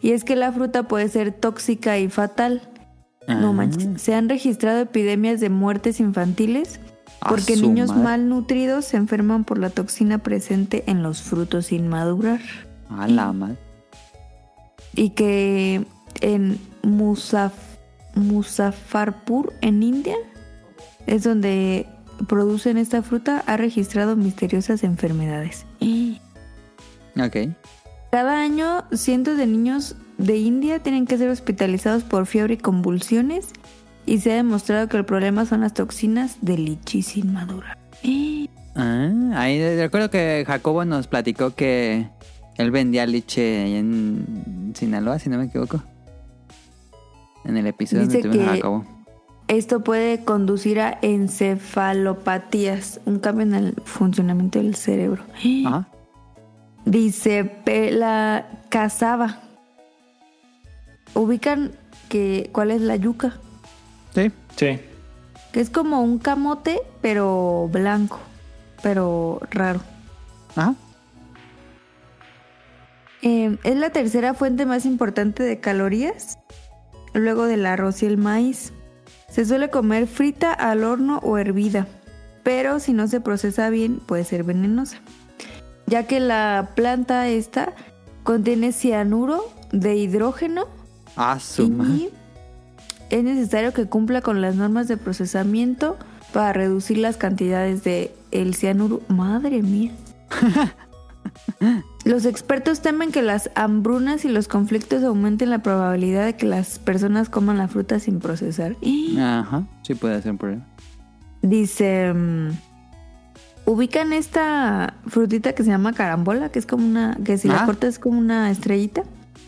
Y 0.00 0.12
es 0.12 0.24
que 0.24 0.36
la 0.36 0.52
fruta 0.52 0.84
puede 0.84 1.10
ser 1.10 1.32
tóxica 1.32 1.98
y 1.98 2.08
fatal. 2.08 2.62
No 3.34 3.50
Ah. 3.50 3.52
manches. 3.52 4.00
Se 4.02 4.14
han 4.14 4.28
registrado 4.28 4.80
epidemias 4.80 5.40
de 5.40 5.50
muertes 5.50 6.00
infantiles 6.00 6.80
porque 7.28 7.56
niños 7.56 7.90
madre. 7.90 8.02
malnutridos 8.04 8.84
se 8.86 8.96
enferman 8.96 9.44
por 9.44 9.58
la 9.58 9.70
toxina 9.70 10.18
presente 10.18 10.84
en 10.86 11.02
los 11.02 11.22
frutos 11.22 11.66
sin 11.66 11.88
madurar. 11.88 12.40
A 12.88 13.06
la 13.06 13.32
madre. 13.32 13.56
Y 14.94 15.10
que 15.10 15.86
en 16.20 16.58
Musaf 16.82 17.52
en 19.60 19.82
India, 19.82 20.16
es 21.06 21.22
donde 21.22 21.86
producen 22.26 22.76
esta 22.76 23.02
fruta, 23.02 23.42
ha 23.46 23.56
registrado 23.56 24.16
misteriosas 24.16 24.82
enfermedades. 24.82 25.64
Ok. 27.18 27.36
Cada 28.10 28.40
año, 28.40 28.84
cientos 28.92 29.36
de 29.36 29.46
niños 29.46 29.94
de 30.20 30.36
India 30.36 30.78
tienen 30.80 31.06
que 31.06 31.18
ser 31.18 31.30
hospitalizados 31.30 32.04
por 32.04 32.26
fiebre 32.26 32.54
y 32.54 32.56
convulsiones. 32.58 33.48
Y 34.06 34.18
se 34.18 34.32
ha 34.32 34.36
demostrado 34.36 34.88
que 34.88 34.96
el 34.96 35.04
problema 35.04 35.46
son 35.46 35.60
las 35.60 35.74
toxinas 35.74 36.38
de 36.40 36.58
lichi 36.58 37.02
sin 37.02 37.32
madurar. 37.32 37.78
Ah, 38.74 39.10
ahí 39.34 39.76
recuerdo 39.76 40.10
que 40.10 40.44
Jacobo 40.46 40.84
nos 40.84 41.06
platicó 41.06 41.54
que 41.54 42.08
él 42.56 42.70
vendía 42.70 43.06
liche 43.06 43.78
en 43.78 44.72
Sinaloa, 44.74 45.18
si 45.18 45.28
no 45.28 45.38
me 45.38 45.44
equivoco. 45.44 45.82
En 47.44 47.56
el 47.56 47.66
episodio 47.66 48.04
Dice 48.04 48.22
donde 48.22 48.30
tuvimos 48.30 48.52
a 48.52 48.56
Jacobo. 48.56 48.84
Esto 49.48 49.82
puede 49.82 50.24
conducir 50.24 50.80
a 50.80 50.98
encefalopatías, 51.02 53.00
un 53.04 53.18
cambio 53.18 53.42
en 53.46 53.54
el 53.54 53.74
funcionamiento 53.84 54.58
del 54.60 54.76
cerebro. 54.76 55.24
Ajá. 55.66 55.88
Dice 56.84 57.52
la 57.92 58.46
cazaba. 58.68 59.49
Ubican 61.20 61.72
que 62.08 62.48
cuál 62.52 62.70
es 62.70 62.80
la 62.80 62.96
yuca, 62.96 63.34
Sí. 64.14 64.32
Sí. 64.56 64.80
que 65.52 65.60
es 65.60 65.68
como 65.70 66.00
un 66.00 66.18
camote 66.18 66.80
pero 67.02 67.68
blanco, 67.70 68.18
pero 68.82 69.40
raro. 69.50 69.80
Ajá. 70.56 70.74
Eh, 73.22 73.58
es 73.64 73.76
la 73.76 73.90
tercera 73.90 74.32
fuente 74.34 74.64
más 74.64 74.86
importante 74.86 75.42
de 75.42 75.60
calorías, 75.60 76.38
luego 77.12 77.44
del 77.46 77.66
arroz 77.66 78.02
y 78.02 78.06
el 78.06 78.16
maíz. 78.16 78.72
Se 79.28 79.44
suele 79.44 79.68
comer 79.68 80.06
frita 80.06 80.52
al 80.52 80.84
horno 80.84 81.18
o 81.22 81.36
hervida, 81.38 81.86
pero 82.42 82.80
si 82.80 82.92
no 82.94 83.06
se 83.08 83.20
procesa 83.20 83.68
bien 83.68 83.98
puede 84.00 84.24
ser 84.24 84.42
venenosa, 84.42 84.98
ya 85.86 86.06
que 86.06 86.18
la 86.18 86.70
planta 86.74 87.28
esta 87.28 87.74
contiene 88.24 88.72
cianuro 88.72 89.44
de 89.70 89.96
hidrógeno 89.96 90.66
Y 91.86 92.10
es 93.10 93.24
necesario 93.24 93.72
que 93.72 93.86
cumpla 93.86 94.20
con 94.22 94.40
las 94.40 94.54
normas 94.56 94.88
de 94.88 94.96
procesamiento 94.96 95.96
para 96.32 96.52
reducir 96.52 96.98
las 96.98 97.16
cantidades 97.16 97.82
de 97.84 98.14
el 98.30 98.54
cianuro. 98.54 99.00
Madre 99.08 99.62
mía. 99.62 99.90
Los 102.04 102.24
expertos 102.24 102.80
temen 102.80 103.12
que 103.12 103.20
las 103.20 103.50
hambrunas 103.54 104.24
y 104.24 104.28
los 104.28 104.48
conflictos 104.48 105.02
aumenten 105.04 105.50
la 105.50 105.58
probabilidad 105.58 106.24
de 106.24 106.34
que 106.34 106.46
las 106.46 106.78
personas 106.78 107.28
coman 107.28 107.58
la 107.58 107.68
fruta 107.68 107.98
sin 108.00 108.20
procesar. 108.20 108.74
Ajá. 109.18 109.64
Sí 109.82 109.94
puede 109.94 110.20
ser 110.22 110.32
un 110.32 110.38
problema. 110.38 110.66
Dice, 111.42 112.12
mm, 112.14 112.48
ubican 113.66 114.12
esta 114.14 114.94
frutita 115.06 115.52
que 115.52 115.62
se 115.62 115.70
llama 115.70 115.92
carambola, 115.92 116.48
que 116.50 116.58
es 116.58 116.66
como 116.66 116.86
una, 116.86 117.18
que 117.24 117.36
si 117.36 117.48
la 117.48 117.62
Ah. 117.62 117.66
cortas 117.66 117.90
es 117.90 117.98
como 117.98 118.18
una 118.18 118.50
estrellita. 118.50 119.02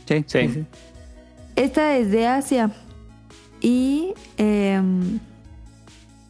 Sí. 0.06 0.24
Sí. 0.26 0.64
Esta 1.56 1.96
es 1.96 2.10
de 2.10 2.26
Asia. 2.26 2.70
Y. 3.60 4.14
em, 4.36 5.20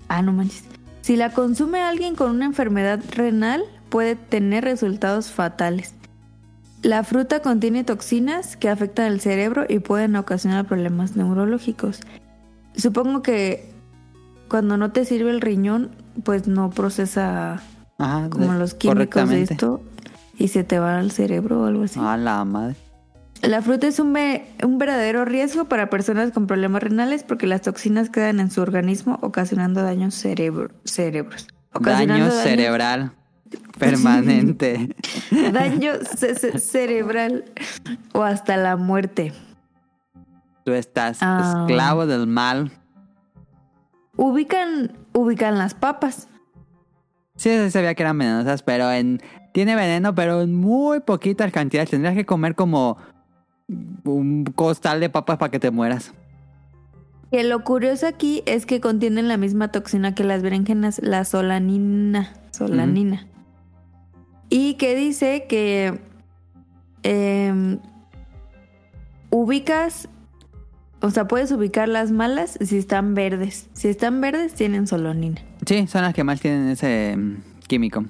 ah, 0.08 0.22
no 0.22 0.32
manches. 0.32 0.64
Si 1.00 1.16
la 1.16 1.32
consume 1.32 1.80
alguien 1.80 2.14
con 2.14 2.30
una 2.30 2.44
enfermedad 2.44 3.00
renal, 3.10 3.64
puede 3.88 4.14
tener 4.16 4.64
resultados 4.64 5.30
fatales. 5.30 5.94
La 6.82 7.04
fruta 7.04 7.40
contiene 7.42 7.84
toxinas 7.84 8.56
que 8.56 8.68
afectan 8.68 9.06
el 9.06 9.20
cerebro 9.20 9.64
y 9.68 9.78
pueden 9.78 10.16
ocasionar 10.16 10.66
problemas 10.66 11.14
neurológicos. 11.16 12.00
Supongo 12.76 13.22
que 13.22 13.70
cuando 14.48 14.76
no 14.76 14.92
te 14.92 15.04
sirve 15.04 15.30
el 15.30 15.40
riñón, 15.40 15.90
pues 16.24 16.48
no 16.48 16.70
procesa 16.70 17.62
Ajá. 17.98 18.30
como 18.30 18.54
los 18.54 18.74
químicos 18.74 19.28
de 19.28 19.42
esto 19.42 19.80
y 20.38 20.48
se 20.48 20.64
te 20.64 20.78
va 20.78 20.98
al 20.98 21.10
cerebro 21.10 21.62
o 21.62 21.66
algo 21.66 21.84
así. 21.84 22.00
A 22.02 22.16
la 22.16 22.44
madre. 22.44 22.76
La 23.42 23.60
fruta 23.60 23.88
es 23.88 23.98
un, 23.98 24.12
ve- 24.12 24.46
un 24.62 24.78
verdadero 24.78 25.24
riesgo 25.24 25.64
para 25.64 25.90
personas 25.90 26.30
con 26.30 26.46
problemas 26.46 26.82
renales 26.82 27.24
porque 27.24 27.46
las 27.48 27.62
toxinas 27.62 28.08
quedan 28.08 28.38
en 28.40 28.50
su 28.50 28.60
organismo 28.62 29.18
ocasionando 29.20 29.82
daños 29.82 30.14
cerebro, 30.14 30.70
cerebros. 30.84 31.48
Daño 31.74 31.80
Ocasionando 31.80 32.30
cerebral 32.30 33.12
permanente. 33.78 34.94
daño 35.52 35.92
ce- 36.16 36.34
ce- 36.36 36.58
cerebral 36.60 37.44
o 38.12 38.22
hasta 38.22 38.56
la 38.56 38.76
muerte. 38.76 39.32
Tú 40.64 40.72
estás 40.72 41.18
Ah. 41.20 41.64
esclavo 41.66 42.06
del 42.06 42.28
mal. 42.28 42.70
Ubican, 44.16 44.92
ubican 45.14 45.58
las 45.58 45.74
papas. 45.74 46.28
Sí, 47.34 47.50
sí 47.50 47.70
sabía 47.70 47.94
que 47.94 48.02
eran 48.02 48.18
venenosas, 48.18 48.62
pero 48.62 48.92
en 48.92 49.20
tiene 49.52 49.74
veneno, 49.74 50.14
pero 50.14 50.42
en 50.42 50.54
muy 50.54 51.00
poquitas 51.00 51.50
cantidades. 51.50 51.90
Tendrías 51.90 52.14
que 52.14 52.24
comer 52.26 52.54
como 52.54 52.98
un 54.04 54.44
costal 54.44 55.00
de 55.00 55.10
papas 55.10 55.38
para 55.38 55.50
que 55.50 55.58
te 55.58 55.70
mueras. 55.70 56.12
Que 57.30 57.44
lo 57.44 57.64
curioso 57.64 58.06
aquí 58.06 58.42
es 58.44 58.66
que 58.66 58.80
contienen 58.80 59.26
la 59.26 59.38
misma 59.38 59.68
toxina 59.72 60.14
que 60.14 60.22
las 60.22 60.42
berenjenas, 60.42 61.00
la 61.02 61.24
solanina. 61.24 62.34
Solanina. 62.50 63.26
Y 64.50 64.74
que 64.74 64.94
dice 64.94 65.46
que 65.48 65.98
em, 67.02 67.78
ubicas, 69.30 70.10
o 71.00 71.10
sea, 71.10 71.26
puedes 71.26 71.50
ubicar 71.52 71.88
las 71.88 72.10
malas 72.10 72.58
si 72.60 72.76
están 72.76 73.14
verdes. 73.14 73.70
Si 73.72 73.88
están 73.88 74.20
verdes, 74.20 74.52
tienen 74.52 74.86
solanina. 74.86 75.40
Sí, 75.64 75.86
son 75.86 76.02
las 76.02 76.12
que 76.12 76.24
más 76.24 76.38
tienen 76.38 76.68
ese 76.68 77.16
mm, 77.16 77.36
químico. 77.66 78.04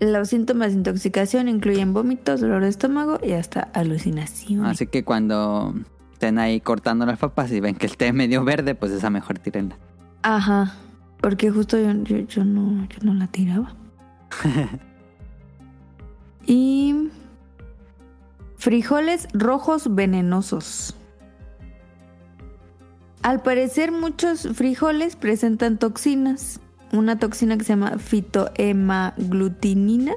Los 0.00 0.28
síntomas 0.28 0.68
de 0.68 0.78
intoxicación 0.78 1.48
incluyen 1.48 1.92
vómitos, 1.92 2.40
dolor 2.40 2.62
de 2.62 2.68
estómago 2.68 3.18
y 3.22 3.32
hasta 3.32 3.60
alucinación. 3.60 4.64
Así 4.64 4.86
que 4.86 5.04
cuando 5.04 5.74
estén 6.12 6.38
ahí 6.38 6.60
cortando 6.60 7.04
las 7.04 7.18
papas 7.18 7.50
y 7.50 7.60
ven 7.60 7.74
que 7.74 7.86
el 7.86 7.96
té 7.96 8.08
es 8.08 8.14
medio 8.14 8.44
verde, 8.44 8.74
pues 8.74 8.92
esa 8.92 9.10
mejor 9.10 9.38
tírenla. 9.40 9.76
Ajá. 10.22 10.74
Porque 11.20 11.50
justo 11.50 11.76
yo, 11.78 11.92
yo, 12.04 12.18
yo 12.18 12.44
no, 12.44 12.86
yo 12.88 12.98
no 13.02 13.14
la 13.14 13.26
tiraba. 13.26 13.74
y 16.46 17.10
frijoles 18.56 19.26
rojos 19.32 19.94
venenosos. 19.94 20.94
Al 23.22 23.42
parecer 23.42 23.90
muchos 23.90 24.48
frijoles 24.54 25.16
presentan 25.16 25.78
toxinas. 25.78 26.60
Una 26.92 27.18
toxina 27.18 27.58
que 27.58 27.64
se 27.64 27.72
llama 27.72 27.98
fitohemaglutinina. 27.98 30.12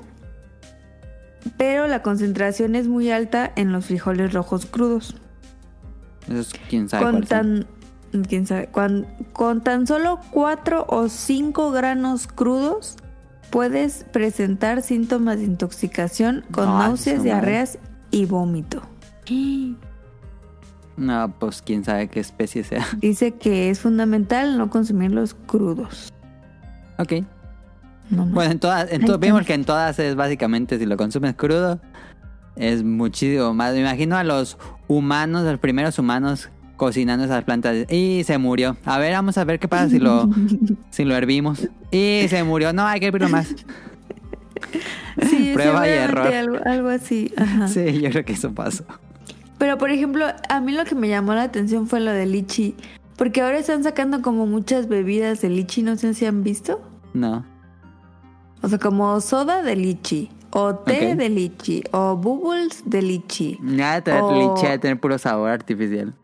Pero 1.57 1.87
la 1.87 2.03
concentración 2.03 2.75
es 2.75 2.87
muy 2.87 3.09
alta 3.09 3.51
en 3.55 3.71
los 3.71 3.85
frijoles 3.85 4.33
rojos 4.33 4.67
crudos. 4.67 5.15
Eso 6.27 6.39
es 6.39 6.53
quién 6.69 6.87
sabe 6.87 7.03
Con 7.03 7.23
tan, 7.23 7.65
quién 8.27 8.45
sabe, 8.45 8.67
con, 8.67 9.07
con 9.33 9.61
tan 9.61 9.87
solo 9.87 10.19
4 10.31 10.85
o 10.87 11.09
5 11.09 11.71
granos 11.71 12.27
crudos 12.27 12.97
puedes 13.51 14.05
presentar 14.05 14.81
síntomas 14.81 15.37
de 15.37 15.43
intoxicación 15.43 16.43
con 16.51 16.65
náuseas, 16.65 17.21
diarreas 17.21 17.77
y 18.09 18.25
vómito. 18.25 18.81
No, 20.97 21.33
pues 21.39 21.61
quién 21.61 21.83
sabe 21.83 22.09
qué 22.09 22.19
especie 22.19 22.63
sea. 22.63 22.85
Dice 22.99 23.33
que 23.33 23.69
es 23.69 23.79
fundamental 23.79 24.57
no 24.57 24.69
consumirlos 24.69 25.33
crudos. 25.33 26.11
Ok. 26.97 27.13
no, 28.09 28.25
no. 28.25 28.33
Bueno, 28.33 28.51
en 28.51 28.59
todas, 28.59 28.91
en 28.91 29.05
to- 29.05 29.17
vimos 29.17 29.45
que 29.45 29.53
en 29.53 29.65
todas 29.65 29.97
es 29.99 30.15
básicamente 30.15 30.77
si 30.77 30.85
lo 30.85 30.97
consumes 30.97 31.33
crudo, 31.35 31.79
es 32.55 32.83
muchísimo 32.83 33.53
más. 33.53 33.73
Me 33.73 33.79
imagino 33.81 34.17
a 34.17 34.23
los 34.23 34.57
humanos, 34.87 35.43
los 35.45 35.59
primeros 35.59 35.97
humanos 35.99 36.49
cocinando 36.77 37.23
esas 37.25 37.43
plantas 37.43 37.89
y 37.91 38.23
se 38.23 38.37
murió. 38.37 38.75
A 38.85 38.97
ver, 38.97 39.13
vamos 39.13 39.37
a 39.37 39.43
ver 39.43 39.59
qué 39.59 39.67
pasa 39.67 39.87
si 39.89 39.99
lo, 39.99 40.29
si 40.89 41.05
lo 41.05 41.15
hervimos. 41.15 41.69
Y 41.91 42.25
se 42.27 42.43
murió. 42.43 42.73
No, 42.73 42.85
hay 42.87 42.99
que 42.99 43.07
hervirlo 43.07 43.29
más. 43.29 43.53
Sí, 45.29 45.51
Prueba 45.53 45.87
y 45.87 45.91
error. 45.91 46.27
Algo, 46.27 46.57
algo 46.65 46.89
así. 46.89 47.33
Ajá. 47.37 47.67
Sí, 47.67 47.99
yo 48.01 48.09
creo 48.11 48.23
que 48.25 48.33
eso 48.33 48.53
pasó. 48.53 48.85
Pero 49.57 49.77
por 49.77 49.91
ejemplo, 49.91 50.25
a 50.49 50.61
mí 50.61 50.71
lo 50.71 50.85
que 50.85 50.95
me 50.95 51.09
llamó 51.09 51.33
la 51.33 51.43
atención 51.43 51.87
fue 51.87 51.99
lo 51.99 52.11
de 52.11 52.25
lichi. 52.25 52.75
Porque 53.21 53.43
ahora 53.43 53.59
están 53.59 53.83
sacando 53.83 54.23
como 54.23 54.47
muchas 54.47 54.87
bebidas 54.87 55.41
de 55.41 55.49
lichi, 55.49 55.83
no 55.83 55.95
sé 55.95 56.15
si 56.15 56.25
han 56.25 56.41
visto. 56.41 56.81
No. 57.13 57.45
O 58.63 58.67
sea, 58.67 58.79
como 58.79 59.21
soda 59.21 59.61
de 59.61 59.75
lichi, 59.75 60.31
o 60.49 60.73
té 60.73 61.15
de 61.15 61.29
lichi, 61.29 61.83
o 61.91 62.17
bubbles 62.17 62.81
de 62.89 63.03
lichi. 63.03 63.59
Nada 63.61 63.97
de 63.97 64.01
tener 64.01 64.23
O- 64.23 64.55
leche, 64.55 64.69
de 64.69 64.79
tener 64.79 64.99
puro 64.99 65.19
sabor 65.19 65.51
artificial. 65.51 66.15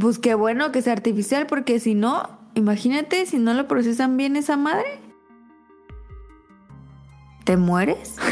Pues 0.00 0.18
qué 0.18 0.34
bueno 0.34 0.72
que 0.72 0.80
sea 0.80 0.94
artificial, 0.94 1.46
porque 1.46 1.78
si 1.78 1.94
no, 1.94 2.22
imagínate 2.54 3.26
si 3.26 3.38
no 3.38 3.52
lo 3.52 3.68
procesan 3.68 4.16
bien 4.16 4.34
esa 4.34 4.56
madre. 4.56 4.98
¿Te 7.44 7.58
mueres? 7.58 8.16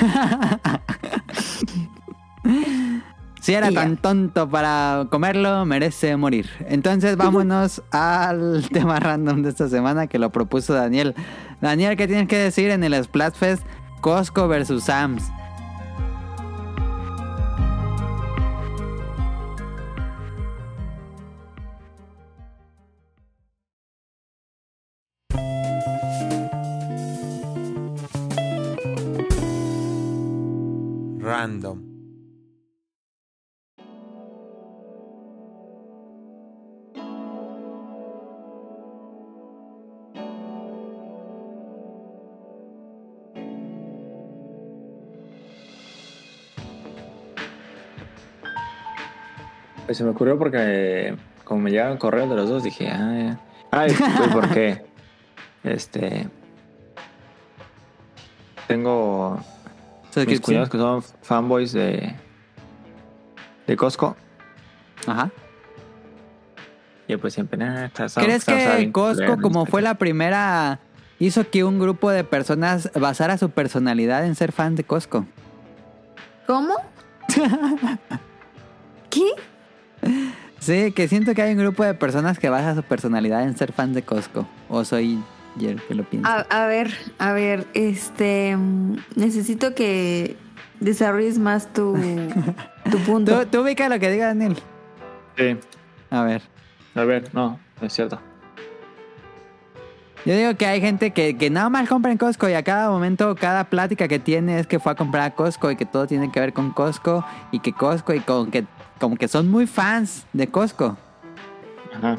Si 3.47 3.55
era 3.55 3.71
tan 3.71 3.97
tonto 3.97 4.51
para 4.51 5.07
comerlo, 5.09 5.65
merece 5.67 6.17
morir. 6.17 6.51
Entonces 6.69 7.17
vámonos 7.17 7.81
al 7.93 8.69
tema 8.73 8.99
random 8.99 9.43
de 9.43 9.51
esta 9.51 9.69
semana 9.69 10.09
que 10.09 10.19
lo 10.19 10.33
propuso 10.33 10.75
Daniel. 10.75 11.15
Daniel, 11.61 11.97
¿qué 11.97 12.09
tienes 12.09 12.27
que 12.27 12.39
decir 12.39 12.71
en 12.73 12.83
el 12.83 13.05
Splatfest 13.05 13.65
Costco 14.01 14.49
versus 14.49 14.83
Sam's? 14.83 15.31
Random. 31.21 31.86
Se 49.95 50.05
me 50.05 50.11
ocurrió 50.11 50.39
porque 50.39 51.17
como 51.45 51.61
me 51.63 51.71
llegaron 51.71 51.97
correos 51.99 52.29
de 52.29 52.37
los 52.37 52.49
dos, 52.49 52.63
dije, 52.63 52.89
ah, 52.91 53.15
ya. 53.19 53.41
Ay, 53.71 53.95
pues 54.19 54.29
¿por 54.33 54.49
qué? 54.51 54.85
Este. 55.65 56.29
Tengo 58.69 59.39
mis 60.27 60.41
cuñados 60.41 60.69
que 60.71 60.79
son 60.79 61.03
fanboys 61.23 61.73
de. 61.73 62.15
de 63.67 63.77
Costco. 63.77 64.17
Ajá. 65.07 65.31
Y 67.09 67.17
pues 67.17 67.35
siempre, 67.35 67.59
nah, 67.59 67.85
está, 67.87 68.07
está- 68.07 68.21
¿Crees 68.21 68.39
está- 68.39 68.59
está 68.59 68.77
que 68.79 68.91
Costco, 68.93 69.41
como 69.41 69.67
fue 69.67 69.83
la 69.83 69.95
primera, 69.95 70.81
hizo 71.21 71.49
que 71.49 71.63
un 71.65 71.79
grupo 71.79 72.11
de 72.11 72.25
personas 72.25 72.91
basara 72.95 73.39
su 73.39 73.51
personalidad 73.51 74.27
en 74.27 74.35
ser 74.35 74.51
fan 74.53 74.75
de 74.75 74.83
Costco? 74.85 75.25
¿Cómo? 76.47 76.75
¿Qué? 79.11 79.23
Sí, 80.67 80.91
que 80.91 81.07
siento 81.07 81.33
que 81.33 81.43
hay 81.43 81.53
un 81.53 81.59
grupo 81.59 81.85
de 81.85 81.95
personas 81.95 82.41
que 82.41 82.49
basa 82.49 82.75
su 82.75 82.83
personalidad 82.83 83.45
en 83.45 83.57
ser 83.57 83.73
fan 83.73 83.93
de 83.93 84.03
Costco. 84.03 84.49
O 84.69 84.85
soy 84.85 85.23
yo 85.55 85.71
el 85.71 85.81
que 85.81 85.95
lo 85.95 86.03
pienso. 86.03 86.29
A, 86.29 86.41
a 86.51 86.67
ver, 86.67 86.93
a 87.19 87.33
ver, 87.33 87.69
este. 87.75 88.57
mm, 88.57 88.97
Necesito 89.15 89.77
que 89.77 90.37
desarrolles 90.81 91.39
más 91.39 91.73
tu, 91.73 91.95
tu 92.91 92.99
punto. 93.07 93.43
¿Tú, 93.43 93.47
tú 93.47 93.61
ubica 93.63 93.89
lo 93.89 94.01
que 94.01 94.11
diga 94.11 94.27
Daniel. 94.27 94.57
Sí. 95.37 95.57
A 96.11 96.23
ver. 96.25 96.43
A 96.97 97.05
ver, 97.05 97.33
no, 97.33 97.61
no 97.81 97.87
es 97.87 97.93
cierto. 97.93 98.19
Yo 100.25 100.37
digo 100.37 100.57
que 100.57 100.67
hay 100.67 100.81
gente 100.81 101.13
que, 101.13 101.37
que 101.39 101.49
nada 101.51 101.71
más 101.71 101.89
compra 101.89 102.11
en 102.11 102.19
Costco 102.19 102.49
y 102.49 102.55
a 102.55 102.65
cada 102.65 102.91
momento, 102.91 103.37
cada 103.37 103.63
plática 103.71 104.09
que 104.09 104.19
tiene 104.19 104.59
es 104.59 104.67
que 104.67 104.81
fue 104.81 104.91
a 104.91 104.95
comprar 104.97 105.23
a 105.23 105.31
Costco 105.37 105.71
y 105.71 105.77
que 105.77 105.87
todo 105.87 106.09
tiene 106.09 106.33
que 106.33 106.41
ver 106.41 106.53
con 106.53 106.73
Costco 106.73 107.25
y 107.53 107.61
que 107.61 107.73
Costco 107.73 108.13
y 108.13 108.19
con 108.19 108.51
que 108.51 108.65
como 109.01 109.17
que 109.17 109.29
son 109.29 109.51
muy 109.51 109.67
fans 109.67 110.27
de 110.33 110.47
Costco. 110.49 110.97
Ajá. 111.97 112.17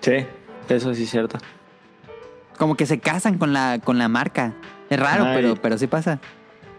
Sí, 0.00 0.26
eso 0.68 0.94
sí 0.94 1.04
es 1.04 1.10
cierto. 1.10 1.38
Como 2.58 2.76
que 2.76 2.86
se 2.86 2.98
casan 3.00 3.38
con 3.38 3.52
la, 3.52 3.78
con 3.82 3.98
la 3.98 4.08
marca. 4.08 4.52
Es 4.90 4.98
raro, 5.00 5.24
pero, 5.34 5.56
pero 5.56 5.78
sí 5.78 5.86
pasa. 5.86 6.18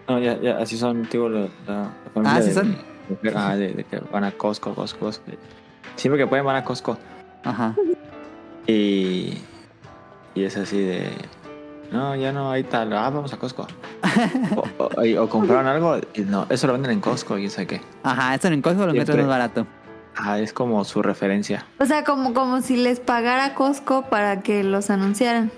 No, 0.08 0.20
ya, 0.20 0.40
ya, 0.40 0.58
así 0.58 0.78
son, 0.78 1.08
digo, 1.10 1.30
la, 1.30 1.42
la- 1.66 1.92
la 2.06 2.12
familia 2.14 2.38
Ah, 2.38 2.42
¿sí 2.42 2.50
de- 2.50 2.54
son? 2.54 2.78
de- 3.22 3.34
ah, 3.36 3.56
de, 3.56 3.74
de 3.74 3.84
que 3.86 4.00
van 4.12 4.24
a 4.24 4.32
Costco, 4.32 4.74
Costco, 4.76 5.00
Costco. 5.00 5.32
Siempre 5.96 6.20
que 6.22 6.28
pueden 6.28 6.46
van 6.46 6.56
a 6.58 6.64
Costco. 6.64 6.98
Ajá. 7.44 7.74
Y, 8.68 9.38
y 10.36 10.44
es 10.44 10.56
así 10.58 10.80
de, 10.80 11.10
no, 11.94 12.16
ya 12.16 12.32
no 12.34 12.52
hay 12.52 12.64
tal, 12.64 12.92
ah, 12.94 13.10
vamos 13.10 13.32
a 13.34 13.38
Costco. 13.38 13.68
o, 14.56 14.84
o- 14.98 15.06
y- 15.06 15.16
o 15.16 15.30
compraron 15.30 15.68
algo, 15.68 15.98
y 16.14 16.22
no, 16.22 16.46
eso 16.50 16.68
lo 16.68 16.74
venden 16.74 16.92
en 16.92 17.00
Costco, 17.00 17.38
y 17.38 17.50
sé 17.50 17.66
qué. 17.68 17.82
Ajá, 18.04 18.36
esto 18.36 18.48
en 18.50 18.62
Costco 18.62 18.86
lo 18.86 18.92
Siempre. 18.92 19.18
más 19.18 19.28
barato. 19.28 19.66
Ah, 20.16 20.40
es 20.40 20.54
como 20.54 20.84
su 20.84 21.02
referencia. 21.02 21.66
O 21.80 21.86
sea, 21.86 22.04
como, 22.04 22.34
como 22.34 22.62
si 22.62 22.76
les 22.78 23.00
pagara 23.00 23.56
Costco 23.56 24.04
para 24.10 24.42
que 24.42 24.64
los 24.64 24.90
anunciaran. 24.90 25.52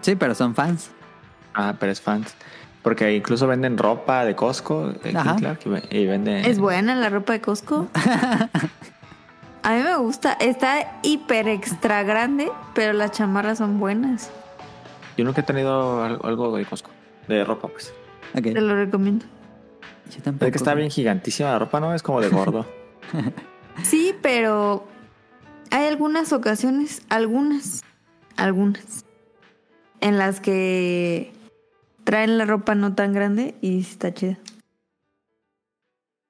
Sí, 0.00 0.16
pero 0.16 0.34
son 0.34 0.54
fans. 0.54 0.90
Ah, 1.54 1.74
pero 1.78 1.92
es 1.92 2.00
fans. 2.00 2.34
Porque 2.82 3.14
incluso 3.14 3.46
venden 3.46 3.78
ropa 3.78 4.24
de 4.24 4.34
Costco, 4.34 4.88
de 4.88 5.16
Ajá. 5.16 5.36
Clark, 5.36 5.60
y 5.90 6.06
venden... 6.06 6.44
¿Es 6.44 6.58
buena 6.58 6.94
la 6.96 7.08
ropa 7.10 7.32
de 7.34 7.40
Costco? 7.40 7.86
A 9.62 9.70
mí 9.74 9.82
me 9.82 9.96
gusta. 9.96 10.32
Está 10.32 10.98
hiper 11.02 11.46
extra 11.46 12.02
grande, 12.02 12.50
pero 12.74 12.92
las 12.92 13.12
chamarras 13.12 13.58
son 13.58 13.78
buenas. 13.78 14.30
Yo 15.16 15.24
nunca 15.24 15.40
he 15.42 15.44
tenido 15.44 16.02
algo, 16.02 16.26
algo 16.26 16.56
de 16.56 16.64
Costco, 16.64 16.90
de 17.28 17.44
ropa, 17.44 17.68
pues. 17.68 17.92
Ok. 18.34 18.42
Te 18.44 18.60
lo 18.60 18.74
recomiendo. 18.74 19.26
Yo 20.10 20.22
tampoco. 20.22 20.46
Es 20.46 20.52
que 20.52 20.58
está 20.58 20.74
bien 20.74 20.90
gigantísima 20.90 21.50
la 21.50 21.58
ropa, 21.58 21.80
¿no? 21.80 21.94
Es 21.94 22.02
como 22.02 22.20
de 22.20 22.28
gordo. 22.28 22.66
Sí, 23.84 24.14
pero 24.20 24.86
hay 25.70 25.86
algunas 25.86 26.34
ocasiones, 26.34 27.00
algunas, 27.08 27.82
algunas, 28.36 29.06
en 30.02 30.18
las 30.18 30.40
que 30.40 31.32
traen 32.04 32.36
la 32.36 32.44
ropa 32.44 32.74
no 32.74 32.94
tan 32.94 33.14
grande 33.14 33.54
y 33.62 33.80
está 33.80 34.12
chida. 34.12 34.38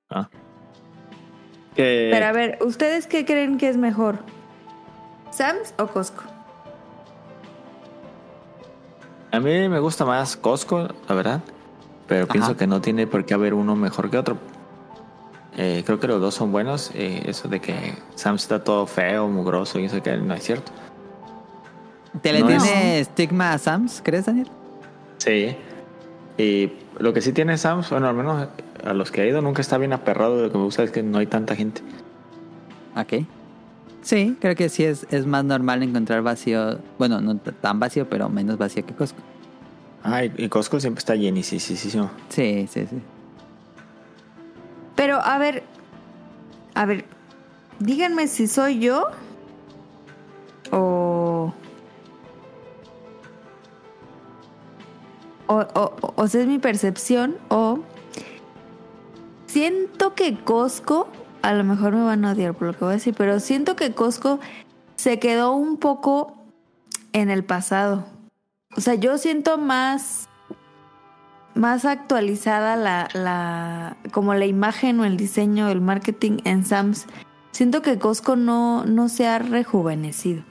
Ah. 0.09 0.29
Que- 1.75 2.11
Pero 2.13 2.27
a 2.27 2.33
ver, 2.33 2.59
¿ustedes 2.65 3.09
qué 3.09 3.25
creen 3.25 3.59
que 3.59 3.69
es 3.69 3.77
mejor? 3.77 4.21
¿Sam's 5.33 5.75
o 5.79 5.89
Costco? 5.89 6.23
A 9.33 9.41
mí 9.41 9.69
me 9.69 9.81
gusta 9.81 10.05
más 10.05 10.37
Costco, 10.37 10.89
la 11.09 11.15
verdad. 11.15 11.41
Pero 12.07 12.25
Ajá. 12.25 12.33
pienso 12.33 12.57
que 12.57 12.67
no 12.67 12.81
tiene 12.81 13.07
por 13.07 13.25
qué 13.25 13.35
haber 13.35 13.55
uno 13.55 13.75
mejor 13.75 14.11
que 14.11 14.19
otro. 14.19 14.37
Eh, 15.57 15.83
creo 15.85 15.99
que 15.99 16.07
los 16.07 16.21
dos 16.21 16.35
son 16.35 16.53
buenos. 16.53 16.91
Eh, 16.95 17.23
eso 17.27 17.49
de 17.49 17.61
que 17.61 17.95
Sam's 18.15 18.43
está 18.43 18.63
todo 18.63 18.87
feo, 18.87 19.29
mugroso 19.29 19.79
y 19.79 19.87
eso 19.87 20.03
que 20.03 20.17
no 20.19 20.35
es 20.35 20.43
cierto. 20.43 20.71
¿Te 22.21 22.33
le 22.33 22.41
No 22.41 22.47
tiene 22.47 23.01
estigma 23.01 23.55
a 23.55 23.59
Sam's, 23.59 24.03
crees, 24.05 24.27
Daniel? 24.27 24.49
Sí. 25.17 25.57
Y 26.37 26.73
lo 26.99 27.15
que 27.15 27.23
sí 27.23 27.33
tiene 27.33 27.57
Sam's, 27.57 27.89
bueno, 27.89 28.09
al 28.09 28.15
menos 28.15 28.49
a 28.85 28.93
los 28.93 29.11
que 29.11 29.23
he 29.23 29.29
ido 29.29 29.41
nunca 29.41 29.63
está 29.63 29.79
bien 29.79 29.95
aperrado. 29.95 30.43
Lo 30.43 30.53
que 30.53 30.59
me 30.59 30.65
gusta 30.65 30.83
es 30.83 30.91
que 30.91 31.03
no 31.03 31.19
hay 31.19 31.27
tanta 31.27 31.57
gente. 31.57 31.81
Ok. 32.97 33.25
Sí, 34.03 34.37
creo 34.41 34.55
que 34.57 34.69
sí 34.69 34.85
es, 34.85 35.07
es 35.11 35.27
más 35.27 35.45
normal 35.45 35.83
encontrar 35.83 36.23
vacío. 36.23 36.79
Bueno, 36.99 37.21
no 37.21 37.37
tan 37.37 37.79
vacío, 37.81 38.09
pero 38.09 38.29
menos 38.29 38.59
vacío 38.59 38.85
que 38.85 38.95
Costco. 38.95 39.21
Ah, 40.03 40.25
y, 40.25 40.49
Costco 40.49 40.81
siempre 40.81 40.99
está 40.99 41.15
llenísimo. 41.15 41.61
Sí, 42.29 42.67
sí, 42.69 42.87
sí. 42.87 43.01
Pero 44.97 45.17
a 45.23 45.39
ver, 45.39 45.63
a 46.75 46.85
ver, 46.87 47.05
díganme 47.79 48.27
si 48.27 48.47
soy 48.49 48.81
yo 48.81 49.07
o... 50.73 51.53
O, 55.47 55.55
o, 55.55 55.81
o- 56.01 56.13
o 56.17 56.29
sea, 56.29 56.41
es 56.41 56.47
mi 56.47 56.59
percepción 56.59 57.37
o... 57.49 57.81
Siento 59.47 60.15
que 60.15 60.39
Costco, 60.43 61.09
a 61.43 61.53
lo 61.55 61.65
mejor 61.65 61.95
me 61.95 62.05
van 62.05 62.25
a 62.25 62.33
odiar 62.33 62.55
por 62.55 62.69
lo 62.69 62.73
que 62.75 62.85
voy 62.85 62.93
a 62.93 62.97
decir, 62.97 63.15
pero 63.17 63.41
siento 63.41 63.77
que 63.77 63.93
Costco 63.93 64.41
se 64.97 65.19
quedó 65.19 65.53
un 65.53 65.77
poco 65.77 66.37
en 67.13 67.31
el 67.31 67.45
pasado. 67.45 68.07
O 68.77 68.81
sea, 68.81 68.95
yo 68.95 69.19
siento 69.19 69.59
más. 69.59 70.29
Más 71.55 71.85
actualizada 71.85 72.77
la, 72.77 73.09
la. 73.13 73.97
como 74.11 74.33
la 74.33 74.47
imagen 74.47 74.99
o 75.01 75.05
el 75.05 75.19
diseño, 75.19 75.69
el 75.69 75.83
marketing 75.83 76.39
en 76.45 76.65
Sam's. 76.65 77.07
Siento 77.51 77.83
que 77.83 77.99
Costco 77.99 78.37
no, 78.37 78.87
no 78.87 79.11
se 79.11 79.27
ha 79.27 79.39
rejuvenecido. 79.39 80.45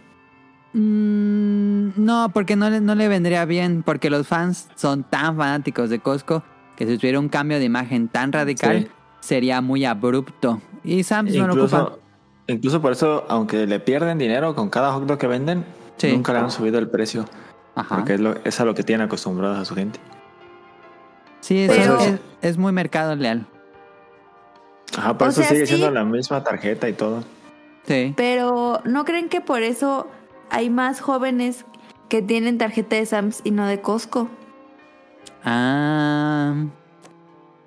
Mm, 0.73 1.89
no, 1.97 2.29
porque 2.33 2.55
no 2.55 2.69
le, 2.69 2.81
no 2.81 2.93
le 2.93 3.07
vendría 3.07 3.45
bien, 3.45 3.81
porque 3.83 4.09
los 4.11 4.27
fans 4.27 4.67
son 4.75 5.03
tan 5.03 5.35
fanáticos 5.37 5.89
de 5.89 5.99
Costco 5.99 6.43
que 6.75 6.85
si 6.85 6.97
tuviera 6.97 7.19
un 7.19 7.29
cambio 7.29 7.57
de 7.57 7.65
imagen 7.65 8.07
tan 8.07 8.31
radical 8.31 8.83
Sí. 8.83 8.87
sería 9.21 9.59
muy 9.61 9.85
abrupto. 9.85 10.61
Y 10.83 11.03
Sam's 11.03 11.35
no 11.35 11.47
lo 11.47 11.53
ocupa. 11.53 11.77
Incluso, 11.77 11.99
incluso 12.47 12.81
por 12.81 12.91
eso, 12.93 13.25
aunque 13.29 13.67
le 13.67 13.79
pierden 13.79 14.17
dinero 14.17 14.55
con 14.55 14.69
cada 14.69 14.91
hot 14.93 15.05
dog 15.05 15.17
que 15.17 15.27
venden, 15.27 15.65
Sí. 15.97 16.11
nunca 16.11 16.33
le 16.33 16.39
han 16.39 16.51
subido 16.51 16.79
el 16.79 16.89
precio. 16.89 17.25
Ajá. 17.75 17.95
Porque 17.97 18.15
es, 18.15 18.19
lo, 18.19 18.35
es 18.43 18.59
a 18.59 18.65
lo 18.65 18.73
que 18.73 18.83
tienen 18.83 19.05
acostumbrados 19.05 19.57
a 19.59 19.65
su 19.65 19.75
gente. 19.75 19.99
Sí, 21.39 21.59
es, 21.59 21.71
Pero- 21.71 21.99
es- 21.99 22.19
es 22.41 22.57
muy 22.57 22.71
mercado 22.71 23.15
leal. 23.15 23.45
Ajá, 24.97 25.17
por 25.17 25.27
O 25.27 25.29
eso 25.29 25.41
sea, 25.41 25.49
sigue 25.49 25.65
sí. 25.65 25.75
siendo 25.77 25.91
la 25.91 26.03
misma 26.03 26.43
tarjeta 26.43 26.89
y 26.89 26.93
todo. 26.93 27.23
Sí. 27.85 28.13
Pero 28.17 28.81
¿no 28.83 29.05
creen 29.05 29.29
que 29.29 29.39
por 29.41 29.61
eso 29.63 30.07
hay 30.49 30.69
más 30.69 30.99
jóvenes 31.01 31.65
que 32.09 32.21
tienen 32.21 32.57
tarjeta 32.57 32.95
de 32.97 33.05
Sam's 33.05 33.41
y 33.43 33.51
no 33.51 33.65
de 33.67 33.81
Costco? 33.81 34.27
Ah. 35.43 36.55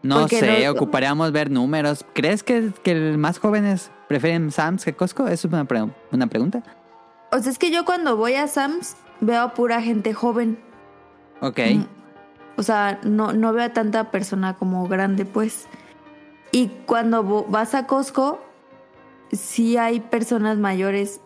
No 0.05 0.28
sé, 0.28 0.68
ocuparíamos 0.68 1.32
ver 1.32 1.51
números. 1.51 2.05
¿Crees 2.14 2.43
que, 2.43 2.70
que 2.82 2.94
más 3.16 3.39
jóvenes 3.39 3.90
prefieren 4.06 4.51
Sam's 4.52 4.85
que 4.85 4.93
Costco? 4.94 5.24
Eso 5.26 5.48
es 5.48 5.52
una, 5.52 5.64
pre- 5.64 5.90
una 6.12 6.26
pregunta. 6.26 6.62
O 7.32 7.39
sea, 7.39 7.51
es 7.51 7.59
que 7.59 7.70
yo 7.70 7.85
cuando 7.85 8.16
voy 8.16 8.35
a 8.35 8.47
Sam's 8.47 8.97
veo 9.20 9.40
a 9.40 9.55
pura 9.55 9.81
gente 9.82 10.12
joven. 10.14 10.59
Ok. 11.40 11.59
Mm. 11.74 11.85
O 12.56 12.62
sea, 12.62 13.01
no, 13.02 13.32
no 13.32 13.52
veo 13.52 13.64
a 13.64 13.72
tanta 13.72 14.10
persona 14.10 14.55
como 14.55 14.86
grande, 14.86 15.24
pues. 15.24 15.66
Y 16.52 16.68
cuando 16.86 17.24
vas 17.48 17.74
a 17.74 17.86
Costco, 17.86 18.40
sí 19.32 19.76
hay 19.76 19.98
personas 20.01 20.59
mayores, 20.59 21.20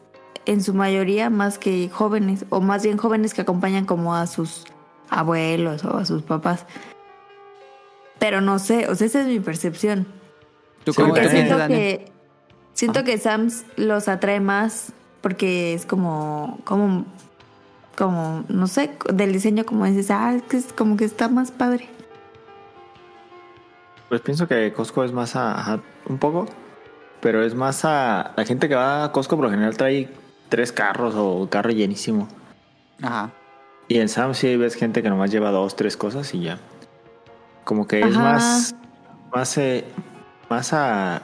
en 0.46 0.62
su 0.62 0.72
mayoría, 0.72 1.28
más 1.28 1.59
que 1.59 1.90
jóvenes, 1.90 2.46
o 2.48 2.60
más 2.62 2.82
bien 2.84 2.96
jóvenes 2.96 3.34
que 3.34 3.42
acompañan 3.42 3.84
como 3.84 4.14
a 4.14 4.26
sus 4.26 4.64
abuelos 5.10 5.84
o 5.84 5.98
a 5.98 6.05
sus 6.06 6.22
papás. 6.22 6.64
Pero 8.19 8.40
no 8.40 8.59
sé, 8.59 8.89
o 8.89 8.95
sea, 8.95 9.07
esa 9.07 9.20
es 9.20 9.27
mi 9.27 9.40
percepción. 9.40 10.07
¿Tú 10.85 10.95
cómo 10.95 11.15
te 11.15 11.28
Siento 11.28 11.57
que, 11.69 12.11
siento 12.73 13.05
que 13.05 13.19
Sam's 13.19 13.65
los 13.77 14.09
atrae 14.09 14.40
más 14.40 14.93
porque 15.20 15.74
es 15.74 15.86
como, 15.86 16.59
como, 16.65 17.05
como, 17.97 18.45
no 18.49 18.66
sé, 18.66 18.90
del 19.12 19.32
diseño 19.32 19.65
como 19.66 19.85
dices, 19.85 20.11
ah, 20.11 20.35
es 20.35 20.43
que 20.43 20.57
es 20.57 20.73
como 20.73 20.97
que 20.97 21.05
está 21.05 21.28
más 21.28 21.51
padre. 21.51 21.89
Pues 24.09 24.20
pienso 24.23 24.49
que 24.49 24.73
Costco 24.73 25.05
es 25.05 25.12
más 25.12 25.36
a, 25.36 25.59
ajá, 25.59 25.81
un 26.09 26.19
poco, 26.19 26.47
pero 27.20 27.45
es 27.45 27.55
más 27.55 27.85
a 27.85 28.32
la 28.36 28.45
gente 28.45 28.69
que 28.69 28.74
va 28.74 29.05
a 29.05 29.12
Costco 29.12 29.36
por 29.36 29.45
lo 29.45 29.51
general 29.51 29.77
trae 29.77 30.09
tres 30.49 30.73
carros 30.73 31.15
o 31.15 31.35
un 31.35 31.47
carro 31.47 31.70
llenísimo. 31.70 32.28
Ajá. 33.03 33.31
Y 33.89 33.99
en 33.99 34.09
Sam 34.09 34.35
sí 34.35 34.57
ves 34.57 34.74
gente 34.74 35.03
que 35.03 35.11
nomás 35.11 35.31
lleva 35.31 35.51
dos, 35.51 35.77
tres 35.77 35.97
cosas 35.97 36.32
y 36.35 36.40
ya. 36.40 36.59
Como 37.69 37.86
que 37.86 38.01
es 38.01 38.16
más, 38.16 38.74
más, 39.31 39.59
eh, 39.59 39.85
más 40.49 40.73
a, 40.73 41.20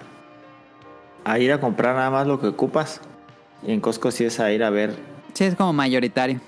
a 1.25 1.39
ir 1.39 1.51
a 1.51 1.59
comprar 1.59 1.97
nada 1.97 2.11
más 2.11 2.27
lo 2.27 2.39
que 2.39 2.49
ocupas. 2.49 3.01
Y 3.63 3.73
en 3.73 3.81
Costco 3.81 4.11
sí 4.11 4.27
es 4.27 4.39
a 4.41 4.53
ir 4.53 4.63
a 4.63 4.69
ver. 4.69 4.95
Sí, 5.33 5.45
es 5.45 5.55
como 5.55 5.73
mayoritario. 5.73 6.43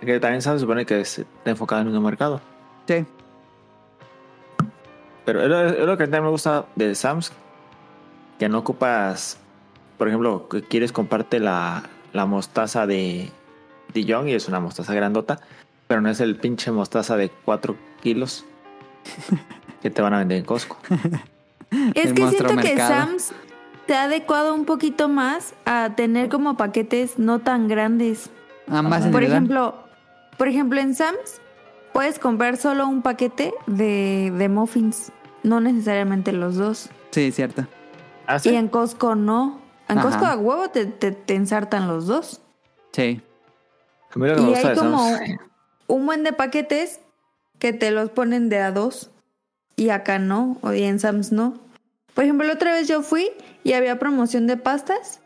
Que 0.00 0.20
también 0.20 0.42
se 0.42 0.56
supone 0.60 0.86
que 0.86 1.00
está 1.00 1.24
enfocado 1.44 1.80
en 1.82 1.88
un 1.88 2.04
mercado. 2.04 2.40
Sí. 2.86 3.04
Pero 5.24 5.42
es 5.42 5.48
lo, 5.48 5.60
es 5.64 5.86
lo 5.86 5.96
que 5.98 6.04
también 6.04 6.22
me 6.22 6.30
gusta 6.30 6.66
de 6.76 6.94
Sam's, 6.94 7.32
que 8.38 8.48
no 8.48 8.58
ocupas, 8.58 9.40
por 9.98 10.06
ejemplo, 10.06 10.48
que 10.48 10.62
quieres 10.62 10.92
comprarte 10.92 11.40
la, 11.40 11.82
la 12.12 12.26
mostaza 12.26 12.86
de 12.86 13.32
Dijon 13.92 14.28
y 14.28 14.34
es 14.34 14.46
una 14.46 14.60
mostaza 14.60 14.94
grandota, 14.94 15.40
pero 15.88 16.00
no 16.00 16.10
es 16.10 16.20
el 16.20 16.36
pinche 16.36 16.70
mostaza 16.70 17.16
de 17.16 17.30
4 17.44 17.76
kilos 18.00 18.44
que 19.82 19.90
te 19.90 20.02
van 20.02 20.14
a 20.14 20.18
vender 20.18 20.38
en 20.38 20.44
Costco. 20.44 20.78
Es 21.94 22.06
El 22.06 22.14
que 22.14 22.28
siento 22.28 22.56
que. 22.56 22.76
Sam's 22.76 23.32
te 23.86 23.94
ha 23.94 24.04
adecuado 24.04 24.54
un 24.54 24.64
poquito 24.64 25.08
más 25.08 25.54
a 25.64 25.90
tener 25.96 26.28
como 26.28 26.56
paquetes 26.56 27.18
no 27.18 27.40
tan 27.40 27.68
grandes. 27.68 28.30
Ah. 28.68 28.82
Por 29.10 29.22
ejemplo, 29.22 29.74
por 30.38 30.48
ejemplo, 30.48 30.80
en 30.80 30.94
Sam's 30.94 31.40
puedes 31.92 32.18
comprar 32.18 32.56
solo 32.56 32.86
un 32.86 33.02
paquete 33.02 33.52
de, 33.66 34.32
de 34.36 34.48
muffins, 34.48 35.12
no 35.42 35.60
necesariamente 35.60 36.32
los 36.32 36.56
dos. 36.56 36.90
Sí, 37.10 37.30
cierto. 37.32 37.66
¿Ah, 38.26 38.38
sí? 38.38 38.50
Y 38.50 38.56
en 38.56 38.68
Costco 38.68 39.14
no. 39.14 39.60
En 39.88 39.98
Ajá. 39.98 40.08
Costco 40.08 40.26
a 40.26 40.36
huevo 40.36 40.68
te, 40.70 40.86
te, 40.86 41.12
te 41.12 41.34
ensartan 41.34 41.86
los 41.86 42.06
dos. 42.06 42.40
Sí. 42.92 43.20
A 44.14 44.18
mí 44.18 44.28
lo 44.28 44.36
que 44.36 44.40
me 44.40 44.48
Y 44.48 44.50
gusta 44.50 44.68
hay 44.68 44.74
de 44.74 44.80
como 44.80 44.98
Sam's... 44.98 45.30
un 45.86 46.06
buen 46.06 46.22
de 46.24 46.32
paquetes 46.32 47.00
que 47.58 47.72
te 47.72 47.90
los 47.90 48.10
ponen 48.10 48.48
de 48.48 48.58
a 48.58 48.72
dos. 48.72 49.10
Y 49.76 49.88
acá 49.88 50.18
no, 50.18 50.58
o 50.62 50.72
y 50.72 50.84
en 50.84 51.00
Sam's 51.00 51.32
no. 51.32 51.54
Por 52.14 52.24
ejemplo, 52.24 52.46
la 52.46 52.54
otra 52.54 52.72
vez 52.72 52.86
yo 52.86 53.02
fui 53.02 53.30
y 53.64 53.72
había 53.72 53.98
promoción 53.98 54.46
de 54.46 54.56
pastas 54.56 55.20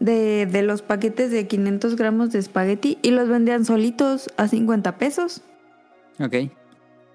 de, 0.00 0.46
de 0.46 0.62
los 0.62 0.82
paquetes 0.82 1.30
de 1.30 1.46
500 1.46 1.96
gramos 1.96 2.32
de 2.32 2.38
espagueti 2.38 2.98
y 3.02 3.10
los 3.10 3.28
vendían 3.28 3.64
solitos 3.64 4.30
a 4.36 4.48
50 4.48 4.96
pesos. 4.96 5.42
Ok. 6.18 6.50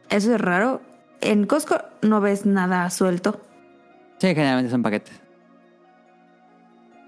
Eso 0.09 0.35
es 0.35 0.41
raro. 0.41 0.81
En 1.21 1.45
Costco 1.45 1.81
no 2.01 2.21
ves 2.21 2.45
nada 2.45 2.89
suelto. 2.89 3.41
Sí, 4.19 4.27
generalmente 4.27 4.71
son 4.71 4.83
paquetes. 4.83 5.19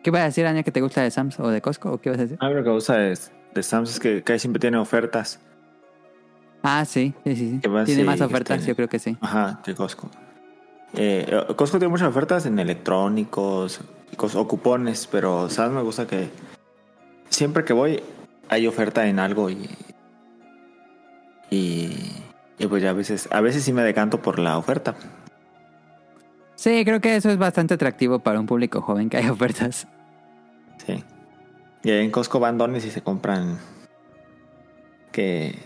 ¿Qué 0.04 0.12
vas 0.12 0.22
a 0.22 0.26
decir, 0.26 0.46
Anya, 0.46 0.64
que 0.64 0.72
te 0.72 0.82
gusta 0.82 1.02
de 1.02 1.12
Sam's 1.12 1.40
o 1.40 1.50
de 1.50 1.62
Costco? 1.62 1.92
¿O 1.92 1.98
qué 2.00 2.10
vas 2.10 2.20
a 2.20 2.24
decir? 2.24 2.38
A 2.40 2.48
mí 2.48 2.56
lo 2.56 2.64
que 2.64 2.70
me 2.70 2.76
gusta 2.76 2.98
de, 2.98 3.18
de 3.54 3.64
Sam's 3.64 3.92
es 3.92 4.00
que 4.00 4.24
casi 4.24 4.40
siempre 4.40 4.60
tiene 4.60 4.78
ofertas. 4.78 5.40
Ah, 6.64 6.84
sí, 6.86 7.14
sí, 7.24 7.36
sí. 7.36 7.60
Tiene 7.62 7.86
Sí, 7.86 8.04
más 8.04 8.20
ofertas, 8.22 8.66
yo 8.66 8.76
creo 8.76 8.90
que 8.90 9.00
sí. 9.00 9.18
Ajá, 9.22 9.62
que 9.64 9.74
Costco. 9.76 10.10
Eh, 10.94 11.26
Costco 11.56 11.78
tiene 11.80 11.92
muchas 11.92 12.10
ofertas 12.10 12.46
en 12.46 12.60
electrónicos 12.60 13.80
cos- 14.18 14.36
o 14.36 14.48
cupones, 14.48 15.08
pero 15.08 15.50
Sam's 15.50 15.74
me 15.76 15.82
gusta 15.84 16.06
que 16.08 16.30
siempre 17.30 17.64
que 17.64 17.74
voy 17.74 18.02
hay 18.50 18.66
oferta 18.68 19.08
en 19.08 19.20
algo 19.20 19.50
y 19.50 19.70
y, 21.52 21.96
y 22.58 22.68
pues 22.68 22.84
ya 22.84 22.90
a 22.92 22.94
veces 22.94 23.28
a 23.32 23.42
veces 23.42 23.64
sí 23.64 23.74
me 23.74 23.84
decanto 23.84 24.22
por 24.22 24.40
la 24.40 24.58
oferta. 24.58 24.96
Sí, 26.56 26.84
creo 26.84 27.00
que 27.00 27.16
eso 27.16 27.30
es 27.30 27.38
bastante 27.38 27.76
atractivo 27.76 28.20
para 28.20 28.40
un 28.40 28.46
público 28.46 28.82
joven 28.82 29.10
que 29.10 29.18
hay 29.18 29.30
ofertas. 29.30 29.88
Sí. 30.86 31.04
Y 31.84 31.92
ahí 31.92 32.04
en 32.04 32.12
Costco 32.12 32.40
van 32.40 32.58
dones 32.58 32.84
y 32.86 32.92
se 32.92 33.02
compran 33.02 33.58
que 35.12 35.58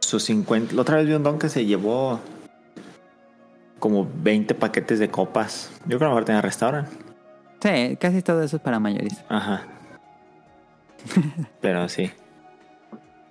sus 0.00 0.24
50. 0.24 0.74
La 0.74 0.82
otra 0.82 0.96
vez 0.96 1.06
vi 1.06 1.12
un 1.14 1.22
don 1.22 1.38
que 1.38 1.48
se 1.48 1.64
llevó 1.66 2.20
como 3.78 4.08
20 4.22 4.54
paquetes 4.54 4.98
de 4.98 5.08
copas. 5.10 5.70
Yo 5.86 5.98
creo 5.98 5.98
que 6.00 6.04
a 6.04 6.08
lo 6.08 6.14
mejor 6.14 6.24
tenía 6.24 6.42
restaurante. 6.42 6.90
Sí, 7.62 7.96
casi 8.00 8.22
todo 8.22 8.42
eso 8.42 8.56
es 8.56 8.62
para 8.62 8.78
mayores. 8.78 9.22
Ajá. 9.28 9.62
Pero 11.60 11.88
sí. 11.88 12.10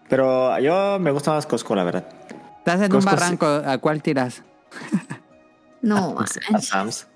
Pero 0.07 0.57
yo 0.59 0.97
me 0.99 1.11
gusta 1.11 1.31
más 1.31 1.45
Costco, 1.45 1.75
la 1.75 1.83
verdad. 1.83 2.05
Estás 2.59 2.81
en 2.81 2.89
Costco 2.91 2.95
un 2.97 3.01
sí. 3.01 3.21
barranco, 3.23 3.45
¿a 3.45 3.77
cuál 3.77 4.01
tiras? 4.01 4.43
No, 5.81 6.17
A 6.19 6.59
Sam's. 6.59 7.07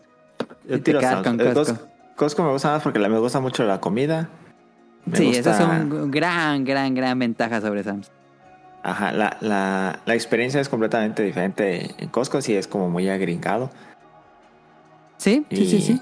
Yo 0.66 0.78
te 0.78 0.80
tiro 0.80 1.00
a 1.00 1.02
quedas 1.02 1.14
Sam's. 1.16 1.28
con 1.28 1.42
Eh, 1.42 1.54
Costco. 1.54 1.74
Costco. 1.76 1.88
Costco 2.16 2.44
me 2.44 2.52
gusta 2.52 2.72
más 2.72 2.82
porque 2.84 3.00
me 3.00 3.20
gusta 3.20 3.42
mucho 3.42 3.64
la 3.66 3.82
comida. 3.82 4.30
Me 5.06 5.18
sí, 5.18 5.26
gusta, 5.26 5.52
eso 5.52 5.64
es 5.64 5.68
un 5.82 6.10
gran, 6.12 6.64
gran, 6.64 6.94
gran 6.96 7.20
ventaja 7.20 7.60
sobre 7.60 7.84
Sam's. 7.84 8.10
Ajá, 8.84 9.14
la, 9.14 9.38
la, 9.40 10.00
la 10.06 10.14
experiencia 10.14 10.60
es 10.60 10.68
completamente 10.68 11.24
diferente 11.24 11.96
en 11.98 12.10
Costco, 12.10 12.42
sí 12.42 12.54
es 12.56 12.68
como 12.68 12.90
muy 12.90 13.08
agringado. 13.10 13.70
Sí, 15.18 15.46
sí, 15.50 15.64
Y- 15.64 15.66
sí, 15.70 15.82
sí. 15.82 16.02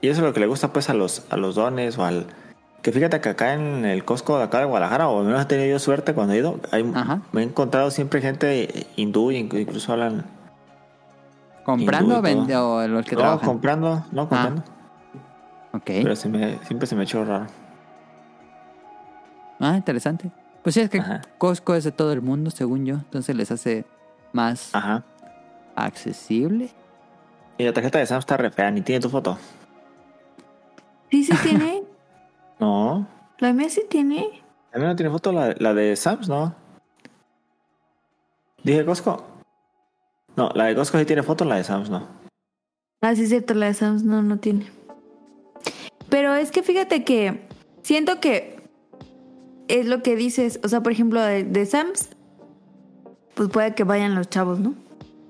Y 0.00 0.08
eso 0.08 0.20
es 0.20 0.26
lo 0.26 0.32
que 0.32 0.40
le 0.40 0.46
gusta 0.46 0.72
pues 0.72 0.88
a 0.90 0.94
los, 0.94 1.26
a 1.30 1.36
los 1.36 1.54
dones 1.54 1.98
o 1.98 2.04
al... 2.04 2.26
Que 2.82 2.92
fíjate 2.92 3.20
que 3.20 3.28
acá 3.30 3.54
en 3.54 3.84
el 3.84 4.04
Costco 4.04 4.38
de 4.38 4.44
acá 4.44 4.60
de 4.60 4.64
Guadalajara, 4.66 5.08
o 5.08 5.20
al 5.20 5.26
menos 5.26 5.42
he 5.42 5.46
tenido 5.46 5.68
yo 5.68 5.78
suerte 5.78 6.14
cuando 6.14 6.34
he 6.34 6.38
ido, 6.38 6.60
hay, 6.70 6.84
me 7.32 7.40
he 7.40 7.44
encontrado 7.44 7.90
siempre 7.90 8.20
gente 8.20 8.86
hindú, 8.96 9.30
y 9.32 9.36
incluso 9.38 9.92
hablan... 9.92 10.24
¿Comprando 11.64 12.26
hindú 12.28 12.54
o 12.56 12.86
los 12.86 13.04
que 13.06 13.16
no, 13.16 13.20
trabajan? 13.22 13.48
comprando, 13.48 14.04
no 14.12 14.28
comprando. 14.28 14.62
Ok. 15.72 15.82
Pero 15.86 16.14
se 16.14 16.28
me- 16.28 16.58
siempre 16.64 16.86
se 16.86 16.94
me 16.94 17.02
echó 17.02 17.24
raro. 17.24 17.46
Ah, 19.58 19.74
interesante. 19.76 20.30
Pues 20.66 20.74
sí, 20.74 20.80
es 20.80 20.90
que 20.90 20.98
Ajá. 20.98 21.20
Costco 21.38 21.76
es 21.76 21.84
de 21.84 21.92
todo 21.92 22.12
el 22.12 22.22
mundo, 22.22 22.50
según 22.50 22.86
yo. 22.86 22.94
Entonces 22.96 23.36
les 23.36 23.52
hace 23.52 23.84
más 24.32 24.74
Ajá. 24.74 25.04
accesible. 25.76 26.70
Y 27.56 27.62
la 27.62 27.72
tarjeta 27.72 28.00
de 28.00 28.06
Sam 28.06 28.18
está 28.18 28.36
re 28.36 28.50
fea, 28.50 28.72
ni 28.72 28.80
tiene 28.80 29.00
tu 29.00 29.08
foto. 29.08 29.38
Sí, 31.08 31.22
sí 31.22 31.32
tiene. 31.44 31.84
No. 32.58 33.06
La 33.38 33.52
mía 33.52 33.68
sí 33.68 33.82
tiene. 33.88 34.42
También 34.72 34.90
no 34.90 34.96
tiene 34.96 35.12
foto 35.12 35.30
la, 35.30 35.54
la 35.56 35.72
de 35.72 35.94
Sams, 35.94 36.28
¿no? 36.28 36.52
Dije 38.64 38.84
Costco. 38.84 39.24
No, 40.34 40.50
la 40.56 40.64
de 40.64 40.74
Costco 40.74 40.98
sí 40.98 41.04
tiene 41.04 41.22
foto, 41.22 41.44
la 41.44 41.54
de 41.58 41.62
Sams 41.62 41.90
no. 41.90 42.08
Ah, 43.02 43.14
sí 43.14 43.22
es 43.22 43.28
cierto, 43.28 43.54
la 43.54 43.66
de 43.66 43.74
Sams 43.74 44.02
no, 44.02 44.20
no 44.20 44.40
tiene. 44.40 44.66
Pero 46.08 46.34
es 46.34 46.50
que 46.50 46.64
fíjate 46.64 47.04
que 47.04 47.46
siento 47.82 48.18
que 48.18 48.55
es 49.68 49.86
lo 49.86 50.02
que 50.02 50.16
dices. 50.16 50.60
O 50.64 50.68
sea, 50.68 50.82
por 50.82 50.92
ejemplo, 50.92 51.20
de, 51.20 51.66
Sams, 51.66 52.10
pues 53.34 53.48
puede 53.48 53.74
que 53.74 53.84
vayan 53.84 54.14
los 54.14 54.28
chavos, 54.28 54.58
¿no? 54.60 54.74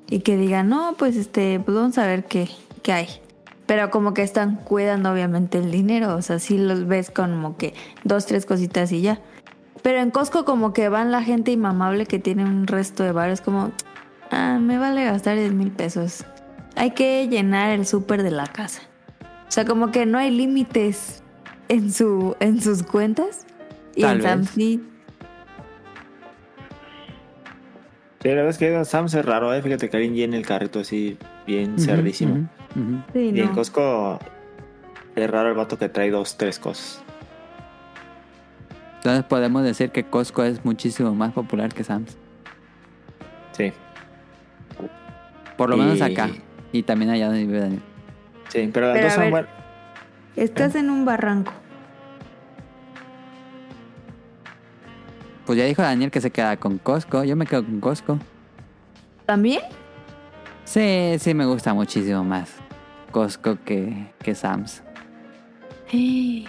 Y 0.09 0.21
que 0.21 0.37
digan, 0.37 0.69
no, 0.69 0.95
pues 0.97 1.17
este, 1.17 1.61
pues 1.61 1.77
vamos 1.77 1.99
a 1.99 2.07
ver 2.07 2.25
qué, 2.25 2.49
qué 2.83 2.93
hay. 2.93 3.09
Pero 3.67 3.91
como 3.91 4.15
que 4.15 4.23
están 4.23 4.57
cuidando 4.57 5.11
obviamente 5.11 5.59
el 5.59 5.71
dinero. 5.71 6.15
O 6.15 6.23
sea, 6.23 6.39
sí 6.39 6.59
los 6.59 6.87
ves 6.87 7.11
como 7.11 7.57
que 7.57 7.75
dos, 8.05 8.27
tres 8.27 8.47
cositas 8.47 8.93
y 8.93 9.01
ya. 9.01 9.21
Pero 9.83 9.99
en 9.99 10.11
Costco 10.11 10.45
como 10.45 10.73
que 10.73 10.89
van 10.89 11.11
la 11.11 11.23
gente 11.23 11.53
inmamable 11.53 12.07
que 12.07 12.19
tiene 12.19 12.45
un 12.45 12.67
resto 12.67 13.03
de 13.03 13.13
bares 13.13 13.41
como, 13.41 13.73
ah, 14.31 14.59
me 14.61 14.79
vale 14.79 15.05
gastar 15.05 15.37
10 15.37 15.53
mil 15.53 15.71
pesos. 15.71 16.25
Hay 16.77 16.93
que 16.93 17.27
llenar 17.29 17.71
el 17.71 17.87
súper 17.87 18.23
de 18.23 18.31
la 18.31 18.47
casa. 18.47 18.83
O 19.49 19.51
sea, 19.51 19.65
como 19.65 19.91
que 19.91 20.07
no 20.07 20.19
hay 20.19 20.31
límites 20.31 21.23
en, 21.69 21.93
su, 21.93 22.37
en 22.41 22.61
sus 22.61 22.83
cuentas. 22.83 23.47
Y 23.97 24.03
Tal 24.03 24.25
en 24.25 24.41
vez. 24.41 24.51
Sí. 24.51 24.83
Sí, 28.23 28.29
la 28.29 28.35
verdad 28.35 28.51
es 28.51 28.59
que 28.59 28.85
Sams 28.85 29.15
es 29.15 29.25
raro, 29.25 29.53
¿eh? 29.55 29.63
Fíjate 29.63 29.89
que 29.89 29.97
alguien 29.97 30.15
llena 30.15 30.37
el 30.37 30.47
carrito 30.47 30.81
así 30.81 31.17
bien 31.47 31.75
Ujú, 31.75 31.83
cerdísimo. 31.83 32.49
Sí, 33.13 33.19
Y 33.35 33.41
en 33.41 33.47
no. 33.47 33.53
Costco 33.55 34.19
es 35.15 35.31
raro 35.31 35.49
el 35.49 35.55
vato 35.55 35.79
que 35.79 35.89
trae 35.89 36.11
dos, 36.11 36.37
tres 36.37 36.59
cosas. 36.59 37.03
Entonces 38.97 39.25
podemos 39.25 39.63
decir 39.63 39.91
que 39.91 40.05
Costco 40.05 40.43
es 40.43 40.65
muchísimo 40.65 41.15
más 41.15 41.33
popular 41.33 41.73
que 41.73 41.85
Sam's. 41.85 42.17
Sí, 43.53 43.73
Por 45.57 45.71
lo 45.71 45.77
menos 45.79 45.99
Y- 45.99 46.03
acá. 46.03 46.29
Y 46.73 46.83
también 46.83 47.11
allá 47.11 47.27
donde 47.27 47.47
vive 47.47 47.61
Daniel. 47.61 47.83
sí, 48.49 48.69
pero 48.73 48.89
las 48.89 48.95
Pero 48.97 49.05
dos 49.07 49.13
a 49.13 49.15
son 49.15 49.23
ver. 49.25 49.31
buenas. 49.31 49.51
Estás 50.37 50.75
en 50.75 50.91
un 50.91 51.05
barranco. 51.07 51.53
Pues 55.47 55.59
ya 55.59 55.65
dijo 55.65 55.81
Daniel 55.83 56.11
que 56.11 56.21
se 56.21 56.31
queda 56.31 56.57
con 56.57 56.79
Costco. 56.79 57.25
Yo 57.25 57.37
me 57.37 57.47
quedo 57.47 57.65
con 57.65 57.81
Costco. 57.81 58.19
¿También? 59.25 59.63
Sí, 60.65 61.17
sí 61.21 61.35
me 61.35 61.47
gusta 61.47 61.73
muchísimo 61.73 62.25
más 62.25 62.51
Costco 63.13 63.57
que, 63.65 64.13
que 64.23 64.35
Sam's. 64.35 64.83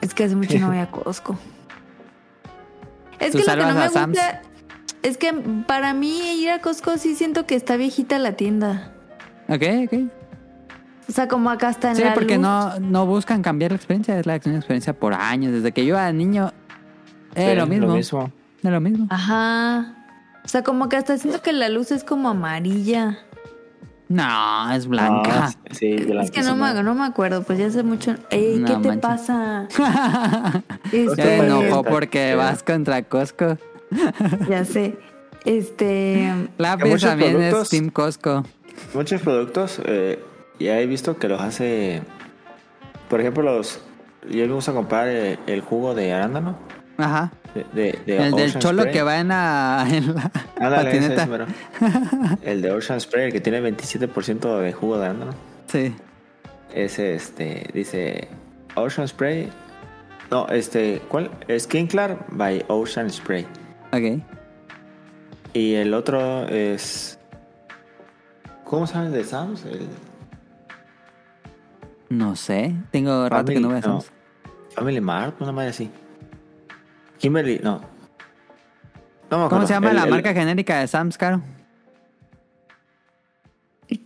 Es 0.00 0.14
que 0.14 0.24
hace 0.24 0.34
mucho 0.34 0.58
no 0.58 0.68
voy 0.68 0.78
a 0.78 0.90
Costco. 0.90 1.38
Es 3.18 3.32
¿Tú 3.32 3.38
que 3.38 3.44
lo 3.44 3.52
que 3.66 3.72
no 3.72 3.74
me 3.78 3.88
Sam's? 3.90 4.16
gusta 4.18 4.42
es 5.02 5.16
que 5.18 5.32
para 5.66 5.92
mí 5.94 6.40
ir 6.40 6.50
a 6.50 6.60
Costco 6.60 6.96
sí 6.96 7.14
siento 7.14 7.46
que 7.46 7.54
está 7.54 7.76
viejita 7.76 8.18
la 8.18 8.32
tienda. 8.32 8.92
Ok, 9.48 9.62
ok. 9.86 9.94
O 11.08 11.12
sea, 11.12 11.28
como 11.28 11.50
acá 11.50 11.68
está 11.70 11.90
en 11.90 11.96
Sí, 11.96 12.02
la 12.04 12.14
porque 12.14 12.36
luz. 12.36 12.42
no, 12.42 12.80
no 12.80 13.04
buscan 13.06 13.42
cambiar 13.42 13.72
la 13.72 13.76
experiencia. 13.76 14.18
Es 14.18 14.24
la 14.26 14.36
experiencia 14.36 14.92
por 14.94 15.12
años. 15.12 15.52
Desde 15.52 15.72
que 15.72 15.84
yo 15.84 15.96
era 15.96 16.10
niño, 16.12 16.52
era 17.34 17.50
Sí, 17.52 17.56
lo 17.58 17.66
mismo. 17.66 17.86
Lo 17.86 17.94
mismo. 17.94 18.32
Era 18.62 18.70
lo 18.72 18.80
mismo. 18.80 19.06
Ajá. 19.10 19.94
O 20.44 20.48
sea, 20.48 20.62
como 20.62 20.88
que 20.88 20.96
hasta 20.96 21.16
siento 21.18 21.42
que 21.42 21.52
la 21.52 21.68
luz 21.68 21.90
es 21.90 22.04
como 22.04 22.28
amarilla. 22.30 23.18
No, 24.08 24.72
es 24.72 24.88
blanca. 24.88 25.46
Ah, 25.46 25.50
sí, 25.70 25.94
Es 26.20 26.32
que 26.32 26.42
no 26.42 26.56
me, 26.56 26.82
no 26.82 26.94
me 26.96 27.04
acuerdo, 27.04 27.44
pues 27.44 27.58
ya 27.60 27.66
hace 27.68 27.84
mucho. 27.84 28.16
Ey, 28.30 28.56
No 28.58 28.66
¿qué 28.82 28.88
te 28.88 28.98
pasa? 28.98 29.68
ya 29.78 30.62
Este, 30.92 31.24
me 31.24 31.46
enojó 31.46 31.84
porque 31.84 32.34
vas 32.34 32.62
contra 32.64 33.02
Costco. 33.04 33.56
ya 34.48 34.64
sé. 34.64 34.98
Este. 35.44 36.34
Lápiz 36.58 37.00
también 37.02 37.40
es 37.40 37.68
Team 37.68 37.90
Costco. 37.90 38.44
Muchos 38.94 39.20
productos, 39.22 39.80
eh, 39.84 40.18
ya 40.58 40.80
he 40.80 40.86
visto 40.86 41.16
que 41.16 41.28
los 41.28 41.40
hace. 41.40 42.02
Por 43.08 43.20
ejemplo, 43.20 43.42
los. 43.44 43.80
Yo 44.28 44.46
me 44.48 44.52
gusta 44.54 44.72
comprar 44.72 45.06
eh, 45.08 45.38
el 45.46 45.60
jugo 45.60 45.94
de 45.94 46.12
arándano. 46.12 46.56
Ajá. 47.02 47.32
De, 47.54 47.64
de- 47.72 47.98
de 48.06 48.16
El 48.16 48.32
del 48.32 48.48
Ocean 48.48 48.60
cholo 48.62 48.82
Spray. 48.82 48.94
que 48.94 49.02
va 49.02 49.18
en 49.20 49.28
la, 49.28 49.86
en 49.90 50.14
la 50.14 50.30
ese 50.82 51.10
patineta. 51.10 51.46
El 52.42 52.62
de 52.62 52.70
Ocean 52.72 53.00
Spray, 53.00 53.26
el 53.26 53.32
que 53.32 53.40
tiene 53.40 53.60
27% 53.60 54.60
de 54.60 54.72
jugo 54.72 54.98
de 54.98 55.04
arándano. 55.06 55.32
Sí. 55.66 55.94
Ese, 56.72 57.14
este, 57.14 57.68
dice 57.74 58.28
Ocean 58.76 59.08
Spray. 59.08 59.50
No, 60.30 60.46
este, 60.48 61.02
¿cuál? 61.08 61.30
Skin 61.58 61.88
Clar 61.88 62.24
by 62.30 62.64
Ocean 62.68 63.10
Spray. 63.10 63.44
Ok. 63.92 64.22
Y 65.54 65.74
el 65.74 65.92
otro 65.94 66.46
es. 66.46 67.18
¿Cómo 68.64 68.86
sabes 68.86 69.10
de 69.10 69.24
Sam's? 69.24 69.64
El 69.64 69.88
No 72.08 72.36
sé. 72.36 72.74
Tengo 72.92 73.28
rato 73.28 73.52
que 73.52 73.58
no 73.58 73.68
voy 73.68 73.78
a 73.78 73.80
no. 73.80 74.00
Sam's. 74.00 74.12
Family 74.76 75.00
Mart, 75.00 75.40
una 75.40 75.50
madre 75.50 75.70
así. 75.70 75.90
Kimberly, 77.20 77.60
no. 77.62 77.80
No 79.30 79.44
me 79.44 79.48
¿Cómo 79.48 79.66
se 79.66 79.74
llama 79.74 79.90
El- 79.90 79.96
la 79.96 80.04
el- 80.04 80.10
marca 80.10 80.32
genérica 80.34 80.80
de 80.80 80.88
Sam's, 80.88 81.16
Caro? 81.16 81.40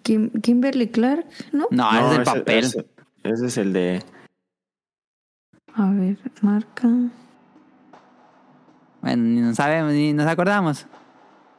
Kim- 0.02 0.30
Kimberly 0.42 0.88
Clark, 0.88 1.26
¿no? 1.52 1.66
No, 1.70 1.92
No, 1.92 2.12
es 2.12 2.18
ese- 2.20 2.24
papel. 2.38 2.64
Ese, 2.64 2.86
ese 3.22 3.46
es 3.46 3.56
el 3.58 3.72
de. 3.72 4.02
A 5.74 5.90
ver, 5.90 6.16
marca. 6.42 6.88
Bueno, 9.02 9.22
ni 9.22 9.40
nos 9.40 9.56
sabemos, 9.56 9.92
ni 9.92 10.12
nos 10.12 10.26
acordamos. 10.26 10.86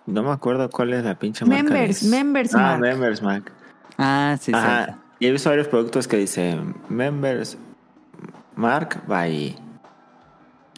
No 0.07 0.23
me 0.23 0.31
acuerdo 0.31 0.69
cuál 0.69 0.93
es 0.93 1.03
la 1.03 1.15
pinche 1.17 1.45
marca. 1.45 1.63
Members, 1.63 2.01
de- 2.03 2.09
Members 2.09 2.55
Ah, 2.55 2.57
Mark. 2.59 2.79
Members 2.81 3.21
Mark. 3.21 3.51
Ah, 3.97 4.37
sí, 4.39 4.51
sí. 4.51 4.93
Y 5.19 5.27
he 5.27 5.31
visto 5.31 5.49
varios 5.49 5.67
productos 5.67 6.07
que 6.07 6.17
dicen 6.17 6.75
Members 6.89 7.57
Mark 8.55 9.01
by 9.07 9.55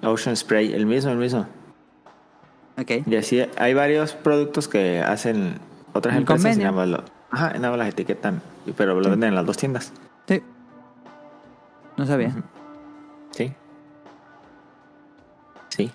Ocean 0.04 0.36
Spray. 0.36 0.74
El 0.74 0.86
mismo, 0.86 1.12
el 1.12 1.18
mismo. 1.18 1.46
Ok. 2.80 2.92
Y 3.08 3.16
así 3.16 3.44
hay 3.58 3.74
varios 3.74 4.14
productos 4.14 4.68
que 4.68 5.02
hacen 5.02 5.58
otras 5.94 6.14
En 6.16 6.22
empresas 6.22 6.58
y 6.58 6.60
convenio. 6.60 6.72
nada 6.72 6.78
más 6.78 6.88
lo, 6.90 7.04
ajá, 7.32 7.54
nada 7.54 7.70
más 7.72 7.80
las 7.80 7.90
etiquetan. 7.90 8.42
Pero 8.76 9.00
lo 9.00 9.10
venden 9.10 9.30
en 9.30 9.36
las 9.36 9.46
dos 9.46 9.58
tiendas. 9.58 9.92
Sí. 10.28 10.42
No 11.98 12.06
sabía. 12.06 12.36
Sí. 13.32 13.54
Sí. 15.70 15.92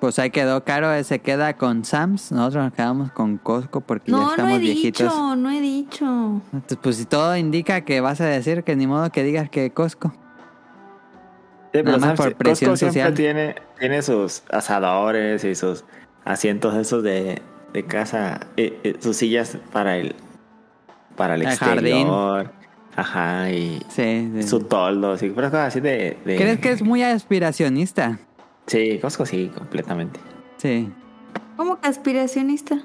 Pues 0.00 0.18
ahí 0.18 0.30
quedó 0.30 0.64
Caro, 0.64 0.90
eh, 0.94 1.04
se 1.04 1.18
queda 1.18 1.58
con 1.58 1.84
Sam's. 1.84 2.32
Nosotros 2.32 2.64
nos 2.64 2.72
quedamos 2.72 3.12
con 3.12 3.36
Costco 3.36 3.82
porque 3.82 4.10
ya 4.10 4.16
No, 4.16 4.24
no 4.24 4.30
estamos 4.30 4.52
he 4.54 4.58
viejitos. 4.58 5.12
dicho, 5.12 5.36
no 5.36 5.50
he 5.50 5.60
dicho. 5.60 6.40
Pues 6.80 6.96
si 6.96 7.04
todo 7.04 7.36
indica 7.36 7.82
que 7.82 8.00
vas 8.00 8.22
a 8.22 8.24
decir 8.24 8.64
que 8.64 8.76
ni 8.76 8.86
modo 8.86 9.10
que 9.12 9.22
digas 9.22 9.50
que 9.50 9.70
Costco. 9.72 10.14
Sí, 11.72 11.82
Nada 11.84 11.98
más 11.98 12.16
por 12.16 12.34
presión 12.34 12.72
Costco 12.72 12.86
social. 12.88 13.14
siempre 13.16 13.24
tiene, 13.24 13.54
tiene 13.78 14.02
sus 14.02 14.42
asadores 14.50 15.44
y 15.44 15.54
sus 15.54 15.84
asientos 16.24 16.74
esos 16.76 17.02
de, 17.02 17.40
de 17.72 17.84
casa, 17.86 18.40
eh, 18.56 18.78
eh, 18.82 18.96
sus 19.00 19.16
sillas 19.16 19.56
para 19.72 19.96
el 19.96 20.14
para 21.16 21.34
el, 21.34 21.42
El 21.42 21.48
exterior. 21.48 22.50
Ajá, 22.96 23.50
y 23.50 23.80
Sí, 23.88 24.30
sí. 24.34 24.42
su 24.42 24.60
toldo, 24.60 25.12
así, 25.12 25.30
pero 25.34 25.48
cosas 25.50 25.68
así 25.68 25.80
de, 25.80 26.16
de- 26.24 26.36
¿Crees 26.36 26.58
que 26.58 26.72
es 26.72 26.82
muy 26.82 27.02
aspiracionista? 27.04 28.18
Sí, 28.66 28.98
Costco 29.00 29.24
sí, 29.26 29.50
completamente. 29.56 30.18
Sí. 30.56 30.90
¿Cómo 31.56 31.80
que 31.80 31.86
aspiracionista? 31.88 32.78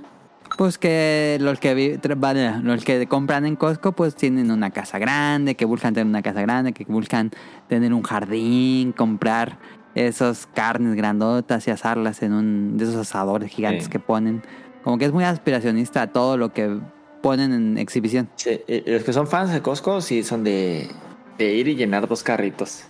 Pues 0.58 0.78
que 0.78 1.38
los 1.42 1.60
que 1.60 1.74
vi- 1.74 2.00
vaya, 2.18 2.62
los 2.64 2.86
que 2.86 3.08
compran 3.08 3.46
en 3.46 3.58
Costco 3.58 3.92
pues 3.92 4.16
tienen 4.16 4.52
una 4.52 4.72
casa 4.72 5.00
grande, 5.00 5.56
que 5.56 5.66
buscan 5.66 5.94
tener 5.94 6.08
una 6.08 6.22
casa 6.22 6.42
grande, 6.42 6.72
que 6.72 6.86
buscan 6.86 7.32
tener 7.68 7.94
un 7.94 8.04
jardín, 8.04 8.94
comprar 8.94 9.58
esas 9.96 10.46
carnes 10.48 10.96
grandotas 10.96 11.68
y 11.68 11.72
asarlas 11.72 12.22
en 12.24 12.34
un 12.34 12.78
de 12.78 12.86
esos 12.86 12.96
asadores 12.96 13.52
gigantes 13.52 13.86
Sí. 13.86 13.90
que 13.90 14.00
ponen. 14.00 14.44
Como 14.84 14.98
que 14.98 15.06
es 15.06 15.12
muy 15.12 15.26
aspiracionista 15.26 16.04
a 16.04 16.08
todo 16.08 16.38
lo 16.38 16.54
que 16.54 16.80
ponen 17.22 17.52
en 17.52 17.78
exhibición. 17.78 18.30
Sí, 18.36 18.62
los 18.86 19.04
que 19.04 19.12
son 19.12 19.28
fans 19.28 19.52
de 19.52 19.62
Costco 19.62 20.00
sí 20.00 20.24
son 20.24 20.44
de, 20.46 20.90
de 21.38 21.54
ir 21.54 21.68
y 21.68 21.76
llenar 21.76 22.08
dos 22.08 22.24
carritos. 22.24 22.86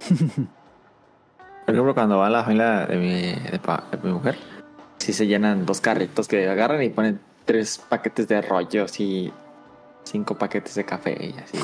Por 1.66 1.74
ejemplo, 1.74 1.94
cuando 1.94 2.16
va 2.18 2.30
la 2.30 2.42
familia 2.42 2.86
de 2.86 2.96
mi, 2.96 3.50
de, 3.50 3.58
pa- 3.58 3.84
de 3.92 3.98
mi 3.98 4.12
mujer, 4.12 4.36
sí 5.00 5.12
se 5.12 5.26
llenan 5.26 5.66
dos 5.66 5.80
carritos 5.80 6.28
que 6.28 6.48
agarran 6.48 6.82
y 6.82 6.90
ponen 6.90 7.20
tres 7.44 7.78
paquetes 7.88 8.28
de 8.28 8.40
rollos 8.42 9.00
y 9.00 9.32
cinco 10.04 10.36
paquetes 10.36 10.74
de 10.76 10.84
café 10.84 11.16
y 11.20 11.34
así. 11.38 11.58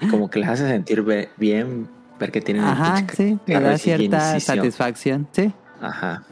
Como 0.10 0.28
que 0.28 0.40
les 0.40 0.48
hace 0.48 0.68
sentir 0.68 1.02
bien 1.36 1.88
ver 2.18 2.30
que 2.30 2.40
tienen 2.40 2.64
Ajá, 2.64 3.06
sí, 3.14 3.38
le 3.46 3.60
da 3.60 3.78
cierta 3.78 4.38
satisfacción, 4.40 5.26
sí. 5.32 5.52
Ajá. 5.80 6.24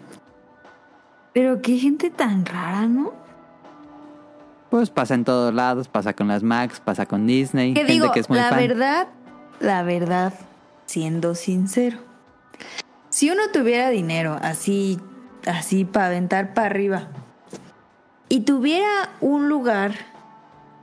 Pero 1.32 1.62
qué 1.62 1.78
gente 1.78 2.10
tan 2.10 2.44
rara, 2.44 2.86
¿no? 2.86 3.12
Pues 4.70 4.90
pasa 4.90 5.14
en 5.14 5.24
todos 5.24 5.54
lados, 5.54 5.88
pasa 5.88 6.12
con 6.12 6.28
las 6.28 6.42
Macs, 6.42 6.80
pasa 6.80 7.06
con 7.06 7.26
Disney, 7.26 7.74
gente 7.74 7.92
digo, 7.92 8.10
que 8.10 8.20
es 8.20 8.28
muy 8.28 8.38
la 8.38 8.50
fan. 8.50 8.58
verdad, 8.58 9.08
la 9.60 9.82
verdad, 9.84 10.34
siendo 10.86 11.34
sincero, 11.34 11.98
Si 13.08 13.30
uno 13.30 13.42
tuviera 13.52 13.90
dinero 13.90 14.38
así, 14.42 14.98
así 15.46 15.84
para 15.84 16.06
aventar 16.08 16.54
para 16.54 16.66
arriba 16.68 17.08
y 18.28 18.40
tuviera 18.40 19.10
un 19.20 19.48
lugar 19.48 19.92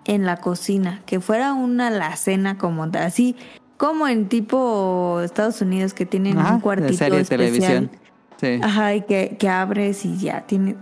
en 0.06 0.26
la 0.26 0.38
cocina 0.38 1.02
que 1.06 1.20
fuera 1.20 1.54
una 1.54 1.88
alacena 1.88 2.58
como 2.58 2.84
así 3.00 3.36
como 3.78 4.08
en 4.08 4.30
tipo 4.30 5.20
Estados 5.24 5.62
Unidos 5.62 5.94
que 5.94 6.06
tienen 6.06 6.38
Ajá, 6.38 6.56
un 6.56 6.60
cuartito 6.62 6.92
de 6.92 6.98
serie 6.98 7.16
de 7.18 7.22
especial. 7.24 7.90
televisión. 7.90 7.92
Sí. 8.38 8.60
Ajá, 8.64 8.94
y 8.96 9.02
que, 9.02 9.36
que 9.38 9.50
abres 9.50 10.06
y 10.06 10.18
ya 10.18 10.42
tiene. 10.42 10.76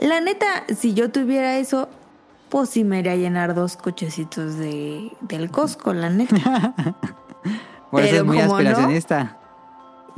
La 0.00 0.20
neta, 0.20 0.46
si 0.74 0.94
yo 0.94 1.10
tuviera 1.10 1.56
eso, 1.58 1.88
pues 2.48 2.70
sí 2.70 2.84
me 2.84 2.98
iría 3.00 3.12
a 3.12 3.16
llenar 3.16 3.54
dos 3.54 3.76
cochecitos 3.76 4.56
de, 4.56 5.10
del 5.22 5.50
Costco, 5.50 5.92
la 5.92 6.08
neta. 6.10 6.74
Por 7.90 8.02
eso 8.02 8.10
Pero 8.10 8.16
es 8.16 8.24
muy 8.24 8.36
como 8.36 8.48
no- 8.48 8.54
aspiracionista. 8.56 9.36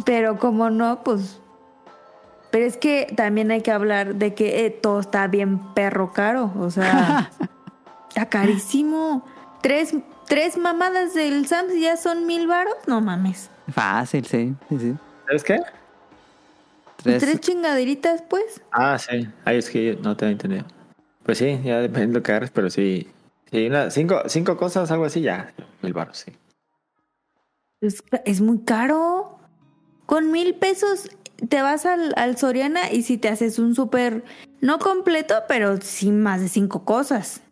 Pero 0.05 0.39
como 0.39 0.70
no, 0.70 1.03
pues. 1.03 1.40
Pero 2.50 2.64
es 2.64 2.76
que 2.76 3.12
también 3.16 3.50
hay 3.50 3.60
que 3.62 3.70
hablar 3.70 4.14
de 4.14 4.34
que 4.34 4.64
eh, 4.64 4.70
todo 4.70 5.00
está 5.00 5.26
bien 5.26 5.74
perro 5.74 6.12
caro. 6.12 6.52
O 6.58 6.70
sea, 6.70 7.30
está 8.08 8.26
carísimo. 8.26 9.24
Tres, 9.60 9.94
tres 10.26 10.56
mamadas 10.56 11.14
del 11.14 11.46
Sams 11.46 11.74
ya 11.78 11.96
son 11.96 12.26
mil 12.26 12.46
varos. 12.46 12.74
No 12.86 13.00
mames. 13.00 13.50
Fácil, 13.72 14.24
sí. 14.24 14.54
sí, 14.70 14.78
sí. 14.78 14.94
¿Sabes 15.26 15.44
qué? 15.44 15.60
Tres, 16.96 17.22
Tres 17.22 17.40
chingaderitas, 17.40 18.22
pues. 18.22 18.60
Ah, 18.72 18.98
sí. 18.98 19.28
Ay, 19.44 19.58
es 19.58 19.68
que 19.70 19.98
no 20.02 20.16
te 20.16 20.26
he 20.26 20.30
entendido. 20.30 20.64
Pues 21.24 21.38
sí, 21.38 21.60
ya 21.62 21.78
depende 21.80 22.06
de 22.08 22.12
lo 22.14 22.22
que 22.22 22.32
agarres, 22.32 22.50
pero 22.50 22.70
sí. 22.70 23.08
sí 23.50 23.66
una- 23.66 23.90
cinco, 23.90 24.22
cinco 24.26 24.56
cosas, 24.56 24.90
algo 24.90 25.04
así, 25.04 25.20
ya. 25.20 25.52
Mil 25.82 25.92
baros, 25.92 26.18
sí. 26.18 26.32
Es, 27.80 28.02
es 28.24 28.40
muy 28.40 28.60
caro. 28.64 29.38
Con 30.06 30.30
mil 30.32 30.54
pesos 30.54 31.10
te 31.48 31.62
vas 31.62 31.86
al, 31.86 32.12
al 32.16 32.36
Soriana 32.36 32.90
y 32.93 33.02
si 33.02 33.19
te 33.19 33.28
haces 33.28 33.59
un 33.59 33.74
súper, 33.74 34.24
no 34.60 34.78
completo, 34.78 35.35
pero 35.48 35.81
sí 35.81 36.10
más 36.10 36.40
de 36.40 36.48
cinco 36.48 36.85
cosas. 36.85 37.43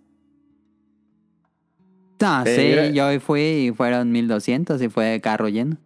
No, 2.20 2.44
Eh, 2.46 2.86
sí, 2.88 2.94
yo 2.94 3.06
hoy 3.08 3.18
fui 3.18 3.40
y 3.68 3.72
fueron 3.72 4.10
1200 4.10 4.80
y 4.80 4.88
fue 4.88 5.04
de 5.06 5.20
carro 5.20 5.48
lleno. 5.48 5.76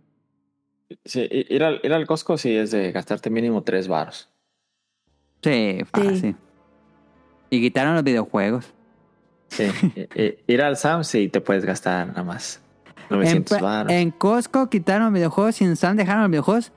Sí, 1.05 1.27
ir 1.31 1.63
al, 1.65 1.81
ir 1.83 1.93
al 1.93 2.07
Costco 2.07 2.37
sí 2.39 2.55
es 2.57 2.71
de 2.71 2.93
gastarte 2.93 3.31
mínimo 3.31 3.63
tres 3.63 3.89
baros. 3.89 4.29
Sí, 5.43 5.79
fácil. 5.93 6.37
Y 7.49 7.61
quitaron 7.61 7.95
los 7.95 8.05
videojuegos. 8.05 8.73
Sí. 9.49 9.65
Ir 10.47 10.63
al 10.63 10.77
Sam 10.77 11.03
sí 11.03 11.29
te 11.29 11.41
puedes 11.41 11.65
gastar 11.65 12.07
nada 12.09 12.23
más. 12.23 12.61
En, 13.09 13.17
900 13.17 13.59
pa- 13.59 13.65
baros. 13.65 13.93
en 13.93 14.11
Costco 14.13 14.71
quitaron 14.71 15.13
videojuegos 15.13 15.61
y 15.61 15.65
en 15.65 15.75
Sam 15.77 15.97
dejaron 15.97 16.23
los 16.23 16.31
videojuegos, 16.31 16.71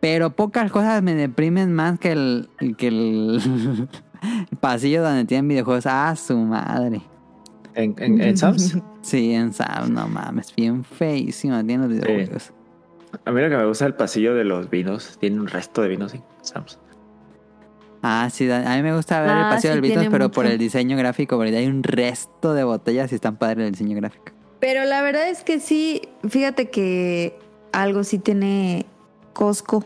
pero 0.00 0.30
pocas 0.34 0.70
cosas 0.70 1.02
me 1.02 1.14
deprimen 1.14 1.72
más 1.72 1.98
que 1.98 2.12
el, 2.12 2.48
que 2.76 2.88
el, 2.88 3.40
el 4.50 4.56
pasillo 4.60 5.02
donde 5.02 5.24
tienen 5.24 5.48
videojuegos. 5.48 5.86
Ah, 5.86 6.14
su 6.16 6.36
madre. 6.36 7.02
¿En, 7.74 7.94
en, 7.98 8.20
en 8.20 8.36
Sam's? 8.36 8.78
Sí, 9.02 9.32
en 9.32 9.52
Sam, 9.52 9.92
no 9.92 10.08
mames, 10.08 10.52
bien 10.56 10.82
feísimo 10.82 11.54
tienen 11.64 11.82
los 11.82 11.90
videojuegos. 11.90 12.52
A 13.24 13.30
mí 13.30 13.40
lo 13.40 13.48
que 13.48 13.56
me 13.56 13.64
gusta 13.64 13.84
es 13.84 13.90
el 13.90 13.94
pasillo 13.94 14.34
de 14.34 14.42
los 14.42 14.68
vinos. 14.68 15.16
Tiene 15.20 15.38
un 15.38 15.46
resto 15.46 15.80
de 15.82 15.88
vinos 15.88 16.12
en 16.12 16.24
Sam's. 16.42 16.80
Ah, 18.02 18.28
sí, 18.32 18.50
a 18.50 18.76
mí 18.76 18.82
me 18.82 18.94
gusta 18.94 19.20
ver 19.20 19.30
el 19.30 19.36
Ah, 19.36 19.50
pasillo 19.50 19.74
sí, 19.74 19.74
del 19.74 19.80
Beatles, 19.82 20.00
tiene 20.00 20.10
pero 20.10 20.30
por 20.32 20.46
el 20.46 20.58
diseño 20.58 20.96
gráfico, 20.96 21.36
porque 21.36 21.56
hay 21.56 21.66
un 21.66 21.84
resto 21.84 22.52
de 22.52 22.64
botellas 22.64 23.12
y 23.12 23.14
están 23.14 23.36
padres 23.36 23.66
el 23.66 23.72
diseño 23.72 23.96
gráfico. 23.96 24.32
Pero 24.58 24.84
la 24.84 25.02
verdad 25.02 25.28
es 25.28 25.44
que 25.44 25.60
sí, 25.60 26.02
fíjate 26.28 26.68
que 26.70 27.38
algo 27.72 28.02
sí 28.04 28.18
tiene 28.18 28.86
Costco. 29.36 29.84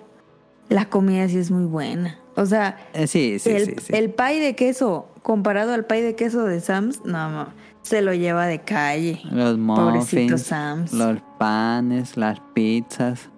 La 0.68 0.84
comida 0.88 1.28
sí 1.28 1.38
es 1.38 1.50
muy 1.50 1.64
buena. 1.64 2.16
O 2.36 2.46
sea, 2.46 2.78
Eh, 2.92 3.08
sí, 3.08 3.40
sí, 3.40 3.50
el, 3.50 3.78
sí, 3.80 3.92
el 3.92 4.10
pie 4.10 4.38
de 4.40 4.54
queso 4.54 5.08
comparado 5.22 5.74
al 5.74 5.84
pie 5.84 6.02
de 6.02 6.14
queso 6.14 6.44
de 6.44 6.60
Sam's, 6.60 7.04
no, 7.04 7.28
no, 7.30 7.48
se 7.82 8.00
lo 8.00 8.14
lleva 8.14 8.46
de 8.46 8.60
calle. 8.60 9.20
Los 9.32 9.58
muffins, 9.58 10.42
Sam's. 10.42 10.92
los 10.92 11.18
panes, 11.40 12.16
las 12.16 12.38
pizzas. 12.54 13.28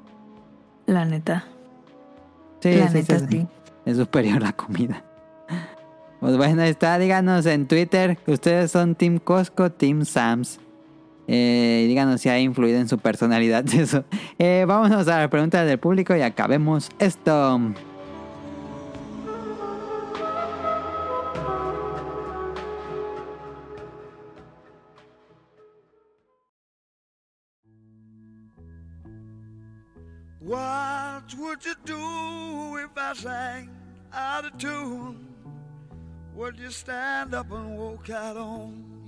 La 0.84 1.06
neta. 1.06 1.46
Sí, 2.60 2.74
la 2.74 2.90
neta 2.90 3.18
sí. 3.26 3.46
Es 3.86 3.96
superior 3.96 4.42
la 4.42 4.52
comida. 4.52 5.02
Pues 6.20 6.36
bueno, 6.36 6.62
ahí 6.62 6.68
está. 6.70 6.98
Díganos 6.98 7.46
en 7.46 7.66
Twitter. 7.66 8.18
¿Ustedes 8.26 8.70
son 8.70 8.94
Team 8.94 9.18
Costco, 9.18 9.72
Team 9.72 10.04
Sams? 10.04 10.60
Eh, 11.28 11.84
díganos 11.88 12.20
si 12.20 12.28
ha 12.28 12.38
influido 12.38 12.78
en 12.78 12.88
su 12.88 12.98
personalidad 12.98 13.64
eso. 13.74 14.04
Eh, 14.38 14.64
vámonos 14.66 15.06
a 15.08 15.20
las 15.20 15.28
preguntas 15.28 15.66
del 15.66 15.78
público 15.78 16.16
y 16.16 16.22
acabemos 16.22 16.90
esto. 16.98 17.60
What 30.40 31.34
would 31.38 31.64
you 31.64 31.74
do 31.84 32.76
if 32.78 32.90
I 32.96 33.14
sang 33.14 33.70
out 34.12 34.44
of 34.44 34.58
tune? 34.58 35.28
Would 36.34 36.58
you 36.58 36.70
stand 36.70 37.34
up 37.34 37.50
and 37.52 37.78
walk 37.78 38.10
out 38.10 38.36
on? 38.36 39.01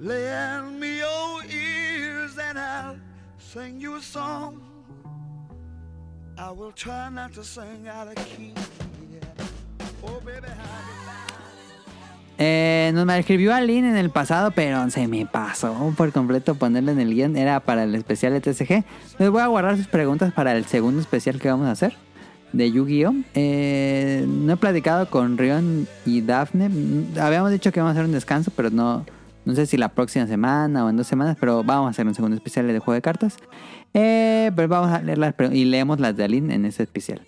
Lend 0.00 0.80
me 0.80 0.98
your 0.98 1.44
ears 1.44 2.36
and 2.36 2.58
I'll 2.58 2.96
sing 3.38 3.80
you 3.80 3.96
a 3.96 4.02
song. 4.02 4.60
I 6.36 6.50
will 6.50 6.72
try 6.72 7.08
not 7.10 7.32
to 7.34 7.44
sing 7.44 7.86
out 7.88 8.08
of 8.08 8.14
key. 8.16 8.52
Oh, 10.02 10.20
Eh, 12.36 12.90
nos 12.92 13.08
escribió 13.14 13.54
Aline 13.54 13.88
en 13.90 13.96
el 13.96 14.10
pasado, 14.10 14.50
pero 14.50 14.90
se 14.90 15.06
me 15.06 15.24
pasó 15.24 15.94
por 15.96 16.10
completo 16.10 16.56
ponerle 16.56 16.90
en 16.90 17.00
el 17.00 17.14
guion. 17.14 17.36
Era 17.36 17.60
para 17.60 17.84
el 17.84 17.94
especial 17.94 18.32
de 18.32 18.40
TCG. 18.40 18.84
Les 19.20 19.30
voy 19.30 19.40
a 19.40 19.46
guardar 19.46 19.76
sus 19.76 19.86
preguntas 19.86 20.32
para 20.32 20.56
el 20.56 20.64
segundo 20.64 21.00
especial 21.00 21.38
que 21.40 21.48
vamos 21.48 21.68
a 21.68 21.70
hacer 21.70 21.94
de 22.52 22.70
Yu-Gi-Oh! 22.72 23.14
Eh, 23.34 24.24
no 24.26 24.52
he 24.54 24.56
platicado 24.56 25.08
con 25.08 25.38
Rion 25.38 25.86
y 26.04 26.20
Daphne. 26.22 26.70
Habíamos 27.20 27.52
dicho 27.52 27.70
que 27.70 27.80
vamos 27.80 27.90
a 27.90 28.00
hacer 28.00 28.06
un 28.06 28.12
descanso, 28.12 28.52
pero 28.54 28.70
no, 28.70 29.06
no 29.44 29.54
sé 29.54 29.66
si 29.66 29.76
la 29.76 29.88
próxima 29.88 30.26
semana 30.26 30.84
o 30.84 30.90
en 30.90 30.96
dos 30.96 31.06
semanas. 31.06 31.36
Pero 31.38 31.64
vamos 31.64 31.88
a 31.88 31.90
hacer 31.90 32.06
un 32.06 32.14
segundo 32.14 32.36
especial 32.36 32.66
de 32.66 32.78
juego 32.78 32.94
de 32.94 33.02
cartas. 33.02 33.36
Eh, 33.92 34.50
pero 34.56 34.68
vamos 34.68 34.90
a 34.90 35.00
leer 35.02 35.18
las 35.18 35.34
pre- 35.34 35.54
y 35.54 35.64
leemos 35.64 36.00
las 36.00 36.16
de 36.16 36.24
Aline 36.24 36.54
en 36.54 36.64
ese 36.64 36.82
especial. 36.82 37.22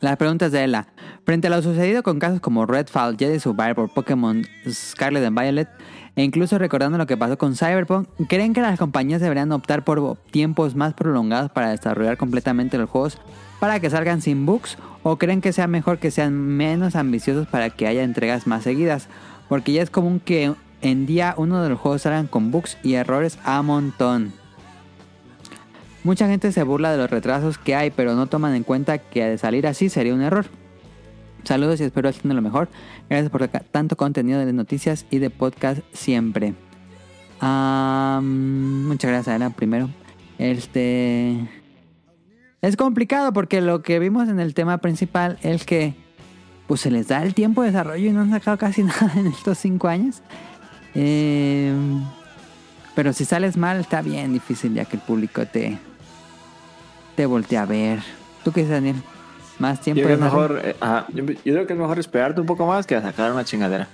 Las 0.00 0.16
preguntas 0.16 0.52
de 0.52 0.62
Ella. 0.62 0.86
Frente 1.24 1.48
a 1.48 1.50
lo 1.50 1.60
sucedido 1.60 2.04
con 2.04 2.20
casos 2.20 2.40
como 2.40 2.66
Redfall, 2.66 3.16
Jedi 3.18 3.40
Survivor, 3.40 3.92
Pokémon 3.92 4.46
Scarlet 4.70 5.24
and 5.24 5.38
Violet, 5.38 5.68
e 6.14 6.22
incluso 6.22 6.56
recordando 6.56 6.98
lo 6.98 7.06
que 7.06 7.16
pasó 7.16 7.36
con 7.36 7.56
Cyberpunk, 7.56 8.08
¿creen 8.28 8.52
que 8.52 8.60
las 8.60 8.78
compañías 8.78 9.20
deberían 9.20 9.50
optar 9.50 9.84
por 9.84 10.16
tiempos 10.30 10.76
más 10.76 10.94
prolongados 10.94 11.50
para 11.50 11.70
desarrollar 11.70 12.16
completamente 12.16 12.78
los 12.78 12.88
juegos 12.88 13.18
para 13.58 13.80
que 13.80 13.90
salgan 13.90 14.22
sin 14.22 14.46
bugs? 14.46 14.78
¿O 15.02 15.16
creen 15.16 15.40
que 15.40 15.52
sea 15.52 15.66
mejor 15.66 15.98
que 15.98 16.12
sean 16.12 16.32
menos 16.32 16.94
ambiciosos 16.94 17.48
para 17.48 17.70
que 17.70 17.88
haya 17.88 18.04
entregas 18.04 18.46
más 18.46 18.62
seguidas? 18.62 19.08
Porque 19.48 19.72
ya 19.72 19.82
es 19.82 19.90
común 19.90 20.20
que 20.20 20.54
en 20.82 21.06
día 21.06 21.34
uno 21.36 21.62
de 21.62 21.68
los 21.68 21.78
juegos 21.78 22.02
salgan 22.02 22.26
con 22.26 22.50
bugs 22.50 22.78
y 22.82 22.94
errores 22.94 23.38
a 23.44 23.62
montón. 23.62 24.32
Mucha 26.04 26.28
gente 26.28 26.52
se 26.52 26.62
burla 26.62 26.92
de 26.92 26.98
los 26.98 27.10
retrasos 27.10 27.58
que 27.58 27.74
hay, 27.74 27.90
pero 27.90 28.14
no 28.14 28.26
toman 28.26 28.54
en 28.54 28.62
cuenta 28.62 28.98
que 28.98 29.24
de 29.24 29.38
salir 29.38 29.66
así 29.66 29.88
sería 29.88 30.14
un 30.14 30.22
error. 30.22 30.46
Saludos 31.44 31.80
y 31.80 31.84
espero 31.84 32.08
haciendo 32.08 32.34
lo 32.34 32.42
mejor. 32.42 32.68
Gracias 33.08 33.30
por 33.30 33.46
tanto 33.48 33.96
contenido 33.96 34.44
de 34.44 34.52
noticias 34.52 35.06
y 35.10 35.18
de 35.18 35.30
podcast 35.30 35.80
siempre. 35.92 36.54
Muchas 37.40 39.10
gracias, 39.10 39.28
Ana, 39.28 39.50
primero. 39.50 39.88
Este. 40.38 41.48
Es 42.60 42.76
complicado 42.76 43.32
porque 43.32 43.60
lo 43.60 43.82
que 43.82 43.98
vimos 43.98 44.28
en 44.28 44.40
el 44.40 44.54
tema 44.54 44.78
principal 44.78 45.38
es 45.42 45.64
que 45.64 45.94
pues 46.66 46.80
se 46.82 46.90
les 46.90 47.08
da 47.08 47.22
el 47.22 47.34
tiempo 47.34 47.62
de 47.62 47.68
desarrollo 47.68 48.10
y 48.10 48.12
no 48.12 48.20
han 48.20 48.30
sacado 48.30 48.58
casi 48.58 48.82
nada 48.84 49.12
en 49.16 49.28
estos 49.28 49.58
cinco 49.58 49.88
años. 49.88 50.22
Eh, 51.00 51.72
pero 52.94 53.12
si 53.12 53.24
sales 53.24 53.56
mal 53.56 53.78
está 53.78 54.02
bien 54.02 54.32
difícil 54.32 54.74
ya 54.74 54.84
que 54.84 54.96
el 54.96 55.02
público 55.02 55.46
te, 55.46 55.78
te 57.16 57.26
voltea 57.26 57.62
a 57.62 57.66
ver. 57.66 58.00
¿Tú 58.44 58.50
qué 58.52 58.60
dices, 58.60 58.74
Daniel? 58.74 58.96
Más 59.60 59.78
Yo 59.78 59.84
tiempo 59.84 60.02
creo, 60.04 60.18
mejor, 60.18 60.60
eh, 60.64 60.76
ajá, 60.80 61.06
yo, 61.12 61.24
yo 61.24 61.34
creo 61.52 61.66
que 61.66 61.72
es 61.72 61.78
mejor 61.78 61.98
esperarte 61.98 62.40
un 62.40 62.46
poco 62.46 62.66
más 62.66 62.86
que 62.86 62.96
a 62.96 63.02
sacar 63.02 63.32
una 63.32 63.44
chingadera. 63.44 63.88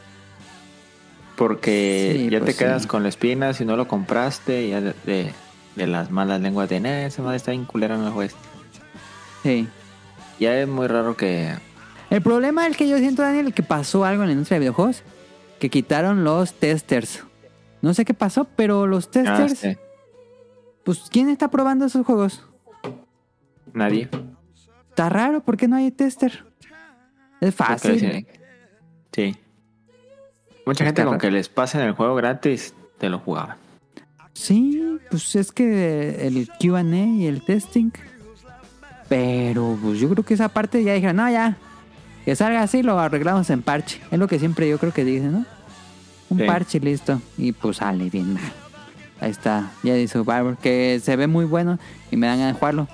Porque 1.37 2.17
Sí, 2.17 2.31
ya 2.31 2.39
pues 2.41 2.57
te 2.57 2.65
quedas 2.65 2.83
sí. 2.83 2.89
con 2.89 3.03
la 3.03 3.09
espina 3.09 3.53
si 3.55 3.65
no 3.65 3.77
lo 3.77 3.89
compraste, 3.89 4.69
ya 4.69 4.81
de, 4.81 4.95
de- 5.05 5.33
de 5.75 5.87
las 5.89 6.11
malas 6.13 6.41
lenguas 6.41 6.69
de, 6.69 6.79
"Nah, 6.79 7.07
esa 7.07 7.21
madre 7.23 7.37
está 7.39 7.51
bien 7.51 7.65
culera, 7.65 7.97
no 7.97 8.13
juegues". 8.13 8.37
Sí. 9.43 9.67
Ya 10.39 10.57
es 10.59 10.69
muy 10.69 10.87
raro 10.87 11.17
que... 11.17 11.53
El 12.11 12.23
problema 12.23 12.67
es 12.69 12.77
que 12.77 12.89
yo 12.89 12.97
siento, 12.99 13.23
Daniel, 13.23 13.53
que 13.53 13.63
pasó 13.65 14.05
algo 14.05 14.23
en 14.23 14.29
la 14.29 14.33
industria 14.33 14.57
de 14.57 14.61
videojuegos. 14.61 15.03
Que 15.65 15.71
quitaron 15.71 16.25
los 16.25 16.53
testers. 16.53 17.25
No 17.81 17.95
sé 17.95 18.05
qué 18.05 18.13
pasó, 18.13 18.45
pero 18.55 18.87
los 18.87 19.07
Ah, 19.07 19.11
testers... 19.13 19.59
sí. 19.59 19.77
Pues, 20.85 21.05
¿quién 21.11 21.31
está 21.31 21.49
probando 21.49 21.87
esos 21.87 22.05
juegos? 22.05 22.45
Nadie. 23.73 24.11
Está 24.91 25.09
raro, 25.09 25.41
¿por 25.41 25.57
qué 25.57 25.67
no 25.67 25.77
hay 25.77 25.91
tester? 25.91 26.45
Es 27.41 27.55
fácil. 27.55 27.99
sí. 27.99 28.27
Sí. 29.11 29.37
Mucha 30.67 30.85
gente 30.85 31.03
con 31.03 31.17
que 31.17 31.31
les 31.31 31.49
pasen 31.49 31.81
el 31.81 31.93
juego 31.93 32.15
gratis 32.15 32.75
te 32.99 33.09
lo 33.09 33.21
jugaban. 33.21 33.57
Sí, 34.35 34.99
pues 35.11 35.35
es 35.35 35.51
que 35.51 36.27
el 36.27 36.47
QA 36.61 36.83
y 36.83 37.25
el 37.27 37.43
testing. 37.43 37.91
Pero 39.09 39.79
pues 39.81 39.99
yo 39.99 40.11
creo 40.11 40.27
que 40.27 40.35
esa 40.35 40.51
parte 40.51 40.85
ya 40.85 40.93
dijeron, 40.93 41.17
no, 41.17 41.31
ya. 41.31 41.57
Que 42.27 42.37
salga 42.37 42.61
así, 42.61 42.83
lo 42.83 42.99
arreglamos 42.99 43.49
en 43.49 43.63
parche. 43.63 44.03
Es 44.11 44.19
lo 44.19 44.29
que 44.29 44.39
siempre 44.39 44.69
yo 44.69 44.77
creo 44.79 44.93
que 44.93 45.07
dicen, 45.07 45.33
¿no? 45.33 45.54
Un 46.35 46.41
Sí. 46.41 46.47
parche 46.47 46.81
listo. 46.81 47.21
Y 47.39 47.53
pues 47.53 47.79
sale 47.79 48.11
bien 48.11 48.35
mal. 48.35 48.43
Ahí 49.21 49.31
está, 49.31 49.71
Jedi 49.83 50.09
Survivor, 50.09 50.57
que 50.59 51.01
se 51.03 51.17
ve 51.17 51.27
muy 51.27 51.45
bueno 51.45 51.79
y 52.11 52.17
me 52.17 52.27
dan 52.27 52.39
ganas 52.39 52.55
de 52.55 52.59
jugarlo. 52.59 52.89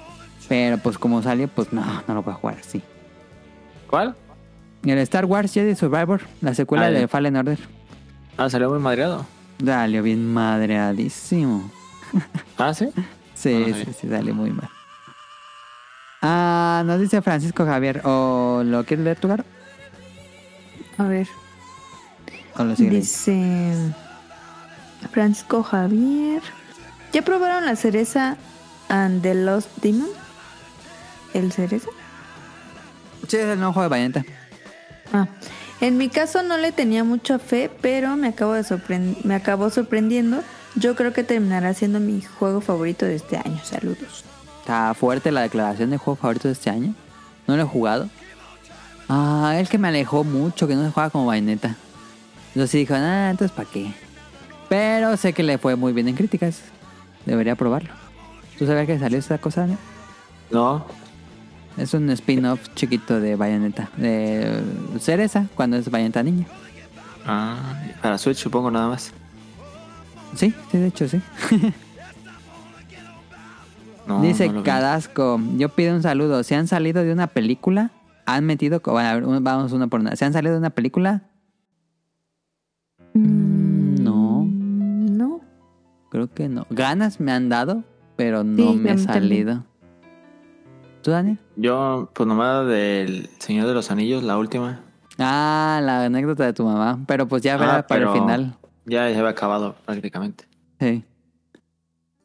Pero 0.48 0.78
pues 0.78 0.98
como 0.98 1.22
salió, 1.22 1.48
pues 1.48 1.72
no, 1.72 1.84
no 2.06 2.14
lo 2.14 2.22
voy 2.22 2.32
a 2.34 2.36
jugar 2.36 2.58
así. 2.60 2.82
¿Cuál? 3.88 4.14
El 4.84 4.98
Star 4.98 5.24
Wars 5.24 5.52
Jedi 5.52 5.74
Survivor, 5.74 6.20
la 6.40 6.54
secuela 6.54 6.86
Ah, 6.86 6.90
ya. 6.90 6.98
de 7.00 7.08
Fallen 7.08 7.36
Order. 7.36 7.58
Ah, 8.36 8.48
salió 8.50 8.70
muy 8.70 8.78
madreado. 8.78 9.26
Salió 9.64 10.02
bien 10.02 10.32
madreadísimo. 10.32 11.70
Ah, 12.58 12.74
sí. 12.74 12.88
Sí, 13.34 13.52
No 13.54 13.60
lo 13.60 13.66
sí, 13.66 13.72
sabía. 13.72 13.92
sí, 13.94 14.08
sale 14.08 14.32
muy 14.32 14.50
mal. 14.50 14.68
Ah, 16.22 16.82
nos 16.84 17.00
dice 17.00 17.22
Francisco 17.22 17.64
Javier. 17.64 18.02
¿O 18.04 18.62
lo 18.64 18.84
quieres 18.84 19.04
leer 19.04 19.18
tu 19.18 19.28
Garo? 19.28 19.44
A 20.98 21.04
ver. 21.04 21.26
Dice 22.77 23.74
Francisco 25.10 25.62
Javier. 25.62 26.43
¿Ya 27.12 27.22
probaron 27.22 27.64
la 27.64 27.77
cereza 27.77 28.36
and 28.89 29.22
the 29.22 29.35
Lost 29.35 29.68
Demon? 29.82 30.09
¿El 31.35 31.52
cereza? 31.52 31.89
Sí, 33.27 33.36
es 33.36 33.44
el 33.44 33.59
juego 33.59 33.82
de 33.82 33.89
Bayonetta. 33.89 34.24
Ah, 35.12 35.27
en 35.81 35.97
mi 35.97 36.09
caso 36.09 36.43
no 36.43 36.59
le 36.59 36.72
tenía 36.72 37.05
mucha 37.05 37.39
fe, 37.39 37.70
pero 37.81 38.16
me 38.16 38.28
acabo 38.28 38.52
de 38.52 39.16
me 39.24 39.35
acabó 39.35 39.70
sorprendiendo. 39.70 40.43
Yo 40.77 40.94
creo 40.94 41.12
que 41.12 41.24
terminará 41.24 41.74
siendo 41.74 41.98
mi 41.98 42.22
juego 42.22 42.60
favorito 42.60 43.06
de 43.06 43.16
este 43.16 43.36
año. 43.36 43.60
Saludos. 43.64 44.24
Está 44.60 44.94
fuerte 44.94 45.32
la 45.32 45.43
declaración 45.43 45.90
de 45.90 45.97
juego 45.97 46.16
favorito 46.16 46.48
de 46.48 46.52
este 46.52 46.70
año. 46.70 46.94
No 47.47 47.56
lo 47.56 47.62
he 47.62 47.66
jugado. 47.66 48.09
Ah, 49.09 49.56
el 49.59 49.68
que 49.68 49.78
me 49.78 49.89
alejó 49.89 50.22
mucho, 50.22 50.68
que 50.68 50.77
no 50.77 50.85
se 50.85 50.93
juega 50.93 51.10
como 51.10 51.27
Bayonetta. 51.27 51.77
Sí 52.55 52.78
dijo, 52.78 52.94
ah, 52.97 53.28
entonces 53.31 53.55
¿para 53.56 53.68
qué? 53.70 53.93
Pero 54.68 55.16
sé 55.16 55.32
que 55.32 55.43
le 55.43 55.59
fue 55.59 55.77
muy 55.77 55.93
bien 55.93 56.09
en 56.09 56.14
críticas. 56.16 56.60
Debería 57.27 57.55
probarlo. 57.56 57.90
¿Tú 58.59 58.66
sabías 58.66 58.86
que 58.86 58.98
salió 58.98 59.18
esta 59.18 59.39
cosa? 59.39 59.66
no? 59.66 59.77
No. 60.51 60.86
Es 61.77 61.94
un 61.94 62.10
spin-off 62.10 62.60
chiquito 62.74 63.20
de 63.20 63.36
Bayonetta. 63.36 63.89
De 63.97 64.60
Cereza, 65.01 65.47
cuando 65.55 65.77
es 65.77 65.90
Bayonetta 65.90 66.22
niña. 66.22 66.47
Ah, 67.27 67.74
para 68.02 68.18
Switch 68.18 68.39
supongo 68.39 68.70
nada 68.70 68.89
más. 68.89 69.12
Sí, 70.35 70.52
sí, 70.70 70.78
de 70.78 70.86
hecho 70.89 71.09
sí. 71.09 71.20
No, 74.06 74.22
Dice 74.22 74.48
no. 74.48 74.62
Cadasco, 74.64 75.40
yo 75.56 75.68
pido 75.68 75.94
un 75.94 76.02
saludo. 76.02 76.43
¿Se 76.43 76.55
han 76.56 76.66
salido 76.66 77.02
de 77.05 77.12
una 77.12 77.28
película? 77.28 77.90
¿Han 78.27 78.44
metido? 78.44 78.81
Bueno, 78.85 79.09
a 79.09 79.14
ver, 79.14 79.24
un- 79.24 79.44
vamos 79.44 79.72
una 79.72 79.86
por 79.86 80.01
una. 80.01 80.16
¿Se 80.16 80.24
han 80.24 80.32
salido 80.32 80.55
de 80.55 80.59
una 80.59 80.70
película? 80.70 81.22
Mm, 83.14 84.02
no, 84.02 84.44
No. 84.44 85.40
creo 86.10 86.32
que 86.32 86.48
no. 86.48 86.66
Ganas 86.70 87.20
me 87.20 87.32
han 87.32 87.48
dado, 87.48 87.84
pero 88.16 88.44
no 88.44 88.72
Sí, 88.72 88.78
me 88.78 88.90
a 88.90 88.92
he 88.92 88.96
mí 88.96 89.04
también. 89.06 89.22
salido. 89.22 89.64
¿Tú, 91.02 91.10
Daniel? 91.12 91.38
Yo, 91.56 92.10
pues 92.14 92.26
nomás 92.26 92.66
del 92.66 93.28
Señor 93.38 93.66
de 93.66 93.74
los 93.74 93.90
Anillos, 93.90 94.22
la 94.22 94.36
última. 94.38 94.80
Ah, 95.18 95.80
la 95.82 96.04
anécdota 96.04 96.44
de 96.44 96.52
tu 96.52 96.64
mamá. 96.64 96.98
Pero 97.06 97.26
pues 97.26 97.42
ya 97.42 97.56
verá 97.56 97.76
Ah, 97.78 97.86
para 97.86 98.00
pero 98.00 98.14
el 98.14 98.20
final. 98.20 98.54
Ya, 98.86 99.08
ya 99.10 99.18
había 99.18 99.30
acabado 99.30 99.74
prácticamente. 99.84 100.44
Sí, 100.78 101.04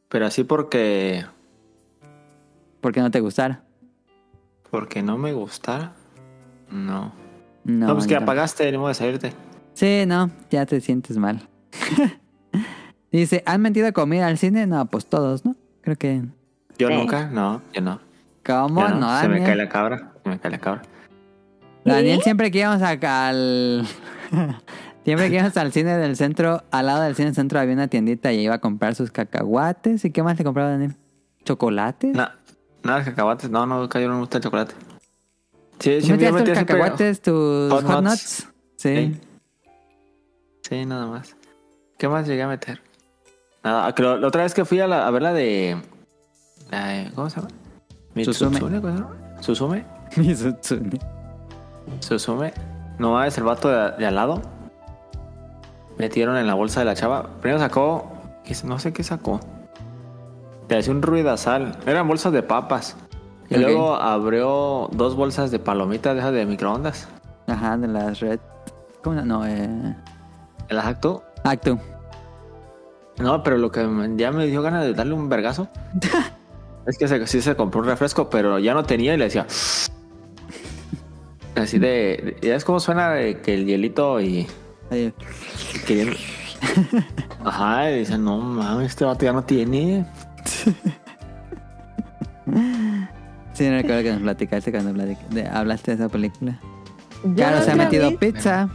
Pero 0.08 0.26
así 0.26 0.44
porque. 0.44 1.24
porque 2.80 3.00
no 3.00 3.10
te 3.10 3.20
gustara. 3.20 3.62
Porque 4.70 5.02
no 5.02 5.16
me 5.18 5.32
gustara. 5.32 5.92
No. 6.70 7.12
No, 7.64 7.86
No, 7.88 7.94
pues 7.94 8.06
que 8.06 8.16
apagaste, 8.16 8.70
ni 8.70 8.78
modo 8.78 8.88
de 8.88 8.94
salirte. 8.94 9.32
Sí, 9.76 10.04
no, 10.06 10.30
ya 10.50 10.64
te 10.64 10.80
sientes 10.80 11.18
mal. 11.18 11.46
Dice, 13.12 13.42
¿han 13.44 13.60
metido 13.60 13.92
comida 13.92 14.26
al 14.26 14.38
cine? 14.38 14.66
No, 14.66 14.86
pues 14.86 15.04
todos, 15.06 15.44
¿no? 15.44 15.54
Creo 15.82 15.96
que... 15.96 16.22
Yo 16.78 16.88
Sí. 16.88 16.94
nunca, 16.94 17.26
no, 17.28 17.60
yo 17.74 17.82
no. 17.82 18.00
¿Cómo 18.44 18.80
Yo 18.80 18.94
no, 18.94 19.20
Se 19.20 19.28
me 19.28 19.42
cae 19.42 19.54
la 19.54 19.68
cabra, 19.68 20.12
se 20.22 20.28
me 20.30 20.38
cae 20.38 20.50
la 20.50 20.58
cabra. 20.58 20.82
Daniel 21.84 22.22
siempre 22.22 22.50
que 22.50 22.60
íbamos 22.60 22.80
acá 22.82 23.28
al... 23.28 23.86
siempre 25.04 25.28
que 25.28 25.34
íbamos 25.36 25.56
al 25.58 25.72
cine 25.72 25.96
del 25.98 26.16
centro, 26.16 26.62
al 26.70 26.86
lado 26.86 27.02
del 27.02 27.14
cine 27.14 27.26
del 27.26 27.34
centro 27.34 27.60
había 27.60 27.74
una 27.74 27.88
tiendita 27.88 28.32
y 28.32 28.40
iba 28.40 28.54
a 28.54 28.60
comprar 28.60 28.94
sus 28.94 29.10
cacahuates. 29.10 30.04
¿Y 30.06 30.10
qué 30.10 30.22
más 30.22 30.38
le 30.38 30.44
compraba 30.44 30.70
Daniel? 30.70 30.94
¿Chocolates? 31.44 32.14
Nada 32.14 32.34
de 32.98 33.04
cacahuates, 33.04 33.50
no, 33.50 33.66
no, 33.66 33.80
nunca 33.80 34.00
yo 34.00 34.08
no 34.08 34.14
me 34.14 34.20
gusta 34.20 34.38
el 34.38 34.44
chocolate. 34.44 34.74
Sí, 35.80 35.98
¿Tú 36.00 36.06
siempre 36.06 36.12
metías 36.12 36.32
yo 36.32 36.38
tus 36.38 36.48
metía 36.48 36.54
cacahuates, 36.66 37.20
tus 37.20 37.70
Hot 37.72 37.84
hot, 37.84 38.02
nuts. 38.02 38.10
nuts? 38.10 38.48
Sí. 38.76 39.20
Sí. 40.68 40.84
Nada 40.86 41.06
más. 41.06 41.36
¿Qué 41.98 42.08
más 42.08 42.26
llegué 42.26 42.42
a 42.42 42.48
meter? 42.48 42.80
Nada, 43.62 43.94
que 43.94 44.02
lo- 44.02 44.16
la 44.18 44.26
otra 44.28 44.42
vez 44.42 44.54
que 44.54 44.64
fui 44.64 44.80
a, 44.80 44.86
la- 44.86 45.06
a 45.06 45.10
ver 45.10 45.22
la 45.22 45.32
de... 45.32 45.80
¿Cómo 47.14 47.30
se 47.30 47.36
llama? 47.36 47.48
Suzume. 47.48 47.60
Mitsutsune, 48.14 48.60
¿cómo 48.80 48.92
se 48.92 48.98
llama? 49.00 49.16
¿Suzume? 49.40 49.84
Mi 50.16 50.34
Sutsune. 50.34 50.98
Suzume. 52.00 52.52
No, 52.98 53.22
es 53.22 53.36
el 53.38 53.44
vato 53.44 53.68
de, 53.68 53.92
de 53.98 54.06
al 54.06 54.14
lado. 54.14 54.42
Metieron 55.98 56.36
en 56.36 56.46
la 56.46 56.54
bolsa 56.54 56.80
de 56.80 56.86
la 56.86 56.94
chava. 56.94 57.28
Primero 57.40 57.58
sacó... 57.60 58.10
¿qué- 58.44 58.56
No 58.64 58.78
sé 58.78 58.92
qué 58.92 59.02
sacó. 59.02 59.40
Le 60.68 60.78
hacía 60.78 60.92
un 60.92 61.02
ruidazal. 61.02 61.78
Eran 61.86 62.06
bolsas 62.08 62.32
de 62.32 62.42
papas. 62.42 62.96
Y 63.48 63.56
luego 63.56 63.94
abrió 63.94 64.88
dos 64.92 65.14
bolsas 65.14 65.50
de 65.52 65.58
palomitas 65.60 66.14
de 66.14 66.20
esas 66.20 66.32
de 66.32 66.44
microondas. 66.46 67.08
Ajá, 67.46 67.76
de 67.78 67.86
las 67.88 68.18
red... 68.20 68.40
¿Cómo 69.02 69.16
no? 69.16 69.24
No, 69.24 69.46
eh... 69.46 69.96
¿El 70.68 70.78
acto? 70.78 71.24
Actu. 71.44 71.78
No, 73.18 73.42
pero 73.42 73.56
lo 73.56 73.70
que 73.70 73.86
ya 74.16 74.30
me 74.32 74.46
dio 74.46 74.62
ganas 74.62 74.84
de 74.84 74.92
darle 74.92 75.14
un 75.14 75.28
vergazo. 75.28 75.68
es 76.86 76.98
que 76.98 77.08
se- 77.08 77.26
sí 77.26 77.40
se 77.40 77.56
compró 77.56 77.80
un 77.80 77.86
refresco, 77.86 78.28
pero 78.28 78.58
ya 78.58 78.74
no 78.74 78.82
tenía 78.84 79.14
y 79.14 79.16
le 79.16 79.24
decía. 79.24 79.46
Así 81.56 81.78
de. 81.78 82.36
¿Ya 82.42 82.56
es 82.56 82.64
como 82.64 82.80
suena 82.80 83.10
de 83.10 83.40
que 83.40 83.54
el 83.54 83.66
hielito 83.66 84.20
y. 84.20 84.46
Ahí. 84.90 85.12
y 85.74 85.78
queriendo- 85.86 86.16
Ajá, 87.44 87.90
y 87.90 88.00
dice, 88.00 88.18
no 88.18 88.38
mames, 88.38 88.88
este 88.88 89.04
vato 89.04 89.24
ya 89.24 89.32
no 89.32 89.44
tiene. 89.44 90.06
Sí, 93.52 93.68
no 93.68 93.76
recuerdo 93.76 94.02
que 94.02 94.12
nos 94.12 94.22
platicaste 94.22 94.70
cuando 94.70 95.02
hablaste 95.52 95.92
de 95.92 95.94
esa 96.02 96.08
película. 96.08 96.58
Claro, 97.34 97.56
la 97.56 97.62
se 97.62 97.72
ha 97.72 97.76
metido 97.76 98.16
pizza. 98.18 98.68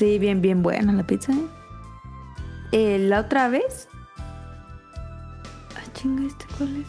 Sí, 0.00 0.18
bien, 0.18 0.40
bien 0.40 0.62
buena 0.62 0.94
la 0.94 1.06
pizza. 1.06 1.30
¿eh? 1.30 1.46
Eh, 2.72 2.98
la 3.00 3.20
otra 3.20 3.50
vez. 3.50 3.86
Ah, 5.76 5.92
chinga, 5.92 6.26
¿este 6.26 6.46
cuál 6.56 6.74
es? 6.76 6.86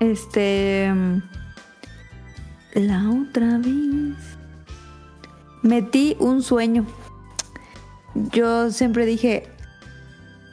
Este. 0.00 0.92
mm, 0.92 1.22
La 2.74 3.08
otra 3.08 3.58
vez. 3.58 4.16
Metí 5.62 6.16
un 6.18 6.42
sueño. 6.42 6.84
Yo 8.32 8.72
siempre 8.72 9.06
dije. 9.06 9.48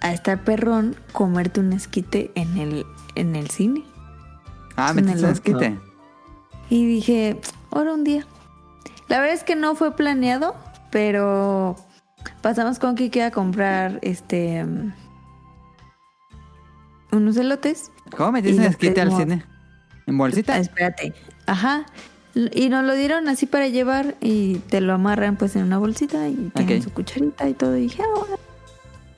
A 0.03 0.13
estar 0.13 0.43
perrón 0.43 0.95
comerte 1.13 1.61
un 1.61 1.73
esquite 1.73 2.31
en 2.35 2.57
el, 2.59 2.85
en 3.15 3.35
el 3.35 3.49
cine. 3.49 3.83
Ah, 4.75 4.93
metiste 4.93 5.25
un 5.25 5.31
esquite. 5.31 5.79
Y 6.69 6.85
dije, 6.85 7.41
ahora 7.71 7.93
un 7.93 8.03
día. 8.03 8.27
La 9.11 9.19
verdad 9.19 9.35
es 9.35 9.43
que 9.43 9.57
no 9.57 9.75
fue 9.75 9.93
planeado, 9.93 10.55
pero 10.89 11.75
pasamos 12.41 12.79
con 12.79 12.95
Kike 12.95 13.23
a 13.23 13.31
comprar 13.31 13.99
este 14.03 14.65
unos 17.11 17.35
elotes. 17.35 17.91
¿Cómo 18.15 18.31
metiste 18.31 18.61
un 18.61 18.67
esquite 18.67 19.01
al 19.01 19.11
cine? 19.11 19.43
¿En 20.07 20.17
bolsita? 20.17 20.53
Ah, 20.53 20.59
espérate. 20.59 21.13
Ajá. 21.45 21.87
Y 22.53 22.69
nos 22.69 22.85
lo 22.85 22.95
dieron 22.95 23.27
así 23.27 23.47
para 23.47 23.67
llevar 23.67 24.15
y 24.21 24.59
te 24.69 24.79
lo 24.79 24.93
amarran 24.93 25.35
pues 25.35 25.57
en 25.57 25.63
una 25.63 25.77
bolsita 25.77 26.29
y 26.29 26.49
tienen 26.55 26.81
su 26.81 26.93
cucharita 26.93 27.49
y 27.49 27.53
todo. 27.53 27.75
Y 27.75 27.81
dije, 27.81 28.03
"Ah, 28.03 28.17
bueno". 28.17 28.37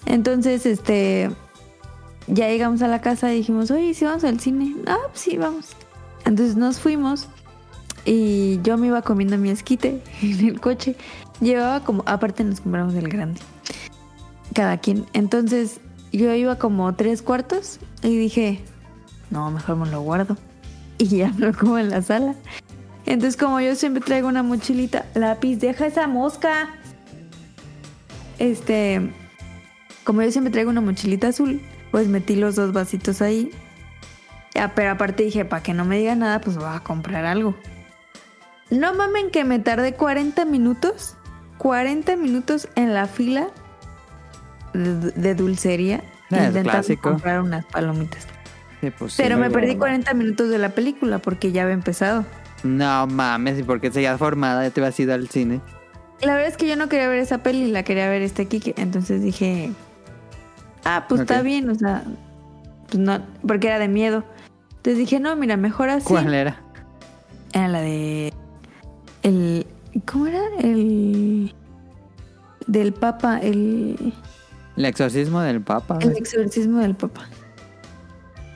Entonces, 0.08 0.66
este, 0.66 1.30
ya 2.26 2.48
llegamos 2.48 2.82
a 2.82 2.88
la 2.88 3.00
casa 3.00 3.32
y 3.32 3.38
dijimos, 3.38 3.70
oye, 3.70 3.94
si 3.94 4.06
vamos 4.06 4.24
al 4.24 4.40
cine. 4.40 4.76
Ah, 4.88 4.98
pues 5.10 5.20
sí, 5.20 5.38
vamos. 5.38 5.76
Entonces 6.26 6.56
nos 6.56 6.80
fuimos 6.80 7.28
y 8.06 8.62
yo 8.64 8.78
me 8.78 8.88
iba 8.88 9.02
comiendo 9.02 9.38
mi 9.38 9.50
esquite 9.50 10.02
en 10.22 10.48
el 10.48 10.60
coche. 10.60 10.96
Llevaba 11.42 11.84
como, 11.84 12.04
aparte 12.06 12.44
nos 12.44 12.62
compramos 12.62 12.94
el 12.96 13.08
grande. 13.10 13.40
Cada 14.54 14.78
quien. 14.78 15.06
Entonces 15.14 15.80
yo 16.12 16.34
iba 16.34 16.58
como 16.58 16.94
tres 16.96 17.22
cuartos 17.22 17.80
y 18.02 18.18
dije, 18.18 18.60
no, 19.30 19.50
mejor 19.52 19.78
me 19.78 19.90
lo 19.90 20.02
guardo. 20.02 20.38
Y 21.00 21.08
ya 21.08 21.30
me 21.32 21.48
lo 21.48 21.54
como 21.58 21.80
en 21.80 21.90
la 21.90 22.04
sala. 22.04 22.36
Entonces, 23.06 23.36
como 23.36 23.60
yo 23.60 23.76
siempre 23.76 24.02
traigo 24.02 24.28
una 24.28 24.44
mochilita, 24.44 25.06
lápiz, 25.16 25.58
deja 25.58 25.88
esa 25.88 26.08
mosca. 26.08 26.70
Este, 28.38 29.12
como 30.04 30.22
yo 30.22 30.32
siempre 30.32 30.52
traigo 30.52 30.70
una 30.70 30.82
mochilita 30.82 31.30
azul, 31.30 31.62
pues 31.92 32.08
metí 32.08 32.36
los 32.36 32.56
dos 32.56 32.74
vasitos 32.74 33.22
ahí. 33.22 33.52
Pero 34.76 34.92
aparte 34.92 35.24
dije, 35.24 35.46
para 35.46 35.64
que 35.64 35.74
no 35.74 35.84
me 35.84 35.98
diga 35.98 36.16
nada, 36.16 36.40
pues 36.40 36.56
voy 36.56 36.70
a 36.70 36.80
comprar 36.80 37.26
algo. 37.26 37.56
No 38.70 38.94
mamen 38.94 39.30
que 39.30 39.44
me 39.44 39.60
tardé 39.60 39.94
40 39.94 40.46
minutos. 40.46 41.16
40 41.58 42.16
minutos 42.18 42.68
en 42.76 42.94
la 42.94 43.08
fila 43.08 43.48
de, 44.74 45.12
de 45.12 45.36
dulcería. 45.36 46.04
Es 46.30 46.38
intentando 46.38 46.72
clásico. 46.72 47.10
comprar 47.12 47.42
unas 47.42 47.66
palomitas. 47.66 48.28
Sí, 48.82 48.92
pues 48.92 49.14
sí. 49.14 49.22
Pero 49.22 49.38
me 49.38 49.50
perdí 49.50 49.76
normal. 49.76 50.04
40 50.04 50.14
minutos 50.16 50.50
de 50.50 50.58
la 50.58 50.70
película 50.70 51.20
porque 51.20 51.52
ya 51.52 51.64
había 51.64 51.76
empezado. 51.76 52.26
No 52.64 53.08
mames, 53.08 53.60
¿y 53.60 53.64
por 53.64 53.80
qué 53.82 53.92
seguías 53.92 54.18
formada? 54.18 54.64
Ya 54.64 54.72
te 54.72 54.82
ibas 54.82 54.98
a 54.98 55.02
ir 55.02 55.12
al 55.12 55.30
cine. 55.30 55.62
La 56.22 56.34
verdad 56.34 56.50
es 56.50 56.58
que 56.58 56.68
yo 56.68 56.76
no 56.76 56.88
quería 56.88 57.08
ver 57.10 57.20
esa 57.20 57.44
peli, 57.44 57.70
la 57.70 57.84
quería 57.84 58.08
ver 58.10 58.22
este 58.22 58.46
Kike. 58.46 58.76
Entonces 58.78 59.22
dije, 59.22 59.72
ah, 60.86 61.06
pues 61.08 61.22
está 61.22 61.42
bien, 61.42 61.70
o 61.70 61.76
sea, 61.76 62.04
pues 62.88 62.98
no, 63.00 63.22
porque 63.46 63.68
era 63.68 63.80
de 63.80 63.90
miedo. 63.90 64.24
Entonces 64.70 64.98
dije, 64.98 65.20
no, 65.20 65.36
mira, 65.36 65.58
mejor 65.58 65.90
así. 65.90 66.06
¿Cuál 66.06 66.34
era? 66.34 66.62
Era 67.52 67.68
la 67.68 67.82
de. 67.82 68.34
El. 69.24 69.66
¿Cómo 70.06 70.28
era? 70.28 70.42
El. 70.60 71.54
Del 72.68 72.94
Papa, 72.94 73.40
el. 73.40 74.14
El 74.76 74.86
exorcismo 74.86 75.42
del 75.42 75.62
Papa. 75.62 76.00
El 76.02 76.16
exorcismo 76.18 76.80
del 76.80 76.96
Papa. 76.96 77.28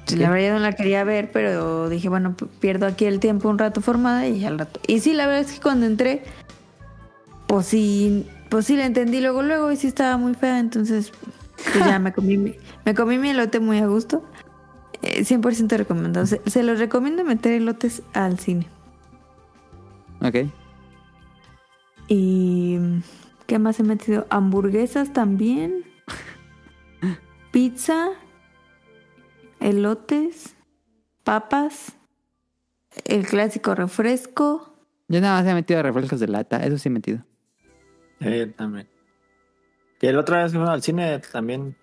Sí. 0.06 0.15
La 0.15 0.30
verdad 0.30 0.48
yo 0.48 0.53
no 0.53 0.60
la 0.60 0.72
quería 0.73 1.03
ver, 1.03 1.31
pero 1.31 1.89
dije, 1.89 2.07
bueno, 2.07 2.34
pierdo 2.61 2.85
aquí 2.88 3.06
el 3.06 3.19
tiempo 3.19 3.49
un 3.49 3.57
rato 3.60 3.81
formada 3.81 4.26
y 4.27 4.45
al 4.45 4.57
rato. 4.57 4.80
Y 4.88 5.02
sí, 5.02 5.14
la 5.14 5.27
verdad 5.27 5.41
es 5.41 5.52
que 5.53 5.60
cuando 5.61 5.85
entré, 5.85 6.23
pues 7.45 7.65
sí, 7.68 8.26
pues 8.49 8.65
sí 8.65 8.77
la 8.77 8.85
entendí 8.85 9.19
luego, 9.19 9.44
luego 9.44 9.69
y 9.72 9.76
sí 9.76 9.88
estaba 9.88 10.15
muy 10.15 10.34
fea, 10.34 10.60
entonces 10.60 11.11
pues 11.73 11.85
ya 11.85 11.99
me 11.99 12.14
comí, 12.14 12.38
mi- 12.38 12.56
me 12.85 12.95
comí 12.95 13.18
mi 13.18 13.31
elote 13.31 13.60
muy 13.60 13.80
a 13.80 13.88
gusto. 13.88 14.23
Eh, 15.02 15.23
100% 15.26 15.76
recomendado. 15.77 16.26
Se, 16.26 16.41
se 16.45 16.64
los 16.64 16.80
recomiendo 16.80 17.23
meter 17.26 17.52
elotes 17.52 18.02
al 18.14 18.39
cine. 18.39 18.65
Ok. 20.22 20.49
Y 22.07 22.77
¿qué 23.45 23.60
más 23.60 23.80
he 23.80 23.84
metido? 23.84 24.27
Hamburguesas 24.30 25.14
también. 25.14 25.84
Pizza. 27.52 28.10
Elotes. 29.60 30.56
Papas. 31.23 31.94
El 33.06 33.27
clásico 33.27 33.76
refresco. 33.76 34.73
Yo 35.07 35.22
nada 35.22 35.41
más 35.41 35.49
he 35.49 35.53
metido 35.53 35.81
refrescos 35.84 36.19
de 36.19 36.27
lata, 36.27 36.65
eso 36.65 36.77
sí 36.77 36.89
he 36.89 36.91
metido. 36.91 37.23
Sí, 38.19 38.48
también. 38.56 38.88
Y 40.02 40.07
el 40.07 40.18
otra 40.18 40.44
vez 40.44 40.52
que 40.52 40.57
fuimos 40.57 40.69
al 40.69 40.81
cine 40.81 41.19
también 41.31 41.76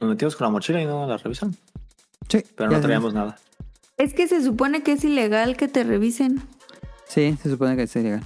nos 0.00 0.10
metimos 0.10 0.36
con 0.36 0.46
la 0.46 0.50
mochila 0.50 0.80
y 0.80 0.86
no 0.86 1.06
la 1.06 1.16
revisan. 1.16 1.54
Sí, 2.28 2.44
Pero 2.54 2.70
no 2.70 2.80
traíamos 2.80 3.14
nada. 3.14 3.36
Es 3.96 4.14
que 4.14 4.28
se 4.28 4.42
supone 4.42 4.82
que 4.82 4.92
es 4.92 5.04
ilegal 5.04 5.56
que 5.56 5.66
te 5.66 5.82
revisen. 5.82 6.40
Sí, 7.08 7.36
se 7.42 7.50
supone 7.50 7.76
que 7.76 7.82
es 7.84 7.94
legal. 7.96 8.22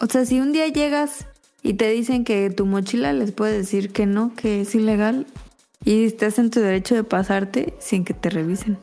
O 0.00 0.06
sea, 0.06 0.24
si 0.24 0.40
un 0.40 0.52
día 0.52 0.66
llegas 0.68 1.26
y 1.62 1.74
te 1.74 1.90
dicen 1.90 2.24
que 2.24 2.50
tu 2.50 2.66
mochila 2.66 3.12
les 3.12 3.32
puede 3.32 3.58
decir 3.58 3.92
que 3.92 4.06
no, 4.06 4.34
que 4.34 4.62
es 4.62 4.74
ilegal. 4.74 5.26
Y 5.84 6.04
estás 6.04 6.38
en 6.38 6.50
tu 6.50 6.60
derecho 6.60 6.94
de 6.94 7.04
pasarte 7.04 7.74
sin 7.78 8.04
que 8.04 8.12
te 8.14 8.28
revisen. 8.30 8.78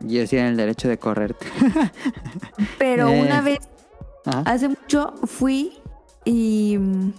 Y 0.00 0.14
yo 0.14 0.26
sí 0.26 0.36
en 0.36 0.46
el 0.46 0.56
derecho 0.56 0.88
de 0.88 0.98
correrte. 0.98 1.46
Pero 2.78 3.08
Eh, 3.08 3.22
una 3.22 3.40
vez 3.40 3.58
Ajá. 4.24 4.42
Hace 4.46 4.68
mucho 4.68 5.14
fui 5.24 5.72
y 6.24 6.76
mm, 6.78 7.12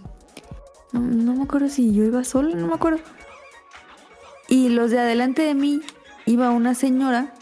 no, 0.94 1.00
no 1.02 1.36
me 1.36 1.44
acuerdo 1.44 1.70
si 1.70 1.94
yo 1.94 2.04
iba 2.04 2.24
sola, 2.24 2.56
no 2.56 2.68
me 2.68 2.74
acuerdo. 2.74 3.00
Y 4.48 4.70
los 4.70 4.92
de 4.92 5.00
adelante 5.00 5.42
de 5.42 5.56
mí 5.56 5.82
iba 6.26 6.50
una 6.52 6.76
señora 6.76 7.34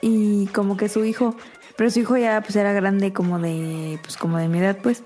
y 0.00 0.46
como 0.48 0.76
que 0.76 0.88
su 0.88 1.04
hijo, 1.04 1.36
pero 1.76 1.90
su 1.90 2.00
hijo 2.00 2.16
ya 2.16 2.40
pues 2.40 2.56
era 2.56 2.72
grande 2.72 3.12
como 3.12 3.38
de 3.38 3.98
pues 4.02 4.16
como 4.16 4.38
de 4.38 4.48
mi 4.48 4.58
edad 4.58 4.76
pues. 4.82 5.02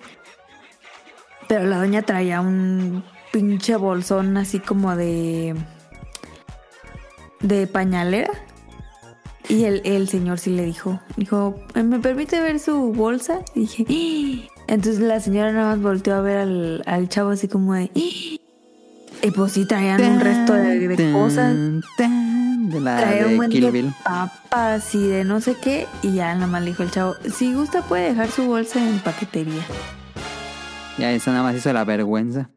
Pero 1.49 1.65
la 1.66 1.78
doña 1.78 2.03
traía 2.03 2.40
un 2.40 3.03
pinche 3.32 3.77
bolsón 3.77 4.36
así 4.36 4.59
como 4.61 4.97
de 4.97 5.55
de 7.40 7.66
pañalera. 7.66 8.31
Y 9.49 9.65
el, 9.65 9.81
el 9.86 10.09
señor 10.09 10.39
sí 10.39 10.51
le 10.51 10.62
dijo, 10.65 11.01
dijo, 11.16 11.59
¿me 11.74 11.99
permite 12.01 12.39
ver 12.39 12.61
su 12.61 12.93
bolsa? 12.93 13.40
Y 13.55 13.61
dije, 13.61 13.86
"¡Ah!". 13.89 14.62
entonces 14.66 15.01
la 15.01 15.20
señora 15.20 15.53
nada 15.53 15.70
más 15.70 15.81
volteó 15.82 16.16
a 16.16 16.20
ver 16.20 16.36
al, 16.36 16.82
al 16.85 17.09
chavo 17.09 17.31
así 17.31 17.49
como 17.49 17.73
de, 17.73 17.85
"¡Ah!". 17.85 17.89
y 17.97 19.31
pues 19.35 19.53
sí 19.53 19.65
traían 19.65 20.05
un 20.05 20.20
resto 20.20 20.53
de, 20.53 21.12
cosas, 21.15 21.57
de 22.70 22.81
la 22.81 22.97
un 23.24 23.28
de 23.31 23.36
buen 23.36 23.51
Kill 23.51 23.65
de 23.65 23.70
Bill. 23.70 23.95
papas 24.05 24.95
y 24.95 25.07
de 25.07 25.24
no 25.24 25.40
sé 25.40 25.57
qué, 25.57 25.86
y 26.03 26.12
ya 26.15 26.35
nada 26.35 26.47
más 26.47 26.62
le 26.62 26.69
dijo 26.70 26.82
el 26.82 26.90
chavo, 26.90 27.15
si 27.35 27.55
gusta 27.55 27.82
puede 27.82 28.11
dejar 28.11 28.28
su 28.31 28.45
bolsa 28.47 28.78
en 28.86 28.99
paquetería. 29.01 29.62
Ya 30.99 31.12
eso 31.12 31.31
nada 31.31 31.43
más 31.45 31.55
hizo 31.57 31.73
la 31.73 31.85
vergüenza. 31.85 32.51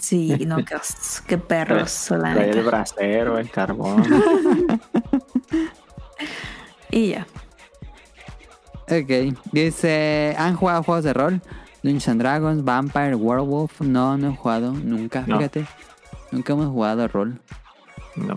Sí, 0.00 0.28
no, 0.46 0.56
qué, 0.64 0.76
qué 1.26 1.38
perros, 1.38 2.08
la 2.10 2.34
Traía 2.34 2.50
el 2.50 2.56
neta. 2.56 2.62
brasero, 2.68 3.38
el 3.38 3.50
carbón. 3.50 4.04
Y 6.92 7.10
ya. 7.10 7.26
Ok. 8.90 9.36
Dice, 9.52 10.34
¿han 10.36 10.56
jugado 10.56 10.82
juegos 10.82 11.04
de 11.04 11.12
rol? 11.12 11.40
Dungeons 11.82 12.08
and 12.08 12.20
Dragons, 12.20 12.64
Vampire, 12.64 13.14
Werewolf. 13.14 13.80
No, 13.80 14.18
no 14.18 14.30
he 14.32 14.36
jugado 14.36 14.72
nunca, 14.72 15.22
No. 15.26 15.36
fíjate. 15.36 15.66
Nunca 16.32 16.52
hemos 16.52 16.66
jugado 16.66 17.06
rol. 17.08 17.40
no. 18.16 18.34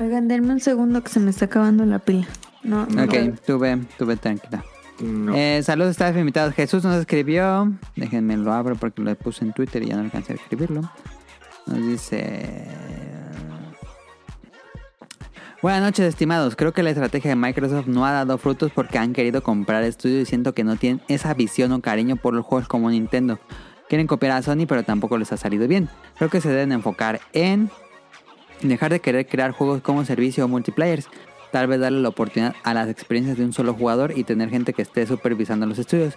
Oigan, 0.00 0.28
denme 0.28 0.52
un 0.52 0.60
segundo 0.60 1.02
que 1.02 1.10
se 1.10 1.20
me 1.20 1.30
está 1.30 1.46
acabando 1.46 1.84
la 1.84 1.98
pila. 1.98 2.26
No, 2.62 2.86
no. 2.86 3.04
Ok, 3.04 3.14
tuve, 3.44 3.78
tuve 3.98 4.16
tranquila. 4.16 4.64
No. 5.00 5.34
Eh, 5.34 5.60
saludos, 5.62 5.92
staff 5.92 6.16
invitados. 6.16 6.54
Jesús 6.54 6.84
nos 6.84 6.96
escribió. 6.96 7.72
Déjenme 7.96 8.36
lo 8.36 8.52
abro 8.52 8.76
porque 8.76 9.02
lo 9.02 9.14
puse 9.16 9.44
en 9.44 9.52
Twitter 9.52 9.82
y 9.82 9.86
ya 9.86 9.96
no 9.96 10.02
alcancé 10.02 10.32
a 10.32 10.36
escribirlo. 10.36 10.82
Nos 11.66 11.86
dice. 11.86 12.66
Buenas 15.60 15.82
noches, 15.82 16.06
estimados. 16.06 16.54
Creo 16.54 16.72
que 16.72 16.84
la 16.84 16.90
estrategia 16.90 17.30
de 17.30 17.36
Microsoft 17.36 17.88
no 17.88 18.06
ha 18.06 18.12
dado 18.12 18.38
frutos 18.38 18.70
porque 18.72 18.98
han 18.98 19.12
querido 19.12 19.42
comprar 19.42 19.82
estudios 19.82 20.22
y 20.22 20.26
siento 20.26 20.54
que 20.54 20.62
no 20.62 20.76
tienen 20.76 21.02
esa 21.08 21.34
visión 21.34 21.72
o 21.72 21.80
cariño 21.80 22.14
por 22.14 22.34
los 22.34 22.44
juegos 22.44 22.68
como 22.68 22.90
Nintendo. 22.90 23.40
Quieren 23.88 24.06
copiar 24.06 24.32
a 24.32 24.42
Sony, 24.42 24.66
pero 24.68 24.84
tampoco 24.84 25.18
les 25.18 25.32
ha 25.32 25.36
salido 25.36 25.66
bien. 25.66 25.88
Creo 26.16 26.30
que 26.30 26.40
se 26.40 26.48
deben 26.48 26.70
enfocar 26.70 27.20
en 27.32 27.70
dejar 28.62 28.90
de 28.90 29.00
querer 29.00 29.26
crear 29.26 29.52
juegos 29.52 29.82
como 29.82 30.04
servicio 30.04 30.44
o 30.44 30.48
multiplayers. 30.48 31.08
Tal 31.52 31.66
vez 31.66 31.80
darle 31.80 32.00
la 32.00 32.10
oportunidad 32.10 32.54
a 32.62 32.74
las 32.74 32.88
experiencias 32.88 33.38
de 33.38 33.44
un 33.44 33.52
solo 33.52 33.74
jugador 33.74 34.12
y 34.16 34.24
tener 34.24 34.50
gente 34.50 34.72
que 34.72 34.82
esté 34.82 35.06
supervisando 35.06 35.66
los 35.66 35.78
estudios. 35.78 36.14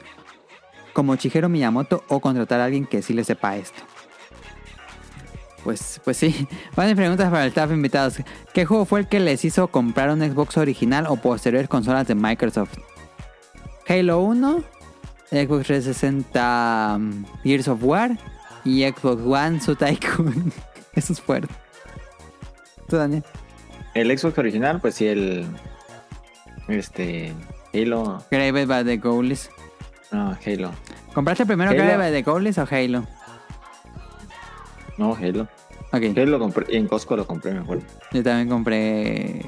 Como 0.93 1.15
Shigeru 1.15 1.47
Miyamoto 1.47 2.03
o 2.09 2.19
contratar 2.19 2.59
a 2.59 2.65
alguien 2.65 2.85
que 2.85 3.01
sí 3.01 3.13
le 3.13 3.23
sepa 3.23 3.55
esto. 3.55 3.81
Pues, 5.63 6.01
pues 6.03 6.17
sí. 6.17 6.47
Varias 6.75 6.95
preguntas 6.95 7.29
para 7.29 7.43
el 7.43 7.49
staff 7.49 7.71
invitados. 7.71 8.17
¿Qué 8.53 8.65
juego 8.65 8.85
fue 8.85 9.01
el 9.01 9.07
que 9.07 9.19
les 9.19 9.45
hizo 9.45 9.67
comprar 9.67 10.09
un 10.09 10.19
Xbox 10.19 10.57
original 10.57 11.05
o 11.07 11.15
posteriores 11.17 11.69
consolas 11.69 12.07
de 12.07 12.15
Microsoft? 12.15 12.77
Halo 13.87 14.19
1, 14.19 14.63
Xbox 15.31 15.65
360 15.67 16.93
um, 16.95 17.25
Gears 17.43 17.67
of 17.67 17.83
War 17.83 18.17
y 18.63 18.83
Xbox 18.83 19.21
One 19.23 19.61
Su 19.61 19.75
Tycoon. 19.75 20.51
Eso 20.93 21.13
es 21.13 21.21
fuerte. 21.21 21.53
¿Tú, 22.91 22.97
Daniel? 22.97 23.23
El 23.93 24.17
Xbox 24.17 24.37
original, 24.37 24.81
pues 24.81 24.95
sí, 24.95 25.07
el. 25.07 25.45
Este. 26.67 27.33
Halo. 27.73 28.21
Graved 28.29 28.67
by 28.67 28.83
the 28.83 28.97
Goalies. 28.97 29.49
No, 30.11 30.37
Halo. 30.45 30.71
¿Compraste 31.13 31.45
primero 31.45 31.71
Halo. 31.71 31.81
Graved 31.83 31.99
by 31.99 32.11
the 32.11 32.21
Goalies 32.21 32.57
o 32.57 32.67
Halo? 32.69 33.07
No, 34.97 35.15
Halo. 35.15 35.47
Ok, 35.93 36.03
Halo 36.17 36.37
compré. 36.37 36.65
En 36.77 36.87
Costco 36.87 37.15
lo 37.15 37.25
compré, 37.25 37.53
me 37.53 37.59
acuerdo. 37.61 37.83
yo 38.11 38.21
también 38.23 38.49
compré 38.49 39.41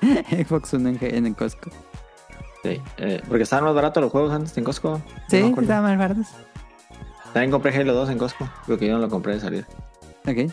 Xbox 0.46 0.74
One 0.74 0.90
en, 0.90 1.14
en 1.14 1.26
el 1.26 1.34
Costco. 1.34 1.70
Sí. 2.62 2.80
eh, 2.98 3.22
porque 3.26 3.42
estaban 3.44 3.64
más 3.64 3.74
baratos 3.74 4.02
los 4.02 4.12
juegos 4.12 4.32
antes 4.32 4.56
en 4.58 4.64
Costco. 4.64 4.90
No 4.90 5.02
Sí, 5.28 5.38
acuerdo. 5.38 5.62
estaban 5.62 5.84
más 5.84 5.98
baratos. 5.98 6.26
También 7.32 7.50
compré 7.50 7.74
Halo 7.74 7.94
2 7.94 8.10
en 8.10 8.18
Costco. 8.18 8.48
Porque 8.66 8.86
yo 8.86 8.92
no 8.94 8.98
lo 9.00 9.08
compré 9.08 9.32
de 9.34 9.40
salida. 9.40 9.66
Ok, 10.26 10.52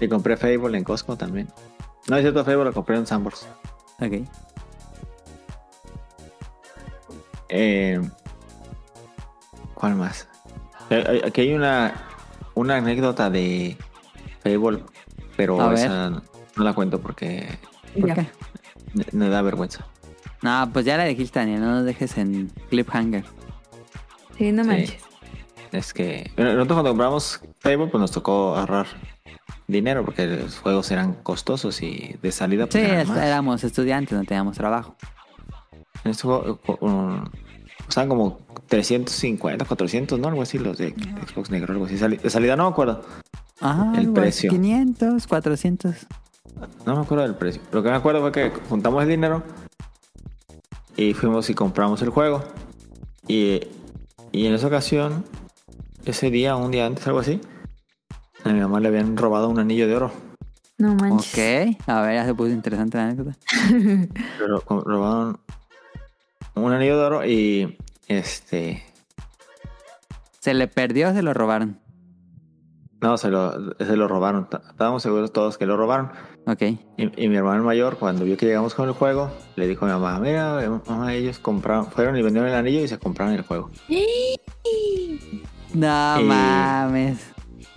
Y 0.00 0.08
compré 0.08 0.36
Fable 0.36 0.76
en 0.78 0.84
Costco 0.84 1.16
también. 1.16 1.48
No 2.08 2.16
es 2.16 2.22
cierto, 2.22 2.44
Fable 2.44 2.64
lo 2.64 2.72
compré 2.72 2.96
en 2.96 3.06
Sambors. 3.06 3.46
ok. 4.00 4.26
Eh, 7.48 8.00
¿Cuál 9.74 9.96
más? 9.96 10.28
Eh, 10.90 11.22
Aquí 11.26 11.42
hay 11.42 11.54
una, 11.54 11.94
una 12.54 12.76
anécdota 12.76 13.28
de 13.30 13.76
Fable, 14.42 14.84
pero 15.36 15.60
A 15.60 15.74
esa 15.74 16.10
no 16.10 16.22
no 16.56 16.64
la 16.64 16.72
cuento 16.74 17.00
porque 17.00 17.58
me, 19.12 19.28
da 19.28 19.40
vergüenza. 19.42 19.86
No, 20.42 20.68
pues 20.72 20.84
ya 20.84 20.96
la 20.96 21.04
dijiste, 21.04 21.38
Daniel. 21.38 21.60
No 21.60 21.70
nos 21.76 21.84
dejes 21.84 22.18
en 22.18 22.48
cliffhanger. 22.68 23.24
Sí, 24.36 24.52
no 24.52 24.64
Sí. 24.64 24.68
manches. 24.68 25.02
Es 25.72 25.92
que 25.94 26.30
nosotros 26.36 26.66
cuando 26.68 26.90
compramos 26.90 27.40
Fable 27.60 27.86
pues 27.86 28.00
nos 28.00 28.10
tocó 28.10 28.56
ahorrar 28.56 28.86
dinero 29.70 30.04
porque 30.04 30.26
los 30.26 30.58
juegos 30.58 30.90
eran 30.90 31.14
costosos 31.14 31.82
y 31.82 32.16
de 32.22 32.32
salida 32.32 32.64
Sí, 32.64 32.78
pues, 32.78 32.84
eran 32.84 33.08
más. 33.08 33.18
éramos 33.18 33.64
estudiantes, 33.64 34.16
no 34.18 34.24
teníamos 34.24 34.56
trabajo. 34.56 34.96
En 36.04 36.10
este 36.12 36.22
juego 36.22 36.58
um, 36.80 37.24
costaban 37.84 38.08
como 38.08 38.38
350, 38.68 39.64
400, 39.64 40.18
¿no? 40.18 40.28
Algo 40.28 40.42
así, 40.42 40.58
los 40.58 40.78
de 40.78 40.90
Xbox 41.28 41.50
Negro, 41.50 41.72
algo 41.72 41.86
así. 41.86 41.96
De 41.96 42.30
salida 42.30 42.56
no 42.56 42.64
me 42.64 42.70
acuerdo. 42.70 43.04
Ajá, 43.60 43.90
El 43.92 43.98
algo 44.00 44.12
así, 44.12 44.20
precio. 44.20 44.50
500, 44.50 45.26
400. 45.26 45.94
No 46.86 46.96
me 46.96 47.02
acuerdo 47.02 47.24
del 47.24 47.34
precio. 47.34 47.60
Lo 47.72 47.82
que 47.82 47.90
me 47.90 47.96
acuerdo 47.96 48.20
fue 48.20 48.32
que 48.32 48.50
juntamos 48.68 49.02
el 49.02 49.08
dinero 49.08 49.42
y 50.96 51.14
fuimos 51.14 51.48
y 51.50 51.54
compramos 51.54 52.00
el 52.02 52.10
juego. 52.10 52.42
Y, 53.28 53.60
y 54.32 54.46
en 54.46 54.54
esa 54.54 54.66
ocasión, 54.66 55.24
ese 56.04 56.30
día, 56.30 56.56
un 56.56 56.70
día 56.70 56.86
antes, 56.86 57.06
algo 57.06 57.20
así, 57.20 57.40
a 58.44 58.48
mi 58.52 58.60
mamá 58.60 58.80
le 58.80 58.88
habían 58.88 59.16
robado 59.16 59.48
un 59.48 59.58
anillo 59.58 59.86
de 59.86 59.96
oro. 59.96 60.12
No 60.78 60.94
manches. 60.94 61.76
Ok, 61.76 61.88
a 61.88 62.00
ver, 62.02 62.14
ya 62.14 62.24
se 62.24 62.34
puso 62.34 62.50
interesante 62.52 62.96
la 62.96 63.04
anécdota. 63.04 63.36
Pero 64.38 64.62
robaron 64.66 65.38
un 66.54 66.72
anillo 66.72 66.98
de 66.98 67.04
oro 67.04 67.26
y 67.26 67.76
este. 68.08 68.82
¿Se 70.40 70.54
le 70.54 70.68
perdió 70.68 71.10
o 71.10 71.12
se 71.12 71.22
lo 71.22 71.34
robaron? 71.34 71.78
No, 73.02 73.16
se 73.18 73.28
lo, 73.30 73.74
se 73.78 73.96
lo 73.96 74.08
robaron. 74.08 74.48
Estábamos 74.70 75.02
seguros 75.02 75.32
todos 75.32 75.58
que 75.58 75.66
lo 75.66 75.76
robaron. 75.76 76.10
Ok. 76.46 76.62
Y, 76.62 77.24
y 77.24 77.28
mi 77.28 77.36
hermano 77.36 77.62
mayor, 77.62 77.98
cuando 77.98 78.24
vio 78.24 78.36
que 78.38 78.46
llegamos 78.46 78.74
con 78.74 78.88
el 78.88 78.94
juego, 78.94 79.30
le 79.56 79.66
dijo 79.66 79.84
a 79.84 79.88
mi 79.88 79.94
mamá: 79.94 80.18
Mira, 80.18 80.60
mamá, 80.86 81.12
ellos 81.14 81.38
compraron, 81.38 81.86
fueron 81.90 82.16
y 82.16 82.22
vendieron 82.22 82.48
el 82.48 82.54
anillo 82.56 82.80
y 82.82 82.88
se 82.88 82.98
compraron 82.98 83.34
el 83.34 83.42
juego. 83.42 83.70
No 85.74 86.20
Y- 86.20 86.24
mames. 86.24 87.18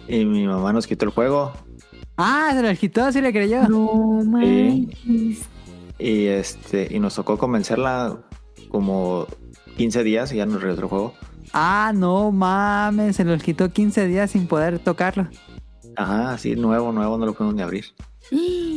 Y 0.08 0.26
mi 0.26 0.46
mamá 0.48 0.74
nos 0.74 0.88
quitó 0.88 1.06
el 1.06 1.12
juego. 1.12 1.54
Ah, 2.18 2.52
se 2.54 2.62
lo 2.62 2.74
quitó, 2.78 3.12
sí 3.12 3.22
le 3.22 3.32
creyó. 3.32 3.68
No 3.68 4.22
manches. 4.26 5.46
Y 6.00 6.26
este 6.26 6.88
y 6.92 7.00
nos 7.00 7.16
tocó 7.16 7.38
convencerla 7.38 8.18
como 8.70 9.26
15 9.78 10.04
días 10.04 10.32
y 10.34 10.38
ya 10.38 10.46
nos 10.46 10.62
regresó 10.62 10.82
el 10.82 10.88
juego. 10.88 11.14
Ah, 11.54 11.92
no 11.96 12.32
mames, 12.32 13.16
se 13.16 13.24
los 13.24 13.42
quitó 13.44 13.72
15 13.72 14.08
días 14.08 14.32
sin 14.32 14.48
poder 14.48 14.80
tocarlo. 14.80 15.28
Ajá, 15.96 16.34
así 16.34 16.56
nuevo, 16.56 16.92
nuevo, 16.92 17.18
no 17.18 17.26
lo 17.28 17.34
pudimos 17.34 17.56
ni 17.56 17.62
abrir. 17.62 17.86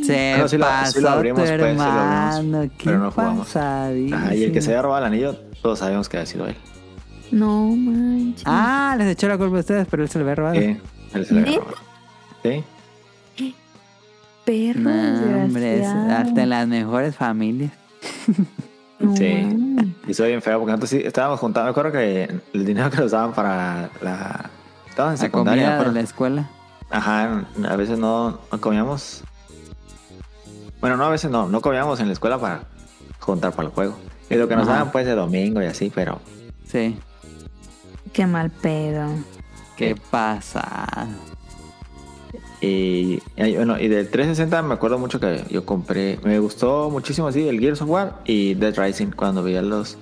Se 0.03 0.31
Bueno, 0.33 0.47
sí 0.47 0.57
lo- 0.57 0.65
pasó 0.65 0.91
sí 0.93 1.01
lo 1.01 1.09
abrimos, 1.09 1.41
tu 1.41 1.47
pues, 1.47 1.51
sí 1.51 1.57
lo 1.57 1.65
abrimos, 1.65 2.35
hermano, 2.37 2.61
qué 2.77 2.85
pero 2.85 2.99
no 2.99 3.11
jugamos. 3.11 3.55
Ajá, 3.55 4.35
y 4.35 4.43
el 4.43 4.51
que 4.51 4.61
se 4.61 4.69
había 4.71 4.81
robado 4.83 5.05
el 5.05 5.13
anillo, 5.13 5.35
todos 5.61 5.79
sabíamos 5.79 6.07
que 6.09 6.17
había 6.17 6.25
sido 6.27 6.47
él. 6.47 6.55
No 7.31 7.65
manches. 7.75 8.43
Ah, 8.45 8.95
les 8.97 9.07
echó 9.07 9.27
la 9.27 9.37
culpa 9.37 9.57
a 9.57 9.59
ustedes, 9.61 9.87
pero 9.89 10.03
él 10.03 10.09
se 10.09 10.19
lo 10.19 10.25
había 10.25 10.35
robado. 10.35 10.55
Sí, 10.61 10.77
él 11.17 11.25
se 11.25 11.33
lo. 11.33 11.45
Perro 14.45 14.79
No, 14.79 15.43
hombre, 15.43 15.73
es 15.75 15.79
desgraciado. 15.81 16.11
hasta 16.29 16.43
en 16.43 16.49
las 16.49 16.67
mejores 16.67 17.15
familias. 17.15 17.71
Sí. 19.15 19.47
Y 20.07 20.13
soy 20.15 20.29
bien 20.29 20.41
feo 20.41 20.57
porque 20.57 20.71
nosotros 20.71 20.89
sí 20.89 21.01
estábamos 21.05 21.39
juntando. 21.39 21.65
Me 21.65 21.69
acuerdo 21.69 21.91
que 21.91 22.23
el 22.53 22.65
dinero 22.65 22.89
que 22.89 22.97
nos 22.97 23.11
daban 23.11 23.31
para 23.31 23.91
la. 24.01 24.49
Estaban 24.89 25.11
en 25.11 25.17
secundaria. 25.19 25.61
me 25.61 25.65
comida 25.65 25.67
de 25.69 25.73
acuerdo. 25.75 25.91
la 25.93 26.01
escuela. 26.01 26.49
Ajá, 26.89 27.45
a 27.69 27.75
veces 27.75 27.99
no, 27.99 28.39
no 28.51 28.59
comíamos. 28.59 29.23
Bueno, 30.81 30.97
no, 30.97 31.03
a 31.05 31.09
veces 31.09 31.29
no, 31.29 31.47
no 31.47 31.61
comíamos 31.61 31.99
en 31.99 32.07
la 32.07 32.13
escuela 32.13 32.39
para 32.39 32.63
juntar 33.19 33.51
para 33.51 33.67
el 33.67 33.73
juego. 33.75 33.95
Y 34.31 34.35
lo 34.35 34.47
que 34.47 34.55
nos 34.55 34.67
Ajá. 34.67 34.77
daban 34.77 34.91
pues 34.91 35.05
de 35.05 35.13
domingo 35.13 35.61
y 35.61 35.65
así, 35.67 35.91
pero 35.93 36.19
Sí. 36.65 36.97
Qué 38.13 38.25
mal 38.25 38.49
pedo. 38.49 39.09
¿Qué 39.77 39.95
pasa? 40.09 41.07
Y, 42.59 43.21
y, 43.35 43.55
bueno, 43.55 43.79
y 43.79 43.87
del 43.87 44.09
360 44.09 44.63
me 44.63 44.73
acuerdo 44.73 44.97
mucho 44.97 45.19
que 45.19 45.43
yo 45.49 45.63
compré, 45.63 46.19
me 46.23 46.39
gustó 46.39 46.89
muchísimo 46.89 47.27
así 47.27 47.47
el 47.47 47.59
Gears 47.59 47.81
of 47.83 47.89
War 47.89 48.21
y 48.25 48.55
Dead 48.55 48.75
Rising 48.75 49.11
cuando 49.11 49.43
veía 49.43 49.61
los, 49.61 49.97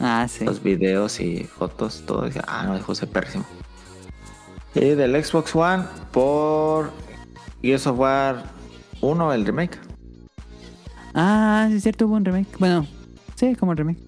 Ah, 0.00 0.26
sí. 0.28 0.44
los 0.44 0.60
videos 0.62 1.20
y 1.20 1.44
fotos, 1.44 2.02
todo 2.04 2.22
decía, 2.22 2.42
ah, 2.48 2.64
no, 2.66 2.74
dejó 2.74 2.94
ser 2.96 3.08
pésimo. 3.08 3.44
Y 4.74 4.80
del 4.90 5.24
Xbox 5.24 5.54
One 5.54 5.84
por 6.10 6.90
Gears 7.62 7.86
of 7.86 7.98
War 7.98 8.42
1, 9.00 9.32
el 9.32 9.46
remake. 9.46 9.78
Ah, 11.14 11.66
sí, 11.70 11.76
es 11.76 11.82
cierto, 11.84 12.06
hubo 12.06 12.16
un 12.16 12.24
remake. 12.24 12.48
Bueno, 12.58 12.86
sí, 13.36 13.54
como 13.54 13.74
remake. 13.74 14.07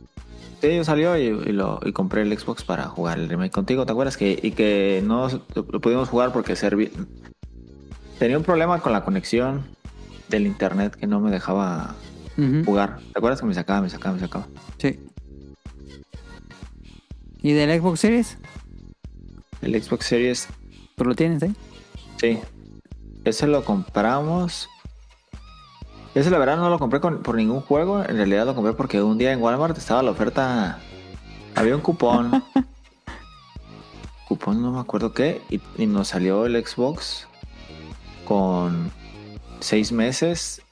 Sí, 0.61 0.77
yo 0.77 0.85
salió 0.85 1.17
y, 1.17 1.23
y 1.23 1.53
lo, 1.53 1.81
y 1.85 1.93
compré 1.93 2.23
el 2.23 2.39
Xbox 2.39 2.65
para 2.65 2.85
jugar 2.85 3.19
el 3.19 3.29
remake 3.29 3.53
contigo, 3.53 3.87
¿te 3.87 3.93
acuerdas? 3.93 4.17
Que, 4.17 4.39
y 4.43 4.51
que 4.51 5.03
no 5.05 5.29
lo, 5.55 5.81
pudimos 5.81 6.09
jugar 6.09 6.33
porque 6.33 6.55
serví... 6.55 6.91
tenía 8.19 8.37
un 8.37 8.45
problema 8.45 8.81
con 8.81 8.93
la 8.93 9.03
conexión 9.05 9.65
del 10.29 10.47
internet 10.47 10.95
que 10.97 11.07
no 11.07 11.19
me 11.21 11.31
dejaba 11.31 11.95
jugar. 12.65 12.99
¿Te 13.13 13.19
acuerdas 13.19 13.41
que 13.41 13.47
me 13.47 13.55
sacaba, 13.55 13.81
me 13.81 13.91
sacaba, 13.91 14.15
me 14.15 14.21
sacaba? 14.21 14.47
Sí. 14.79 14.99
¿Y 17.43 17.53
del 17.53 17.81
Xbox 17.81 18.01
Series? 18.01 18.39
El 19.63 19.83
Xbox 19.83 20.07
Series, 20.07 20.49
Pues 20.97 21.07
lo 21.09 21.15
tienes, 21.15 21.43
¿eh? 21.43 21.53
sí. 22.19 22.39
Ese 23.25 23.47
lo 23.47 23.65
compramos. 23.65 24.69
Ese 26.15 26.31
la 26.31 26.39
verdad 26.39 26.57
no 26.57 26.69
lo 26.71 26.79
compré 26.79 27.01
con- 27.01 27.23
por 27.23 27.37
ningún 27.37 27.61
juego. 27.61 28.01
En 28.01 28.17
realidad 28.17 28.45
lo 28.47 28.55
compré 28.55 28.73
porque 28.73 29.01
un 29.03 29.17
día 29.19 29.33
en 29.33 29.41
Walmart 29.41 29.77
estaba 29.79 30.03
la 30.03 30.11
oferta. 30.11 30.79
Había 31.55 31.75
un 31.77 31.83
cupón. 31.83 32.43
cupón 34.29 34.61
no 34.63 34.73
me 34.73 34.81
acuerdo 34.81 35.13
qué. 35.13 35.41
Y, 35.51 35.61
y 35.77 35.87
nos 35.87 36.09
salió 36.09 36.47
el 36.47 36.65
Xbox 36.67 37.27
con 38.27 38.91
seis 39.61 39.93
meses. 39.93 40.63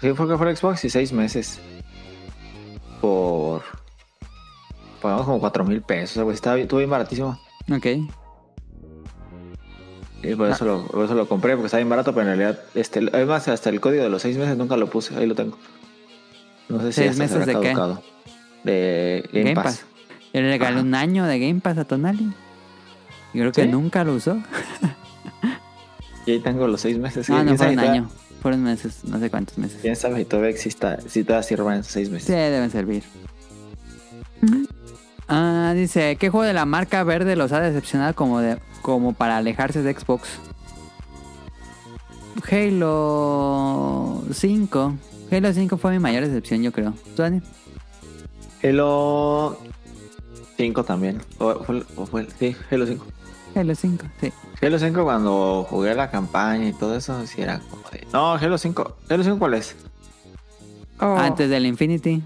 Sí, 0.00 0.12
fue 0.12 0.28
que 0.28 0.36
fue 0.36 0.50
el 0.50 0.56
Xbox 0.56 0.84
y 0.84 0.90
seis 0.90 1.12
meses. 1.12 1.58
Por. 3.00 3.62
Pagamos 5.02 5.26
como 5.26 5.40
cuatro 5.40 5.64
mil 5.64 5.82
pesos. 5.82 6.16
así. 6.18 6.30
Estaba, 6.34 6.58
estuvo 6.58 6.78
bien 6.78 6.90
baratísimo. 6.90 7.38
Ok. 7.70 7.86
Y 10.28 10.34
por 10.34 10.50
eso, 10.50 10.64
lo, 10.64 10.86
por 10.86 11.04
eso 11.04 11.14
lo 11.14 11.28
compré, 11.28 11.52
porque 11.54 11.66
estaba 11.66 11.78
bien 11.80 11.88
barato, 11.88 12.14
pero 12.14 12.30
en 12.30 12.38
realidad, 12.38 12.60
este, 12.74 13.00
además, 13.12 13.46
hasta 13.48 13.70
el 13.70 13.80
código 13.80 14.02
de 14.02 14.08
los 14.10 14.22
seis 14.22 14.36
meses 14.36 14.56
nunca 14.56 14.76
lo 14.76 14.88
puse, 14.90 15.16
ahí 15.16 15.26
lo 15.26 15.34
tengo. 15.34 15.56
No 16.68 16.80
sé 16.80 16.92
si 16.92 17.00
¿Seis 17.02 17.16
meses 17.16 17.44
se 17.44 17.52
de 17.54 17.60
qué? 17.60 17.74
De 18.64 19.28
Game, 19.32 19.44
Game 19.44 19.54
Pass. 19.54 19.64
Pass. 19.64 19.86
Yo 20.34 20.40
le 20.40 20.48
regalé 20.50 20.80
un 20.80 20.94
año 20.94 21.24
de 21.24 21.38
Game 21.38 21.60
Pass 21.60 21.78
a 21.78 21.84
Tonali. 21.84 22.32
Yo 23.34 23.40
creo 23.42 23.52
que 23.52 23.62
¿Sí? 23.62 23.68
nunca 23.68 24.04
lo 24.04 24.14
usó. 24.14 24.36
Y 26.26 26.32
ahí 26.32 26.40
tengo 26.40 26.66
los 26.66 26.80
seis 26.80 26.98
meses. 26.98 27.28
No, 27.30 27.36
¿Quién 27.36 27.46
no 27.46 27.56
fue 27.56 27.68
un 27.68 27.78
año. 27.78 28.10
Fueron 28.42 28.62
meses, 28.64 29.04
no 29.04 29.18
sé 29.20 29.30
cuántos 29.30 29.58
meses. 29.58 29.78
¿Quién 29.80 29.94
sabe 29.94 30.18
si 30.18 30.24
todavía 30.24 30.50
exista, 30.50 30.98
si 31.06 31.22
todavía 31.22 31.42
sirvan 31.44 31.80
esos 31.80 31.92
seis 31.92 32.08
Sí, 32.08 32.14
meses? 32.14 32.28
deben 32.28 32.70
servir. 32.70 33.02
Ah, 35.28 35.72
dice, 35.74 36.16
¿qué 36.16 36.30
juego 36.30 36.44
de 36.46 36.52
la 36.52 36.66
marca 36.66 37.02
verde 37.04 37.34
los 37.36 37.52
ha 37.52 37.60
decepcionado 37.60 38.14
como, 38.14 38.40
de, 38.40 38.58
como 38.82 39.12
para 39.12 39.36
alejarse 39.38 39.82
de 39.82 39.92
Xbox? 39.98 40.28
Halo 42.50 44.22
5. 44.32 44.94
Halo 45.32 45.52
5 45.52 45.76
fue 45.78 45.92
mi 45.92 45.98
mayor 45.98 46.24
decepción, 46.26 46.62
yo 46.62 46.70
creo. 46.72 46.92
¿Tú, 47.16 47.22
Dani? 47.22 47.42
Halo 48.62 49.58
5 50.56 50.84
también. 50.84 51.20
O 51.38 51.64
fue, 51.64 51.82
o 51.96 52.06
fue- 52.06 52.28
sí, 52.38 52.56
Halo 52.70 52.86
5. 52.86 53.04
Halo 53.56 53.74
5, 53.74 54.06
sí. 54.20 54.32
Halo 54.62 54.78
5 54.78 55.04
cuando 55.04 55.66
jugué 55.68 55.94
la 55.94 56.10
campaña 56.10 56.68
y 56.68 56.72
todo 56.72 56.96
eso, 56.96 57.26
sí 57.26 57.40
era 57.42 57.58
como 57.70 57.82
de... 57.90 58.06
No, 58.12 58.34
Halo 58.34 58.58
5. 58.58 58.96
¿Halo 59.08 59.24
5 59.24 59.38
cuál 59.38 59.54
es? 59.54 59.74
Oh. 61.00 61.16
Antes 61.16 61.50
del 61.50 61.66
Infinity, 61.66 62.22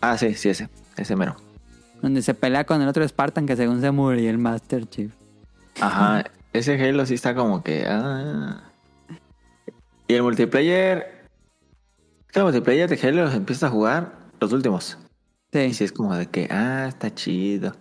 Ah, 0.00 0.18
sí, 0.18 0.34
sí, 0.34 0.48
ese. 0.48 0.68
Ese 0.96 1.14
mero. 1.14 1.36
Donde 2.02 2.20
se 2.22 2.34
pelea 2.34 2.64
con 2.64 2.82
el 2.82 2.88
otro 2.88 3.06
Spartan 3.08 3.46
que 3.46 3.56
según 3.56 3.80
se 3.80 3.90
murió 3.90 4.28
el 4.28 4.38
Master 4.38 4.86
Chief. 4.86 5.12
Ajá, 5.80 6.24
ese 6.52 6.74
Halo 6.82 7.06
sí 7.06 7.14
está 7.14 7.34
como 7.34 7.62
que. 7.62 7.86
ah. 7.88 8.62
Y 10.08 10.14
el 10.14 10.22
multiplayer. 10.22 11.22
El 12.34 12.42
multiplayer 12.44 12.88
de 12.90 13.08
Halo 13.08 13.24
los 13.24 13.34
empieza 13.34 13.66
a 13.68 13.70
jugar 13.70 14.12
los 14.40 14.52
últimos. 14.52 14.98
Sí. 15.52 15.58
Y 15.60 15.74
sí 15.74 15.84
es 15.84 15.92
como 15.92 16.14
de 16.14 16.26
que, 16.26 16.48
ah, 16.50 16.86
está 16.88 17.14
chido. 17.14 17.72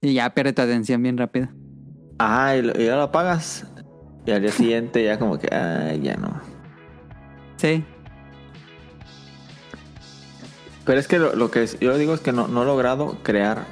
Y 0.00 0.14
ya 0.14 0.30
pierde 0.30 0.52
tu 0.52 0.62
atención 0.62 1.02
bien 1.02 1.16
rápido. 1.18 1.48
Ajá, 2.18 2.56
y, 2.56 2.62
lo- 2.62 2.80
y 2.80 2.86
ya 2.86 2.96
lo 2.96 3.02
apagas. 3.02 3.66
Y 4.24 4.30
al 4.30 4.40
día 4.42 4.50
siguiente 4.52 5.04
ya 5.04 5.18
como 5.18 5.38
que, 5.38 5.48
ah, 5.52 5.92
ya 5.94 6.16
no. 6.16 6.40
Sí. 7.56 7.84
Pero 10.86 10.98
es 11.00 11.08
que 11.08 11.18
lo, 11.18 11.34
lo 11.34 11.50
que 11.50 11.66
yo 11.80 11.98
digo 11.98 12.14
es 12.14 12.20
que 12.20 12.32
no, 12.32 12.48
no 12.48 12.62
he 12.62 12.66
logrado 12.66 13.18
crear 13.22 13.66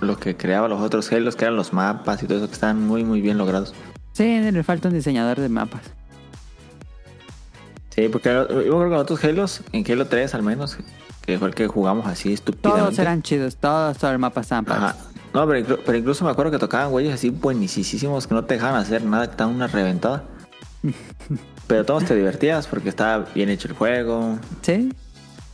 lo 0.00 0.16
que 0.18 0.36
creaba 0.36 0.68
los 0.68 0.80
otros 0.80 1.10
Halos, 1.10 1.34
que 1.34 1.44
eran 1.46 1.56
los 1.56 1.72
mapas 1.72 2.22
y 2.22 2.26
todo 2.26 2.38
eso, 2.38 2.46
que 2.46 2.52
están 2.54 2.86
muy, 2.86 3.02
muy 3.02 3.20
bien 3.20 3.38
logrados. 3.38 3.74
Sí, 4.12 4.38
le 4.40 4.62
falta 4.62 4.88
un 4.88 4.94
diseñador 4.94 5.40
de 5.40 5.48
mapas. 5.48 5.80
Sí, 7.90 8.08
porque 8.08 8.28
yo 8.30 8.46
creo 8.48 8.84
que 8.84 8.90
los 8.90 9.00
otros 9.02 9.24
Halos, 9.24 9.62
en 9.72 9.90
Halo 9.90 10.06
3 10.06 10.34
al 10.34 10.42
menos, 10.42 10.76
que 11.24 11.38
fue 11.38 11.48
el 11.48 11.54
que 11.54 11.66
jugamos 11.66 12.06
así 12.06 12.32
estúpidamente. 12.32 12.84
Todos 12.86 12.98
eran 13.00 13.22
chidos, 13.22 13.56
todos, 13.56 13.98
todos 13.98 14.12
los 14.12 14.20
mapas 14.20 14.44
estaban 14.46 14.70
Ajá. 14.70 14.94
No, 15.34 15.46
pero, 15.46 15.58
inclu- 15.66 15.80
pero 15.84 15.98
incluso 15.98 16.24
me 16.24 16.30
acuerdo 16.30 16.52
que 16.52 16.58
tocaban 16.58 16.90
güeyes 16.90 17.12
así 17.14 17.30
buenísimos 17.30 18.26
que 18.26 18.34
no 18.34 18.44
te 18.44 18.54
dejaban 18.54 18.80
hacer 18.80 19.02
nada, 19.04 19.26
que 19.26 19.32
estaban 19.32 19.54
una 19.54 19.66
reventada. 19.66 20.24
pero 21.66 21.84
todos 21.84 22.04
te 22.04 22.14
divertías 22.14 22.66
porque 22.66 22.88
estaba 22.88 23.26
bien 23.34 23.48
hecho 23.48 23.68
el 23.68 23.74
juego. 23.74 24.38
Sí, 24.62 24.92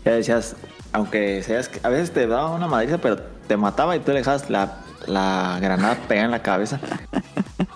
Ya 0.05 0.13
decías, 0.13 0.57
aunque 0.93 1.43
seas 1.43 1.69
que 1.69 1.81
a 1.83 1.89
veces 1.89 2.13
te 2.13 2.27
daba 2.27 2.51
una 2.55 2.67
madriza, 2.69 2.99
pero 2.99 3.17
te 3.17 3.57
mataba 3.57 3.97
y 3.97 4.01
tú 4.01 4.13
le 4.13 4.19
dejabas 4.19 4.51
la, 4.51 4.79
la 5.07 5.59
granada 5.61 5.97
pegada 6.09 6.27
en 6.27 6.31
la 6.31 6.43
cabeza. 6.43 6.79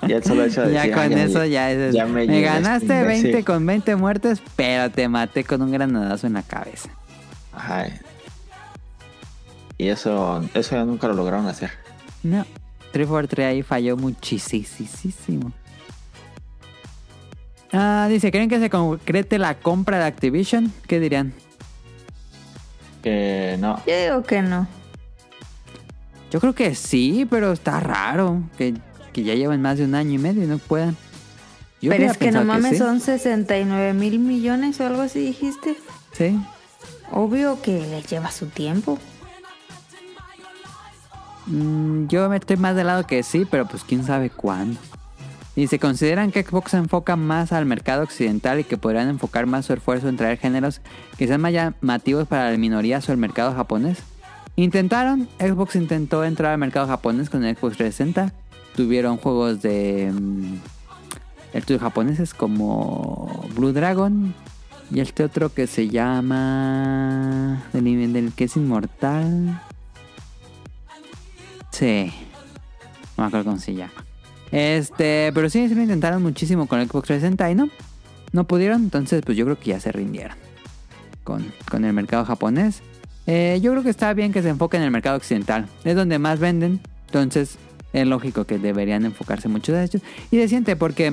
Y 0.07 0.13
el 0.13 0.23
solo 0.23 0.45
hecho 0.45 0.63
de 0.63 0.73
ya 0.75 0.81
decir, 0.83 0.95
con 0.95 1.13
"Ah, 1.13 1.23
eso 1.23 1.45
ya 1.45 1.71
es. 1.71 1.95
ya 1.95 2.07
me 2.07 2.27
ganaste 2.41 2.85
este 2.87 3.03
20 3.03 3.29
imbécil". 3.29 3.45
con 3.45 3.67
20 3.67 3.97
muertes, 3.97 4.43
pero 4.57 4.91
te 4.91 5.09
maté 5.09 5.45
con 5.45 5.63
un 5.63 5.73
granadazo 5.73 6.27
en 6.27 6.35
la 6.35 6.43
cabeza. 6.43 6.91
Ajá. 7.55 7.87
Y 9.79 9.89
eso, 9.89 10.43
eso 10.55 10.77
ya 10.77 10.85
nunca 10.85 11.07
lo 11.09 11.15
lograron 11.15 11.47
hacer. 11.47 11.71
No, 12.23 12.45
343 12.93 13.47
ahí 13.47 13.63
falló 13.63 13.97
muchísimo. 13.97 15.53
Ah, 17.73 18.07
dice, 18.09 18.31
¿creen 18.31 18.49
que 18.49 18.59
se 18.59 18.71
concrete 18.71 19.39
la 19.39 19.55
compra 19.55 19.99
de 19.99 20.05
Activision? 20.05 20.73
¿Qué 20.87 21.01
dirían? 21.01 21.33
Que 23.03 23.57
no. 23.59 23.81
Yo 23.87 24.01
digo 24.01 24.23
que 24.23 24.43
no. 24.43 24.67
Yo 26.31 26.41
creo 26.41 26.55
que 26.55 26.75
sí, 26.75 27.27
pero 27.29 27.53
está 27.53 27.81
raro 27.81 28.43
que, 28.59 28.75
que 29.13 29.23
ya 29.23 29.35
llevan 29.35 29.63
más 29.63 29.79
de 29.79 29.85
un 29.85 29.95
año 29.95 30.13
y 30.13 30.19
medio 30.19 30.45
y 30.45 30.47
no 30.47 30.59
puedan. 30.59 30.97
Yo 31.81 31.91
Pero 31.91 32.05
es 32.05 32.19
que 32.19 32.33
no 32.33 32.45
mames, 32.45 32.73
sí. 32.73 32.79
son 32.79 33.01
69 33.01 33.95
mil 33.95 34.19
millones 34.19 34.81
o 34.81 34.87
algo 34.87 35.03
así 35.03 35.21
dijiste. 35.21 35.77
Sí. 36.13 36.39
Obvio 37.13 37.63
que 37.63 37.81
les 37.87 38.07
lleva 38.07 38.31
su 38.31 38.47
tiempo. 38.47 38.99
Mm, 41.47 42.09
yo 42.09 42.29
me 42.29 42.37
estoy 42.37 42.57
más 42.57 42.75
de 42.77 42.85
lado 42.85 43.07
que 43.07 43.23
sí, 43.23 43.47
pero 43.49 43.67
pues 43.67 43.85
quién 43.85 44.05
sabe 44.05 44.29
cuándo. 44.29 44.79
Y 45.59 45.67
se 45.67 45.81
consideran 45.81 46.31
que 46.31 46.45
Xbox 46.45 46.71
se 46.71 46.77
enfoca 46.77 47.17
más 47.17 47.51
al 47.51 47.67
mercado 47.67 48.05
occidental 48.05 48.61
y 48.61 48.65
que 48.65 48.77
podrían 48.77 49.09
enfocar 49.09 49.47
más 49.47 49.67
su 49.67 49.73
esfuerzo 49.73 50.09
en 50.09 50.17
traer 50.17 50.39
géneros 50.39 50.81
que 51.17 51.27
sean 51.27 51.41
más 51.41 51.53
llamativos 51.53 52.29
para 52.29 52.49
las 52.51 52.61
minorías 52.61 53.09
o 53.09 53.13
el 53.13 53.19
mercado 53.19 53.53
japonés. 53.53 53.99
Intentaron, 54.55 55.29
Xbox 55.41 55.75
intentó 55.75 56.23
entrar 56.23 56.53
al 56.53 56.59
mercado 56.59 56.87
japonés 56.87 57.29
con 57.29 57.45
el 57.45 57.57
Xbox 57.57 57.77
360. 57.77 58.33
Tuvieron 58.77 59.17
juegos 59.17 59.61
de 59.61 60.13
mm, 60.13 60.59
estudios 61.55 61.83
japoneses 61.83 62.35
como 62.35 63.45
Blue 63.57 63.73
Dragon 63.73 64.33
y 64.93 65.01
este 65.01 65.25
otro 65.25 65.53
que 65.53 65.67
se 65.67 65.89
llama 65.89 67.65
del, 67.73 68.13
del 68.13 68.33
que 68.33 68.45
es 68.45 68.57
inmortal. 68.57 69.61
Sí. 71.73 72.13
No 73.17 73.25
me 73.25 73.27
acuerdo 73.27 73.47
cómo 73.47 73.59
se 73.59 73.75
llama. 73.75 74.08
Este, 74.51 75.31
pero 75.35 75.51
sí, 75.51 75.69
sí 75.69 75.75
lo 75.75 75.83
intentaron 75.83 76.23
muchísimo 76.23 76.67
con 76.67 76.81
el 76.81 76.89
Xbox 76.89 77.09
360 77.09 77.51
y 77.51 77.55
no. 77.55 77.69
No 78.33 78.45
pudieron, 78.45 78.83
entonces 78.83 79.23
pues 79.25 79.39
yo 79.39 79.45
creo 79.45 79.59
que 79.59 79.71
ya 79.71 79.81
se 79.81 79.91
rindieron 79.91 80.37
con, 81.25 81.53
con 81.71 81.85
el 81.85 81.93
mercado 81.93 82.25
japonés. 82.25 82.83
Eh, 83.27 83.59
yo 83.63 83.73
creo 83.73 83.83
que 83.83 83.91
está 83.91 84.13
bien 84.15 84.33
que 84.33 84.43
se 84.43 84.49
enfoquen 84.49 84.81
en 84.81 84.87
el 84.87 84.91
mercado 84.91 85.17
occidental. 85.17 85.67
Es 85.85 85.95
donde 85.95 86.19
más 86.19 86.39
venden. 86.39 86.81
Entonces 87.07 87.59
es 87.93 88.07
lógico 88.07 88.45
que 88.45 88.59
deberían 88.59 89.05
enfocarse 89.05 89.49
mucho 89.49 89.73
de 89.73 89.85
ellos. 89.85 90.03
Y 90.31 90.37
se 90.37 90.49
siente 90.49 90.77
porque 90.77 91.13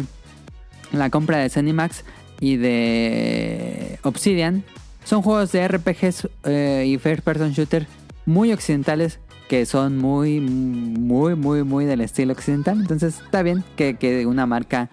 la 0.91 1.09
compra 1.09 1.37
de 1.37 1.49
Zenimax 1.49 2.03
y 2.39 2.57
de 2.57 3.99
Obsidian 4.03 4.63
son 5.03 5.21
juegos 5.21 5.51
de 5.51 5.67
RPGs 5.67 6.29
eh, 6.45 6.85
y 6.87 6.97
first 6.97 7.23
person 7.23 7.51
shooter 7.51 7.87
muy 8.25 8.51
occidentales 8.51 9.19
que 9.49 9.65
son 9.65 9.97
muy, 9.97 10.39
muy, 10.39 11.35
muy, 11.35 11.63
muy 11.63 11.85
del 11.85 12.01
estilo 12.01 12.33
occidental. 12.33 12.79
Entonces 12.79 13.21
está 13.23 13.43
bien 13.43 13.63
que, 13.75 13.95
que 13.95 14.25
una 14.25 14.45
marca 14.45 14.89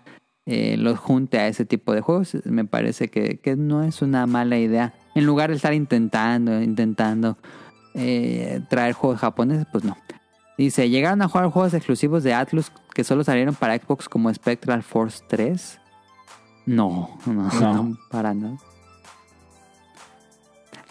eh, 0.46 0.76
los 0.78 0.98
junte 0.98 1.38
a 1.38 1.48
ese 1.48 1.64
tipo 1.64 1.92
de 1.94 2.00
juegos. 2.00 2.36
Me 2.44 2.64
parece 2.64 3.08
que, 3.08 3.38
que 3.38 3.56
no 3.56 3.82
es 3.82 4.02
una 4.02 4.26
mala 4.26 4.58
idea. 4.58 4.92
En 5.14 5.24
lugar 5.26 5.50
de 5.50 5.56
estar 5.56 5.72
intentando, 5.74 6.60
intentando 6.62 7.38
eh, 7.94 8.60
traer 8.68 8.92
juegos 8.94 9.20
japoneses, 9.20 9.66
pues 9.70 9.84
no. 9.84 9.96
Dice, 10.58 10.90
llegaron 10.90 11.22
a 11.22 11.28
jugar 11.28 11.48
juegos 11.50 11.74
exclusivos 11.74 12.22
de 12.22 12.34
Atlus 12.34 12.70
que 12.94 13.04
solo 13.04 13.24
salieron 13.24 13.54
para 13.54 13.76
Xbox 13.78 14.08
como 14.08 14.32
Spectral 14.32 14.82
Force 14.82 15.22
3. 15.28 15.78
No, 16.66 17.18
no, 17.26 17.48
No. 17.60 17.74
no, 17.84 17.98
para 18.10 18.34
nada. 18.34 18.56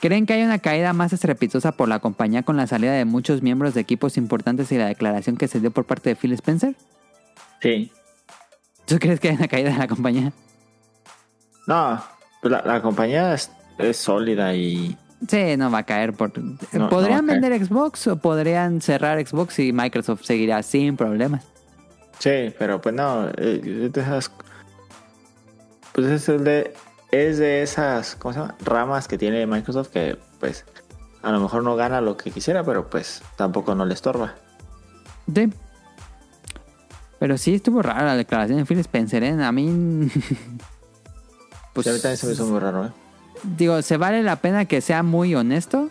¿Creen 0.02 0.26
que 0.26 0.34
hay 0.34 0.44
una 0.44 0.60
caída 0.60 0.94
más 0.94 1.14
estrepitosa 1.14 1.74
por 1.74 1.88
la 1.88 2.00
compañía 2.00 2.44
con 2.44 2.58
la 2.58 2.66
salida 2.68 2.92
de 2.94 3.06
muchos 3.06 3.42
miembros 3.44 3.76
de 3.76 3.82
equipos 3.82 4.18
importantes 4.18 4.72
y 4.72 4.78
la 4.78 4.88
declaración 4.88 5.38
que 5.38 5.48
se 5.48 5.60
dio 5.60 5.72
por 5.72 5.86
parte 5.86 6.10
de 6.10 6.16
Phil 6.16 6.34
Spencer? 6.34 6.76
Sí. 7.62 7.92
¿Tú 8.86 8.98
crees 8.98 9.20
que 9.20 9.30
hay 9.30 9.36
una 9.36 9.48
caída 9.48 9.72
de 9.72 9.78
la 9.78 9.88
compañía? 9.88 10.34
No, 11.68 12.04
pues 12.42 12.52
la, 12.52 12.64
la 12.64 12.82
compañía 12.82 13.34
es, 13.36 13.52
es 13.78 13.98
sólida 13.98 14.56
y 14.56 14.98
Sí, 15.28 15.56
no 15.56 15.70
va 15.70 15.80
a 15.80 15.84
caer. 15.84 16.14
Por... 16.14 16.32
no 16.38 16.90
¿Podrían 16.90 17.28
caer. 17.28 17.40
vender 17.42 17.66
Xbox 17.66 18.08
o 18.08 18.18
podrían 18.18 18.82
cerrar 18.82 19.24
Xbox 19.26 19.60
y 19.60 19.72
Microsoft 19.72 20.24
seguirá 20.24 20.64
sin 20.64 20.98
problemas? 20.98 21.46
Sí, 22.18 22.54
pero 22.58 22.82
pues 22.82 22.96
no, 22.96 23.30
eh, 23.38 23.92
pues 25.94 26.08
es 26.08 26.30
el 26.30 26.44
de, 26.44 26.74
es 27.12 27.38
de 27.38 27.62
esas, 27.62 28.16
¿cómo 28.16 28.34
se 28.34 28.40
llama? 28.40 28.56
Ramas 28.64 29.08
que 29.08 29.18
tiene 29.18 29.46
Microsoft 29.46 29.90
que 29.90 30.18
pues 30.40 30.66
a 31.22 31.32
lo 31.32 31.40
mejor 31.40 31.64
no 31.64 31.76
gana 31.76 32.02
lo 32.02 32.18
que 32.18 32.32
quisiera, 32.32 32.64
pero 32.64 32.90
pues 32.90 33.22
tampoco 33.36 33.76
no 33.76 33.86
le 33.86 33.94
estorba. 33.94 34.36
Sí. 35.34 35.54
Pero 37.20 37.38
sí 37.38 37.56
estuvo 37.56 37.82
rara 37.82 38.04
la 38.04 38.16
declaración 38.16 38.58
de 38.58 38.66
Phil 38.66 38.80
Spencer, 38.80 39.24
¿eh? 39.24 39.44
A 39.44 39.52
mí... 39.52 40.10
Pues 41.74 41.88
a 41.88 41.92
mí 41.92 42.00
también 42.00 42.18
se 42.18 42.28
me 42.28 42.34
hizo 42.34 42.46
muy 42.48 42.60
raro, 42.60 42.88
¿eh? 42.88 42.90
Digo, 43.44 43.82
se 43.82 43.96
vale 43.96 44.22
la 44.24 44.36
pena 44.36 44.66
que 44.66 44.82
sea 44.82 45.04
muy 45.04 45.34
honesto. 45.36 45.90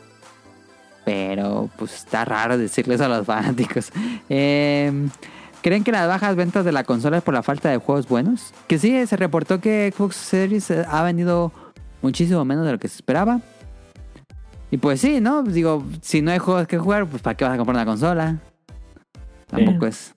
Pero 1.06 1.70
pues 1.78 1.94
está 1.94 2.26
raro 2.26 2.58
decirles 2.58 3.00
a 3.00 3.08
los 3.08 3.24
fanáticos. 3.26 3.90
Eh, 4.28 5.08
¿Creen 5.62 5.84
que 5.84 5.92
las 5.92 6.08
bajas 6.08 6.36
ventas 6.36 6.64
de 6.64 6.72
la 6.72 6.84
consola 6.84 7.18
es 7.18 7.22
por 7.22 7.34
la 7.34 7.42
falta 7.42 7.68
de 7.68 7.76
juegos 7.76 8.08
buenos? 8.08 8.54
Que 8.66 8.78
sí, 8.78 9.06
se 9.06 9.16
reportó 9.16 9.60
que 9.60 9.92
Xbox 9.94 10.16
Series 10.16 10.70
eh, 10.70 10.84
ha 10.88 11.02
vendido 11.02 11.52
muchísimo 12.00 12.44
menos 12.44 12.64
de 12.64 12.72
lo 12.72 12.78
que 12.78 12.88
se 12.88 12.96
esperaba. 12.96 13.40
Y 14.70 14.78
pues 14.78 15.00
sí, 15.00 15.20
¿no? 15.20 15.42
Digo, 15.42 15.84
si 16.00 16.22
no 16.22 16.30
hay 16.30 16.38
juegos 16.38 16.66
que 16.66 16.78
jugar, 16.78 17.06
pues 17.06 17.22
¿para 17.22 17.36
qué 17.36 17.44
vas 17.44 17.54
a 17.54 17.56
comprar 17.58 17.76
una 17.76 17.84
consola? 17.84 18.38
Tampoco 19.48 19.86
es 19.86 20.14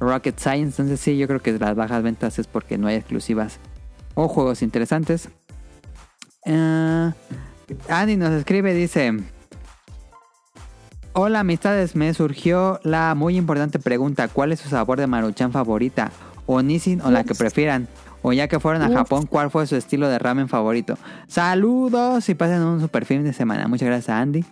rocket 0.00 0.38
science. 0.38 0.80
Entonces 0.80 1.00
sí, 1.00 1.18
yo 1.18 1.26
creo 1.26 1.42
que 1.42 1.52
las 1.52 1.74
bajas 1.74 2.02
ventas 2.02 2.38
es 2.38 2.46
porque 2.46 2.78
no 2.78 2.86
hay 2.86 2.96
exclusivas 2.96 3.58
o 4.14 4.28
juegos 4.28 4.62
interesantes. 4.62 5.28
Eh, 6.46 7.12
Andy 7.88 8.16
nos 8.16 8.32
escribe, 8.32 8.72
dice... 8.72 9.35
Hola 11.18 11.40
amistades, 11.40 11.96
me 11.96 12.12
surgió 12.12 12.78
la 12.82 13.14
muy 13.14 13.38
importante 13.38 13.78
pregunta, 13.78 14.28
¿cuál 14.28 14.52
es 14.52 14.60
su 14.60 14.68
sabor 14.68 14.98
de 14.98 15.06
maruchan 15.06 15.50
favorita? 15.50 16.12
¿O 16.44 16.60
Nissin 16.60 17.00
o 17.00 17.10
la 17.10 17.24
que 17.24 17.34
prefieran? 17.34 17.88
O 18.20 18.34
ya 18.34 18.48
que 18.48 18.60
fueron 18.60 18.82
a 18.82 18.90
Japón, 18.90 19.24
¿cuál 19.24 19.50
fue 19.50 19.66
su 19.66 19.76
estilo 19.76 20.10
de 20.10 20.18
ramen 20.18 20.46
favorito? 20.50 20.98
Saludos 21.26 22.28
y 22.28 22.34
pasen 22.34 22.60
un 22.60 22.82
super 22.82 23.06
fin 23.06 23.24
de 23.24 23.32
semana. 23.32 23.66
Muchas 23.66 23.86
gracias 23.86 24.10
a 24.10 24.20
Andy. 24.20 24.44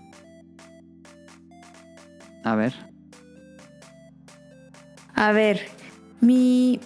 A 2.44 2.54
ver. 2.54 2.72
A 5.14 5.32
ver, 5.32 5.60
mi... 6.22 6.80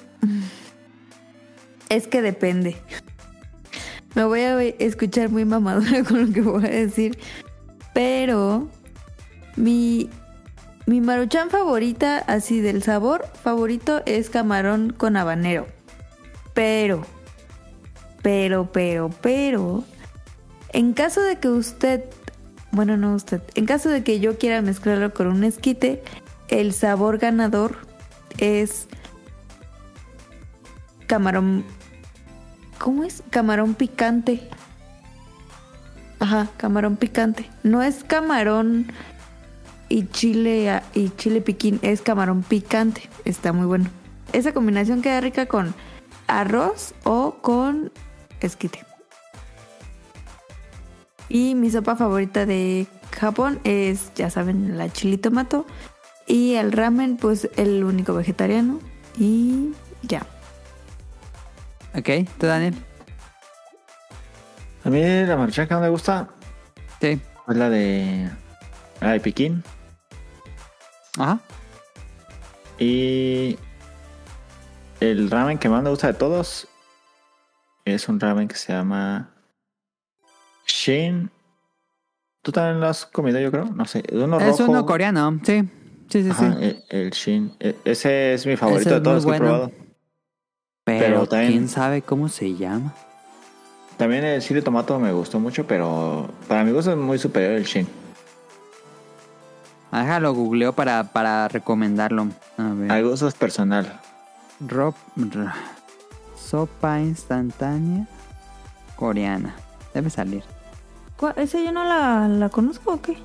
Es 1.89 2.09
que 2.09 2.21
depende. 2.21 2.77
Me 4.17 4.25
voy 4.25 4.41
a 4.41 4.61
escuchar 4.61 5.29
muy 5.29 5.45
mamadora 5.45 6.03
con 6.09 6.27
lo 6.27 6.33
que 6.33 6.41
voy 6.41 6.65
a 6.65 6.69
decir. 6.69 7.17
Pero 7.95 8.69
mi, 9.59 10.09
mi 10.87 11.01
maruchan 11.01 11.51
favorita, 11.51 12.19
así 12.19 12.61
del 12.61 12.83
sabor 12.83 13.27
favorito, 13.43 14.03
es 14.07 14.31
camarón 14.31 14.93
con 14.97 15.17
habanero. 15.17 15.67
Pero, 16.55 17.05
pero, 18.23 18.71
pero, 18.73 19.11
pero, 19.21 19.85
en 20.73 20.93
caso 20.93 21.21
de 21.21 21.37
que 21.37 21.49
usted, 21.49 22.05
bueno, 22.71 22.97
no 22.97 23.15
usted, 23.15 23.43
en 23.55 23.67
caso 23.67 23.89
de 23.89 24.03
que 24.03 24.21
yo 24.21 24.39
quiera 24.39 24.63
mezclarlo 24.63 25.13
con 25.13 25.27
un 25.27 25.45
esquite, 25.45 26.03
el 26.49 26.73
sabor 26.73 27.19
ganador 27.19 27.79
es 28.39 28.89
camarón. 31.07 31.65
¿Cómo 32.79 33.05
es? 33.05 33.23
Camarón 33.31 33.75
picante. 33.75 34.49
Ajá, 36.21 36.49
camarón 36.57 36.97
picante. 36.97 37.49
No 37.63 37.83
es 37.83 38.05
camarón 38.05 38.93
y 39.89 40.07
chile 40.09 40.83
y 40.95 41.11
chile 41.11 41.41
piquín, 41.41 41.79
es 41.83 42.03
camarón 42.03 42.43
picante. 42.43 43.09
Está 43.25 43.53
muy 43.53 43.67
bueno. 43.67 43.91
esa 44.33 44.53
combinación 44.53 45.03
queda 45.03 45.21
rica 45.21 45.47
con 45.47 45.75
arroz 46.27 46.95
o 47.05 47.37
con 47.41 47.91
esquite. 48.41 48.85
Y 51.29 51.55
mi 51.55 51.71
sopa 51.71 51.97
favorita 51.97 52.47
de 52.47 52.87
Japón 53.19 53.61
es, 53.65 54.13
ya 54.15 54.31
saben, 54.31 54.79
la 54.79 54.91
chili 54.91 55.19
tomato. 55.19 55.67
Y 56.27 56.55
el 56.55 56.73
ramen, 56.73 57.17
pues 57.17 57.49
el 57.57 57.85
único 57.85 58.15
vegetariano. 58.15 58.81
Y 59.19 59.71
ya. 60.03 60.27
Ok, 61.95 62.11
¿tú, 62.39 62.47
Daniel? 62.47 62.75
A 64.85 64.91
mí 64.91 65.01
la 65.01 65.37
no 65.37 65.81
me 65.81 65.89
gusta 65.89 66.29
Sí. 67.01 67.21
es 67.49 67.57
la 67.57 67.69
de, 67.69 68.31
la 69.01 69.13
de 69.13 69.21
Pekín. 69.21 69.63
Ajá. 71.19 71.41
Y 72.79 73.59
el 75.01 75.31
ramen 75.31 75.59
que 75.59 75.69
más 75.69 75.83
me 75.83 75.91
gusta 75.91 76.07
de 76.09 76.15
todos 76.15 76.69
es 77.85 78.09
un 78.09 78.21
ramen 78.21 78.49
que 78.49 78.55
se 78.57 78.73
llama 78.73 79.31
Shin. 80.67 81.31
¿Tú 82.43 82.53
también 82.53 82.81
lo 82.81 82.87
has 82.89 83.05
comido, 83.05 83.41
yo 83.41 83.51
creo? 83.51 83.65
No 83.67 83.85
sé. 83.85 84.03
Uno 84.13 84.39
Es 84.39 84.59
rojo. 84.59 84.71
uno 84.71 84.87
coreano, 84.87 85.41
sí. 85.45 85.69
Sí, 86.09 86.23
sí, 86.23 86.31
Ajá, 86.31 86.53
sí. 86.59 86.65
El, 86.65 86.85
el 86.89 87.11
Shin. 87.11 87.53
E- 87.61 87.77
Ese 87.85 88.35
es 88.35 88.47
mi 88.47 88.57
favorito 88.57 88.95
de 88.95 89.01
todos 89.01 89.27
que 89.27 89.33
he 89.33 89.39
probado. 89.39 89.73
Pero, 90.85 90.99
pero 91.05 91.27
también- 91.27 91.53
quién 91.53 91.69
sabe 91.69 92.01
cómo 92.03 92.29
se 92.29 92.55
llama. 92.55 92.95
También 93.99 94.25
el 94.25 94.41
chile 94.41 94.63
tomato 94.63 94.99
me 95.01 95.13
gustó 95.13 95.41
mucho, 95.41 95.67
pero 95.67 96.31
para 96.47 96.63
mi 96.65 96.71
gusto 96.71 96.93
es 96.93 96.97
muy 96.97 97.19
superior 97.19 97.53
el 97.55 97.65
Shin. 97.65 97.87
Déjalo, 99.93 100.35
googleo 100.35 100.73
para, 100.75 101.05
para 101.05 101.49
recomendarlo. 101.49 102.29
A 102.59 102.63
ver. 102.75 102.93
Al 102.93 103.09
gusto 103.09 103.27
es 103.29 103.35
personal. 103.35 104.01
Rob- 104.61 104.95
r- 105.17 105.47
sopa 106.37 107.01
instantánea 107.01 108.07
coreana. 108.97 109.55
Debe 109.95 110.11
salir. 110.11 110.43
¿Cuál- 111.17 111.35
¿Esa 111.37 111.59
yo 111.61 111.73
no 111.73 111.85
la, 111.85 112.29
la 112.29 112.49
conozco 112.49 112.95
o 112.95 113.01
qué? 113.01 113.17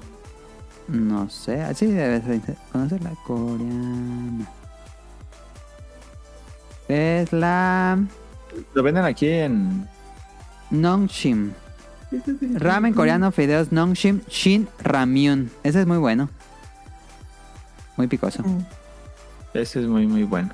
No 0.87 1.29
sé. 1.29 1.61
Así 1.61 1.85
debe 1.87 2.21
ser- 2.21 2.55
conocerla. 2.71 3.11
Coreana. 3.25 4.45
Es 6.87 7.31
la 7.33 7.97
Lo 8.73 8.83
venden 8.83 9.05
aquí 9.05 9.27
en. 9.29 9.87
Nongshim. 10.69 11.51
Ramen 12.55 12.93
coreano, 12.93 13.31
fideos 13.31 13.71
Nongshim 13.71 14.21
Shin 14.29 14.67
Ramyun. 14.79 15.51
Ese 15.63 15.81
es 15.81 15.87
muy 15.87 15.97
bueno. 15.97 16.29
Muy 17.97 18.07
picoso. 18.07 18.43
Ese 19.53 19.81
es 19.81 19.87
muy, 19.87 20.07
muy 20.07 20.23
bueno. 20.23 20.49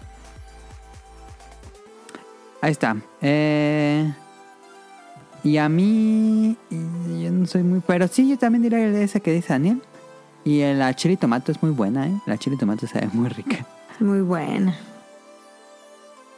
Ahí 2.62 2.72
está. 2.72 2.98
Eh, 3.22 4.14
y 5.44 5.58
a 5.58 5.70
mí, 5.70 6.58
y 6.70 7.24
yo 7.24 7.32
no 7.32 7.46
soy 7.46 7.64
muy... 7.64 7.82
Pero 7.86 8.08
sí, 8.08 8.30
yo 8.30 8.38
también 8.38 8.64
diría 8.64 8.86
esa 9.02 9.20
que 9.22 9.32
dice 9.32 9.54
Daniel. 9.54 9.82
Y 10.44 10.62
la 10.74 10.94
chili 10.96 11.16
tomato 11.16 11.52
es 11.52 11.62
muy 11.62 11.72
buena, 11.72 12.08
¿eh? 12.08 12.22
La 12.26 12.38
chili 12.38 12.58
tomato 12.58 12.88
sabe 12.88 13.10
muy 13.14 13.30
rica. 13.30 13.66
Muy 14.00 14.22
buena. 14.22 14.76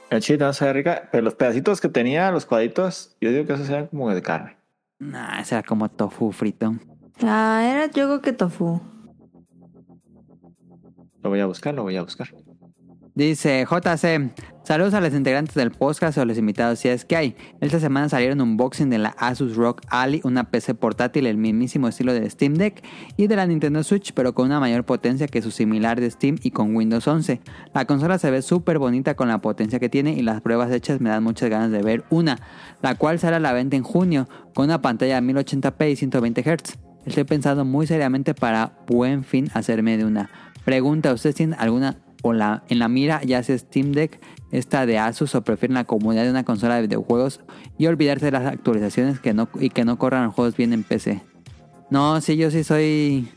El 0.09 0.21
chile 0.21 0.39
no 0.39 0.53
sabe 0.53 0.73
rica, 0.73 1.09
pero 1.11 1.23
los 1.23 1.35
pedacitos 1.35 1.79
que 1.79 1.87
tenía, 1.87 2.31
los 2.31 2.45
cuadritos, 2.45 3.15
yo 3.21 3.31
digo 3.31 3.45
que 3.45 3.53
esos 3.53 3.69
eran 3.69 3.87
como 3.87 4.13
de 4.13 4.21
carne. 4.21 4.57
Nah, 4.99 5.39
ese 5.39 5.55
era 5.55 5.63
como 5.63 5.89
tofu 5.89 6.31
frito. 6.31 6.75
Ah, 7.23 7.61
era 7.63 7.85
yo 7.85 8.07
creo 8.07 8.21
que 8.21 8.33
tofu. 8.33 8.81
Lo 11.23 11.29
voy 11.29 11.39
a 11.39 11.45
buscar, 11.45 11.73
lo 11.73 11.83
voy 11.83 11.97
a 11.97 12.03
buscar. 12.03 12.29
Dice 13.13 13.65
JC, 13.69 14.31
saludos 14.63 14.93
a 14.93 15.01
los 15.01 15.13
integrantes 15.13 15.53
del 15.53 15.71
podcast 15.71 16.17
o 16.17 16.21
a 16.21 16.25
los 16.25 16.37
invitados 16.37 16.79
si 16.79 16.87
es 16.87 17.03
que 17.03 17.17
hay. 17.17 17.35
Esta 17.59 17.81
semana 17.81 18.07
salieron 18.07 18.39
un 18.39 18.51
unboxing 18.51 18.89
de 18.89 18.99
la 18.99 19.09
Asus 19.09 19.57
ROG 19.57 19.81
Ally, 19.89 20.21
una 20.23 20.45
PC 20.49 20.75
portátil 20.75 21.27
el 21.27 21.35
mismísimo 21.35 21.89
estilo 21.89 22.13
del 22.13 22.31
Steam 22.31 22.53
Deck 22.53 22.81
y 23.17 23.27
de 23.27 23.35
la 23.35 23.45
Nintendo 23.45 23.83
Switch, 23.83 24.13
pero 24.13 24.33
con 24.33 24.45
una 24.45 24.61
mayor 24.61 24.85
potencia 24.85 25.27
que 25.27 25.41
su 25.41 25.51
similar 25.51 25.99
de 25.99 26.09
Steam 26.09 26.37
y 26.41 26.51
con 26.51 26.73
Windows 26.73 27.05
11. 27.05 27.41
La 27.73 27.83
consola 27.83 28.17
se 28.17 28.31
ve 28.31 28.41
súper 28.41 28.79
bonita 28.79 29.15
con 29.15 29.27
la 29.27 29.39
potencia 29.39 29.77
que 29.77 29.89
tiene 29.89 30.13
y 30.13 30.21
las 30.21 30.39
pruebas 30.39 30.71
hechas 30.71 31.01
me 31.01 31.09
dan 31.09 31.21
muchas 31.21 31.49
ganas 31.49 31.69
de 31.69 31.83
ver 31.83 32.05
una, 32.11 32.39
la 32.81 32.95
cual 32.95 33.19
a 33.21 33.39
la 33.41 33.51
venta 33.51 33.75
en 33.75 33.83
junio 33.83 34.29
con 34.55 34.65
una 34.65 34.81
pantalla 34.81 35.19
de 35.19 35.33
1080p 35.33 35.91
y 35.91 35.95
120 35.97 36.43
Hz. 36.43 36.77
Estoy 37.05 37.25
pensando 37.25 37.65
muy 37.65 37.87
seriamente 37.87 38.33
para 38.33 38.77
buen 38.87 39.25
fin 39.25 39.49
hacerme 39.53 39.97
de 39.97 40.05
una. 40.05 40.29
Pregunta, 40.65 41.13
¿ustedes 41.13 41.35
tienen 41.35 41.59
alguna 41.59 41.97
o 42.21 42.33
la, 42.33 42.63
en 42.69 42.79
la 42.79 42.87
mira 42.87 43.21
ya 43.23 43.41
sea 43.41 43.57
Steam 43.57 43.93
Deck, 43.93 44.19
esta 44.51 44.85
de 44.85 44.99
Asus 44.99 45.33
o 45.35 45.43
prefieren 45.43 45.73
la 45.75 45.85
comodidad 45.85 46.23
de 46.23 46.29
una 46.29 46.43
consola 46.43 46.75
de 46.75 46.83
videojuegos 46.83 47.41
y 47.77 47.87
olvidarse 47.87 48.25
de 48.25 48.31
las 48.31 48.45
actualizaciones 48.45 49.19
que 49.19 49.33
no, 49.33 49.49
y 49.59 49.69
que 49.69 49.85
no 49.85 49.97
corran 49.97 50.25
los 50.25 50.33
juegos 50.35 50.55
bien 50.55 50.73
en 50.73 50.83
PC? 50.83 51.21
No, 51.89 52.21
sí, 52.21 52.37
yo 52.37 52.51
sí 52.51 52.63
soy 52.63 53.27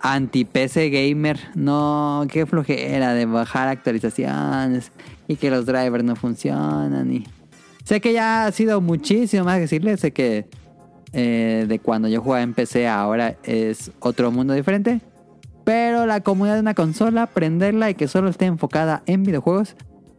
anti 0.00 0.44
PC 0.44 0.90
gamer. 0.90 1.38
No, 1.54 2.26
qué 2.30 2.46
flojera 2.46 3.14
de 3.14 3.26
bajar 3.26 3.68
actualizaciones 3.68 4.92
y 5.26 5.36
que 5.36 5.50
los 5.50 5.66
drivers 5.66 6.04
no 6.04 6.16
funcionan. 6.16 7.12
Y... 7.12 7.26
Sé 7.84 8.00
que 8.00 8.12
ya 8.12 8.46
ha 8.46 8.52
sido 8.52 8.80
muchísimo 8.80 9.44
más 9.44 9.56
que 9.56 9.62
decirle, 9.62 9.96
sé 9.96 10.12
que 10.12 10.46
eh, 11.12 11.64
de 11.66 11.78
cuando 11.78 12.08
yo 12.08 12.20
jugaba 12.20 12.42
en 12.42 12.52
PC 12.52 12.86
ahora 12.86 13.36
es 13.42 13.90
otro 14.00 14.30
mundo 14.30 14.54
diferente. 14.54 15.00
Pero 15.68 16.06
la 16.06 16.22
comodidad 16.22 16.54
de 16.54 16.60
una 16.62 16.72
consola, 16.72 17.26
prenderla 17.26 17.90
y 17.90 17.94
que 17.94 18.08
solo 18.08 18.30
esté 18.30 18.46
enfocada 18.46 19.02
en 19.04 19.22
videojuegos. 19.22 19.76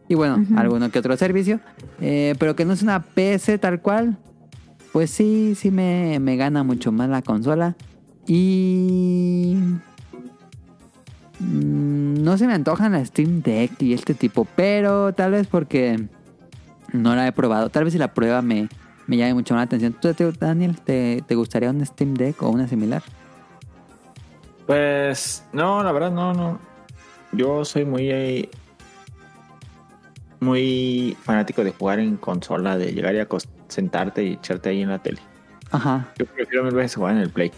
Y 0.08 0.14
bueno, 0.14 0.44
alguno 0.56 0.92
que 0.92 1.00
otro 1.00 1.16
servicio. 1.16 1.58
eh, 2.00 2.36
pero 2.38 2.54
que 2.54 2.64
no 2.64 2.72
es 2.72 2.82
una 2.82 3.02
PC 3.02 3.58
tal 3.58 3.80
cual. 3.82 4.16
Pues 4.92 5.10
sí, 5.10 5.54
sí 5.56 5.72
me, 5.72 6.20
me 6.20 6.36
gana 6.36 6.62
mucho 6.62 6.92
más 6.92 7.08
la 7.08 7.22
consola. 7.22 7.74
Y... 8.28 9.56
mm, 11.40 12.22
No 12.22 12.38
se 12.38 12.46
me 12.46 12.54
antojan 12.54 12.92
la 12.92 13.04
Steam 13.04 13.42
Deck 13.42 13.72
y 13.82 13.92
este 13.92 14.14
tipo. 14.14 14.46
Pero 14.54 15.12
tal 15.14 15.32
vez 15.32 15.48
porque 15.48 16.06
no 16.92 17.16
la 17.16 17.26
he 17.26 17.32
probado. 17.32 17.70
Tal 17.70 17.82
vez 17.82 17.92
si 17.92 17.98
la 17.98 18.14
prueba 18.14 18.40
me, 18.40 18.68
me 19.08 19.16
llame 19.16 19.34
mucho 19.34 19.54
más 19.54 19.62
la 19.62 19.64
atención. 19.64 19.96
¿Tú, 20.00 20.32
Daniel, 20.38 20.76
te, 20.80 21.24
te 21.26 21.34
gustaría 21.34 21.70
un 21.70 21.84
Steam 21.84 22.14
Deck 22.14 22.40
o 22.40 22.50
una 22.50 22.68
similar? 22.68 23.02
Pues, 24.70 25.44
no, 25.52 25.82
la 25.82 25.90
verdad, 25.90 26.12
no, 26.12 26.32
no. 26.32 26.60
Yo 27.32 27.64
soy 27.64 27.84
muy. 27.84 28.08
eh, 28.08 28.48
muy 30.38 31.16
fanático 31.24 31.64
de 31.64 31.72
jugar 31.72 31.98
en 31.98 32.16
consola, 32.16 32.78
de 32.78 32.92
llegar 32.92 33.16
y 33.16 33.18
acos- 33.18 33.48
sentarte 33.66 34.22
y 34.22 34.32
echarte 34.34 34.68
ahí 34.68 34.82
en 34.82 34.90
la 34.90 35.00
tele. 35.00 35.18
Ajá. 35.72 36.06
Yo 36.16 36.24
prefiero 36.24 36.62
mil 36.62 36.72
veces 36.72 36.94
jugar 36.94 37.16
en 37.16 37.22
el 37.22 37.30
Play. 37.30 37.50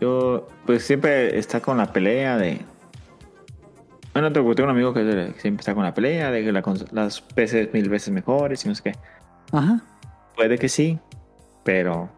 Yo, 0.00 0.48
pues 0.66 0.84
siempre 0.84 1.38
está 1.38 1.60
con 1.60 1.76
la 1.78 1.92
pelea 1.92 2.36
de. 2.36 2.60
Bueno, 4.12 4.32
tengo 4.32 4.52
tengo 4.56 4.70
un 4.70 4.74
amigo 4.74 4.92
que 4.92 5.32
siempre 5.38 5.60
está 5.60 5.72
con 5.72 5.84
la 5.84 5.94
pelea 5.94 6.32
de 6.32 6.42
que 6.44 6.50
la 6.50 6.64
las 6.90 7.20
PCs 7.20 7.72
mil 7.72 7.88
veces 7.88 8.12
mejores 8.12 8.64
y 8.64 8.68
no 8.68 8.74
sé 8.74 8.82
qué. 8.82 8.92
Ajá. 9.52 9.80
Puede 10.34 10.58
que 10.58 10.68
sí, 10.68 10.98
pero 11.62 12.10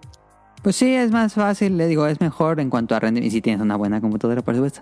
Pues 0.64 0.76
sí, 0.76 0.92
es 0.94 1.12
más 1.12 1.34
fácil, 1.34 1.76
le 1.76 1.86
digo, 1.86 2.06
es 2.06 2.20
mejor 2.20 2.58
en 2.58 2.70
cuanto 2.70 2.96
a 2.96 3.00
rendimiento. 3.00 3.28
Y 3.28 3.30
si 3.38 3.40
tienes 3.42 3.60
una 3.62 3.76
buena 3.76 4.00
computadora, 4.00 4.42
por 4.42 4.54
supuesto. 4.56 4.80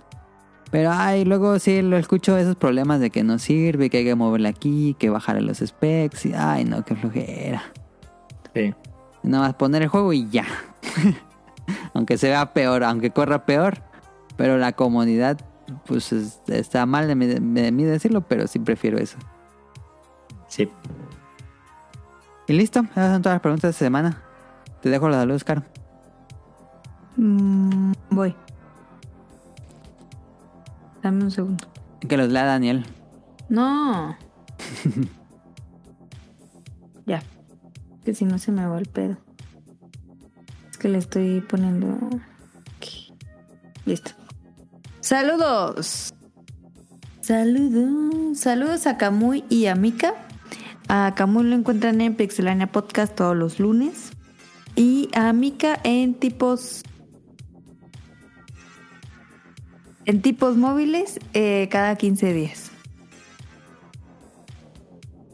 Pero 0.71 0.91
ay, 0.91 1.25
luego 1.27 1.59
sí 1.59 1.83
lo 1.83 1.99
escucho 1.99 2.39
esos 2.39 2.57
problemas 2.57 2.99
de 3.01 3.11
que 3.11 3.23
no 3.25 3.39
sirve, 3.39 3.91
que 3.91 3.99
hay 3.99 4.05
que 4.05 4.15
moverle 4.15 4.49
aquí, 4.49 4.97
que 4.99 5.11
bajarle 5.11 5.43
los 5.43 5.59
specs. 5.59 6.25
Y 6.25 6.33
ay, 6.35 6.65
no, 6.65 6.83
qué 6.85 6.95
flojera. 6.95 7.63
sí. 8.55 8.73
Nada 9.25 9.45
más 9.49 9.55
poner 9.55 9.83
el 9.83 9.89
juego 9.89 10.13
y 10.13 10.29
ya. 10.31 10.47
aunque 11.95 12.17
se 12.19 12.29
vea 12.29 12.53
peor, 12.55 12.83
aunque 12.85 13.11
corra 13.11 13.45
peor. 13.45 13.79
Pero 14.37 14.57
la 14.59 14.73
comodidad, 14.73 15.39
pues 15.87 16.13
es- 16.13 16.41
está 16.49 16.87
mal 16.87 17.07
de 17.07 17.15
mí, 17.17 17.27
de 17.27 17.41
mí 17.73 17.85
decirlo, 17.85 18.23
pero 18.23 18.47
sí 18.47 18.59
prefiero 18.61 18.99
eso. 18.99 19.19
Sí. 20.49 20.69
Y 22.49 22.53
listo, 22.55 22.81
esas 22.93 23.13
son 23.13 23.23
todas 23.23 23.35
las 23.37 23.43
preguntas 23.43 23.63
de 23.69 23.71
esta 23.71 23.85
semana. 23.85 24.23
Te 24.83 24.91
dejo 24.91 25.09
la 25.09 25.25
luz, 25.25 25.45
Caro. 25.45 25.63
Mm, 27.17 27.93
voy. 28.11 28.35
Dame 31.03 31.25
un 31.25 31.31
segundo. 31.31 31.65
Que 32.01 32.17
los 32.17 32.29
lea 32.29 32.45
Daniel. 32.45 32.85
No. 33.49 34.17
ya. 37.07 37.23
Que 38.05 38.15
si 38.15 38.25
no 38.25 38.39
se 38.39 38.51
me 38.51 38.67
va 38.67 38.79
el 38.79 38.87
pedo. 38.87 39.19
Es 40.69 40.79
que 40.79 40.89
le 40.89 40.99
estoy 40.99 41.41
poniendo. 41.43 41.99
aquí. 42.77 43.15
Listo. 43.85 44.13
Saludos. 45.01 46.13
Saludos. 47.21 48.39
Saludos 48.39 48.89
a 48.89 48.97
Camuy 48.97 49.45
y 49.49 49.67
a 49.67 49.77
Mika. 49.77 50.15
A 50.89 51.13
Camuy 51.15 51.45
lo 51.45 51.55
encuentran 51.55 52.01
en 52.01 52.17
Pixelania 52.17 52.67
Podcast 52.67 53.15
todos 53.15 53.37
los 53.37 53.61
lunes. 53.61 54.13
Y 54.77 55.11
a 55.15 55.33
Mika 55.33 55.79
en 55.85 56.15
tipos. 56.15 56.83
En 60.05 60.21
tipos 60.21 60.57
móviles 60.57 61.21
eh, 61.33 61.69
cada 61.71 61.97
15 61.97 62.33
días. 62.33 62.73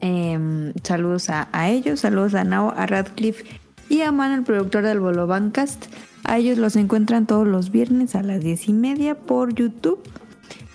Em, 0.00 0.73
saludos 0.83 1.28
a, 1.31 1.68
ellos, 1.68 2.00
saludos 2.00 2.34
a 2.34 2.44
Nao, 2.44 2.73
a 2.76 2.86
Radcliffe 2.86 3.44
y 3.89 4.02
a 4.02 4.12
Man, 4.12 4.33
el 4.33 4.42
productor 4.44 4.84
del 4.84 5.00
Bolo 5.00 5.26
Bancast. 5.26 5.86
A 6.25 6.39
ellos 6.39 6.58
los 6.58 6.76
encuentran 6.76 7.26
todos 7.26 7.47
los 7.47 7.70
viernes 7.70 8.15
a 8.15 8.23
las 8.23 8.41
diez 8.41 8.68
y 8.68 8.73
media 8.73 9.15
por 9.17 9.55
YouTube 9.55 10.00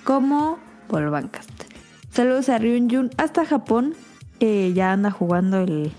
como 0.03 0.57
Bolo 0.89 1.11
Bancast. 1.11 1.51
Saludos 2.11 2.49
a 2.49 2.57
Ryun 2.57 2.89
Jun 2.89 3.09
hasta 3.17 3.45
Japón, 3.45 3.93
que 4.39 4.73
ya 4.73 4.91
anda 4.91 5.09
jugando 5.09 5.59
el, 5.59 5.91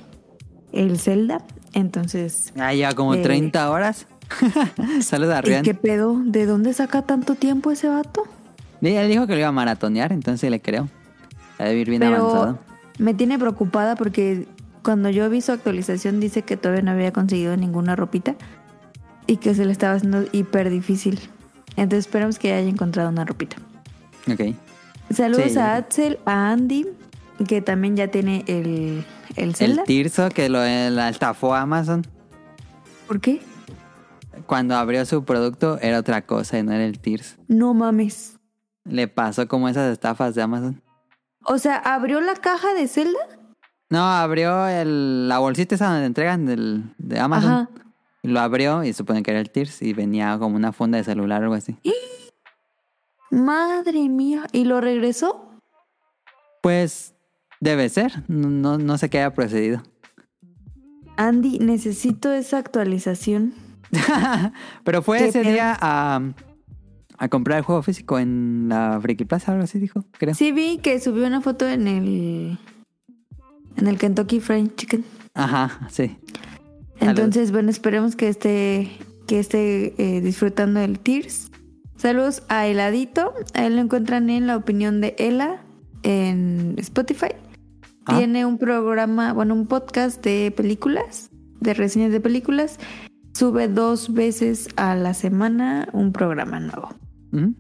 el 0.73 0.99
Zelda. 0.99 1.45
Entonces, 1.75 2.53
Ah, 2.57 2.73
lleva 2.73 2.93
como 2.95 3.15
Eh. 3.15 3.23
30 3.23 3.71
horas. 3.71 4.07
Saludos 5.03 5.35
a 5.35 5.39
¿y 5.41 5.43
Rian. 5.43 5.63
qué 5.65 5.75
pedo? 5.75 6.19
¿De 6.25 6.47
dónde 6.47 6.73
saca 6.73 7.03
tanto 7.03 7.35
tiempo 7.35 7.71
ese 7.71 7.89
vato? 7.89 8.25
Él 8.81 9.09
dijo 9.09 9.27
que 9.27 9.33
lo 9.35 9.39
iba 9.41 9.49
a 9.49 9.53
maratonear, 9.53 10.13
entonces 10.13 10.51
le 10.51 10.61
creo. 10.61 10.89
Ha 11.59 11.65
de 11.65 11.71
vivir 11.73 11.91
bien 11.91 12.01
Pero 12.01 12.17
avanzado. 12.17 12.59
me 12.99 13.15
tiene 13.15 13.39
preocupada 13.39 13.97
porque 13.97 14.47
cuando 14.83 15.09
yo 15.11 15.29
vi 15.31 15.41
su 15.41 15.53
actualización 15.53 16.21
dice 16.21 16.43
que 16.43 16.57
todavía 16.57 16.83
no 16.83 16.91
había 16.91 17.13
conseguido 17.13 17.57
ninguna 17.57 17.97
ropita 17.97 18.35
y 19.27 19.37
que 19.39 19.55
se 19.55 19.65
le 19.65 19.73
estaba 19.73 19.95
haciendo 19.95 20.25
hiper 20.33 20.69
difícil. 20.71 21.19
Entonces 21.77 22.01
esperamos 22.07 22.39
que 22.39 22.53
haya 22.53 22.69
encontrado 22.69 23.09
una 23.09 23.25
ropita. 23.25 23.57
Ok. 24.31 24.55
Saludos 25.11 25.45
Sí, 25.53 25.59
a 25.59 25.63
ya. 25.63 25.77
Axel, 25.77 26.19
a 26.27 26.51
Andy, 26.51 26.87
que 27.49 27.61
también 27.63 27.97
ya 27.97 28.09
tiene 28.09 28.45
el, 28.47 29.05
el 29.37 29.49
El 29.51 29.55
Zelda. 29.57 29.85
Tirso 29.85 30.29
que 30.31 30.49
lo 30.49 30.59
la 30.61 31.09
estafó 31.09 31.55
Amazon. 31.55 32.07
¿Por 33.07 33.21
qué? 33.21 33.43
Cuando 34.47 34.77
abrió 34.77 35.05
su 35.07 35.25
producto 35.25 35.79
era 35.81 35.99
otra 35.99 36.23
cosa 36.27 36.59
y 36.59 36.63
no 36.63 36.73
era 36.73 36.85
el 36.85 36.99
Tirso. 36.99 37.37
No 37.49 37.75
mames. 37.75 38.39
Le 38.85 39.09
pasó 39.09 39.49
como 39.49 39.69
esas 39.69 39.93
estafas 39.93 40.35
de 40.35 40.43
Amazon. 40.43 40.83
O 41.45 41.59
sea, 41.59 41.77
¿abrió 41.77 42.21
la 42.21 42.35
caja 42.35 42.75
de 42.75 42.87
Zelda? 42.89 43.19
No, 43.91 44.03
abrió 44.03 44.67
el- 44.67 45.29
la 45.29 45.39
bolsita 45.39 45.75
esa 45.75 45.91
donde 45.91 46.07
entregan 46.07 46.47
del, 46.47 46.95
de 46.99 47.19
Amazon. 47.19 47.51
Ajá. 47.53 47.71
Lo 48.23 48.41
abrió 48.41 48.83
y 48.85 48.93
supone 48.95 49.23
que 49.23 49.31
era 49.31 49.41
el 49.41 49.51
Tears 49.51 49.83
y 49.83 49.93
venía 49.93 50.39
como 50.39 50.57
una 50.57 50.73
funda 50.73 50.97
de 50.99 51.05
celular 51.05 51.43
o 51.43 51.45
algo 51.45 51.55
así. 51.55 51.77
Madre 53.31 54.09
mía. 54.09 54.45
¿Y 54.53 54.65
lo 54.65 54.81
regresó? 54.81 55.51
Pues 56.63 57.14
debe 57.61 57.89
ser. 57.89 58.23
No, 58.29 58.51
no, 58.51 58.79
no 58.79 58.99
sé 58.99 59.11
qué 59.11 59.19
haya 59.19 59.33
procedido. 59.33 59.83
Andy, 61.17 61.59
necesito 61.59 62.33
esa 62.33 62.59
actualización. 62.59 63.55
Pero 64.85 65.03
fue 65.03 65.19
¿Qué 65.19 65.29
ese 65.29 65.43
día 65.43 65.77
a, 65.81 66.21
a 67.19 67.29
comprar 67.29 67.59
el 67.59 67.65
juego 67.65 67.83
físico 67.83 68.19
en 68.19 68.69
la 68.69 68.99
Friki 69.01 69.25
Plaza, 69.25 69.53
algo 69.53 69.65
así 69.65 69.79
dijo, 69.79 70.05
creo. 70.19 70.35
Sí 70.35 70.53
vi 70.53 70.79
que 70.79 70.99
subió 71.01 71.27
una 71.27 71.41
foto 71.41 71.69
en 71.69 71.87
el 71.87 72.59
en 73.77 73.87
el 73.87 73.99
Kentucky 73.99 74.41
Fried 74.41 74.71
Chicken. 74.77 75.05
Ajá, 75.35 75.89
sí. 75.91 76.17
Entonces, 77.01 77.51
bueno, 77.51 77.71
esperemos 77.71 78.17
que 78.17 78.29
esté 78.29 78.91
que 79.27 79.39
esté 79.39 79.95
eh, 79.99 80.21
disfrutando 80.21 80.81
del 80.81 80.99
Tears. 80.99 81.51
Saludos 81.97 82.43
a 82.49 82.67
Heladito. 82.67 83.35
A 83.55 83.67
él 83.67 83.77
lo 83.77 83.83
encuentran 83.83 84.31
en 84.31 84.47
la 84.47 84.57
opinión 84.57 85.01
de 85.01 85.15
Ela 85.19 85.63
en 86.03 86.75
Spotify. 86.79 87.35
Ah. 88.07 88.19
Tiene 88.19 88.45
un 88.47 88.59
programa, 88.59 89.33
bueno, 89.33 89.55
un 89.55 89.67
podcast 89.67 90.23
de 90.23 90.53
películas, 90.57 91.31
de 91.61 91.75
reseñas 91.75 92.13
de 92.13 92.21
películas. 92.21 92.79
Sube 93.33 93.69
dos 93.69 94.13
veces 94.13 94.69
a 94.77 94.95
la 94.95 95.15
semana 95.15 95.89
un 95.93 96.13
programa 96.13 96.61
nuevo. 96.61 96.91
Ujú. 97.33 97.55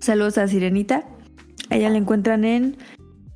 Saludos 0.00 0.38
a 0.38 0.48
Sirenita. 0.48 1.04
A 1.70 1.76
ella 1.76 1.90
la 1.90 1.98
encuentran 1.98 2.44
en 2.44 2.76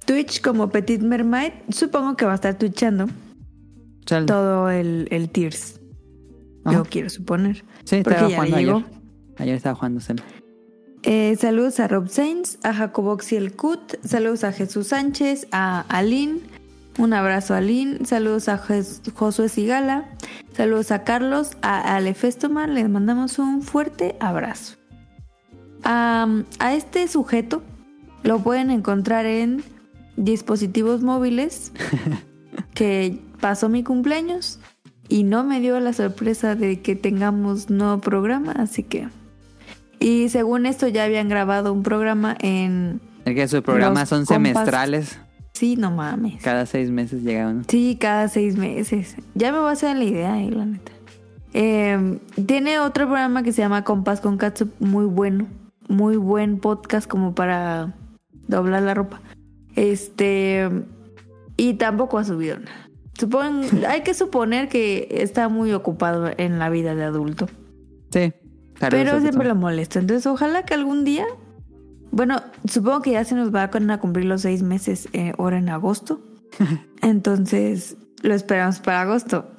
Twitch 0.06 0.40
como 0.40 0.70
Petit 0.70 1.02
Mermaid. 1.02 1.52
Supongo 1.68 2.16
que 2.16 2.24
va 2.24 2.32
a 2.32 2.34
estar 2.36 2.56
twitchando 2.56 3.06
Chale. 4.06 4.26
todo 4.26 4.70
el, 4.70 5.06
el 5.10 5.28
Tears. 5.28 5.80
Yo 6.70 6.84
quiero 6.84 7.10
suponer. 7.10 7.64
Sí, 7.84 7.96
estaba 7.96 8.28
jugando 8.30 8.56
llegó. 8.56 8.76
ayer. 8.78 8.90
Ayer 9.38 9.54
estaba 9.56 9.74
jugando 9.74 10.00
Zelda. 10.00 10.22
Eh, 11.04 11.36
saludos 11.40 11.80
a 11.80 11.88
Rob 11.88 12.08
Sainz, 12.08 12.58
a 12.62 12.72
Jacoboxy 12.72 13.36
el 13.36 13.54
Cut. 13.54 13.96
Saludos 14.04 14.44
a 14.44 14.52
Jesús 14.52 14.88
Sánchez, 14.88 15.48
a 15.50 15.80
Aline. 15.88 16.40
Un 16.98 17.12
abrazo 17.12 17.54
a 17.54 17.58
Aline. 17.58 18.04
Saludos 18.04 18.48
a 18.48 18.58
Jes- 18.58 19.00
Josué 19.14 19.48
Sigala. 19.48 20.08
Saludos 20.56 20.90
a 20.92 21.02
Carlos, 21.04 21.52
a 21.62 21.96
Ale 21.96 22.14
Festoman. 22.14 22.74
Les 22.74 22.88
mandamos 22.88 23.38
un 23.38 23.62
fuerte 23.62 24.16
abrazo. 24.20 24.76
A 25.84 26.74
este 26.74 27.08
sujeto 27.08 27.62
lo 28.22 28.38
pueden 28.38 28.70
encontrar 28.70 29.26
en 29.26 29.64
dispositivos 30.16 31.02
móviles 31.02 31.72
que 32.74 33.18
pasó 33.40 33.68
mi 33.68 33.82
cumpleaños 33.82 34.60
y 35.08 35.24
no 35.24 35.42
me 35.42 35.58
dio 35.60 35.80
la 35.80 35.92
sorpresa 35.92 36.54
de 36.54 36.80
que 36.80 36.94
tengamos 36.94 37.68
nuevo 37.68 38.00
programa, 38.00 38.52
así 38.52 38.84
que... 38.84 39.08
Y 40.02 40.28
según 40.28 40.66
esto 40.66 40.88
ya 40.88 41.04
habían 41.04 41.28
grabado 41.28 41.72
un 41.72 41.82
programa 41.82 42.36
en... 42.40 43.00
Es 43.24 43.34
que 43.34 43.48
sus 43.48 43.62
programas 43.62 44.08
son 44.08 44.24
compas- 44.24 44.34
semestrales. 44.34 45.18
Sí, 45.52 45.76
no 45.76 45.90
mames. 45.90 46.42
Cada 46.42 46.66
seis 46.66 46.90
meses 46.90 47.22
llega 47.22 47.48
uno. 47.48 47.62
Sí, 47.68 47.96
cada 48.00 48.28
seis 48.28 48.56
meses. 48.56 49.16
Ya 49.34 49.52
me 49.52 49.58
voy 49.58 49.68
a 49.68 49.72
hacer 49.72 49.96
la 49.96 50.04
idea, 50.04 50.42
eh, 50.42 50.50
la 50.50 50.64
neta. 50.66 50.92
Eh, 51.54 52.18
tiene 52.46 52.78
otro 52.80 53.06
programa 53.06 53.42
que 53.42 53.52
se 53.52 53.60
llama 53.62 53.84
Compás 53.84 54.20
con 54.20 54.38
Katsup, 54.38 54.70
muy 54.80 55.04
bueno. 55.04 55.46
Muy 55.88 56.16
buen 56.16 56.58
podcast 56.58 57.06
como 57.06 57.34
para 57.34 57.94
doblar 58.48 58.82
la 58.82 58.94
ropa. 58.94 59.20
Este. 59.76 60.68
Y 61.56 61.74
tampoco 61.74 62.18
ha 62.18 62.24
subido 62.24 62.58
nada. 62.58 62.88
Supon- 63.18 63.84
hay 63.88 64.02
que 64.02 64.14
suponer 64.14 64.68
que 64.68 65.06
está 65.10 65.48
muy 65.48 65.72
ocupado 65.72 66.30
en 66.38 66.58
la 66.58 66.70
vida 66.70 66.94
de 66.94 67.04
adulto. 67.04 67.46
Sí. 68.10 68.32
Pero 68.90 69.20
siempre 69.20 69.46
lo 69.46 69.54
molesta. 69.54 69.98
Entonces, 69.98 70.26
ojalá 70.26 70.64
que 70.64 70.74
algún 70.74 71.04
día. 71.04 71.26
Bueno, 72.10 72.42
supongo 72.68 73.00
que 73.00 73.12
ya 73.12 73.24
se 73.24 73.34
nos 73.34 73.54
va 73.54 73.62
a 73.64 73.98
cumplir 73.98 74.26
los 74.26 74.42
seis 74.42 74.62
meses 74.62 75.08
eh, 75.12 75.32
ahora 75.38 75.58
en 75.58 75.68
agosto. 75.68 76.20
Entonces, 77.02 77.96
lo 78.22 78.34
esperamos 78.34 78.80
para 78.80 79.00
agosto. 79.02 79.50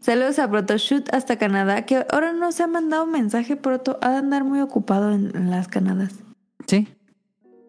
Saludos 0.00 0.38
a 0.38 0.48
Protoshoot 0.48 1.12
hasta 1.12 1.36
Canadá, 1.36 1.84
que 1.84 2.06
ahora 2.10 2.32
no 2.32 2.52
se 2.52 2.62
ha 2.62 2.68
mandado 2.68 3.06
mensaje, 3.06 3.56
Proto. 3.56 3.98
Ha 4.02 4.10
de 4.10 4.16
andar 4.18 4.44
muy 4.44 4.60
ocupado 4.60 5.12
en, 5.12 5.34
en 5.34 5.50
las 5.50 5.66
Canadas. 5.66 6.12
Sí. 6.68 6.86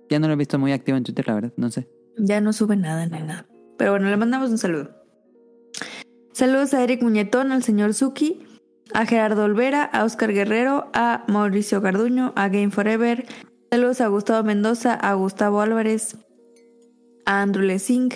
Ya 0.09 0.19
no 0.19 0.27
lo 0.27 0.33
he 0.33 0.37
visto 0.37 0.59
muy 0.59 0.71
activo 0.71 0.97
en 0.97 1.03
Twitter, 1.03 1.27
la 1.27 1.33
verdad. 1.33 1.53
No 1.57 1.71
sé. 1.71 1.89
Ya 2.17 2.39
no 2.39 2.53
sube 2.53 2.75
nada 2.75 3.05
ni 3.07 3.19
nada. 3.19 3.45
Pero 3.77 3.91
bueno, 3.91 4.09
le 4.09 4.17
mandamos 4.17 4.51
un 4.51 4.57
saludo. 4.57 4.91
Saludos 6.31 6.75
a 6.75 6.83
Eric 6.83 7.01
Muñetón, 7.01 7.51
al 7.51 7.63
señor 7.63 7.95
Suki, 7.95 8.45
a 8.93 9.05
Gerardo 9.05 9.43
Olvera, 9.43 9.83
a 9.83 10.03
Oscar 10.03 10.33
Guerrero, 10.33 10.89
a 10.93 11.23
Mauricio 11.27 11.81
Garduño, 11.81 12.33
a 12.35 12.49
Game 12.49 12.71
Forever. 12.71 13.25
Saludos 13.71 14.01
a 14.01 14.07
Gustavo 14.07 14.43
Mendoza, 14.43 14.93
a 14.93 15.13
Gustavo 15.13 15.61
Álvarez, 15.61 16.17
a 17.25 17.41
Andrew 17.41 17.65
Lesing. 17.65 18.09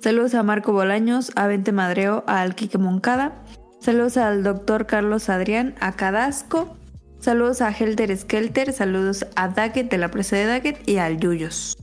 Saludos 0.00 0.34
a 0.34 0.42
Marco 0.42 0.72
Bolaños, 0.72 1.32
a 1.36 1.46
Vente 1.46 1.72
Madreo, 1.72 2.24
a 2.26 2.42
Alquique 2.42 2.78
Moncada. 2.78 3.42
Saludos 3.80 4.16
al 4.16 4.42
doctor 4.42 4.86
Carlos 4.86 5.28
Adrián, 5.28 5.74
a 5.80 5.92
Cadasco. 5.92 6.76
Saludos 7.20 7.60
a 7.62 7.70
Helter 7.70 8.16
Skelter. 8.16 8.72
Saludos 8.72 9.26
a 9.36 9.48
Daggett 9.48 9.90
de 9.90 9.98
la 9.98 10.10
presa 10.10 10.36
de 10.36 10.46
Daggett 10.46 10.88
y 10.88 10.98
al 10.98 11.18
Yuyos. 11.18 11.76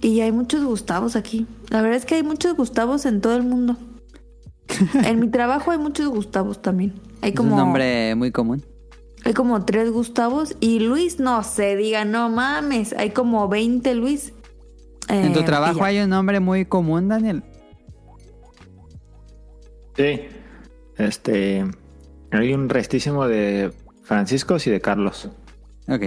Y 0.00 0.20
hay 0.20 0.32
muchos 0.32 0.64
Gustavos 0.64 1.16
aquí. 1.16 1.46
La 1.68 1.82
verdad 1.82 1.98
es 1.98 2.06
que 2.06 2.14
hay 2.16 2.22
muchos 2.22 2.54
Gustavos 2.56 3.04
en 3.06 3.20
todo 3.20 3.36
el 3.36 3.42
mundo. 3.42 3.76
en 5.04 5.20
mi 5.20 5.28
trabajo 5.28 5.70
hay 5.70 5.78
muchos 5.78 6.08
Gustavos 6.08 6.62
también. 6.62 7.09
Hay 7.22 7.30
Es 7.30 7.36
como, 7.36 7.52
un 7.52 7.56
nombre 7.58 8.14
muy 8.14 8.30
común. 8.30 8.64
hay 9.24 9.34
como 9.34 9.64
tres 9.64 9.90
Gustavos. 9.90 10.56
Y 10.60 10.80
Luis, 10.80 11.20
no 11.20 11.42
se 11.42 11.76
diga, 11.76 12.04
no 12.04 12.28
mames. 12.30 12.92
Hay 12.94 13.10
como 13.10 13.48
20 13.48 13.94
Luis. 13.94 14.32
¿En 15.08 15.32
tu 15.32 15.40
Eh, 15.40 15.44
trabajo 15.44 15.84
hay 15.84 15.98
un 15.98 16.10
nombre 16.10 16.40
muy 16.40 16.64
común, 16.64 17.08
Daniel? 17.08 17.42
Sí. 19.96 20.20
Este. 20.96 21.64
Hay 22.32 22.54
un 22.54 22.68
restísimo 22.68 23.26
de 23.26 23.72
Franciscos 24.04 24.66
y 24.66 24.70
de 24.70 24.80
Carlos. 24.80 25.28
Ok. 25.88 26.04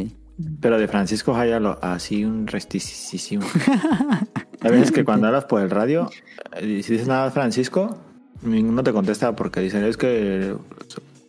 Pero 0.61 0.79
de 0.79 0.87
Francisco 0.87 1.35
hay 1.35 1.51
así 1.81 2.25
un 2.25 2.47
restísimo. 2.47 3.45
A 4.61 4.69
veces 4.69 4.91
que 4.91 5.03
cuando 5.03 5.27
hablas 5.27 5.45
por 5.45 5.61
el 5.61 5.69
radio, 5.69 6.09
eh, 6.53 6.81
si 6.81 6.93
dices 6.93 7.07
nada 7.07 7.29
Francisco, 7.31 7.97
ninguno 8.41 8.81
te 8.83 8.93
contesta 8.93 9.35
porque 9.35 9.59
dicen 9.59 9.83
es 9.83 9.97
que. 9.97 10.55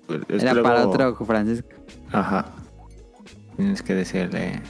Es 0.09 0.25
que 0.27 0.37
Era 0.37 0.53
luego- 0.55 0.69
para 0.69 0.87
otro 0.89 1.25
Francisco. 1.27 1.69
Ajá. 2.13 2.47
Tienes 3.57 3.83
que 3.83 3.95
decirle. 3.95 4.61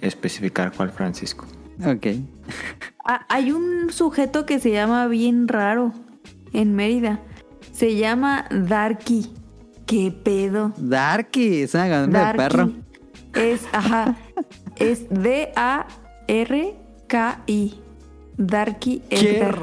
Especificar 0.00 0.72
cuál 0.72 0.90
Francisco. 0.90 1.46
Ok. 1.84 2.06
Ah, 3.06 3.26
hay 3.28 3.52
un 3.52 3.92
sujeto 3.92 4.46
que 4.46 4.58
se 4.58 4.70
llama 4.70 5.06
bien 5.08 5.46
raro 5.46 5.92
en 6.54 6.74
Mérida. 6.74 7.20
Se 7.70 7.96
llama 7.96 8.46
Darky. 8.50 9.30
¿Qué 9.84 10.10
pedo? 10.10 10.72
Darky, 10.78 11.64
es 11.64 11.74
una 11.74 12.00
nombre 12.00 12.24
de 12.24 12.32
perro. 12.32 12.72
Es, 13.34 13.66
ajá, 13.72 14.16
es 14.76 15.06
D-A-R 15.10 16.76
K-I. 17.06 17.74
Darky 18.38 19.02
Qué. 19.10 19.54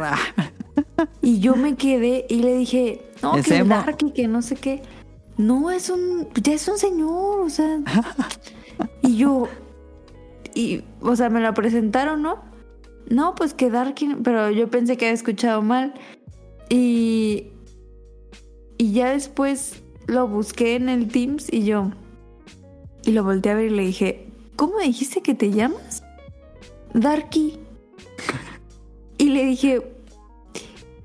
Y 1.24 1.40
yo 1.40 1.56
me 1.56 1.76
quedé 1.76 2.28
y 2.30 2.44
le 2.44 2.56
dije, 2.58 3.02
no, 3.24 3.36
¿Es 3.38 3.48
que 3.48 3.58
emo? 3.58 3.74
Darky, 3.74 4.12
que 4.12 4.28
no 4.28 4.44
sé 4.44 4.56
qué. 4.56 4.84
No, 5.38 5.72
es 5.72 5.90
un, 5.90 6.28
ya 6.42 6.54
es 6.54 6.68
un 6.68 6.78
señor, 6.78 7.42
o 7.42 7.50
sea. 7.50 7.80
y 9.02 9.18
yo, 9.18 9.48
y, 10.54 10.84
o 11.02 11.16
sea, 11.16 11.30
me 11.30 11.42
lo 11.42 11.54
presentaron, 11.54 12.22
¿no? 12.22 12.44
No, 13.10 13.36
pues 13.36 13.54
que 13.54 13.70
Darky, 13.70 14.16
pero 14.24 14.52
yo 14.52 14.70
pensé 14.70 14.98
que 14.98 15.06
había 15.06 15.16
escuchado 15.16 15.62
mal. 15.62 15.94
Y, 16.70 17.48
y 18.78 18.94
ya 18.94 19.12
después 19.12 19.82
lo 20.08 20.28
busqué 20.28 20.76
en 20.76 20.90
el 20.90 21.08
Teams 21.08 21.52
y 21.52 21.64
yo, 21.66 21.92
y 23.06 23.12
lo 23.12 23.24
volteé 23.24 23.52
a 23.52 23.56
ver 23.56 23.72
y 23.72 23.76
le 23.76 23.84
dije, 23.84 24.28
¿cómo 24.56 24.80
dijiste 24.80 25.22
que 25.22 25.34
te 25.34 25.52
llamas? 25.52 26.04
Darky. 26.94 27.60
Y 29.18 29.30
le 29.30 29.46
dije, 29.46 29.82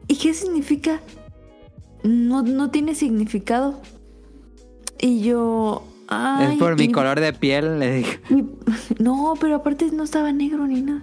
¿y 0.08 0.16
qué 0.16 0.34
significa? 0.34 1.00
No, 2.02 2.42
no 2.42 2.70
tiene 2.70 2.94
significado. 2.94 3.80
Y 5.00 5.20
yo. 5.20 5.82
Ay, 6.08 6.52
es 6.52 6.58
por 6.58 6.78
mi 6.78 6.90
color 6.92 7.18
de 7.20 7.32
piel, 7.32 7.78
le 7.80 7.96
dije. 7.96 8.20
No, 8.98 9.34
pero 9.40 9.56
aparte 9.56 9.90
no 9.92 10.04
estaba 10.04 10.32
negro 10.32 10.66
ni 10.66 10.80
nada. 10.82 11.02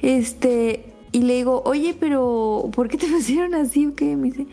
Este. 0.00 0.92
Y 1.12 1.22
le 1.22 1.34
digo, 1.36 1.62
oye, 1.64 1.96
pero 1.98 2.68
¿por 2.74 2.88
qué 2.88 2.96
te 2.98 3.06
pusieron 3.10 3.54
así 3.54 3.86
o 3.86 3.94
qué? 3.94 4.16
Me 4.16 4.30
dice, 4.30 4.46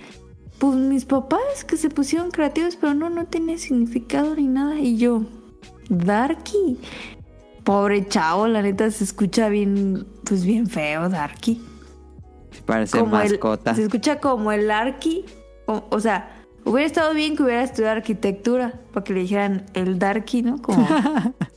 pues 0.60 0.76
mis 0.78 1.06
papás 1.06 1.64
que 1.68 1.76
se 1.78 1.90
pusieron 1.90 2.32
creativos, 2.32 2.76
pero 2.76 2.94
no, 2.94 3.10
no 3.10 3.26
tiene 3.26 3.58
significado 3.58 4.36
ni 4.36 4.48
nada. 4.48 4.80
Y 4.80 4.98
yo, 4.98 5.24
Darky. 5.90 6.78
Pobre 7.64 8.08
chavo, 8.08 8.48
la 8.48 8.64
neta 8.64 8.90
se 8.90 9.04
escucha 9.04 9.48
bien, 9.50 10.08
pues 10.24 10.44
bien 10.46 10.68
feo, 10.68 11.10
Darky. 11.10 11.62
Parece 12.66 13.00
Como 13.00 13.20
el- 13.20 13.30
mascota. 13.32 13.76
se 13.76 13.84
escucha 13.84 14.20
como 14.20 14.52
el 14.52 14.72
Arky. 14.72 15.26
O, 15.68 15.84
o 15.90 16.00
sea, 16.00 16.41
hubiera 16.66 16.86
estado 16.86 17.14
bien 17.14 17.36
que 17.36 17.44
hubiera 17.44 17.64
estudiado 17.64 17.96
arquitectura 17.98 18.74
para 18.94 19.04
que 19.04 19.14
le 19.14 19.22
dijeran 19.22 19.66
el 19.74 20.00
Darky, 20.00 20.42
¿no? 20.42 20.62
Como... 20.62 20.88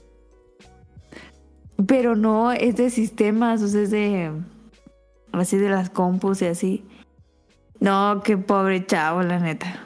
Pero 1.86 2.14
no, 2.14 2.52
es 2.52 2.76
de 2.76 2.90
sistemas, 2.90 3.62
o 3.62 3.68
sea, 3.68 3.82
es 3.82 3.90
de. 3.90 4.30
Así 5.32 5.56
de 5.56 5.68
las 5.68 5.90
compus 5.90 6.40
y 6.42 6.46
así. 6.46 6.84
No, 7.80 8.22
qué 8.24 8.36
pobre 8.36 8.86
chavo, 8.86 9.22
la 9.22 9.40
neta. 9.40 9.80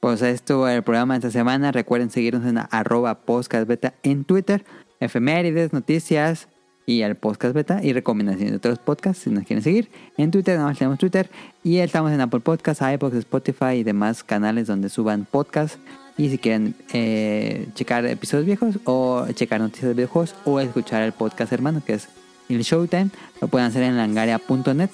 Pues 0.00 0.22
esto 0.22 0.66
el 0.68 0.82
programa 0.82 1.14
de 1.14 1.18
esta 1.18 1.30
semana. 1.30 1.70
Recuerden 1.70 2.10
seguirnos 2.10 2.46
en 2.46 2.58
arroba 2.70 3.26
podcast 3.26 3.68
beta 3.68 3.94
en 4.02 4.24
Twitter. 4.24 4.64
Efemérides, 5.00 5.74
noticias 5.74 6.48
y 6.86 7.02
el 7.02 7.16
podcast 7.16 7.52
beta 7.52 7.80
y 7.82 7.92
recomendaciones 7.92 8.52
de 8.52 8.56
otros 8.56 8.78
podcasts 8.78 9.24
si 9.24 9.30
nos 9.30 9.44
quieren 9.44 9.62
seguir. 9.62 9.90
En 10.16 10.30
Twitter, 10.30 10.54
nada 10.54 10.68
más 10.68 10.78
tenemos 10.78 10.98
Twitter. 10.98 11.28
Y 11.64 11.78
estamos 11.78 12.12
en 12.12 12.20
Apple 12.20 12.40
Podcasts, 12.40 12.80
iBox, 12.80 13.16
Spotify 13.16 13.74
y 13.78 13.82
demás 13.82 14.22
canales 14.22 14.68
donde 14.68 14.88
suban 14.88 15.26
podcasts. 15.28 15.78
Y 16.16 16.30
si 16.30 16.38
quieren 16.38 16.74
eh, 16.92 17.68
checar 17.74 18.06
episodios 18.06 18.46
viejos 18.46 18.78
o 18.84 19.26
checar 19.34 19.60
noticias 19.60 19.88
de 19.88 19.94
videojuegos 19.94 20.34
o 20.44 20.60
escuchar 20.60 21.02
el 21.02 21.12
podcast 21.12 21.52
hermano 21.52 21.82
que 21.84 21.94
es 21.94 22.08
el 22.48 22.62
Showtime, 22.62 23.10
lo 23.40 23.48
pueden 23.48 23.66
hacer 23.66 23.82
en 23.82 23.96
langaria.net. 23.96 24.90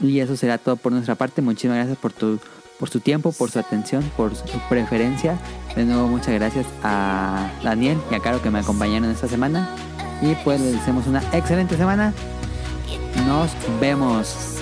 Y 0.00 0.20
eso 0.20 0.36
será 0.36 0.58
todo 0.58 0.76
por 0.76 0.92
nuestra 0.92 1.14
parte. 1.14 1.42
Muchísimas 1.42 1.78
gracias 1.78 1.98
por 1.98 2.12
tu 2.12 2.38
por 2.78 2.88
su 2.88 3.00
tiempo, 3.00 3.32
por 3.32 3.50
su 3.50 3.58
atención, 3.58 4.04
por 4.16 4.36
su 4.36 4.44
preferencia. 4.68 5.36
De 5.74 5.84
nuevo, 5.84 6.06
muchas 6.06 6.34
gracias 6.34 6.66
a 6.84 7.50
Daniel 7.64 7.98
y 8.10 8.14
a 8.14 8.20
Caro 8.20 8.40
que 8.40 8.50
me 8.50 8.60
acompañaron 8.60 9.10
esta 9.10 9.26
semana. 9.26 9.68
Y 10.22 10.34
pues 10.44 10.60
les 10.60 10.72
deseamos 10.72 11.06
una 11.06 11.22
excelente 11.32 11.76
semana. 11.76 12.12
Nos 13.26 13.50
vemos. 13.80 14.58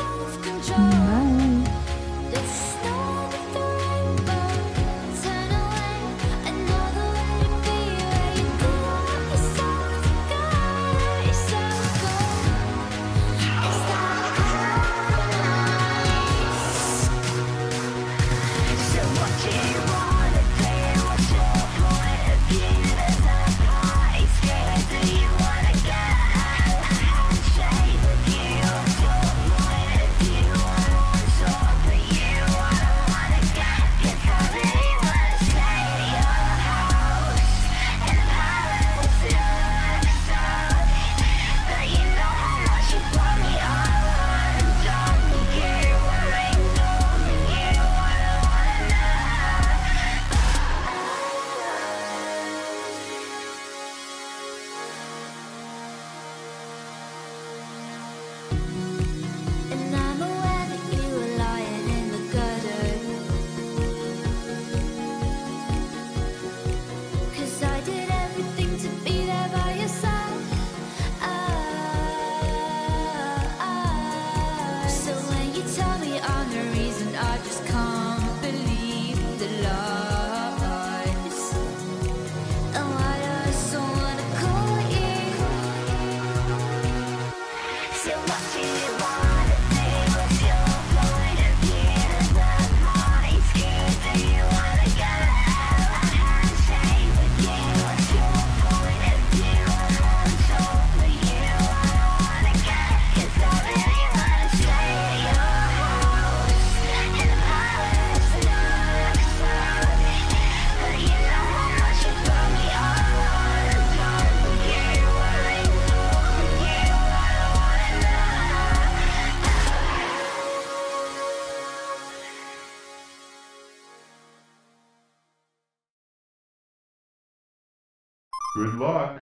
Ló? 128.76 129.25